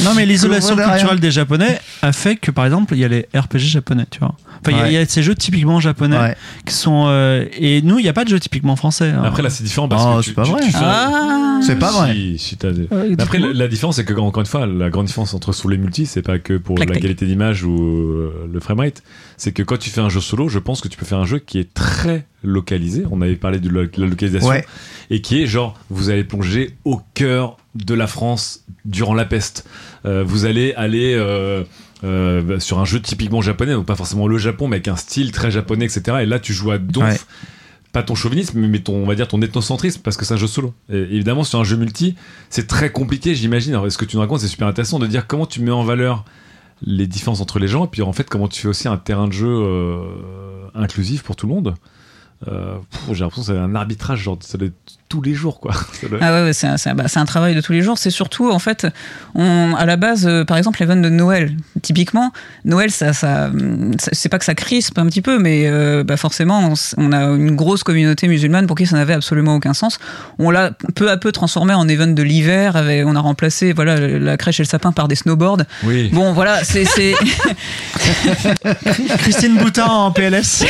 Non, 0.03 0.13
mais 0.15 0.25
l'isolation 0.25 0.75
culturelle 0.75 1.19
des 1.19 1.31
Japonais 1.31 1.79
a 2.01 2.11
fait 2.11 2.35
que, 2.35 2.51
par 2.51 2.65
exemple, 2.65 2.93
il 2.95 2.99
y 2.99 3.05
a 3.05 3.07
les 3.07 3.27
RPG 3.35 3.59
japonais, 3.59 4.05
tu 4.09 4.19
vois. 4.19 4.35
Enfin, 4.63 4.71
il 4.71 4.77
y 4.77 4.79
a- 4.79 4.83
Ouais. 4.83 4.89
il 4.91 4.93
y, 4.93 4.97
a 4.97 5.05
ces 5.05 5.23
jeux 5.23 5.33
typiquement 5.35 5.79
japonais 5.79 6.17
ouais. 6.17 6.35
qui 6.65 6.73
sont. 6.73 7.05
euh, 7.07 7.45
et 7.57 7.81
nous, 7.81 7.97
il 7.99 8.03
n'y 8.03 8.09
a 8.09 8.13
pas 8.13 8.23
de 8.25 8.29
jeux 8.29 8.39
typiquement 8.39 8.75
français. 8.75 9.09
hein. 9.09 9.23
Après 9.25 9.41
là 9.41 9.49
c'est 9.49 9.63
différent 9.63 9.87
parce 9.87 10.03
Oh, 10.05 10.17
que 10.17 10.21
c'est 10.23 10.29
tu, 10.29 10.35
pas 10.35 10.43
tu- 10.43 10.51
vrai. 10.51 10.61
tu 10.63 10.71
fais- 10.71 10.77
Ah. 10.81 11.59
C'est 11.63 11.77
pas 11.77 11.91
vrai. 11.91 12.13
Si, 12.13 12.37
si, 12.39 12.57
t'as 12.57 12.71
des- 12.71 12.87
Ouais, 12.91 13.09
Mais 13.15 13.21
Après, 13.21 13.37
la, 13.37 13.53
la 13.53 13.67
différence, 13.67 13.97
c'est 13.97 14.05
que, 14.05 14.13
encore 14.15 14.41
une 14.41 14.47
fois, 14.47 14.65
la 14.65 14.89
grande 14.89 15.05
différence 15.05 15.35
entre 15.35 15.53
sous 15.53 15.67
les 15.69 15.77
multi, 15.77 16.07
c'est 16.07 16.23
pas 16.23 16.39
que 16.39 16.57
pour 16.57 16.75
la 16.77 16.87
qualité 16.87 17.27
d'image 17.27 17.63
ou 17.63 17.79
euh, 17.79 18.49
le 18.51 18.59
framerate, 18.59 19.03
c'est 19.37 19.51
que 19.51 19.61
quand 19.61 19.77
tu 19.77 19.91
fais 19.91 20.01
un 20.01 20.09
jeu 20.09 20.21
solo, 20.21 20.47
je 20.49 20.57
pense 20.57 20.81
que 20.81 20.87
tu 20.87 20.97
peux 20.97 21.05
faire 21.05 21.19
un 21.19 21.25
jeu 21.25 21.37
qui 21.37 21.59
est 21.59 21.71
très 21.71 22.25
localisé. 22.43 23.03
On 23.11 23.21
avait 23.21 23.35
parlé 23.35 23.59
de 23.59 23.69
la 23.69 23.83
localisation. 24.07 24.49
Ouais. 24.49 24.65
Et 25.11 25.21
qui 25.21 25.41
est 25.43 25.45
genre, 25.45 25.77
vous 25.91 26.09
allez 26.09 26.23
plonger 26.23 26.75
au 26.83 26.99
cœur 27.13 27.57
de 27.75 27.93
la 27.93 28.07
France 28.07 28.63
durant 28.85 29.13
la 29.13 29.25
peste. 29.25 29.65
Euh, 30.07 30.23
vous 30.25 30.45
allez 30.45 30.73
aller 30.73 31.13
euh, 32.03 32.41
bah, 32.41 32.59
sur 32.59 32.79
un 32.79 32.85
jeu 32.85 32.99
typiquement 32.99 33.41
japonais, 33.41 33.73
donc 33.73 33.85
pas 33.85 33.95
forcément 33.95 34.27
le 34.27 34.37
Japon, 34.37 34.67
mais 34.67 34.77
avec 34.77 34.87
un 34.87 34.95
style 34.95 35.31
très 35.31 35.51
japonais, 35.51 35.85
etc. 35.85 36.19
Et 36.21 36.25
là, 36.25 36.39
tu 36.39 36.53
joues 36.53 36.71
à 36.71 36.77
donf. 36.77 37.05
Ouais. 37.05 37.19
Pas 37.91 38.03
ton 38.03 38.15
chauvinisme, 38.15 38.57
mais 38.57 38.79
ton, 38.79 38.93
on 38.95 39.05
va 39.05 39.15
dire 39.15 39.27
ton 39.27 39.41
ethnocentrisme, 39.41 39.99
parce 40.01 40.15
que 40.15 40.23
c'est 40.23 40.33
un 40.33 40.37
jeu 40.37 40.47
solo. 40.47 40.73
Et 40.89 40.97
évidemment, 40.97 41.43
sur 41.43 41.59
un 41.59 41.65
jeu 41.65 41.75
multi, 41.75 42.15
c'est 42.49 42.65
très 42.65 42.89
compliqué, 42.89 43.35
j'imagine. 43.35 43.73
Alors, 43.73 43.91
ce 43.91 43.97
que 43.97 44.05
tu 44.05 44.15
nous 44.15 44.21
racontes, 44.21 44.39
c'est 44.39 44.47
super 44.47 44.67
intéressant 44.67 44.97
de 44.97 45.07
dire 45.07 45.27
comment 45.27 45.45
tu 45.45 45.61
mets 45.61 45.71
en 45.71 45.83
valeur 45.83 46.23
les 46.83 47.05
différences 47.05 47.41
entre 47.41 47.59
les 47.59 47.67
gens, 47.67 47.85
et 47.85 47.89
puis 47.89 48.01
en 48.01 48.13
fait, 48.13 48.29
comment 48.29 48.47
tu 48.47 48.61
fais 48.61 48.67
aussi 48.67 48.87
un 48.87 48.97
terrain 48.97 49.27
de 49.27 49.33
jeu 49.33 49.49
euh, 49.49 50.03
inclusif 50.73 51.21
pour 51.21 51.35
tout 51.35 51.47
le 51.47 51.53
monde. 51.53 51.75
Euh, 52.47 52.77
J'ai 53.11 53.19
l'impression 53.19 53.53
que 53.53 53.57
c'est 53.57 53.63
un 53.63 53.75
arbitrage, 53.75 54.21
genre, 54.21 54.37
ça 54.39 54.57
doit 54.57 54.69
être 54.69 54.97
tous 55.11 55.21
les 55.21 55.33
jours, 55.33 55.59
quoi. 55.59 55.73
Ah 56.21 56.31
ouais, 56.33 56.43
ouais, 56.45 56.53
c'est 56.53 56.67
un, 56.67 56.77
c'est 56.77 56.89
un- 56.89 56.95
bah, 56.95 57.03
c'est 57.07 57.19
un 57.19 57.25
travail 57.25 57.53
de 57.53 57.61
tous 57.61 57.73
les 57.73 57.81
jours. 57.81 57.97
C'est 57.97 58.09
surtout, 58.09 58.49
en 58.49 58.59
fait, 58.59 58.87
on, 59.35 59.75
à 59.75 59.85
la 59.85 59.97
base, 59.97 60.25
euh, 60.25 60.45
par 60.45 60.57
exemple, 60.57 60.79
l'event 60.79 60.95
de 60.95 61.09
Noël, 61.09 61.51
typiquement, 61.81 62.31
Noël, 62.63 62.91
ça, 62.91 63.11
ça, 63.13 63.49
c'est 64.13 64.29
pas 64.29 64.39
que 64.39 64.45
ça 64.45 64.55
crispe 64.55 64.97
un 64.97 65.05
petit 65.07 65.21
peu, 65.21 65.37
mais 65.37 65.63
euh, 65.65 66.03
bah 66.03 66.15
forcément, 66.17 66.73
on, 66.97 67.11
a 67.11 67.23
une 67.25 67.55
grosse 67.55 67.83
communauté 67.83 68.27
musulmane 68.27 68.67
pour 68.67 68.77
qui 68.77 68.85
ça 68.85 68.95
n'avait 68.95 69.13
absolument 69.13 69.55
aucun 69.55 69.73
sens. 69.73 69.99
On 70.39 70.49
l'a 70.49 70.71
peu 70.95 71.11
à 71.11 71.17
peu 71.17 71.31
transformé 71.33 71.73
en 71.73 71.87
event 71.89 72.07
de 72.07 72.23
l'hiver. 72.23 72.75
On 73.05 73.15
a 73.15 73.19
remplacé 73.19 73.73
voilà, 73.73 73.99
la 73.99 74.37
crèche 74.37 74.59
et 74.59 74.63
le 74.63 74.67
sapin 74.67 74.91
par 74.93 75.07
des 75.09 75.15
snowboards. 75.15 75.63
Oui. 75.83 76.09
Bon, 76.13 76.31
voilà, 76.33 76.63
c'est. 76.63 76.85
c'est- 76.85 77.15
Christine 79.19 79.57
Boutin 79.57 79.85
en 79.85 80.11
PLS. 80.11 80.63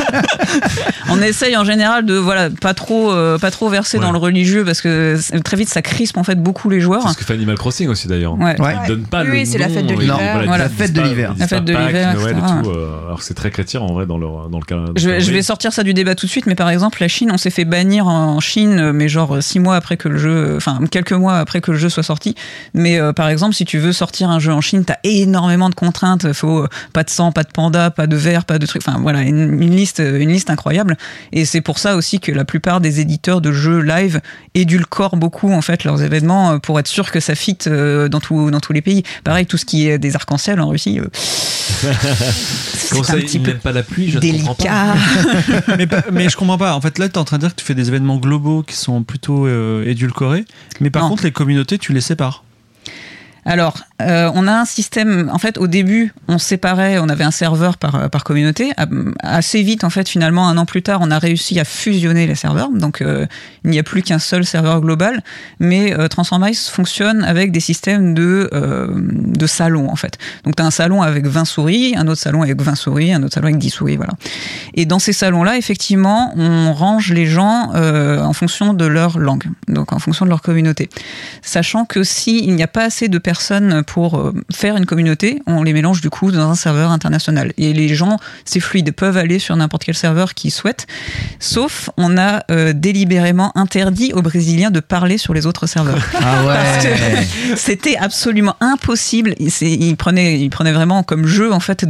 on 1.08 1.20
essaye 1.22 1.56
en 1.56 1.64
général 1.64 2.04
de 2.04 2.14
voilà 2.14 2.48
pas 2.50 2.74
trop 2.74 3.12
euh, 3.12 3.29
pas 3.38 3.50
trop 3.50 3.70
Ouais. 3.70 3.80
dans 4.00 4.12
le 4.12 4.18
religieux 4.18 4.64
parce 4.64 4.80
que 4.80 5.16
très 5.42 5.56
vite 5.56 5.68
ça 5.68 5.82
crispe 5.82 6.16
en 6.16 6.24
fait 6.24 6.34
beaucoup 6.42 6.68
les 6.70 6.80
joueurs. 6.80 7.02
C'est 7.06 7.14
ce 7.14 7.18
que 7.18 7.24
fait 7.24 7.34
Animal 7.34 7.56
Crossing 7.56 7.88
aussi, 7.88 8.08
d'ailleurs. 8.08 8.34
Ouais. 8.38 8.60
Ouais. 8.60 8.74
Ils 8.84 8.88
donnent 8.88 9.06
pas 9.06 9.22
Oui, 9.24 9.46
c'est 9.46 9.58
la 9.58 9.68
fête 9.68 9.86
de 9.86 9.94
l'hiver. 9.94 10.18
voilà, 10.46 10.58
La 10.64 10.68
fête 10.68 10.92
de 10.92 11.00
l'hiver. 11.00 11.34
La 11.38 11.46
fête 11.46 11.64
de 11.64 11.72
l'hiver, 11.74 12.14
euh, 12.66 13.06
alors 13.06 13.22
c'est 13.22 13.34
très 13.34 13.50
chrétien 13.50 13.80
en 13.80 13.92
vrai 13.92 14.06
dans 14.06 14.18
le 14.18 14.26
dans 14.50 14.58
le 14.58 14.64
cas. 14.64 14.76
Je 14.96 15.08
vais, 15.08 15.20
je 15.20 15.32
vais 15.32 15.42
sortir 15.42 15.72
ça 15.72 15.82
du 15.82 15.94
débat 15.94 16.14
tout 16.14 16.26
de 16.26 16.30
suite, 16.30 16.46
mais 16.46 16.54
par 16.54 16.70
exemple, 16.70 16.98
la 17.00 17.08
Chine, 17.08 17.30
on 17.32 17.38
s'est 17.38 17.50
fait 17.50 17.64
bannir 17.64 18.06
en 18.06 18.40
Chine, 18.40 18.78
euh, 18.78 18.92
mais 18.92 19.08
genre 19.08 19.36
euh, 19.36 19.40
six 19.40 19.60
mois 19.60 19.76
après 19.76 19.96
que 19.96 20.08
le 20.08 20.18
jeu, 20.18 20.54
enfin 20.56 20.78
quelques 20.90 21.12
mois 21.12 21.38
après 21.38 21.60
que 21.60 21.70
le 21.70 21.78
jeu 21.78 21.88
soit 21.88 22.02
sorti. 22.02 22.34
Mais 22.74 22.98
euh, 22.98 23.12
par 23.12 23.28
exemple, 23.28 23.54
si 23.54 23.64
tu 23.64 23.78
veux 23.78 23.92
sortir 23.92 24.30
un 24.30 24.38
jeu 24.38 24.52
en 24.52 24.60
Chine, 24.60 24.84
t'as 24.84 24.96
énormément 25.04 25.68
de 25.70 25.74
contraintes. 25.74 26.32
Faut 26.32 26.64
euh, 26.64 26.68
pas 26.92 27.04
de 27.04 27.10
sang, 27.10 27.32
pas 27.32 27.42
de 27.44 27.50
panda, 27.52 27.90
pas 27.90 28.06
de 28.06 28.16
verre, 28.16 28.44
pas 28.44 28.58
de 28.58 28.66
trucs. 28.66 28.82
Enfin 28.86 28.98
voilà, 29.00 29.22
une, 29.22 29.62
une 29.62 29.74
liste, 29.76 30.00
euh, 30.00 30.18
une 30.20 30.30
liste 30.30 30.50
incroyable. 30.50 30.96
Et 31.32 31.44
c'est 31.44 31.60
pour 31.60 31.78
ça 31.78 31.96
aussi 31.96 32.20
que 32.20 32.32
la 32.32 32.44
plupart 32.44 32.80
des 32.80 33.00
éditeurs 33.00 33.19
de 33.22 33.52
jeux 33.52 33.80
live 33.80 34.20
édulcorent 34.54 35.16
beaucoup 35.16 35.52
en 35.52 35.60
fait 35.62 35.84
leurs 35.84 36.02
événements 36.02 36.52
euh, 36.52 36.58
pour 36.58 36.78
être 36.80 36.86
sûr 36.88 37.10
que 37.10 37.20
ça 37.20 37.34
fit 37.34 37.58
euh, 37.66 38.08
dans 38.08 38.20
tout, 38.20 38.50
dans 38.50 38.60
tous 38.60 38.72
les 38.72 38.82
pays. 38.82 39.02
Pareil, 39.24 39.46
tout 39.46 39.56
ce 39.58 39.64
qui 39.64 39.88
est 39.88 39.98
des 39.98 40.14
arcs-en-ciel 40.16 40.60
en 40.60 40.68
Russie. 40.68 40.98
euh, 40.98 41.04
Comment 41.82 41.92
c'est 43.04 43.12
ça, 43.12 43.12
un 43.14 43.20
petit 43.20 43.36
ils 43.36 43.42
peu 43.42 43.50
n'aiment 43.50 43.60
pas 43.60 43.72
la 43.72 43.82
pluie 43.82 44.10
Je 44.10 44.18
ne 44.18 44.32
comprends 44.44 44.54
pas. 44.54 44.94
délicat. 45.44 45.72
mais, 45.78 45.86
pas- 45.86 46.04
mais 46.12 46.28
je 46.28 46.36
comprends 46.36 46.58
pas. 46.58 46.74
En 46.74 46.80
fait, 46.80 46.98
là, 46.98 47.08
tu 47.08 47.14
es 47.14 47.18
en 47.18 47.24
train 47.24 47.36
de 47.36 47.42
dire 47.42 47.50
que 47.54 47.60
tu 47.60 47.64
fais 47.64 47.74
des 47.74 47.88
événements 47.88 48.16
globaux 48.16 48.62
qui 48.62 48.76
sont 48.76 49.02
plutôt 49.02 49.46
euh, 49.46 49.84
édulcorés. 49.86 50.44
Mais 50.80 50.90
par 50.90 51.02
Non. 51.02 51.10
contre, 51.10 51.24
les 51.24 51.32
communautés, 51.32 51.78
tu 51.78 51.92
les 51.92 52.00
sépares. 52.00 52.44
Alors, 53.44 53.78
euh, 54.02 54.30
on 54.34 54.46
a 54.46 54.52
un 54.52 54.64
système. 54.64 55.30
En 55.32 55.38
fait, 55.38 55.58
au 55.58 55.66
début, 55.66 56.12
on 56.28 56.38
séparait, 56.38 56.98
on 56.98 57.08
avait 57.08 57.24
un 57.24 57.30
serveur 57.30 57.78
par, 57.78 58.10
par 58.10 58.24
communauté. 58.24 58.72
Assez 59.20 59.62
vite, 59.62 59.84
en 59.84 59.90
fait, 59.90 60.08
finalement, 60.08 60.48
un 60.48 60.56
an 60.58 60.66
plus 60.66 60.82
tard, 60.82 61.00
on 61.02 61.10
a 61.10 61.18
réussi 61.18 61.58
à 61.58 61.64
fusionner 61.64 62.26
les 62.26 62.34
serveurs. 62.34 62.70
Donc, 62.70 63.00
euh, 63.00 63.26
il 63.64 63.70
n'y 63.70 63.78
a 63.78 63.82
plus 63.82 64.02
qu'un 64.02 64.18
seul 64.18 64.44
serveur 64.44 64.80
global. 64.80 65.22
Mais 65.58 65.98
euh, 65.98 66.08
Transformice 66.08 66.68
fonctionne 66.68 67.24
avec 67.24 67.50
des 67.50 67.60
systèmes 67.60 68.14
de, 68.14 68.50
euh, 68.52 68.88
de 68.94 69.46
salons, 69.46 69.90
en 69.90 69.96
fait. 69.96 70.18
Donc, 70.44 70.56
tu 70.56 70.62
as 70.62 70.66
un 70.66 70.70
salon 70.70 71.02
avec 71.02 71.26
20 71.26 71.44
souris, 71.44 71.94
un 71.96 72.06
autre 72.08 72.20
salon 72.20 72.42
avec 72.42 72.60
20 72.60 72.74
souris, 72.74 73.12
un 73.12 73.22
autre 73.22 73.34
salon 73.34 73.48
avec 73.48 73.58
10 73.58 73.70
souris, 73.70 73.96
voilà. 73.96 74.12
Et 74.74 74.84
dans 74.84 74.98
ces 74.98 75.12
salons-là, 75.12 75.56
effectivement, 75.56 76.32
on 76.36 76.72
range 76.72 77.12
les 77.12 77.26
gens 77.26 77.72
euh, 77.74 78.22
en 78.22 78.32
fonction 78.32 78.74
de 78.74 78.84
leur 78.84 79.18
langue, 79.18 79.44
donc 79.68 79.92
en 79.92 79.98
fonction 79.98 80.24
de 80.26 80.30
leur 80.30 80.42
communauté. 80.42 80.88
Sachant 81.42 81.84
que 81.84 82.04
s'il 82.04 82.54
n'y 82.54 82.62
a 82.62 82.68
pas 82.68 82.84
assez 82.84 83.08
de 83.08 83.18
personnes 83.18 83.29
pour 83.86 84.18
euh, 84.18 84.32
faire 84.52 84.76
une 84.76 84.86
communauté, 84.86 85.42
on 85.46 85.62
les 85.62 85.72
mélange 85.72 86.00
du 86.00 86.10
coup 86.10 86.30
dans 86.32 86.50
un 86.50 86.54
serveur 86.54 86.90
international. 86.90 87.52
Et 87.58 87.72
les 87.72 87.94
gens, 87.94 88.18
c'est 88.44 88.60
fluide, 88.60 88.92
peuvent 88.92 89.16
aller 89.16 89.38
sur 89.38 89.54
n'importe 89.56 89.84
quel 89.84 89.94
serveur 89.94 90.34
qu'ils 90.34 90.50
souhaitent. 90.50 90.86
Sauf, 91.38 91.90
on 91.96 92.16
a 92.18 92.42
euh, 92.50 92.72
délibérément 92.74 93.52
interdit 93.56 94.12
aux 94.12 94.22
Brésiliens 94.22 94.70
de 94.70 94.80
parler 94.80 95.18
sur 95.18 95.34
les 95.34 95.46
autres 95.46 95.66
serveurs. 95.66 95.98
Ah 96.14 96.42
Parce 96.46 96.84
ouais. 96.84 96.90
que 97.52 97.56
c'était 97.56 97.96
absolument 97.96 98.56
impossible. 98.60 99.34
Il, 99.38 99.50
c'est- 99.50 99.70
il 99.70 99.96
prenait, 99.96 100.38
il 100.40 100.50
prenait 100.50 100.72
vraiment 100.72 101.02
comme 101.02 101.26
jeu 101.26 101.52
en 101.52 101.60
fait 101.60 101.84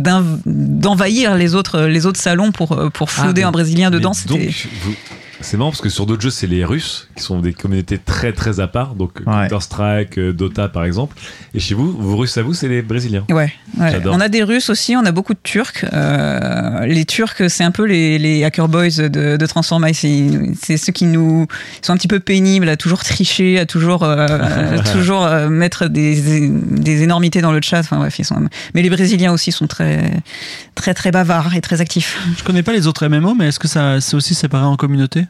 d'envahir 0.46 1.34
les 1.34 1.54
autres, 1.54 1.82
les 1.82 2.06
autres 2.06 2.20
salons 2.20 2.52
pour, 2.52 2.72
euh, 2.72 2.90
pour 2.90 3.08
Ah, 3.18 3.32
mais- 3.34 3.42
un 3.42 3.50
Brésilien 3.50 3.90
dedans. 3.90 4.12
Donc, 4.26 4.40
vous, 4.82 4.94
C'est 5.42 5.56
marrant 5.56 5.70
parce 5.70 5.80
que 5.80 5.88
sur 5.88 6.06
d'autres 6.06 6.22
jeux, 6.22 6.30
c'est 6.30 6.46
les 6.46 6.64
Russes 6.64 7.08
qui 7.16 7.22
sont 7.22 7.40
des 7.40 7.52
communautés 7.52 7.98
très 7.98 8.32
très 8.32 8.60
à 8.60 8.66
part. 8.68 8.94
Donc 8.94 9.20
Ouais. 9.26 9.48
Counter-Strike, 9.48 10.18
euh, 10.18 10.32
Dota 10.32 10.68
par 10.68 10.84
exemple. 10.84 11.16
Et 11.54 11.60
chez 11.60 11.74
vous, 11.74 11.92
vos 11.92 12.16
Russes 12.16 12.36
à 12.38 12.42
vous, 12.42 12.54
c'est 12.54 12.68
les 12.68 12.82
Brésiliens. 12.82 13.24
Ouais, 13.30 13.52
ouais. 13.78 13.90
J'adore. 13.90 14.14
on 14.14 14.20
a 14.20 14.28
des 14.28 14.42
Russes 14.42 14.70
aussi, 14.70 14.96
on 14.96 15.04
a 15.04 15.12
beaucoup 15.12 15.34
de 15.34 15.38
Turcs. 15.42 15.84
Euh, 15.92 16.86
les 16.86 17.04
Turcs, 17.04 17.48
c'est 17.48 17.64
un 17.64 17.70
peu 17.70 17.84
les, 17.84 18.18
les 18.18 18.44
hacker 18.44 18.68
boys 18.68 18.88
de, 18.90 19.36
de 19.36 19.46
Transformice. 19.46 20.04
C'est 20.60 20.76
ceux 20.76 20.92
qui 20.92 21.04
nous 21.06 21.46
ils 21.82 21.86
sont 21.86 21.92
un 21.92 21.96
petit 21.96 22.08
peu 22.08 22.20
pénibles, 22.20 22.68
à 22.68 22.76
toujours 22.76 23.02
tricher, 23.02 23.58
à 23.58 23.66
toujours, 23.66 24.02
euh, 24.04 24.26
à 24.78 24.78
toujours 24.80 25.24
euh, 25.24 25.48
mettre 25.48 25.86
des, 25.86 26.48
des 26.50 27.02
énormités 27.02 27.40
dans 27.40 27.52
le 27.52 27.60
chat. 27.62 27.80
Enfin 27.80 27.98
bref, 27.98 28.18
ils 28.18 28.24
sont. 28.24 28.48
Mais 28.74 28.82
les 28.82 28.90
Brésiliens 28.90 29.32
aussi 29.32 29.52
sont 29.52 29.66
très, 29.66 30.10
très, 30.74 30.94
très 30.94 31.10
bavards 31.10 31.54
et 31.54 31.60
très 31.60 31.80
actifs. 31.80 32.18
Je 32.38 32.44
connais 32.44 32.62
pas 32.62 32.72
les 32.72 32.86
autres 32.86 33.06
MMO, 33.08 33.34
mais 33.34 33.48
est-ce 33.48 33.58
que 33.58 33.68
ça 33.68 34.00
c'est 34.00 34.16
aussi 34.16 34.34
séparé 34.34 34.64
en 34.64 34.76
communauté? 34.76 35.26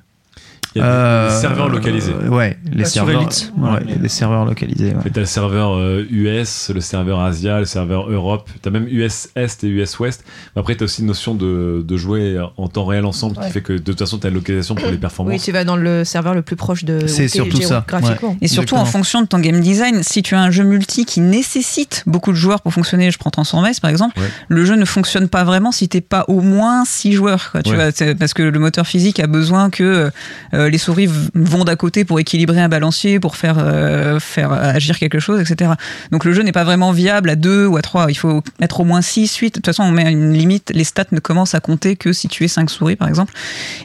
Il 0.76 0.78
y 0.78 0.82
a 0.82 0.84
des- 0.84 0.90
Euh, 0.92 1.28
des 1.34 1.40
serveurs 1.40 1.68
localisés. 1.68 2.12
Ouais, 2.28 2.56
les 2.72 2.84
serveurs. 2.84 3.22
Elite. 3.22 3.52
ouais, 3.56 3.70
Ouais. 3.70 3.78
il 3.86 3.90
y 3.90 3.94
a 3.94 3.96
des 3.98 4.08
serveurs 4.08 4.44
localisés. 4.44 4.94
ouais. 4.94 5.10
T'as 5.12 5.20
le 5.20 5.26
serveur 5.26 5.72
euh, 5.76 6.04
US, 6.10 6.70
le 6.72 6.80
serveur 6.80 7.20
Asia, 7.20 7.58
le 7.58 7.64
serveur 7.64 8.08
Europe, 8.10 8.48
t'as 8.62 8.70
même 8.70 8.86
US 8.88 9.28
Est 9.34 9.64
et 9.64 9.68
US 9.68 9.98
Ouest. 9.98 10.24
Mais 10.54 10.60
après, 10.60 10.76
t'as 10.76 10.84
aussi 10.84 11.00
une 11.00 11.08
notion 11.08 11.34
de, 11.34 11.84
de 11.86 11.96
jouer 11.96 12.38
en 12.56 12.68
temps 12.68 12.84
réel 12.84 13.04
ensemble 13.04 13.36
Ouais. 13.38 13.46
qui 13.46 13.52
fait 13.52 13.62
que 13.62 13.72
de 13.72 13.78
toute 13.78 13.98
façon, 13.98 14.18
t'as 14.18 14.28
la 14.28 14.34
localisation 14.34 14.74
pour 14.76 14.86
les 14.86 14.92
Oui, 14.92 14.98
performances. 14.98 15.42
tu 15.42 15.50
vas 15.52 15.64
dans 15.64 15.76
le 15.76 16.04
serveur 16.04 16.34
le 16.34 16.42
plus 16.42 16.56
proche 16.56 16.84
de. 16.84 17.06
C'est 17.08 17.26
surtout 17.28 17.60
ça, 17.62 17.84
géographiquement. 17.90 18.36
Et 18.40 18.46
surtout 18.46 18.74
Exactement. 18.76 18.80
en 18.82 18.84
fonction 18.84 19.22
de 19.22 19.26
ton 19.26 19.40
game 19.40 19.60
design, 19.60 20.02
si 20.04 20.22
tu 20.22 20.34
as 20.36 20.40
un 20.40 20.50
jeu 20.52 20.62
multi 20.62 21.04
qui 21.04 21.20
nécessite 21.20 22.04
beaucoup 22.06 22.30
de 22.30 22.36
joueurs 22.36 22.60
pour 22.60 22.72
fonctionner, 22.72 23.10
je 23.10 23.18
prends 23.18 23.30
Transformice 23.30 23.80
par 23.80 23.90
exemple, 23.90 24.18
Ouais. 24.20 24.26
le 24.48 24.64
jeu 24.64 24.76
ne 24.76 24.84
fonctionne 24.84 25.28
pas 25.28 25.42
vraiment 25.44 25.72
si 25.72 25.88
t'es 25.88 26.00
pas 26.00 26.24
au 26.28 26.40
moins 26.40 26.84
6 26.84 27.12
joueurs. 27.12 27.50
Quoi, 27.50 27.62
tu 27.62 27.70
Ouais. 27.70 27.90
vois, 27.90 28.14
parce 28.18 28.34
que 28.34 28.42
le 28.42 28.58
moteur 28.58 28.86
physique 28.86 29.18
a 29.20 29.26
besoin 29.26 29.70
que 29.70 30.10
euh, 30.54 30.59
les 30.68 30.78
souris 30.78 31.08
vont 31.34 31.64
d'à 31.64 31.76
côté 31.76 32.04
pour 32.04 32.20
équilibrer 32.20 32.60
un 32.60 32.68
balancier, 32.68 33.20
pour 33.20 33.36
faire, 33.36 33.56
euh, 33.58 34.20
faire 34.20 34.52
agir 34.52 34.98
quelque 34.98 35.18
chose, 35.18 35.40
etc. 35.40 35.72
Donc 36.10 36.24
le 36.24 36.32
jeu 36.32 36.42
n'est 36.42 36.52
pas 36.52 36.64
vraiment 36.64 36.92
viable 36.92 37.30
à 37.30 37.36
2 37.36 37.66
ou 37.66 37.76
à 37.76 37.82
3. 37.82 38.10
Il 38.10 38.16
faut 38.16 38.42
mettre 38.60 38.80
au 38.80 38.84
moins 38.84 39.02
6, 39.02 39.36
8. 39.36 39.46
De 39.46 39.52
toute 39.54 39.66
façon, 39.66 39.84
on 39.84 39.92
met 39.92 40.10
une 40.10 40.32
limite. 40.32 40.72
Les 40.74 40.84
stats 40.84 41.04
ne 41.12 41.20
commencent 41.20 41.54
à 41.54 41.60
compter 41.60 41.96
que 41.96 42.12
si 42.12 42.28
tu 42.28 42.44
es 42.44 42.48
5 42.48 42.68
souris 42.70 42.96
par 42.96 43.08
exemple. 43.08 43.32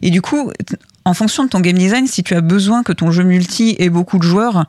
Et 0.01 0.09
du 0.09 0.21
coup, 0.21 0.51
en 1.05 1.13
fonction 1.13 1.43
de 1.43 1.49
ton 1.49 1.59
game 1.59 1.78
design, 1.78 2.07
si 2.07 2.23
tu 2.23 2.34
as 2.34 2.41
besoin 2.41 2.84
que 2.84 2.93
ton 2.93 3.11
jeu 3.11 3.23
multi 3.23 3.76
ait 3.80 3.89
beaucoup 3.89 4.17
de 4.17 4.23
joueurs 4.23 4.65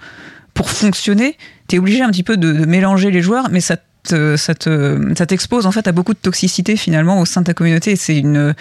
pour 0.55 0.71
fonctionner, 0.71 1.37
tu 1.69 1.77
es 1.77 1.79
obligé 1.79 2.03
un 2.03 2.11
petit 2.11 2.23
peu 2.23 2.37
de, 2.37 2.53
de 2.53 2.65
mélanger 2.65 3.11
les 3.11 3.23
joueurs, 3.23 3.49
mais 3.51 3.61
ça 3.61 3.77
ça 4.09 4.55
ça 5.17 5.27
t'expose 5.27 5.67
en 5.67 5.73
fait 5.73 5.87
à 5.89 5.93
beaucoup 5.93 6.15
de 6.15 6.19
toxicité 6.19 6.77
finalement 6.77 7.21
au 7.21 7.25
sein 7.25 7.41
de 7.41 7.47
ta 7.47 7.55
communauté. 7.55 7.97
C'est 7.97 8.17
une, 8.17 8.55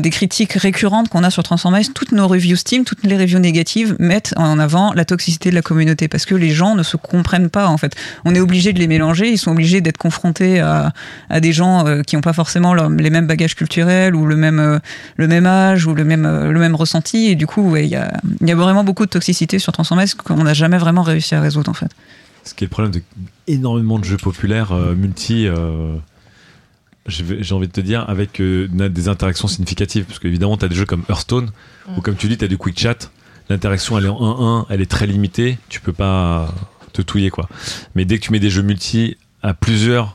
des 0.00 0.10
critiques 0.10 0.52
récurrentes 0.54 1.08
qu'on 1.08 1.24
a 1.24 1.30
sur 1.30 1.42
Transformice. 1.42 1.92
Toutes 1.94 2.12
nos 2.12 2.28
reviews 2.28 2.56
Steam, 2.56 2.84
toutes 2.84 3.04
les 3.04 3.16
reviews 3.16 3.38
négatives 3.38 3.96
mettent 3.98 4.34
en 4.36 4.58
avant 4.58 4.92
la 4.92 5.04
toxicité 5.04 5.50
de 5.50 5.54
la 5.54 5.62
communauté 5.62 6.08
parce 6.08 6.26
que 6.26 6.34
les 6.34 6.50
gens 6.50 6.74
ne 6.74 6.82
se 6.82 6.96
comprennent 6.96 7.50
pas 7.50 7.66
en 7.66 7.76
fait. 7.76 7.94
On 8.24 8.34
est 8.34 8.40
obligé 8.40 8.72
de 8.72 8.78
les 8.78 8.88
mélanger, 8.88 9.30
ils 9.30 9.38
sont 9.38 9.52
obligés 9.52 9.80
d'être 9.80 9.98
confrontés 9.98 10.60
à, 10.60 10.92
des 11.40 11.52
gens 11.52 11.86
euh, 11.86 12.02
qui 12.02 12.16
n'ont 12.16 12.22
pas 12.22 12.32
forcément 12.32 12.74
les 12.74 13.10
mêmes 13.10 13.26
bagages 13.26 13.54
culturels 13.54 14.14
ou 14.14 14.26
le 14.26 14.36
même, 14.36 14.60
euh, 14.60 14.78
le 15.16 15.28
même 15.28 15.46
âge 15.46 15.86
ou 15.86 15.94
le 15.94 16.04
même, 16.04 16.26
euh, 16.26 16.52
le 16.52 16.58
même 16.58 16.74
ressenti. 16.74 17.28
Et 17.28 17.34
du 17.34 17.46
coup, 17.46 17.76
il 17.76 17.86
y, 17.86 17.96
a, 17.96 18.12
y 18.40 18.52
a 18.52 18.54
vraiment 18.54 18.84
beaucoup 18.84 19.06
de 19.06 19.10
toxicité 19.10 19.58
sur 19.58 19.72
Transformice 19.72 20.14
qu'on 20.14 20.44
n'a 20.44 20.54
jamais 20.54 20.78
vraiment 20.78 21.02
réussi 21.02 21.34
à 21.34 21.40
résoudre 21.40 21.70
en 21.70 21.74
fait. 21.74 21.90
Ce 22.44 22.54
qui 22.54 22.64
est 22.64 22.66
le 22.66 22.70
problème 22.70 22.92
de 22.92 23.02
énormément 23.46 23.98
de 23.98 24.04
jeux 24.04 24.16
populaires 24.16 24.72
euh, 24.72 24.94
multi. 24.94 25.46
euh, 25.46 25.96
J'ai 27.06 27.54
envie 27.54 27.66
de 27.66 27.72
te 27.72 27.80
dire, 27.80 28.08
avec 28.08 28.40
euh, 28.40 28.68
des 28.68 29.08
interactions 29.08 29.48
significatives. 29.48 30.04
Parce 30.04 30.18
qu'évidemment, 30.18 30.56
tu 30.56 30.64
as 30.64 30.68
des 30.68 30.74
jeux 30.74 30.86
comme 30.86 31.02
Hearthstone, 31.08 31.50
où 31.96 32.00
comme 32.00 32.16
tu 32.16 32.28
dis, 32.28 32.38
tu 32.38 32.44
as 32.44 32.48
du 32.48 32.58
quick 32.58 32.78
chat. 32.78 33.10
L'interaction, 33.48 33.98
elle 33.98 34.04
est 34.04 34.08
en 34.08 34.60
1-1, 34.62 34.66
elle 34.70 34.80
est 34.80 34.90
très 34.90 35.06
limitée. 35.06 35.58
Tu 35.68 35.80
peux 35.80 35.92
pas 35.92 36.54
te 36.92 37.02
touiller, 37.02 37.30
quoi. 37.30 37.48
Mais 37.94 38.04
dès 38.04 38.18
que 38.18 38.24
tu 38.24 38.32
mets 38.32 38.38
des 38.40 38.50
jeux 38.50 38.62
multi 38.62 39.16
à 39.42 39.54
plusieurs, 39.54 40.14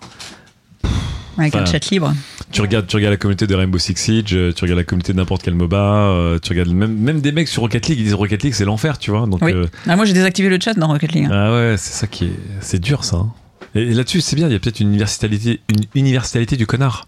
Avec 1.38 1.56
un 1.56 1.66
chat 1.66 1.90
libre. 1.90 2.14
Tu 2.56 2.62
regardes, 2.62 2.88
tu 2.88 2.96
regardes 2.96 3.12
la 3.14 3.18
communauté 3.18 3.48
de 3.48 3.54
Rainbow 3.56 3.78
Six 3.78 3.96
Siege, 3.98 4.34
euh, 4.34 4.52
tu 4.54 4.64
regardes 4.64 4.80
la 4.80 4.84
communauté 4.86 5.12
de 5.14 5.18
n'importe 5.18 5.44
quel 5.44 5.54
MOBA, 5.56 5.78
euh, 5.78 6.40
tu 6.42 6.50
regardes 6.52 6.70
même, 6.70 6.96
même 6.98 7.22
des 7.22 7.32
mecs 7.32 7.48
sur 7.48 7.62
Rocket 7.62 7.88
League, 7.88 8.00
ils 8.00 8.04
disent 8.06 8.14
Rocket 8.14 8.42
League, 8.44 8.54
c'est 8.54 8.66
l'enfer, 8.66 8.98
tu 8.98 9.12
vois. 9.12 9.28
Donc, 9.28 9.42
Oui. 9.44 9.52
euh, 9.54 9.66
Ah, 9.88 9.96
moi, 9.96 10.06
j'ai 10.06 10.14
désactivé 10.14 10.50
le 10.50 10.58
chat 10.60 10.74
dans 10.74 10.88
Rocket 10.88 11.12
League. 11.12 11.26
hein. 11.26 11.32
ah 11.34 11.54
ouais, 11.54 11.76
c'est 11.78 11.94
ça 11.94 12.08
qui 12.08 12.26
est. 12.26 12.40
C'est 12.62 12.80
dur 12.80 13.04
ça. 13.04 13.18
hein. 13.18 13.32
Et, 13.76 13.82
et 13.82 13.94
là-dessus, 13.94 14.22
c'est 14.22 14.36
bien, 14.36 14.48
il 14.48 14.54
y 14.54 14.56
a 14.56 14.60
peut-être 14.60 14.80
une 14.80 14.88
universalité, 14.90 15.60
une 15.70 15.84
universalité 15.96 16.56
du 16.56 16.66
connard. 16.66 17.08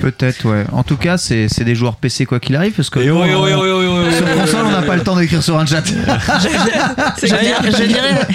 Peut-être, 0.00 0.44
ouais. 0.48 0.64
En 0.72 0.82
tout 0.82 0.96
cas, 0.96 1.16
c'est 1.18 1.46
c'est 1.48 1.64
des 1.64 1.74
joueurs 1.74 1.96
PC 1.96 2.24
quoi 2.26 2.40
qu'il 2.40 2.56
arrive, 2.56 2.72
parce 2.72 2.90
que 2.90 3.00
Et 3.00 3.06
nous, 3.06 3.20
oui, 3.20 3.28
on- 3.34 3.42
oui, 3.44 3.52
oui, 3.54 3.70
oui, 3.70 4.04
oui, 4.08 4.14
sur 4.16 4.24
console, 4.34 4.66
on 4.66 4.70
n'a 4.70 4.82
pas 4.82 4.96
le 4.96 5.02
temps 5.02 5.16
d'écrire 5.16 5.42
sur 5.42 5.58
un 5.58 5.66
chat. 5.66 5.82
je, 5.86 7.26
dirais, 7.26 7.54
je 7.66 7.84
dirais, 7.84 8.26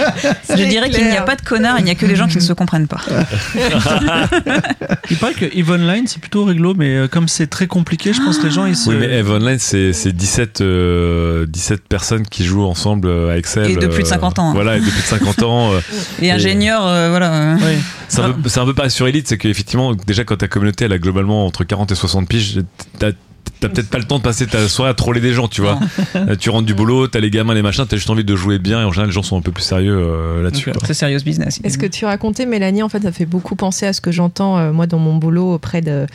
je 0.49 0.63
dirais 0.63 0.89
qu'il 0.89 1.05
n'y 1.09 1.17
a 1.17 1.21
pas 1.23 1.35
de 1.35 1.41
connards, 1.41 1.79
il 1.79 1.85
n'y 1.85 1.91
a 1.91 1.95
que 1.95 2.05
des 2.05 2.15
gens 2.15 2.27
qui 2.27 2.35
ne 2.37 2.41
se 2.41 2.53
comprennent 2.53 2.87
pas. 2.87 3.01
Il 5.09 5.17
paraît 5.17 5.33
que 5.33 5.45
EVE 5.45 5.71
Online 5.71 6.05
c'est 6.07 6.19
plutôt 6.19 6.45
réglo, 6.45 6.73
mais 6.75 6.95
euh, 6.95 7.07
comme 7.07 7.27
c'est 7.27 7.47
très 7.47 7.67
compliqué, 7.67 8.13
je 8.13 8.21
pense 8.21 8.37
que 8.37 8.45
les 8.45 8.51
gens 8.51 8.65
ils 8.65 8.75
se. 8.75 8.89
Oui, 8.89 8.95
mais 8.99 9.07
Eve 9.07 9.31
Online, 9.31 9.57
c'est 9.59 9.93
c'est 9.93 10.11
17, 10.13 10.61
euh, 10.61 11.45
17 11.47 11.87
personnes 11.87 12.25
qui 12.27 12.45
jouent 12.45 12.65
ensemble 12.65 13.07
euh, 13.07 13.31
à 13.33 13.37
Excel. 13.37 13.69
Et 13.71 13.75
de 13.75 13.87
plus 13.87 14.03
de 14.03 14.07
euh, 14.07 14.11
50 14.11 14.39
ans. 14.39 14.53
Voilà, 14.53 14.77
et 14.77 14.79
de 14.79 14.85
plus 14.85 15.01
de 15.01 15.05
50 15.07 15.43
ans. 15.43 15.73
euh, 15.73 15.79
Et 16.21 16.31
ingénieur, 16.31 16.85
euh, 16.85 17.09
voilà. 17.09 17.55
Ouais. 17.55 17.77
C'est 18.07 18.21
un, 18.21 18.31
peu- 18.31 18.49
c'est 18.49 18.59
un 18.59 18.65
peu 18.65 18.73
pareil 18.73 18.91
sur 18.91 19.07
Elite, 19.07 19.27
c'est 19.27 19.37
qu'effectivement, 19.37 19.93
déjà 19.95 20.23
quand 20.23 20.37
ta 20.37 20.47
communauté 20.47 20.85
elle 20.85 20.93
a 20.93 20.99
globalement 20.99 21.24
entre 21.33 21.63
40 21.63 21.91
et 21.91 21.95
60 21.95 22.27
piges, 22.27 22.59
t'as 22.99 23.11
t'as 23.61 23.69
peut-être 23.69 23.89
pas 23.89 23.99
le 23.99 24.03
temps 24.03 24.17
de 24.17 24.23
passer 24.23 24.47
ta 24.47 24.67
soirée 24.67 24.91
à 24.91 24.93
troller 24.93 25.21
des 25.21 25.31
gens, 25.33 25.47
tu 25.47 25.61
vois. 25.61 25.79
Euh, 26.15 26.35
tu 26.35 26.49
rentres 26.49 26.65
du 26.65 26.73
boulot, 26.73 27.07
t'as 27.07 27.19
les 27.21 27.29
gamins, 27.31 27.53
les 27.53 27.61
machins, 27.61 27.85
t'as 27.87 27.95
juste 27.95 28.09
envie 28.09 28.25
de 28.25 28.35
jouer 28.35 28.59
bien 28.59 28.81
et 28.81 28.83
en 28.83 28.91
général 28.91 29.07
les 29.09 29.13
gens 29.13 29.23
sont 29.23 29.37
un 29.37 29.41
peu 29.41 29.51
plus 29.51 29.63
sérieux 29.63 29.95
euh, 29.97 30.43
là-dessus. 30.43 30.71
Ok. 30.71 30.77
quoi. 30.79 30.87
C'est 30.87 30.93
serious 30.93 31.21
business. 31.23 31.61
Est-ce 31.63 31.77
que 31.77 31.85
tu 31.85 32.05
racontais, 32.05 32.45
Mélanie, 32.45 32.83
en 32.83 32.89
fait, 32.89 33.01
ça 33.03 33.11
fait 33.13 33.25
beaucoup 33.25 33.55
penser 33.55 33.85
à 33.85 33.93
ce 33.93 34.01
que 34.01 34.11
j'entends, 34.11 34.57
euh, 34.57 34.71
moi, 34.73 34.87
dans 34.87 34.97
mon 34.99 35.15
boulot 35.15 35.53
auprès 35.53 35.79
de, 35.81 36.05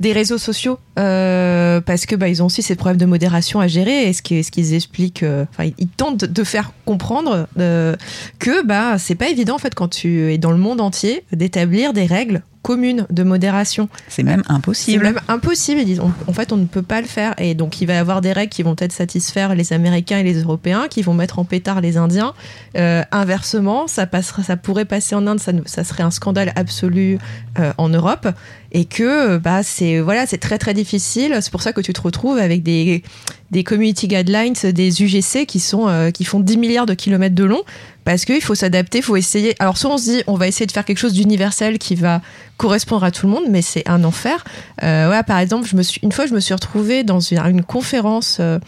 des 0.00 0.12
réseaux 0.12 0.38
sociaux, 0.38 0.78
euh, 0.98 1.80
parce 1.80 2.06
que 2.06 2.16
bah, 2.16 2.28
ils 2.28 2.42
ont 2.42 2.46
aussi 2.46 2.62
ces 2.62 2.74
problèmes 2.76 2.96
de 2.98 3.06
modération 3.06 3.60
à 3.60 3.66
gérer, 3.68 4.08
et 4.08 4.12
ce 4.12 4.22
qui- 4.22 4.42
ce 4.42 4.50
qu'ils 4.50 4.72
expliquent, 4.74 5.24
enfin, 5.52 5.64
ils- 5.64 5.74
ils 5.78 5.88
tentent 5.88 6.24
de 6.24 6.44
faire 6.44 6.70
comprendre 6.86 7.48
euh, 7.58 7.96
que 8.38 8.64
bah, 8.64 8.96
c'est 8.98 9.14
pas 9.16 9.28
évident, 9.28 9.56
en 9.56 9.58
fait, 9.58 9.74
quand 9.74 9.88
tu 9.88 10.32
es 10.32 10.38
dans 10.38 10.52
le 10.52 10.58
monde 10.58 10.80
entier, 10.80 11.24
d'établir 11.32 11.92
des 11.92 12.06
règles 12.06 12.42
communes 12.68 13.06
de 13.08 13.22
modération. 13.22 13.88
C'est 14.08 14.22
même 14.22 14.42
C'est 14.46 14.52
impossible. 14.52 15.02
même 15.02 15.20
impossible. 15.28 15.80
Ils 15.80 15.86
disent, 15.86 16.00
on- 16.00 16.12
en 16.30 16.32
fait, 16.34 16.52
on 16.52 16.56
ne 16.58 16.66
peut 16.66 16.82
pas 16.82 17.00
le 17.00 17.06
faire. 17.06 17.32
Et 17.38 17.54
donc, 17.54 17.80
il 17.80 17.86
va 17.86 17.94
y 17.94 17.96
avoir 17.96 18.20
des 18.20 18.32
règles 18.32 18.52
qui 18.52 18.62
vont 18.62 18.74
peut-être 18.74 18.92
satisfaire 18.92 19.54
les 19.54 19.72
Américains 19.72 20.18
et 20.18 20.22
les 20.22 20.42
Européens, 20.42 20.86
qui 20.90 21.00
vont 21.00 21.14
mettre 21.14 21.38
en 21.38 21.44
pétard 21.44 21.80
les 21.80 21.96
Indiens. 21.96 22.34
Euh, 22.76 23.02
inversement, 23.10 23.86
ça, 23.86 24.06
passera, 24.06 24.42
ça 24.42 24.56
pourrait 24.58 24.84
passer 24.84 25.14
en 25.14 25.26
Inde, 25.26 25.40
ça 25.40 25.84
serait 25.84 26.02
un 26.02 26.10
scandale 26.10 26.52
absolu 26.56 27.18
euh, 27.58 27.72
en 27.78 27.88
Europe. 27.88 28.28
Et 28.72 28.84
que 28.84 29.38
bah, 29.38 29.62
c'est 29.62 30.00
voilà, 30.00 30.26
c'est 30.26 30.38
très 30.38 30.58
très 30.58 30.74
difficile. 30.74 31.36
C'est 31.40 31.50
pour 31.50 31.62
ça 31.62 31.72
que 31.72 31.80
tu 31.80 31.92
te 31.92 32.00
retrouves 32.00 32.38
avec 32.38 32.62
des, 32.62 33.02
des 33.50 33.64
community 33.64 34.08
guidelines, 34.08 34.54
des 34.62 35.02
UGC 35.02 35.46
qui, 35.46 35.60
sont, 35.60 35.88
euh, 35.88 36.10
qui 36.10 36.24
font 36.24 36.40
10 36.40 36.58
milliards 36.58 36.86
de 36.86 36.94
kilomètres 36.94 37.34
de 37.34 37.44
long. 37.44 37.62
Parce 38.08 38.24
qu'il 38.24 38.40
faut 38.40 38.54
s'adapter, 38.54 39.02
faut 39.02 39.16
essayer. 39.16 39.54
Alors, 39.58 39.76
soit 39.76 39.92
on 39.92 39.98
se 39.98 40.04
dit, 40.04 40.22
on 40.26 40.34
va 40.34 40.48
essayer 40.48 40.64
de 40.64 40.72
faire 40.72 40.86
quelque 40.86 40.96
chose 40.96 41.12
d'universel 41.12 41.78
qui 41.78 41.94
va 41.94 42.22
correspondre 42.56 43.04
à 43.04 43.10
tout 43.10 43.26
le 43.26 43.32
monde, 43.32 43.44
mais 43.50 43.60
c'est 43.60 43.86
un 43.86 44.02
enfer. 44.02 44.44
Euh, 44.82 45.10
ouais, 45.10 45.22
par 45.24 45.38
exemple, 45.38 45.68
je 45.68 45.76
me 45.76 45.82
suis, 45.82 46.00
une 46.02 46.12
fois, 46.12 46.24
je 46.24 46.32
me 46.32 46.40
suis 46.40 46.54
retrouvée 46.54 47.04
dans 47.04 47.20
une, 47.20 47.38
une 47.38 47.62
conférence 47.62 48.38
euh, 48.40 48.58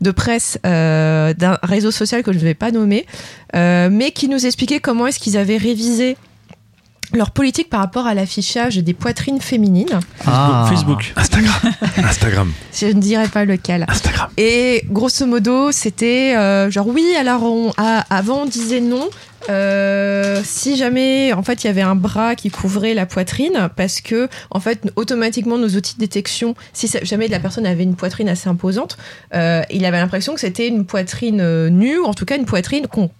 de 0.00 0.10
presse 0.10 0.58
euh, 0.66 1.32
d'un 1.32 1.58
réseau 1.62 1.92
social 1.92 2.24
que 2.24 2.32
je 2.32 2.38
ne 2.38 2.42
vais 2.42 2.54
pas 2.54 2.72
nommer, 2.72 3.06
euh, 3.54 3.88
mais 3.88 4.10
qui 4.10 4.28
nous 4.28 4.46
expliquait 4.46 4.80
comment 4.80 5.06
est-ce 5.06 5.20
qu'ils 5.20 5.36
avaient 5.36 5.58
révisé 5.58 6.16
leur 7.14 7.30
politique 7.30 7.70
par 7.70 7.80
rapport 7.80 8.06
à 8.06 8.14
l'affichage 8.14 8.76
des 8.76 8.92
poitrines 8.94 9.40
féminines. 9.40 10.00
Ah. 10.26 10.66
Facebook. 10.68 11.12
Instagram. 11.16 11.54
Instagram. 11.98 12.52
Je 12.74 12.86
ne 12.86 13.00
dirai 13.00 13.28
pas 13.28 13.44
lequel. 13.44 13.86
Instagram. 13.88 14.28
Et 14.36 14.82
grosso 14.90 15.24
modo, 15.26 15.72
c'était 15.72 16.34
euh, 16.36 16.70
genre 16.70 16.86
oui, 16.88 17.04
alors 17.18 17.42
on, 17.44 17.72
ah, 17.78 18.04
avant 18.10 18.42
on 18.42 18.46
disait 18.46 18.80
non. 18.80 19.08
euh, 19.48 20.40
si 20.44 20.76
jamais 20.76 21.32
en 21.32 21.42
fait 21.42 21.64
il 21.64 21.68
y 21.68 21.70
avait 21.70 21.80
un 21.82 21.94
bras 21.94 22.34
qui 22.34 22.50
couvrait 22.50 22.92
la 22.94 23.06
poitrine 23.06 23.68
parce 23.76 24.00
que 24.00 24.28
en 24.50 24.60
fait 24.60 24.90
automatiquement 24.96 25.56
nos 25.58 25.68
outils 25.68 25.94
de 25.94 26.00
détection 26.00 26.54
si 26.72 26.88
ça- 26.88 27.02
jamais 27.04 27.28
la 27.28 27.38
personne 27.40 27.64
avait 27.64 27.84
une 27.84 27.94
poitrine 27.94 28.28
assez 28.28 28.48
imposante 28.48 28.98
euh, 29.34 29.62
il 29.70 29.84
avait 29.84 29.98
l'impression 30.00 30.34
que 30.34 30.40
c'était 30.40 30.68
une 30.68 30.84
poitrine 30.84 31.40
euh, 31.40 31.70
nue 31.70 31.98
ou 31.98 32.04
en 32.04 32.14
tout 32.14 32.24
cas 32.24 32.36
une 32.36 32.44
poitrine 32.46 32.88
qu'on 32.88 33.10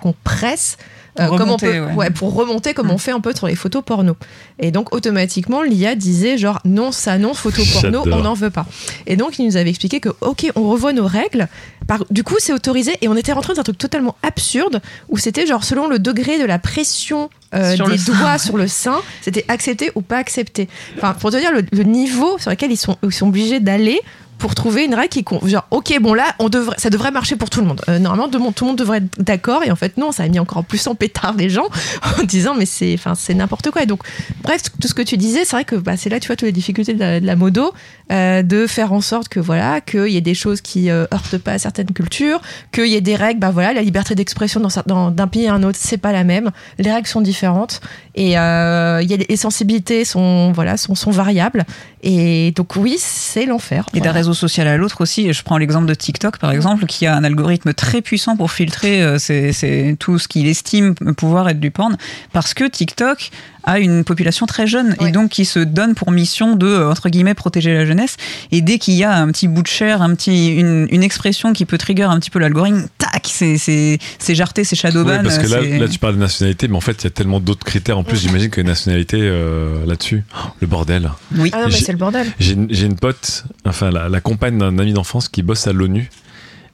qu'on 0.00 0.14
presse 0.24 0.76
euh, 1.20 1.26
Pour 1.28 1.36
comme 1.38 1.48
on 1.50 1.56
remonter, 1.56 1.66
peut, 1.72 1.80
ouais. 1.86 1.94
ouais, 1.94 2.10
pour 2.10 2.34
remonter 2.34 2.74
comme 2.74 2.88
Mm. 2.88 2.90
on 2.92 2.98
fait 2.98 3.10
un 3.12 3.20
peu 3.20 3.34
sur 3.34 3.46
les 3.46 3.54
photos 3.56 3.82
porno. 3.84 4.16
Et 4.58 4.70
donc 4.70 4.94
automatiquement 4.94 5.62
l'IA 5.62 5.94
disait 5.94 6.38
genre 6.38 6.60
non 6.64 6.92
ça 6.92 7.18
non 7.18 7.34
photo 7.34 7.62
porno 7.72 8.02
on 8.06 8.22
n'en 8.22 8.34
veut 8.34 8.50
pas. 8.50 8.66
Et 9.06 9.16
donc 9.16 9.38
il 9.38 9.46
nous 9.46 9.56
avait 9.56 9.70
expliqué 9.70 10.00
que 10.00 10.10
ok 10.20 10.50
on 10.56 10.68
revoit 10.68 10.92
nos 10.92 11.06
règles. 11.06 11.48
Par, 11.86 12.04
du 12.10 12.24
coup 12.24 12.34
c'est 12.40 12.52
autorisé 12.52 12.94
et 13.00 13.08
on 13.08 13.14
était 13.16 13.32
rentré 13.32 13.54
dans 13.54 13.60
un 13.60 13.62
truc 13.62 13.78
totalement 13.78 14.16
absurde 14.24 14.80
où 15.08 15.18
c'était 15.18 15.46
genre 15.46 15.62
selon 15.62 15.86
le 15.88 16.00
degré 16.00 16.38
de 16.40 16.44
la 16.44 16.58
pression 16.58 17.30
euh, 17.54 17.76
Sur 17.76 17.88
des 17.88 17.96
sein. 17.98 18.12
doigts 18.12 18.38
sur 18.38 18.56
le 18.56 18.66
sein 18.66 19.00
c'était 19.22 19.44
accepté 19.48 19.92
ou 19.94 20.02
pas 20.02 20.16
accepté. 20.18 20.68
Enfin 20.96 21.14
pour 21.14 21.30
te 21.30 21.36
dire 21.36 21.52
le, 21.52 21.62
le 21.70 21.82
niveau 21.84 22.38
sur 22.38 22.50
lequel 22.50 22.72
ils 22.72 22.76
sont 22.76 22.96
ils 23.04 23.12
sont 23.12 23.28
obligés 23.28 23.60
d'aller 23.60 24.00
pour 24.38 24.54
trouver 24.54 24.84
une 24.84 24.94
règle 24.94 25.08
qui 25.08 25.24
genre 25.44 25.66
ok 25.70 25.98
bon 26.00 26.14
là 26.14 26.34
on 26.38 26.48
devrait 26.48 26.76
ça 26.78 26.90
devrait 26.90 27.10
marcher 27.10 27.36
pour 27.36 27.50
tout 27.50 27.60
le 27.60 27.66
monde. 27.66 27.80
Euh, 27.88 27.98
normalement 27.98 28.28
tout 28.28 28.64
le 28.64 28.68
monde 28.68 28.78
devrait 28.78 28.98
être 28.98 29.18
d'accord 29.18 29.62
et 29.64 29.70
en 29.70 29.76
fait 29.76 29.96
non 29.96 30.12
ça 30.12 30.24
a 30.24 30.28
mis 30.28 30.38
encore 30.38 30.64
plus 30.64 30.86
en 30.86 30.94
pétard 30.94 31.34
les 31.36 31.48
gens 31.48 31.68
en 32.20 32.22
disant 32.24 32.54
mais 32.54 32.66
c'est 32.66 32.94
enfin 32.94 33.14
c'est 33.14 33.34
n'importe 33.34 33.70
quoi. 33.70 33.82
Et 33.82 33.86
donc 33.86 34.02
bref 34.42 34.62
tout 34.80 34.88
ce 34.88 34.94
que 34.94 35.02
tu 35.02 35.16
disais 35.16 35.44
c'est 35.44 35.56
vrai 35.56 35.64
que 35.64 35.76
bah, 35.76 35.96
c'est 35.96 36.10
là 36.10 36.20
tu 36.20 36.28
vois 36.28 36.36
toutes 36.36 36.46
les 36.46 36.52
difficultés 36.52 36.94
de 36.94 37.00
la, 37.00 37.20
de 37.20 37.26
la 37.26 37.36
modo 37.36 37.72
euh, 38.12 38.42
de 38.42 38.66
faire 38.68 38.92
en 38.92 39.00
sorte 39.00 39.28
que 39.28 39.40
voilà 39.40 39.80
qu'il 39.80 40.06
y 40.08 40.16
ait 40.16 40.20
des 40.20 40.34
choses 40.34 40.60
qui 40.60 40.90
euh, 40.90 41.06
heurtent 41.12 41.38
pas 41.38 41.58
certaines 41.58 41.90
cultures 41.92 42.40
qu'il 42.72 42.86
y 42.86 42.94
ait 42.94 43.00
des 43.00 43.16
règles 43.16 43.40
bah 43.40 43.50
voilà 43.50 43.72
la 43.72 43.82
liberté 43.82 44.14
d'expression 44.14 44.60
dans, 44.60 44.68
cer- 44.68 44.86
dans- 44.86 45.10
d'un 45.10 45.26
pays 45.26 45.48
à 45.48 45.54
un 45.54 45.62
autre 45.64 45.78
c'est 45.80 45.96
pas 45.98 46.12
la 46.12 46.22
même. 46.22 46.50
Les 46.78 46.92
règles 46.92 47.08
sont 47.08 47.20
différentes 47.20 47.80
et 48.14 48.38
euh, 48.38 49.00
il 49.02 49.10
y 49.10 49.14
a 49.14 49.16
des- 49.16 49.26
les 49.28 49.36
sensibilités 49.36 50.04
sont 50.04 50.52
voilà 50.52 50.76
sont, 50.76 50.94
sont 50.94 51.10
variables 51.10 51.64
et 52.02 52.52
donc 52.54 52.76
oui 52.76 52.96
c'est 52.98 53.44
l'enfer. 53.46 53.86
Et 53.94 54.00
d'un 54.00 54.12
réseau 54.12 54.34
social 54.34 54.68
à 54.68 54.76
l'autre 54.76 55.00
aussi. 55.00 55.32
Je 55.32 55.42
prends 55.42 55.58
l'exemple 55.58 55.86
de 55.86 55.94
TikTok, 55.94 56.38
par 56.38 56.52
exemple, 56.52 56.86
qui 56.86 57.06
a 57.06 57.16
un 57.16 57.24
algorithme 57.24 57.74
très 57.74 58.02
puissant 58.02 58.36
pour 58.36 58.52
filtrer 58.52 59.02
euh, 59.02 59.18
c'est- 59.18 59.52
c'est 59.52 59.96
tout 59.98 60.18
ce 60.20 60.28
qu'il 60.28 60.46
estime 60.46 60.94
pouvoir 61.16 61.48
être 61.48 61.58
du 61.60 61.70
porn, 61.72 61.96
parce 62.32 62.54
que 62.54 62.64
TikTok 62.64 63.30
a 63.66 63.78
une 63.78 64.04
population 64.04 64.46
très 64.46 64.66
jeune 64.66 64.94
Ouais. 65.00 65.08
et 65.08 65.12
donc 65.12 65.30
qui 65.30 65.44
se 65.44 65.58
donne 65.58 65.94
pour 65.94 66.10
mission 66.12 66.56
de 66.56 66.66
euh, 66.66 66.90
entre 66.90 67.08
guillemets 67.08 67.34
protéger 67.34 67.74
la 67.74 67.84
jeunesse. 67.84 68.16
Et 68.52 68.62
dès 68.62 68.78
qu'il 68.78 68.94
y 68.94 69.04
a 69.04 69.14
un 69.16 69.28
petit 69.32 69.48
bout 69.48 69.62
de 69.62 69.66
chair, 69.66 70.02
un 70.02 70.14
petit 70.14 70.54
une, 70.56 70.86
une 70.90 71.02
expression 71.02 71.52
qui 71.52 71.64
peut 71.66 71.76
trigger 71.78 72.04
un 72.04 72.18
petit 72.18 72.30
peu 72.30 72.38
l'algorithme, 72.38 72.86
tac, 72.98 73.28
c'est 73.30 73.58
c'est 73.58 73.98
c'est 74.18 74.34
jarté, 74.34 74.64
c'est 74.64 74.76
shadowban. 74.76 75.10
Ouais, 75.18 75.22
parce 75.22 75.38
que 75.38 75.46
là, 75.48 75.58
c'est- 75.62 75.78
là, 75.78 75.88
tu 75.88 75.98
parles 75.98 76.14
de 76.14 76.20
nationalité, 76.20 76.68
mais 76.68 76.76
en 76.76 76.80
fait, 76.80 77.02
il 77.02 77.04
y 77.04 77.06
a 77.08 77.10
tellement 77.10 77.40
d'autres 77.40 77.64
critères. 77.66 77.98
En 77.98 78.04
plus, 78.04 78.18
j'imagine 78.20 78.50
que 78.50 78.60
les 78.60 78.66
nationalités 78.66 79.18
euh, 79.20 79.84
là-dessus, 79.86 80.22
oh, 80.34 80.48
le 80.60 80.66
bordel. 80.66 81.10
oui. 81.36 81.50
ah 81.52 81.58
non 81.58 81.64
mais 81.66 81.70
J'ai- 81.72 81.84
c'est 81.84 81.92
le 81.92 81.98
bordel 81.98 82.26
J'ai 82.38 82.52
une, 82.52 82.68
j'ai 82.70 82.86
une 82.86 82.96
pote, 82.96 83.44
enfin 83.64 83.90
la, 83.90 84.08
la 84.08 84.20
compagne 84.20 84.58
d'un 84.58 84.78
ami 84.78 84.92
d'enfance 84.92 85.28
qui 85.28 85.42
bosse 85.42 85.66
à 85.66 85.72
l'ONU 85.72 86.08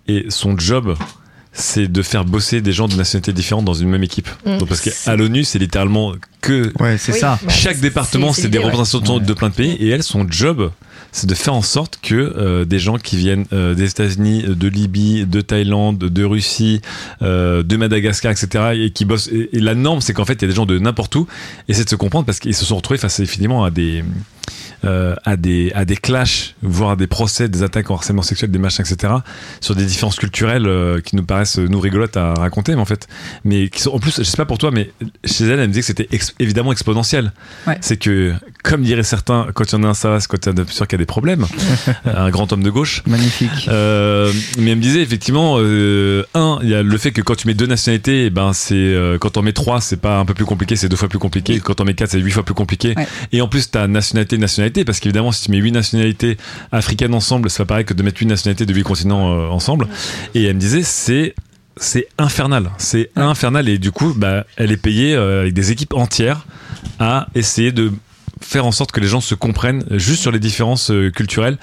et 0.08 0.26
son 0.28 0.58
job 0.58 0.94
c'est 1.52 1.86
de 1.90 2.02
faire 2.02 2.24
bosser 2.24 2.60
des 2.60 2.72
gens 2.72 2.88
de 2.88 2.94
nationalités 2.94 3.32
différentes 3.32 3.64
dans 3.64 3.74
une 3.74 3.88
même 3.88 4.02
équipe. 4.02 4.28
Mm. 4.46 4.58
Donc, 4.58 4.68
parce 4.68 4.80
qu'à 4.80 5.16
l'ONU 5.16 5.44
c'est 5.44 5.58
littéralement 5.58 6.14
que 6.40 6.72
Ouais, 6.80 6.98
c'est 6.98 7.12
Oui. 7.12 7.18
ça. 7.18 7.38
Chaque 7.48 7.80
département 7.80 8.32
c'est 8.32 8.48
des 8.48 8.58
ouais. 8.58 8.64
représentants 8.64 9.18
de 9.20 9.32
plein 9.34 9.48
de 9.50 9.54
pays 9.54 9.72
et 9.72 9.88
elle 9.88 10.02
son 10.02 10.26
job 10.28 10.70
c'est 11.14 11.28
de 11.28 11.34
faire 11.34 11.52
en 11.52 11.62
sorte 11.62 11.98
que 12.02 12.14
euh, 12.14 12.64
des 12.64 12.78
gens 12.78 12.96
qui 12.96 13.16
viennent 13.16 13.44
euh, 13.52 13.74
des 13.74 13.90
États-Unis, 13.90 14.44
de 14.48 14.68
Libye, 14.68 15.26
de 15.26 15.42
Thaïlande, 15.42 15.98
de 15.98 16.24
Russie, 16.24 16.80
euh, 17.20 17.62
de 17.62 17.76
Madagascar, 17.76 18.32
etc. 18.32 18.70
et 18.76 18.90
qui 18.90 19.04
bossent. 19.04 19.28
Et, 19.28 19.50
et 19.52 19.60
la 19.60 19.74
norme, 19.74 20.00
c'est 20.00 20.14
qu'en 20.14 20.24
fait, 20.24 20.32
il 20.34 20.42
y 20.42 20.44
a 20.46 20.48
des 20.48 20.54
gens 20.54 20.64
de 20.64 20.78
n'importe 20.78 21.14
où 21.16 21.26
et 21.68 21.74
c'est 21.74 21.84
de 21.84 21.90
se 21.90 21.96
comprendre 21.96 22.24
parce 22.24 22.38
qu'ils 22.38 22.54
se 22.54 22.64
sont 22.64 22.76
retrouvés 22.76 22.96
face 22.98 23.22
finalement 23.24 23.62
à 23.62 23.70
des 23.70 24.02
euh, 24.84 25.14
à 25.24 25.36
des 25.36 25.72
à 25.74 25.84
des 25.84 25.96
clashs, 25.96 26.54
voire 26.62 26.90
à 26.90 26.96
des 26.96 27.06
procès, 27.06 27.48
des 27.48 27.62
attaques 27.62 27.90
en 27.90 27.94
harcèlement 27.94 28.22
sexuel, 28.22 28.50
des 28.50 28.58
machins, 28.58 28.84
etc. 28.88 29.12
Sur 29.60 29.74
des 29.74 29.84
différences 29.84 30.16
culturelles 30.16 30.66
euh, 30.66 31.00
qui 31.00 31.16
nous 31.16 31.24
paraissent 31.24 31.58
nous 31.58 31.80
rigolotes 31.80 32.16
à 32.16 32.34
raconter, 32.34 32.74
mais 32.74 32.80
en 32.80 32.84
fait, 32.86 33.06
mais 33.44 33.68
qui 33.68 33.80
sont 33.80 33.90
en 33.92 33.98
plus, 33.98 34.16
je 34.18 34.22
sais 34.22 34.36
pas 34.36 34.44
pour 34.46 34.58
toi, 34.58 34.70
mais 34.72 34.90
chez 35.24 35.44
elle, 35.44 35.60
elle 35.60 35.68
me 35.68 35.72
disait 35.72 35.80
que 35.80 35.86
c'était 35.86 36.08
ex- 36.12 36.34
évidemment 36.38 36.72
exponentiel. 36.72 37.32
Ouais. 37.66 37.78
C'est 37.80 37.96
que, 37.96 38.32
comme 38.62 38.82
diraient 38.82 39.02
certains, 39.02 39.48
quand 39.54 39.70
il 39.72 39.76
y 39.76 39.78
en 39.78 39.84
a 39.84 39.88
un, 39.88 39.94
ça 39.94 40.10
va, 40.10 40.20
c'est 40.20 40.28
quand 40.28 40.44
il 40.46 40.48
y 40.50 40.52
en 40.52 40.62
a 40.62 40.64
qu'il 40.64 40.92
y 40.92 40.94
a 40.94 40.98
des 40.98 41.06
problèmes. 41.06 41.46
un 42.04 42.30
grand 42.30 42.52
homme 42.52 42.62
de 42.62 42.70
gauche. 42.70 43.02
Magnifique. 43.06 43.68
Euh, 43.68 44.32
mais 44.58 44.70
elle 44.72 44.76
me 44.78 44.82
disait 44.82 45.02
effectivement, 45.02 45.56
euh, 45.58 46.24
un, 46.34 46.58
il 46.62 46.68
y 46.70 46.74
a 46.74 46.82
le 46.82 46.98
fait 46.98 47.12
que 47.12 47.20
quand 47.22 47.34
tu 47.36 47.46
mets 47.46 47.54
deux 47.54 47.66
nationalités, 47.66 48.26
eh 48.26 48.30
ben 48.30 48.52
c'est 48.52 48.74
euh, 48.74 49.18
quand 49.18 49.36
on 49.36 49.42
met 49.42 49.52
trois, 49.52 49.80
c'est 49.80 49.96
pas 50.00 50.18
un 50.18 50.24
peu 50.24 50.34
plus 50.34 50.44
compliqué, 50.44 50.76
c'est 50.76 50.88
deux 50.88 50.96
fois 50.96 51.08
plus 51.08 51.18
compliqué. 51.18 51.60
Quand 51.60 51.80
on 51.80 51.84
met 51.84 51.94
quatre, 51.94 52.10
c'est 52.10 52.18
huit 52.20 52.30
fois 52.32 52.44
plus 52.44 52.54
compliqué. 52.54 52.94
Ouais. 52.96 53.06
Et 53.32 53.40
en 53.40 53.48
plus, 53.48 53.70
t'as 53.70 53.86
nationalité, 53.86 54.38
nationalité, 54.38 54.71
parce 54.72 55.00
qu'évidemment, 55.00 55.32
si 55.32 55.44
tu 55.44 55.50
mets 55.50 55.58
huit 55.58 55.72
nationalités 55.72 56.36
africaines 56.72 57.14
ensemble, 57.14 57.48
pas 57.50 57.64
pareil 57.64 57.84
que 57.84 57.94
de 57.94 58.02
mettre 58.02 58.18
huit 58.18 58.26
nationalités 58.26 58.66
de 58.66 58.74
huit 58.74 58.82
continents 58.82 59.32
euh, 59.32 59.48
ensemble. 59.48 59.88
Et 60.34 60.44
elle 60.44 60.54
me 60.54 60.60
disait, 60.60 60.82
c'est 60.82 61.34
c'est 61.76 62.06
infernal, 62.18 62.70
c'est 62.78 63.10
infernal. 63.16 63.68
Et 63.68 63.78
du 63.78 63.92
coup, 63.92 64.14
bah, 64.16 64.44
elle 64.56 64.72
est 64.72 64.76
payée 64.76 65.14
euh, 65.14 65.42
avec 65.42 65.54
des 65.54 65.70
équipes 65.72 65.94
entières 65.94 66.46
à 66.98 67.28
essayer 67.34 67.72
de 67.72 67.92
faire 68.40 68.66
en 68.66 68.72
sorte 68.72 68.92
que 68.92 69.00
les 69.00 69.06
gens 69.06 69.20
se 69.20 69.34
comprennent 69.34 69.84
juste 69.90 70.20
sur 70.20 70.32
les 70.32 70.40
différences 70.40 70.90
euh, 70.90 71.10
culturelles, 71.10 71.58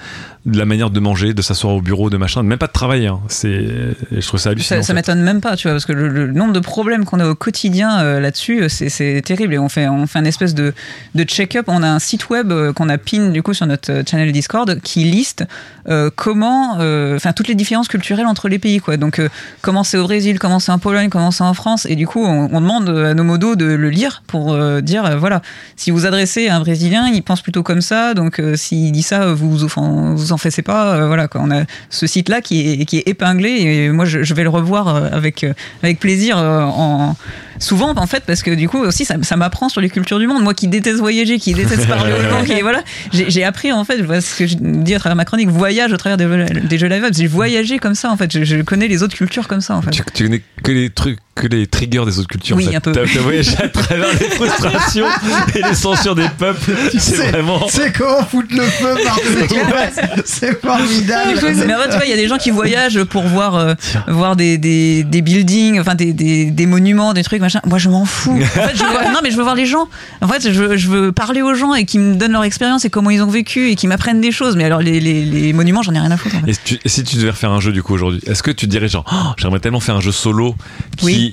de 0.46 0.56
la 0.58 0.64
manière 0.64 0.88
de 0.88 1.00
manger, 1.00 1.34
de 1.34 1.42
s'asseoir 1.42 1.74
au 1.74 1.82
bureau, 1.82 2.08
de 2.08 2.16
machin, 2.16 2.42
même 2.42 2.56
pas 2.58 2.66
de 2.66 2.72
travailler. 2.72 3.08
hein. 3.08 3.20
C'est, 3.28 3.62
je 4.10 4.26
trouve 4.26 4.40
ça 4.40 4.50
hallucinant. 4.50 4.80
Ça, 4.80 4.86
ça 4.86 4.94
m'étonne 4.94 5.20
même 5.20 5.42
pas, 5.42 5.54
tu 5.54 5.68
vois, 5.68 5.72
parce 5.74 5.84
que 5.84 5.92
le, 5.92 6.08
le 6.08 6.32
nombre 6.32 6.54
de 6.54 6.60
problèmes 6.60 7.04
qu'on 7.04 7.20
a 7.20 7.28
au 7.28 7.34
quotidien 7.34 8.00
euh, 8.00 8.20
là-dessus, 8.20 8.62
euh, 8.62 8.68
c'est- 8.70 9.20
terrible. 9.22 9.52
Et 9.52 9.58
on 9.58 9.68
fait, 9.68 9.86
on 9.88 10.06
fait 10.06 10.18
un 10.18 10.24
espèce 10.24 10.54
de, 10.54 10.72
de 11.14 11.24
check-up. 11.24 11.66
On 11.68 11.82
a 11.82 11.88
un 11.88 11.98
site 11.98 12.30
web 12.30 12.52
euh, 12.52 12.72
qu'on 12.72 12.88
a 12.88 12.96
pin 12.96 13.28
du 13.28 13.42
coup 13.42 13.52
sur 13.52 13.66
notre 13.66 14.02
channel 14.08 14.32
Discord 14.32 14.80
qui 14.80 15.04
liste 15.04 15.44
euh, 15.88 16.08
comment, 16.14 16.78
enfin 17.14 17.32
toutes 17.34 17.48
les 17.48 17.54
différences 17.54 17.88
culturelles 17.88 18.26
entre 18.26 18.48
les 18.48 18.58
pays, 18.58 18.80
quoi. 18.80 18.96
Donc 18.96 19.20
comment 19.60 19.84
c'est 19.84 19.98
au 19.98 20.04
Brésil, 20.04 20.38
comment 20.38 20.58
c'est 20.58 20.72
en 20.72 20.78
Pologne, 20.78 21.10
comment 21.10 21.30
c'est 21.32 21.44
en 21.44 21.52
France. 21.54 21.84
Et 21.86 21.96
du 21.96 22.06
coup, 22.06 22.24
on, 22.24 22.48
on 22.52 22.60
demande 22.62 22.88
à 22.88 23.12
nos 23.12 23.24
modos 23.24 23.56
de 23.56 23.66
le 23.66 23.90
lire 23.90 24.22
pour 24.26 24.56
dire, 24.80 25.18
voilà, 25.18 25.42
si 25.76 25.90
vous 25.90 26.06
adressez 26.06 26.48
à 26.48 26.56
un 26.56 26.60
Brésilien, 26.60 27.08
il 27.12 27.22
pense 27.22 27.42
plutôt 27.42 27.62
comme 27.62 27.82
ça. 27.82 28.14
Donc 28.14 28.40
s'il 28.54 28.90
dit 28.92 29.02
ça, 29.02 29.32
vous 29.34 29.50
vous, 29.50 29.64
offen- 29.66 30.14
vous 30.30 30.34
en 30.34 30.38
faites 30.38 30.62
pas. 30.62 30.94
euh, 30.94 31.06
voilà, 31.06 31.28
quoi. 31.28 31.40
On 31.44 31.50
a 31.50 31.64
ce 31.90 32.06
site-là 32.06 32.40
qui 32.40 32.82
est, 32.82 32.84
qui 32.84 32.98
est 32.98 33.08
épinglé 33.08 33.50
et 33.50 33.88
moi 33.90 34.04
je, 34.04 34.22
je 34.22 34.34
vais 34.34 34.42
le 34.42 34.48
revoir 34.48 34.88
euh, 34.88 35.08
avec, 35.12 35.44
euh, 35.44 35.52
avec 35.82 35.98
plaisir 36.00 36.36
en 36.38 37.16
souvent 37.58 37.92
en 37.94 38.06
fait 38.06 38.24
parce 38.26 38.42
que 38.42 38.52
du 38.52 38.68
coup 38.70 38.78
aussi 38.78 39.04
ça, 39.04 39.16
ça 39.22 39.36
m'apprend 39.36 39.68
sur 39.68 39.82
les 39.82 39.90
cultures 39.90 40.18
du 40.18 40.26
monde 40.26 40.42
moi 40.42 40.54
qui 40.54 40.66
déteste 40.66 40.98
voyager 40.98 41.38
qui 41.38 41.52
déteste 41.52 41.86
parler 41.86 42.12
aux 42.14 42.30
gens 42.30 42.42
qui 42.42 42.58
voilà 42.62 42.80
j'ai 43.12 43.44
appris 43.44 43.70
en 43.70 43.84
fait 43.84 43.98
ce 44.20 44.34
que 44.38 44.46
je 44.46 44.56
dis 44.58 44.94
à 44.94 44.98
travers 44.98 45.14
ma 45.16 45.26
chronique 45.26 45.50
voyage 45.50 45.92
au 45.92 45.98
travers 45.98 46.16
des, 46.16 46.24
jeux- 46.24 46.60
des 46.60 46.78
jeux 46.78 46.86
live 46.86 47.06
j'ai 47.12 47.26
voyagé 47.26 47.78
comme 47.78 47.94
ça 47.94 48.10
en 48.10 48.16
fait 48.16 48.32
je, 48.32 48.44
je 48.44 48.62
connais 48.62 48.88
les 48.88 49.02
autres 49.02 49.14
cultures 49.14 49.46
comme 49.46 49.60
ça 49.60 49.76
en 49.76 49.82
fait 49.82 49.90
Tu, 49.90 50.02
tu 50.14 50.24
connais 50.24 50.40
que 50.62 50.72
les 50.72 50.88
trucs, 50.88 51.18
que 51.40 51.46
les 51.48 51.66
triggers 51.66 52.04
des 52.04 52.18
autres 52.18 52.28
cultures. 52.28 52.56
Oui, 52.56 52.66
fait. 52.66 52.76
un 52.76 52.80
peu. 52.80 52.92
T'as 52.92 53.04
voyagé 53.20 53.56
à 53.58 53.68
travers 53.68 54.08
les 54.18 54.26
frustrations 54.30 55.06
et 55.54 55.62
les 55.62 55.74
censures 55.74 56.14
des 56.14 56.28
peuples. 56.38 56.70
C'est 56.92 57.00
sais, 57.00 57.30
vraiment. 57.30 57.66
C'est 57.68 57.92
comment 57.96 58.24
foutre 58.24 58.54
le 58.54 58.62
feu 58.62 58.94
Ouais, 58.94 59.90
C'est 60.24 60.60
formidable. 60.60 61.30
mais 61.66 61.74
en 61.74 61.78
fait, 61.78 61.88
tu 61.90 61.96
vois, 61.96 62.04
il 62.04 62.10
y 62.10 62.14
a 62.14 62.16
des 62.16 62.28
gens 62.28 62.38
qui 62.38 62.50
voyagent 62.50 63.02
pour 63.04 63.22
voir, 63.24 63.54
euh, 63.56 63.74
voir 64.08 64.36
des, 64.36 64.58
des, 64.58 65.02
des 65.04 65.22
buildings, 65.22 65.80
enfin 65.80 65.94
des, 65.94 66.12
des, 66.12 66.50
des 66.50 66.66
monuments, 66.66 67.12
des 67.14 67.22
trucs, 67.22 67.40
machin. 67.40 67.60
Moi, 67.66 67.78
je 67.78 67.88
m'en 67.88 68.04
fous. 68.04 68.38
En 68.60 68.62
fait, 68.66 68.76
je 68.76 68.82
veux 68.84 68.90
voir- 68.90 69.04
non, 69.12 69.20
mais 69.22 69.30
je 69.30 69.36
veux 69.36 69.42
voir 69.42 69.54
les 69.54 69.66
gens. 69.66 69.88
En 70.20 70.28
fait, 70.28 70.42
je 70.52 70.62
veux, 70.62 70.76
je 70.76 70.88
veux 70.88 71.12
parler 71.12 71.40
aux 71.42 71.54
gens 71.54 71.74
et 71.74 71.84
qu'ils 71.84 72.00
me 72.00 72.14
donnent 72.16 72.32
leur 72.32 72.44
expérience 72.44 72.84
et 72.84 72.90
comment 72.90 73.10
ils 73.10 73.22
ont 73.22 73.30
vécu 73.30 73.70
et 73.70 73.76
qu'ils 73.76 73.88
m'apprennent 73.88 74.20
des 74.20 74.32
choses. 74.32 74.56
Mais 74.56 74.64
alors, 74.64 74.80
les, 74.80 75.00
les, 75.00 75.24
les 75.24 75.52
monuments, 75.52 75.82
j'en 75.82 75.94
ai 75.94 75.98
rien 76.00 76.10
à 76.10 76.16
foutre. 76.16 76.36
en 76.36 76.40
fait. 76.40 76.50
Et 76.50 76.54
si, 76.54 76.60
tu, 76.64 76.78
et 76.84 76.88
si 76.88 77.04
tu 77.04 77.16
devais 77.16 77.30
refaire 77.30 77.50
un 77.50 77.60
jeu 77.60 77.72
du 77.72 77.82
coup 77.82 77.94
aujourd'hui, 77.94 78.20
est-ce 78.26 78.42
que 78.42 78.50
tu 78.50 78.66
te 78.66 78.70
dirais 78.70 78.88
genre, 78.88 79.04
Oh, 79.10 79.32
j'aimerais 79.38 79.60
tellement 79.60 79.80
faire 79.80 79.96
un 79.96 80.00
jeu 80.00 80.12
solo 80.12 80.54
qui, 80.96 81.04
Oui. 81.06 81.29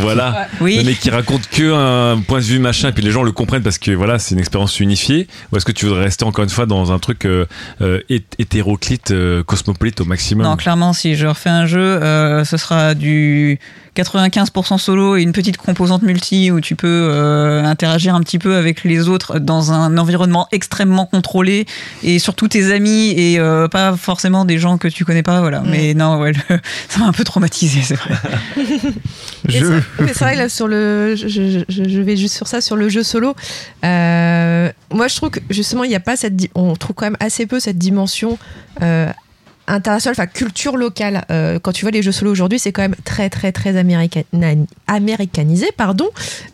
Voilà, 0.00 0.48
Oui. 0.60 0.82
mais 0.84 0.94
qui 0.94 1.10
raconte 1.10 1.48
que 1.48 1.72
un 1.72 2.20
point 2.20 2.38
de 2.38 2.44
vue 2.44 2.58
machin, 2.58 2.88
et 2.88 2.92
puis 2.92 3.02
les 3.02 3.10
gens 3.10 3.22
le 3.22 3.32
comprennent 3.32 3.62
parce 3.62 3.78
que 3.78 3.90
voilà, 3.92 4.18
c'est 4.18 4.34
une 4.34 4.40
expérience 4.40 4.80
unifiée. 4.80 5.26
Ou 5.52 5.56
est-ce 5.56 5.64
que 5.64 5.72
tu 5.72 5.86
voudrais 5.86 6.04
rester 6.04 6.24
encore 6.24 6.44
une 6.44 6.50
fois 6.50 6.66
dans 6.66 6.92
un 6.92 6.98
truc 6.98 7.24
euh, 7.24 7.46
euh, 7.80 8.00
hét- 8.10 8.34
hétéroclite, 8.38 9.10
euh, 9.10 9.42
cosmopolite 9.42 10.00
au 10.00 10.04
maximum? 10.04 10.46
Non, 10.46 10.56
clairement, 10.56 10.92
si 10.92 11.14
je 11.16 11.26
refais 11.26 11.50
un 11.50 11.66
jeu, 11.66 11.80
euh, 11.80 12.44
ce 12.44 12.56
sera 12.56 12.94
du 12.94 13.58
95% 13.94 14.78
solo 14.78 15.16
et 15.16 15.22
une 15.22 15.32
petite 15.32 15.56
composante 15.58 16.02
multi 16.02 16.50
où 16.50 16.60
tu 16.60 16.76
peux 16.76 16.86
euh, 16.88 17.62
interagir 17.62 18.14
un 18.14 18.20
petit 18.20 18.38
peu 18.38 18.56
avec 18.56 18.84
les 18.84 19.08
autres 19.08 19.38
dans 19.38 19.70
un 19.72 19.98
environnement 19.98 20.48
extrêmement 20.50 21.04
contrôlé 21.04 21.66
et 22.02 22.18
surtout 22.18 22.48
tes 22.48 22.72
amis 22.72 23.10
et 23.16 23.38
euh, 23.38 23.68
pas 23.68 23.94
forcément 23.96 24.44
des 24.46 24.58
gens 24.58 24.78
que 24.78 24.88
tu 24.88 25.04
connais 25.04 25.22
pas. 25.22 25.40
Voilà. 25.40 25.62
Mais 25.66 25.92
non, 25.94 26.18
ouais, 26.20 26.32
le- 26.32 26.58
ça 26.88 27.00
m'a 27.00 27.06
un 27.06 27.12
peu 27.12 27.24
traumatisé, 27.24 27.82
c'est 27.82 27.96
vrai. 27.96 28.14
Je. 29.48 29.80
c'est- 29.98 30.18
vrai, 30.20 30.36
là, 30.36 30.48
sur 30.48 30.68
le, 30.68 31.14
je, 31.16 31.28
je- 31.68 32.00
vais 32.00 32.16
juste 32.16 32.34
sur 32.36 32.46
ça, 32.46 32.60
sur 32.60 32.76
le 32.76 32.88
jeu 32.88 33.02
solo. 33.02 33.34
Euh, 33.84 34.70
moi, 34.92 35.08
je 35.08 35.16
trouve 35.16 35.30
que 35.30 35.40
justement, 35.50 35.84
il 35.84 35.88
n'y 35.88 35.94
a 35.96 36.00
pas 36.00 36.16
cette. 36.16 36.34
On 36.54 36.76
trouve 36.76 36.94
quand 36.94 37.06
même 37.06 37.16
assez 37.20 37.46
peu 37.46 37.58
cette 37.60 37.76
dimension. 37.78 38.38
Internationale, 39.68 40.16
enfin 40.18 40.26
culture 40.26 40.76
locale. 40.76 41.24
Euh, 41.30 41.58
quand 41.60 41.72
tu 41.72 41.84
vois 41.84 41.92
les 41.92 42.02
jeux 42.02 42.10
solo 42.12 42.30
aujourd'hui, 42.32 42.58
c'est 42.58 42.72
quand 42.72 42.82
même 42.82 42.96
très 43.04 43.30
très 43.30 43.52
très 43.52 43.76
américanisé, 44.88 45.66
pardon. 45.76 46.08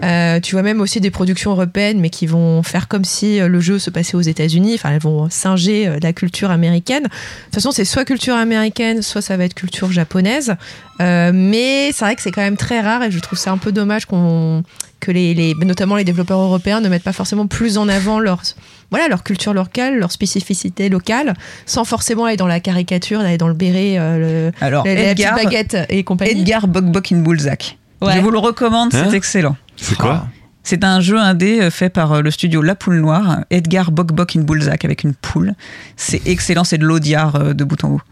Euh, 0.04 0.40
tu 0.40 0.54
vois 0.54 0.62
même 0.62 0.80
aussi 0.80 1.00
des 1.00 1.10
productions 1.10 1.50
européennes, 1.52 2.00
mais 2.00 2.10
qui 2.10 2.26
vont 2.26 2.62
faire 2.62 2.86
comme 2.86 3.04
si 3.04 3.40
euh, 3.40 3.48
le 3.48 3.60
jeu 3.60 3.78
se 3.78 3.90
passait 3.90 4.14
aux 4.16 4.20
États-Unis. 4.20 4.74
Enfin, 4.74 4.90
elles 4.92 5.00
vont 5.00 5.30
singer 5.30 5.98
la 6.02 6.12
culture 6.12 6.50
américaine. 6.50 7.04
De 7.04 7.08
toute 7.08 7.54
façon, 7.54 7.70
c'est 7.72 7.84
soit 7.86 8.04
culture 8.04 8.34
américaine, 8.36 9.00
soit 9.02 9.22
ça 9.22 9.36
va 9.36 9.44
être 9.44 9.54
culture 9.54 9.90
japonaise. 9.90 10.54
Mais 11.00 11.90
c'est 11.92 12.04
vrai 12.04 12.16
que 12.16 12.22
c'est 12.22 12.32
quand 12.32 12.42
même 12.42 12.56
très 12.56 12.80
rare 12.80 13.04
et 13.04 13.10
je 13.10 13.18
trouve 13.20 13.38
ça 13.38 13.52
un 13.52 13.58
peu 13.58 13.70
dommage 13.72 14.04
qu'on 14.06 14.62
que 15.00 15.12
les, 15.12 15.32
les- 15.32 15.54
notamment 15.54 15.94
les 15.94 16.02
développeurs 16.02 16.40
européens 16.40 16.80
ne 16.80 16.88
mettent 16.88 17.04
pas 17.04 17.12
forcément 17.12 17.46
plus 17.46 17.78
en 17.78 17.88
avant 17.88 18.18
leur 18.18 18.42
voilà 18.90 19.08
leur 19.08 19.22
culture 19.22 19.52
locale, 19.54 19.98
leur 19.98 20.12
spécificité 20.12 20.88
locale, 20.88 21.34
sans 21.66 21.84
forcément 21.84 22.24
aller 22.24 22.36
dans 22.36 22.46
la 22.46 22.60
caricature, 22.60 23.20
d'aller 23.20 23.38
dans 23.38 23.48
le 23.48 23.54
béret, 23.54 23.98
euh, 23.98 24.50
le, 24.50 24.52
Alors, 24.60 24.84
la, 24.86 24.94
la 24.94 25.00
petite 25.14 25.18
Edgar, 25.20 25.34
baguette 25.36 25.76
et 25.88 26.04
compagnie. 26.04 26.30
Edgar 26.40 26.66
Bok 26.68 27.12
in 27.12 27.18
Bulzac. 27.18 27.78
Ouais. 28.00 28.14
Je 28.14 28.20
vous 28.20 28.30
le 28.30 28.38
recommande, 28.38 28.94
Hein 28.94 29.08
c'est 29.10 29.16
excellent. 29.16 29.56
C'est 29.76 29.96
quoi 29.96 30.26
C'est 30.62 30.84
un 30.84 31.00
jeu 31.00 31.18
indé 31.18 31.60
euh, 31.60 31.70
fait 31.70 31.90
par 31.90 32.12
euh, 32.12 32.20
le 32.22 32.30
studio 32.30 32.62
La 32.62 32.74
Poule 32.74 33.00
Noire, 33.00 33.40
Edgar 33.50 33.90
Bok 33.90 34.36
in 34.36 34.40
Boulzac 34.40 34.84
avec 34.84 35.02
une 35.04 35.14
poule. 35.14 35.54
C'est 35.96 36.26
excellent, 36.26 36.64
c'est 36.64 36.78
de 36.78 36.84
l'audiard 36.84 37.36
euh, 37.36 37.54
de 37.54 37.64
bout 37.64 37.82
en 37.84 37.88
bout. 37.90 38.02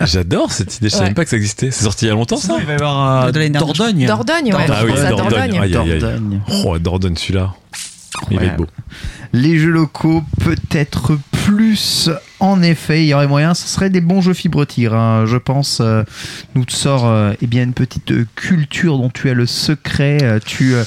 J'adore 0.00 0.52
cette 0.52 0.76
idée, 0.76 0.88
je 0.90 0.94
savais 0.94 1.06
même 1.06 1.14
pas 1.14 1.24
que 1.24 1.30
ça 1.30 1.36
existait. 1.36 1.70
C'est 1.72 1.82
sorti 1.84 2.04
il 2.04 2.08
y 2.08 2.10
a 2.10 2.14
longtemps 2.14 2.36
ça 2.36 2.56
il 2.60 2.66
va 2.66 2.72
y 2.72 2.76
avoir 2.76 3.24
euh. 3.24 3.32
Dordogne. 3.50 4.06
Dordogne, 4.06 4.54
ouais. 4.54 4.66
Ah 4.68 4.82
oui, 4.84 4.92
Dordogne. 4.92 5.70
Dordogne. 5.70 6.40
Oh, 6.64 6.78
Dordogne 6.78 7.16
celui-là. 7.16 7.54
Il 8.30 8.38
va 8.38 8.44
être 8.46 8.56
beau. 8.56 8.66
Les 9.32 9.58
jeux 9.58 9.70
locaux, 9.70 10.22
peut-être 10.44 11.18
plus. 11.44 12.10
En 12.40 12.62
effet, 12.62 13.04
il 13.04 13.08
y 13.08 13.14
aurait 13.14 13.26
moyen. 13.26 13.52
Ce 13.54 13.66
serait 13.66 13.90
des 13.90 14.00
bons 14.00 14.20
jeux 14.20 14.32
fibre 14.32 14.64
tigre, 14.64 14.94
hein, 14.94 15.24
je 15.26 15.36
pense. 15.36 15.78
euh, 15.80 16.02
nous 16.54 16.64
te 16.64 16.72
sort 16.72 17.06
euh, 17.06 17.32
eh 17.42 17.46
bien 17.46 17.64
une 17.64 17.72
petite 17.74 18.10
euh, 18.12 18.26
culture 18.36 18.96
dont 18.98 19.10
tu 19.10 19.28
as 19.28 19.34
le 19.34 19.44
secret. 19.46 20.40
tu 20.46 20.74
euh, 20.74 20.84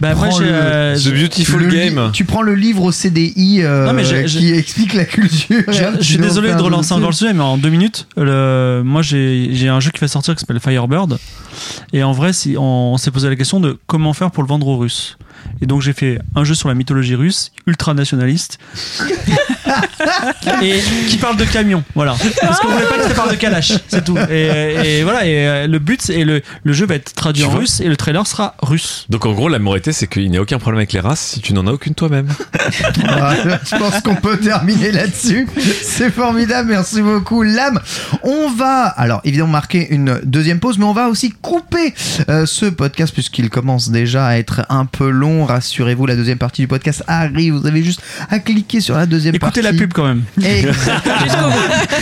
Bah, 0.00 0.12
prends 0.14 0.38
le- 0.38 0.46
euh, 0.48 0.94
The 0.96 0.98
j'ai- 0.98 1.12
Beautiful 1.12 1.60
le 1.62 1.68
li- 1.68 1.76
Game. 1.76 2.10
tu 2.12 2.24
prends 2.24 2.42
le 2.42 2.54
livre 2.54 2.82
au 2.82 2.92
CDI 2.92 3.60
euh, 3.62 3.86
Non, 3.86 3.92
mais 3.92 4.04
j'ai- 4.04 4.24
qui 4.24 4.52
explique 4.52 4.94
la 4.94 5.04
culture. 5.04 5.62
Je, 5.68 6.02
suis 6.02 6.18
désolé 6.18 6.52
de 6.54 6.60
relancer 6.62 6.92
encore 6.92 7.06
le 7.08 7.12
dessus. 7.12 7.24
sujet, 7.24 7.32
mais 7.34 7.42
en 7.44 7.58
deux 7.58 7.70
minutes, 7.70 8.06
le, 8.16 8.82
moi 8.84 9.02
j'ai 9.02 9.50
j'ai 9.52 9.68
un 9.68 9.80
jeu 9.80 9.90
qui 9.90 10.00
va 10.00 10.08
sortir 10.08 10.34
qui 10.34 10.40
s'appelle 10.40 10.60
Firebird. 10.60 11.18
Et 11.92 12.02
en 12.02 12.12
vrai, 12.12 12.32
si 12.32 12.56
on, 12.58 12.92
on 12.92 12.96
s'est 12.96 13.10
posé 13.10 13.28
la 13.28 13.36
question 13.36 13.60
de 13.60 13.78
comment 13.86 14.12
faire 14.12 14.30
pour 14.30 14.42
le 14.42 14.48
vendre 14.48 14.66
aux 14.68 14.76
Russes. 14.78 15.16
Et 15.60 15.66
donc 15.66 15.82
j'ai 15.82 15.92
fait 15.92 16.18
un 16.34 16.44
jeu 16.44 16.54
sur 16.54 16.68
la 16.68 16.74
mythologie 16.74 17.14
russe, 17.14 17.52
ultra 17.66 17.94
nationaliste, 17.94 18.58
et 20.62 20.80
qui 21.08 21.16
parle 21.16 21.36
de 21.36 21.44
camion. 21.44 21.82
Voilà. 21.94 22.16
Parce 22.40 22.60
qu'on 22.60 22.68
voulait 22.68 22.86
pas 22.86 22.98
que 22.98 23.08
ça 23.08 23.14
parle 23.14 23.30
de 23.30 23.36
Kalash, 23.36 23.72
c'est 23.88 24.04
tout. 24.04 24.16
Et, 24.30 24.98
et 24.98 25.02
voilà. 25.02 25.26
Et 25.26 25.46
euh, 25.46 25.66
le 25.66 25.78
but, 25.78 26.00
c'est 26.02 26.24
le, 26.24 26.42
le 26.62 26.72
jeu 26.72 26.86
va 26.86 26.94
être 26.94 27.14
traduit 27.14 27.42
Tu 27.42 27.48
en 27.48 27.52
russe 27.52 27.80
et 27.80 27.88
le 27.88 27.96
trailer 27.96 28.26
sera 28.26 28.54
russe. 28.62 29.06
Donc 29.08 29.26
en 29.26 29.32
gros, 29.32 29.48
la 29.48 29.58
moralité, 29.58 29.92
c'est 29.92 30.06
qu'il 30.06 30.30
n'y 30.30 30.36
a 30.36 30.42
aucun 30.42 30.58
problème 30.58 30.78
avec 30.78 30.92
les 30.92 31.00
races 31.00 31.20
si 31.20 31.40
tu 31.40 31.52
n'en 31.52 31.66
as 31.66 31.72
aucune 31.72 31.94
toi-même. 31.94 32.28
Ah, 33.08 33.34
je 33.64 33.76
pense 33.76 34.00
qu'on 34.02 34.14
peut 34.14 34.36
terminer 34.36 34.92
là-dessus. 34.92 35.48
C'est 35.82 36.10
formidable, 36.10 36.68
merci 36.70 37.00
beaucoup. 37.00 37.42
Lame, 37.42 37.80
on 38.22 38.50
va 38.50 38.84
alors 38.84 39.20
évidemment 39.24 39.52
marquer 39.52 39.88
une 39.90 40.20
deuxième 40.24 40.60
pause, 40.60 40.78
mais 40.78 40.84
on 40.84 40.92
va 40.92 41.08
aussi 41.08 41.30
couper 41.30 41.94
euh, 42.28 42.44
ce 42.46 42.66
podcast 42.66 43.12
puisqu'il 43.14 43.48
commence 43.48 43.90
déjà 43.90 44.26
à 44.26 44.36
être 44.36 44.66
un 44.68 44.84
peu 44.84 45.08
long. 45.08 45.27
Rassurez-vous, 45.46 46.06
la 46.06 46.16
deuxième 46.16 46.38
partie 46.38 46.62
du 46.62 46.68
podcast 46.68 47.02
arrive. 47.06 47.54
Vous 47.54 47.66
avez 47.66 47.82
juste 47.82 48.02
à 48.30 48.38
cliquer 48.38 48.80
sur 48.80 48.96
la 48.96 49.06
deuxième 49.06 49.34
Écoutez 49.34 49.60
partie. 49.60 49.62
la 49.62 49.72
pub 49.72 49.92
quand 49.92 50.04
même. 50.06 50.22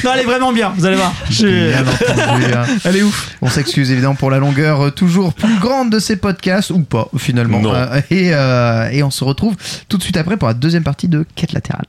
Non, 0.04 0.10
elle 0.14 0.20
est 0.20 0.24
vraiment 0.24 0.52
bien. 0.52 0.72
Vous 0.76 0.84
allez 0.86 0.96
voir. 0.96 1.12
J'ai- 1.30 1.70
Bien 1.70 1.84
entendu, 1.86 2.44
hein. 2.54 2.64
Elle 2.84 2.96
est 2.96 3.02
ouf. 3.02 3.36
On 3.42 3.48
s'excuse 3.48 3.90
évidemment 3.90 4.14
pour 4.14 4.30
la 4.30 4.38
longueur 4.38 4.80
euh, 4.86 4.90
toujours 4.90 5.32
plus 5.34 5.58
grande 5.58 5.90
de 5.90 5.98
ces 5.98 6.16
podcasts, 6.16 6.70
ou 6.70 6.80
pas 6.80 7.08
finalement. 7.18 7.60
Non. 7.60 7.74
Euh, 7.74 8.00
et, 8.10 8.30
euh, 8.32 8.88
et 8.90 9.02
on 9.02 9.10
se 9.10 9.24
retrouve 9.24 9.56
tout 9.88 9.98
de 9.98 10.02
suite 10.02 10.16
après 10.16 10.36
pour 10.36 10.48
la 10.48 10.54
deuxième 10.54 10.84
partie 10.84 11.08
de 11.08 11.24
Quête 11.34 11.52
latérale. 11.52 11.86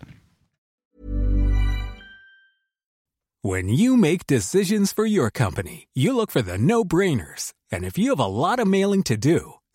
When 3.44 3.70
you 3.70 3.96
make 3.96 4.28
decisions 4.28 4.92
for 4.94 5.06
your 5.06 5.30
company, 5.32 5.88
you 5.96 6.14
look 6.14 6.32
for 6.32 6.42
the 6.44 6.58
no 6.58 6.84
brainers. 6.84 7.54
And 7.72 7.84
if 7.84 7.98
you 7.98 8.10
have 8.12 8.20
a 8.20 8.28
lot 8.28 8.60
of 8.60 8.68
mailing 8.68 9.04
to 9.04 9.16
do, 9.16 9.57